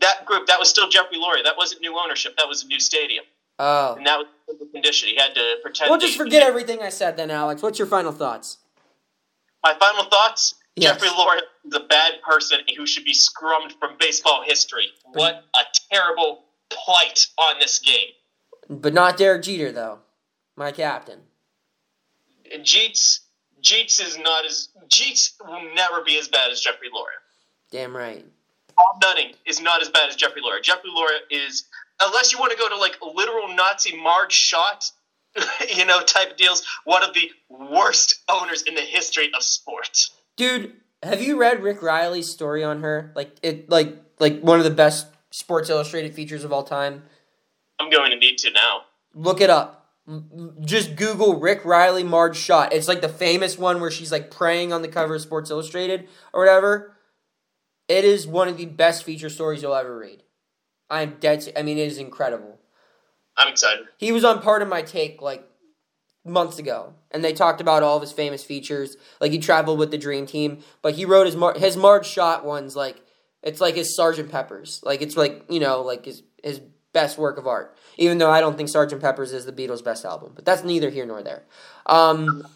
that 0.00 0.26
group, 0.26 0.46
that 0.48 0.58
was 0.58 0.68
still 0.68 0.88
Jeffrey 0.88 1.16
Loria. 1.18 1.42
That 1.42 1.56
wasn't 1.56 1.80
new 1.80 1.96
ownership. 1.98 2.36
That 2.36 2.46
was 2.48 2.62
a 2.62 2.66
new 2.66 2.78
stadium. 2.80 3.24
Oh, 3.58 3.94
And 3.94 4.06
that 4.06 4.18
was 4.18 4.26
the 4.58 4.66
condition. 4.66 5.08
He 5.08 5.16
had 5.16 5.34
to 5.34 5.56
pretend. 5.62 5.88
we'll 5.90 5.98
just 6.00 6.16
forget 6.18 6.42
everything 6.42 6.82
I 6.82 6.88
said 6.90 7.16
then, 7.16 7.30
Alex. 7.30 7.62
What's 7.62 7.78
your 7.78 7.86
final 7.88 8.12
thoughts? 8.12 8.58
My 9.62 9.74
final 9.78 10.04
thoughts 10.04 10.56
Yes. 10.76 10.94
Jeffrey 10.94 11.08
Loria 11.16 11.42
is 11.64 11.74
a 11.74 11.80
bad 11.86 12.14
person 12.28 12.58
who 12.76 12.84
should 12.84 13.04
be 13.04 13.14
scrummed 13.14 13.78
from 13.78 13.96
baseball 14.00 14.42
history. 14.44 14.88
What 15.12 15.44
a 15.54 15.60
terrible 15.92 16.42
plight 16.68 17.28
on 17.38 17.60
this 17.60 17.78
game. 17.78 18.08
But 18.68 18.92
not 18.92 19.16
Derek 19.16 19.42
Jeter 19.44 19.70
though, 19.70 20.00
my 20.56 20.72
captain. 20.72 21.20
Jeets, 22.58 23.20
Jeets 23.64 24.00
is 24.00 24.18
not 24.18 24.44
as. 24.44 24.68
Jeets 24.88 25.32
will 25.44 25.74
never 25.74 26.02
be 26.04 26.18
as 26.18 26.28
bad 26.28 26.50
as 26.50 26.60
Jeffrey 26.60 26.88
Loria. 26.92 27.16
Damn 27.72 27.96
right. 27.96 28.24
Bob 28.76 29.02
Nutting 29.02 29.34
is 29.46 29.60
not 29.60 29.82
as 29.82 29.88
bad 29.88 30.08
as 30.08 30.16
Jeffrey 30.16 30.42
Loria. 30.42 30.60
Jeffrey 30.60 30.90
Loria 30.94 31.18
is, 31.30 31.64
unless 32.00 32.32
you 32.32 32.38
want 32.38 32.52
to 32.52 32.58
go 32.58 32.68
to 32.68 32.76
like 32.76 32.96
literal 33.14 33.48
Nazi 33.54 33.96
Marge 33.96 34.32
Schott, 34.32 34.90
you 35.74 35.84
know, 35.86 36.02
type 36.02 36.32
of 36.32 36.36
deals, 36.36 36.64
one 36.84 37.02
of 37.02 37.14
the 37.14 37.30
worst 37.48 38.20
owners 38.28 38.62
in 38.62 38.74
the 38.74 38.82
history 38.82 39.30
of 39.34 39.42
sport. 39.42 40.08
Dude, 40.36 40.72
have 41.02 41.22
you 41.22 41.38
read 41.38 41.62
Rick 41.62 41.82
Reilly's 41.82 42.30
story 42.30 42.62
on 42.64 42.82
her? 42.82 43.12
Like 43.14 43.36
it 43.42 43.70
like 43.70 43.96
like 44.18 44.40
one 44.40 44.58
of 44.58 44.64
the 44.64 44.70
best 44.70 45.06
Sports 45.30 45.68
Illustrated 45.70 46.14
features 46.14 46.44
of 46.44 46.52
all 46.52 46.62
time. 46.62 47.02
I'm 47.80 47.90
going 47.90 48.10
to 48.10 48.16
need 48.16 48.38
to 48.38 48.50
now. 48.52 48.82
Look 49.14 49.40
it 49.40 49.50
up. 49.50 49.83
Just 50.60 50.96
Google 50.96 51.40
Rick 51.40 51.64
Reilly 51.64 52.04
Marge 52.04 52.36
Schott. 52.36 52.72
It's 52.72 52.88
like 52.88 53.00
the 53.00 53.08
famous 53.08 53.56
one 53.58 53.80
where 53.80 53.90
she's 53.90 54.12
like 54.12 54.30
praying 54.30 54.72
on 54.72 54.82
the 54.82 54.88
cover 54.88 55.14
of 55.14 55.22
Sports 55.22 55.50
Illustrated 55.50 56.08
or 56.32 56.40
whatever. 56.40 56.96
It 57.88 58.04
is 58.04 58.26
one 58.26 58.48
of 58.48 58.56
the 58.56 58.66
best 58.66 59.04
feature 59.04 59.30
stories 59.30 59.62
you'll 59.62 59.74
ever 59.74 59.96
read. 59.96 60.22
I'm 60.90 61.16
dead. 61.20 61.50
I 61.56 61.62
mean, 61.62 61.78
it 61.78 61.86
is 61.86 61.98
incredible. 61.98 62.58
I'm 63.36 63.48
excited. 63.48 63.86
He 63.96 64.12
was 64.12 64.24
on 64.24 64.42
Pardon 64.42 64.68
My 64.68 64.82
Take 64.82 65.22
like 65.22 65.48
months 66.24 66.58
ago, 66.58 66.94
and 67.10 67.24
they 67.24 67.32
talked 67.32 67.60
about 67.60 67.82
all 67.82 67.96
of 67.96 68.02
his 68.02 68.12
famous 68.12 68.44
features. 68.44 68.96
Like 69.20 69.32
he 69.32 69.38
traveled 69.38 69.78
with 69.78 69.90
the 69.90 69.98
Dream 69.98 70.26
Team, 70.26 70.60
but 70.82 70.94
he 70.94 71.04
wrote 71.04 71.26
his 71.26 71.36
Mar- 71.36 71.58
his 71.58 71.76
Marge 71.76 72.06
Schott 72.06 72.44
ones 72.44 72.76
like 72.76 73.00
it's 73.42 73.60
like 73.60 73.74
his 73.74 73.96
Sergeant 73.96 74.30
Pepper's. 74.30 74.80
Like 74.82 75.02
it's 75.02 75.16
like 75.16 75.44
you 75.48 75.60
know 75.60 75.82
like 75.82 76.04
his 76.04 76.22
his 76.42 76.60
best 76.94 77.18
work 77.18 77.36
of 77.36 77.46
art. 77.46 77.76
Even 77.98 78.16
though 78.16 78.30
I 78.30 78.40
don't 78.40 78.56
think 78.56 78.70
Sergeant 78.70 79.02
Pepper's 79.02 79.34
is 79.34 79.44
the 79.44 79.52
Beatles' 79.52 79.84
best 79.84 80.06
album, 80.06 80.32
but 80.34 80.46
that's 80.46 80.64
neither 80.64 80.88
here 80.88 81.04
nor 81.04 81.22
there. 81.22 81.42
Um, 81.84 82.46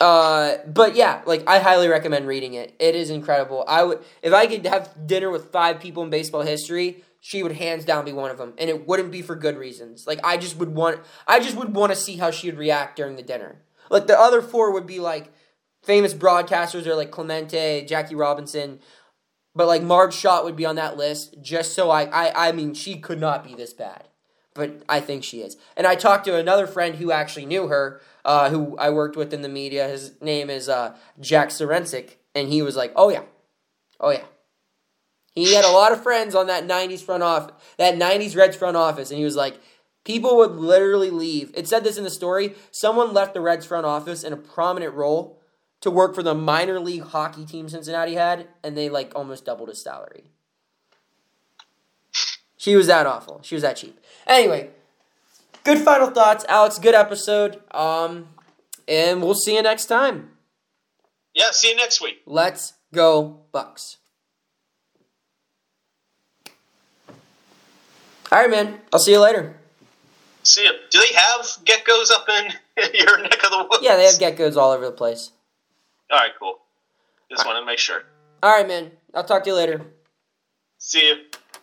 uh, 0.00 0.56
but 0.66 0.96
yeah, 0.96 1.20
like 1.26 1.46
I 1.46 1.58
highly 1.58 1.88
recommend 1.88 2.26
reading 2.26 2.54
it. 2.54 2.74
It 2.78 2.94
is 2.94 3.10
incredible. 3.10 3.64
I 3.68 3.82
would 3.84 4.02
if 4.22 4.32
I 4.32 4.46
could 4.46 4.64
have 4.64 5.06
dinner 5.06 5.28
with 5.28 5.52
five 5.52 5.78
people 5.78 6.02
in 6.02 6.08
baseball 6.08 6.42
history, 6.42 7.04
she 7.20 7.42
would 7.42 7.52
hands 7.52 7.84
down 7.84 8.04
be 8.04 8.12
one 8.12 8.30
of 8.30 8.38
them, 8.38 8.54
and 8.56 8.70
it 8.70 8.86
wouldn't 8.86 9.10
be 9.10 9.22
for 9.22 9.34
good 9.36 9.58
reasons. 9.58 10.06
Like 10.06 10.20
I 10.24 10.38
just 10.38 10.56
would 10.56 10.74
want, 10.74 11.00
I 11.26 11.40
just 11.40 11.56
would 11.56 11.74
want 11.74 11.92
to 11.92 11.96
see 11.96 12.16
how 12.16 12.30
she 12.30 12.48
would 12.48 12.58
react 12.58 12.96
during 12.96 13.16
the 13.16 13.22
dinner. 13.22 13.60
Like 13.90 14.06
the 14.06 14.18
other 14.18 14.40
four 14.40 14.72
would 14.72 14.86
be 14.86 15.00
like 15.00 15.32
famous 15.82 16.14
broadcasters 16.14 16.86
or 16.86 16.94
like 16.94 17.10
Clemente, 17.10 17.84
Jackie 17.86 18.14
Robinson, 18.14 18.80
but 19.54 19.66
like 19.66 19.82
Marge 19.82 20.14
Schott 20.14 20.44
would 20.44 20.56
be 20.56 20.66
on 20.66 20.76
that 20.76 20.96
list 20.96 21.36
just 21.40 21.74
so 21.74 21.90
I, 21.90 22.04
I, 22.04 22.48
I 22.48 22.52
mean, 22.52 22.74
she 22.74 22.98
could 22.98 23.20
not 23.20 23.44
be 23.44 23.54
this 23.54 23.72
bad, 23.72 24.08
but 24.54 24.82
I 24.88 25.00
think 25.00 25.24
she 25.24 25.40
is. 25.40 25.56
And 25.76 25.86
I 25.86 25.94
talked 25.94 26.24
to 26.26 26.36
another 26.36 26.66
friend 26.66 26.96
who 26.96 27.12
actually 27.12 27.46
knew 27.46 27.68
her, 27.68 28.00
uh, 28.24 28.50
who 28.50 28.76
I 28.78 28.90
worked 28.90 29.16
with 29.16 29.32
in 29.32 29.42
the 29.42 29.48
media. 29.48 29.88
His 29.88 30.20
name 30.20 30.50
is 30.50 30.68
uh, 30.68 30.96
Jack 31.20 31.48
Serensic, 31.48 32.16
and 32.34 32.48
he 32.48 32.62
was 32.62 32.76
like, 32.76 32.92
"Oh 32.94 33.08
yeah, 33.08 33.22
oh 34.00 34.10
yeah." 34.10 34.24
He 35.34 35.54
had 35.54 35.64
a 35.64 35.70
lot 35.70 35.92
of 35.92 36.02
friends 36.02 36.34
on 36.34 36.46
that 36.48 36.66
'90s 36.66 37.00
front 37.00 37.22
office, 37.22 37.54
that 37.78 37.94
'90s 37.94 38.36
Reds 38.36 38.56
front 38.56 38.76
office, 38.76 39.10
and 39.10 39.18
he 39.18 39.24
was 39.24 39.36
like, 39.36 39.60
people 40.08 40.38
would 40.38 40.52
literally 40.52 41.10
leave. 41.10 41.52
It 41.54 41.68
said 41.68 41.84
this 41.84 41.98
in 41.98 42.04
the 42.04 42.10
story. 42.10 42.54
Someone 42.70 43.12
left 43.12 43.34
the 43.34 43.42
Reds 43.42 43.66
front 43.66 43.86
office 43.86 44.24
in 44.24 44.32
a 44.32 44.38
prominent 44.38 44.94
role 44.94 45.37
to 45.80 45.90
work 45.90 46.14
for 46.14 46.22
the 46.22 46.34
minor 46.34 46.80
league 46.80 47.02
hockey 47.02 47.44
team 47.44 47.68
Cincinnati 47.68 48.14
had, 48.14 48.48
and 48.62 48.76
they 48.76 48.88
like 48.88 49.12
almost 49.14 49.44
doubled 49.44 49.68
his 49.68 49.82
salary. 49.82 50.24
She 52.56 52.74
was 52.74 52.88
that 52.88 53.06
awful. 53.06 53.40
She 53.42 53.54
was 53.54 53.62
that 53.62 53.76
cheap. 53.76 54.00
Anyway, 54.26 54.70
good 55.64 55.78
final 55.78 56.10
thoughts, 56.10 56.44
Alex. 56.48 56.78
Good 56.78 56.94
episode. 56.94 57.62
Um, 57.70 58.28
and 58.88 59.22
we'll 59.22 59.34
see 59.34 59.54
you 59.54 59.62
next 59.62 59.86
time. 59.86 60.30
Yeah, 61.34 61.50
see 61.52 61.70
you 61.70 61.76
next 61.76 62.00
week. 62.00 62.22
Let's 62.26 62.74
go 62.92 63.40
Bucs. 63.54 63.96
All 68.30 68.40
right, 68.40 68.50
man. 68.50 68.80
I'll 68.92 68.98
see 68.98 69.12
you 69.12 69.20
later. 69.20 69.56
See 70.42 70.64
you. 70.64 70.72
Do 70.90 70.98
they 70.98 71.14
have 71.14 71.46
geckos 71.64 72.10
up 72.10 72.28
in 72.28 72.52
your 72.94 73.22
neck 73.22 73.42
of 73.44 73.50
the 73.50 73.66
woods? 73.70 73.82
Yeah, 73.82 73.96
they 73.96 74.04
have 74.04 74.14
geckos 74.16 74.56
all 74.56 74.72
over 74.72 74.84
the 74.84 74.92
place. 74.92 75.30
All 76.10 76.18
right, 76.18 76.30
cool. 76.38 76.58
Just 77.30 77.44
want 77.46 77.58
to 77.58 77.66
make 77.66 77.78
sure. 77.78 78.02
All 78.42 78.50
right, 78.50 78.66
man. 78.66 78.90
I'll 79.14 79.24
talk 79.24 79.44
to 79.44 79.50
you 79.50 79.56
later. 79.56 79.82
See 80.78 81.06
you. 81.08 81.16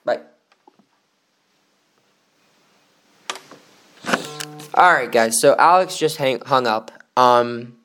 Bye. 0.04 0.20
All 4.74 4.92
right, 4.94 5.12
guys. 5.12 5.40
So 5.40 5.56
Alex 5.58 5.98
just 5.98 6.18
hang- 6.18 6.42
hung 6.42 6.68
up. 6.68 6.92
Um, 7.16 7.78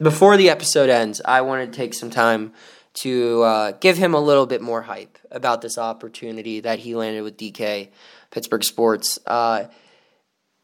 before 0.00 0.36
the 0.36 0.48
episode 0.48 0.88
ends, 0.88 1.20
I 1.24 1.42
wanted 1.42 1.72
to 1.72 1.76
take 1.76 1.92
some 1.94 2.08
time 2.10 2.54
to 2.94 3.42
uh, 3.42 3.72
give 3.72 3.98
him 3.98 4.14
a 4.14 4.20
little 4.20 4.46
bit 4.46 4.62
more 4.62 4.82
hype 4.82 5.18
about 5.30 5.60
this 5.60 5.78
opportunity 5.78 6.60
that 6.60 6.80
he 6.80 6.94
landed 6.94 7.22
with 7.22 7.36
DK 7.36 7.90
Pittsburgh 8.30 8.64
Sports. 8.64 9.18
Uh, 9.26 9.66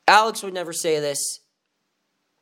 Alex 0.08 0.42
would 0.42 0.54
never 0.54 0.72
say 0.72 0.98
this 0.98 1.40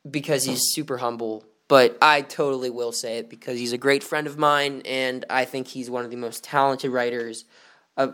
because 0.09 0.45
he's 0.45 0.61
super 0.71 0.97
humble, 0.97 1.43
but 1.67 1.97
I 2.01 2.21
totally 2.21 2.69
will 2.69 2.91
say 2.91 3.17
it 3.17 3.29
because 3.29 3.57
he's 3.57 3.73
a 3.73 3.77
great 3.77 4.03
friend 4.03 4.27
of 4.27 4.37
mine, 4.37 4.81
and 4.85 5.25
I 5.29 5.45
think 5.45 5.67
he's 5.67 5.89
one 5.89 6.05
of 6.05 6.11
the 6.11 6.17
most 6.17 6.43
talented 6.43 6.91
writers 6.91 7.45
uh, 7.97 8.09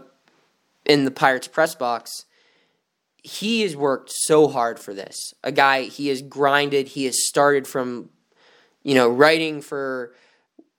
in 0.85 1.05
the 1.05 1.11
Pirates 1.11 1.47
press 1.47 1.75
box. 1.75 2.25
He 3.23 3.61
has 3.61 3.75
worked 3.75 4.11
so 4.11 4.47
hard 4.47 4.79
for 4.79 4.93
this. 4.93 5.33
A 5.43 5.51
guy 5.51 5.83
he 5.83 6.07
has 6.07 6.21
grinded. 6.21 6.89
He 6.89 7.05
has 7.05 7.27
started 7.27 7.67
from, 7.67 8.09
you 8.83 8.95
know, 8.95 9.09
writing 9.09 9.61
for 9.61 10.13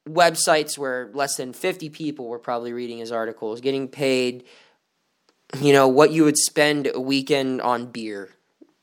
websites 0.08 0.76
where 0.76 1.10
less 1.12 1.36
than 1.36 1.52
50 1.52 1.90
people 1.90 2.26
were 2.26 2.38
probably 2.38 2.72
reading 2.72 2.98
his 2.98 3.12
articles, 3.12 3.60
getting 3.60 3.86
paid, 3.86 4.44
you 5.60 5.72
know, 5.72 5.86
what 5.86 6.10
you 6.10 6.24
would 6.24 6.38
spend 6.38 6.90
a 6.92 7.00
weekend 7.00 7.60
on 7.60 7.86
beer. 7.86 8.30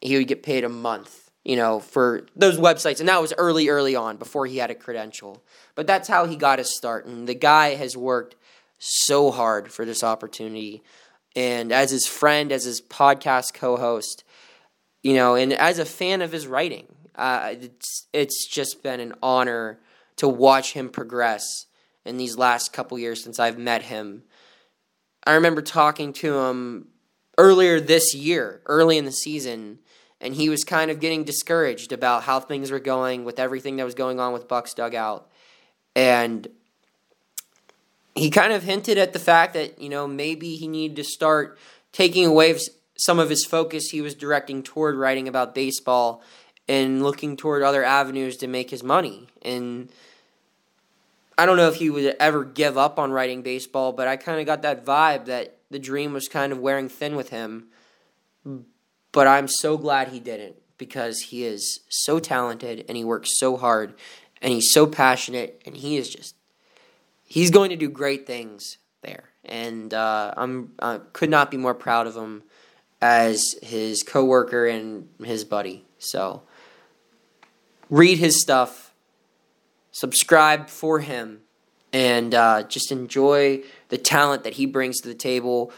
He 0.01 0.15
would 0.17 0.27
get 0.27 0.43
paid 0.43 0.63
a 0.63 0.69
month, 0.69 1.28
you 1.49 1.55
know, 1.55 1.79
for 1.79 2.27
those 2.35 2.59
websites. 2.59 2.99
And 2.99 3.09
that 3.09 3.19
was 3.19 3.33
early, 3.35 3.69
early 3.69 3.95
on 3.95 4.17
before 4.17 4.45
he 4.45 4.57
had 4.57 4.69
a 4.69 4.75
credential. 4.75 5.41
But 5.73 5.87
that's 5.87 6.07
how 6.07 6.27
he 6.27 6.35
got 6.35 6.59
his 6.59 6.77
start. 6.77 7.07
And 7.07 7.27
the 7.27 7.33
guy 7.33 7.73
has 7.73 7.97
worked 7.97 8.35
so 8.77 9.31
hard 9.31 9.71
for 9.71 9.83
this 9.83 10.03
opportunity. 10.03 10.83
And 11.35 11.71
as 11.71 11.89
his 11.89 12.05
friend, 12.05 12.51
as 12.51 12.65
his 12.65 12.81
podcast 12.81 13.55
co 13.55 13.77
host, 13.77 14.23
you 15.01 15.15
know, 15.15 15.33
and 15.33 15.51
as 15.51 15.79
a 15.79 15.85
fan 15.85 16.21
of 16.21 16.31
his 16.31 16.45
writing, 16.45 16.85
uh, 17.15 17.55
it's, 17.59 18.05
it's 18.13 18.47
just 18.47 18.83
been 18.83 18.99
an 18.99 19.15
honor 19.23 19.79
to 20.17 20.27
watch 20.27 20.73
him 20.73 20.87
progress 20.87 21.65
in 22.05 22.17
these 22.17 22.37
last 22.37 22.73
couple 22.73 22.99
years 22.99 23.23
since 23.23 23.39
I've 23.39 23.57
met 23.57 23.81
him. 23.81 24.21
I 25.23 25.33
remember 25.33 25.63
talking 25.63 26.13
to 26.13 26.41
him 26.41 26.89
earlier 27.39 27.79
this 27.79 28.13
year, 28.13 28.61
early 28.67 28.99
in 28.99 29.05
the 29.05 29.11
season, 29.11 29.79
and 30.21 30.33
he 30.33 30.49
was 30.49 30.63
kind 30.63 30.91
of 30.91 30.99
getting 30.99 31.23
discouraged 31.23 31.91
about 31.91 32.23
how 32.23 32.39
things 32.39 32.71
were 32.71 32.79
going 32.79 33.23
with 33.23 33.39
everything 33.39 33.77
that 33.77 33.85
was 33.85 33.95
going 33.95 34.19
on 34.19 34.33
with 34.33 34.47
Bucs 34.47 34.75
Dugout. 34.75 35.29
And 35.95 36.47
he 38.15 38.29
kind 38.29 38.51
of 38.51 38.63
hinted 38.63 38.97
at 38.97 39.13
the 39.13 39.19
fact 39.19 39.53
that, 39.53 39.81
you 39.81 39.89
know, 39.89 40.07
maybe 40.07 40.55
he 40.55 40.67
needed 40.67 40.97
to 40.97 41.03
start 41.03 41.57
taking 41.93 42.25
away 42.25 42.57
some 42.97 43.17
of 43.17 43.29
his 43.29 43.45
focus 43.45 43.89
he 43.89 44.01
was 44.01 44.13
directing 44.13 44.61
toward 44.61 44.95
writing 44.95 45.27
about 45.27 45.55
baseball 45.55 46.21
and 46.67 47.01
looking 47.01 47.37
toward 47.37 47.63
other 47.63 47.83
avenues 47.83 48.37
to 48.37 48.47
make 48.47 48.69
his 48.69 48.83
money. 48.83 49.27
And 49.41 49.89
I 51.37 51.45
don't 51.45 51.55
know 51.55 51.69
if 51.69 51.75
he 51.75 51.89
would 51.89 52.17
ever 52.19 52.43
give 52.43 52.77
up 52.77 52.99
on 52.99 53.11
writing 53.11 53.41
baseball, 53.41 53.93
but 53.93 54.07
I 54.09 54.17
kind 54.17 54.41
of 54.41 54.45
got 54.45 54.61
that 54.63 54.85
vibe 54.85 55.25
that 55.25 55.55
the 55.71 55.79
dream 55.79 56.11
was 56.11 56.27
kind 56.27 56.51
of 56.51 56.59
wearing 56.59 56.89
thin 56.89 57.15
with 57.15 57.29
him. 57.29 57.67
But 59.11 59.27
I'm 59.27 59.47
so 59.47 59.77
glad 59.77 60.09
he 60.09 60.19
didn't 60.19 60.55
because 60.77 61.19
he 61.19 61.43
is 61.43 61.81
so 61.89 62.19
talented 62.19 62.85
and 62.87 62.97
he 62.97 63.03
works 63.03 63.37
so 63.37 63.57
hard 63.57 63.93
and 64.41 64.53
he's 64.53 64.71
so 64.71 64.85
passionate 64.87 65.61
and 65.65 65.75
he 65.77 65.97
is 65.97 66.09
just 66.09 66.35
he's 67.25 67.51
going 67.51 67.69
to 67.69 67.75
do 67.75 67.89
great 67.89 68.27
things 68.27 68.77
there. 69.01 69.29
And 69.45 69.93
uh, 69.93 70.33
I'm 70.35 70.73
I 70.79 70.99
could 71.13 71.29
not 71.29 71.51
be 71.51 71.57
more 71.57 71.73
proud 71.73 72.07
of 72.07 72.15
him 72.15 72.43
as 73.01 73.55
his 73.61 74.03
coworker 74.03 74.67
and 74.67 75.07
his 75.23 75.45
buddy. 75.45 75.85
So 75.99 76.43
read 77.89 78.17
his 78.17 78.41
stuff, 78.41 78.93
subscribe 79.91 80.69
for 80.69 80.99
him, 80.99 81.41
and 81.93 82.35
uh, 82.35 82.63
just 82.63 82.91
enjoy 82.91 83.63
the 83.89 83.97
talent 83.97 84.43
that 84.43 84.53
he 84.53 84.65
brings 84.65 84.99
to 85.01 85.07
the 85.07 85.15
table. 85.15 85.71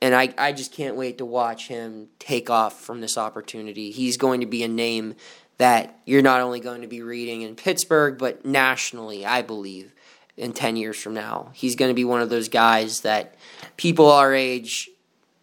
And 0.00 0.14
I, 0.14 0.32
I 0.38 0.52
just 0.52 0.72
can't 0.72 0.96
wait 0.96 1.18
to 1.18 1.24
watch 1.24 1.68
him 1.68 2.08
take 2.18 2.50
off 2.50 2.80
from 2.80 3.00
this 3.00 3.18
opportunity. 3.18 3.90
He's 3.90 4.16
going 4.16 4.40
to 4.40 4.46
be 4.46 4.62
a 4.62 4.68
name 4.68 5.14
that 5.58 5.98
you're 6.06 6.22
not 6.22 6.40
only 6.40 6.60
going 6.60 6.82
to 6.82 6.86
be 6.86 7.02
reading 7.02 7.42
in 7.42 7.56
Pittsburgh, 7.56 8.16
but 8.16 8.44
nationally, 8.44 9.26
I 9.26 9.42
believe, 9.42 9.92
in 10.36 10.52
10 10.52 10.76
years 10.76 10.96
from 10.96 11.14
now. 11.14 11.50
He's 11.52 11.74
going 11.74 11.90
to 11.90 11.94
be 11.94 12.04
one 12.04 12.22
of 12.22 12.30
those 12.30 12.48
guys 12.48 13.00
that 13.00 13.34
people 13.76 14.08
our 14.08 14.32
age 14.32 14.88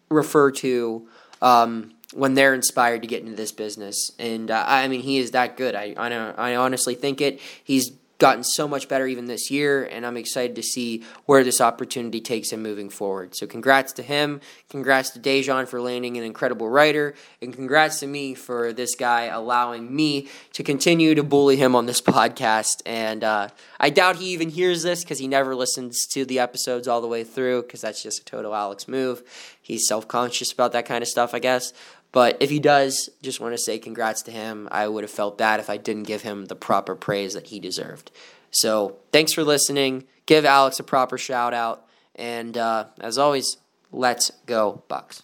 refer 0.08 0.50
to 0.52 1.06
um, 1.42 1.92
when 2.14 2.32
they're 2.32 2.54
inspired 2.54 3.02
to 3.02 3.08
get 3.08 3.22
into 3.22 3.36
this 3.36 3.52
business. 3.52 4.10
And 4.18 4.50
uh, 4.50 4.64
I 4.66 4.88
mean, 4.88 5.02
he 5.02 5.18
is 5.18 5.32
that 5.32 5.58
good. 5.58 5.74
I, 5.74 5.94
I, 5.98 6.52
I 6.52 6.56
honestly 6.56 6.94
think 6.94 7.20
it. 7.20 7.40
He's 7.62 7.92
gotten 8.18 8.44
so 8.44 8.66
much 8.66 8.88
better 8.88 9.06
even 9.06 9.26
this 9.26 9.50
year, 9.50 9.84
and 9.84 10.06
I'm 10.06 10.16
excited 10.16 10.56
to 10.56 10.62
see 10.62 11.02
where 11.26 11.44
this 11.44 11.60
opportunity 11.60 12.20
takes 12.20 12.50
him 12.50 12.62
moving 12.62 12.88
forward. 12.88 13.34
So, 13.34 13.46
congrats 13.46 13.92
to 13.94 14.02
him. 14.02 14.40
Congrats 14.70 15.10
to 15.10 15.20
Dejan 15.20 15.68
for 15.68 15.80
landing 15.80 16.16
an 16.16 16.24
incredible 16.24 16.68
writer, 16.68 17.14
and 17.42 17.54
congrats 17.54 18.00
to 18.00 18.06
me 18.06 18.34
for 18.34 18.72
this 18.72 18.94
guy 18.94 19.24
allowing 19.24 19.94
me 19.94 20.28
to 20.52 20.62
continue 20.62 21.14
to 21.14 21.22
bully 21.22 21.56
him 21.56 21.74
on 21.74 21.86
this 21.86 22.00
podcast. 22.16 22.82
And 22.86 23.22
uh, 23.22 23.48
I 23.78 23.90
doubt 23.90 24.16
he 24.16 24.26
even 24.30 24.48
hears 24.48 24.82
this 24.82 25.04
because 25.04 25.18
he 25.18 25.28
never 25.28 25.54
listens 25.54 26.06
to 26.08 26.24
the 26.24 26.38
episodes 26.38 26.88
all 26.88 27.00
the 27.00 27.08
way 27.08 27.24
through 27.24 27.62
because 27.62 27.80
that's 27.80 28.02
just 28.02 28.22
a 28.22 28.24
total 28.24 28.54
Alex 28.54 28.88
move. 28.88 29.22
He's 29.60 29.88
self 29.88 30.06
conscious 30.06 30.52
about 30.52 30.72
that 30.72 30.86
kind 30.86 31.02
of 31.02 31.08
stuff, 31.08 31.34
I 31.34 31.40
guess. 31.40 31.72
But 32.16 32.38
if 32.40 32.48
he 32.48 32.60
does, 32.60 33.10
just 33.20 33.40
want 33.40 33.52
to 33.52 33.58
say 33.58 33.78
congrats 33.78 34.22
to 34.22 34.30
him. 34.30 34.68
I 34.70 34.88
would 34.88 35.04
have 35.04 35.10
felt 35.10 35.36
bad 35.36 35.60
if 35.60 35.68
I 35.68 35.76
didn't 35.76 36.04
give 36.04 36.22
him 36.22 36.46
the 36.46 36.56
proper 36.56 36.94
praise 36.94 37.34
that 37.34 37.48
he 37.48 37.60
deserved. 37.60 38.10
So 38.50 38.96
thanks 39.12 39.34
for 39.34 39.44
listening. 39.44 40.04
Give 40.24 40.46
Alex 40.46 40.80
a 40.80 40.82
proper 40.82 41.18
shout 41.18 41.52
out. 41.52 41.86
And 42.14 42.56
uh, 42.56 42.86
as 43.02 43.18
always, 43.18 43.58
let's 43.92 44.30
go, 44.46 44.82
Bucs. 44.88 45.20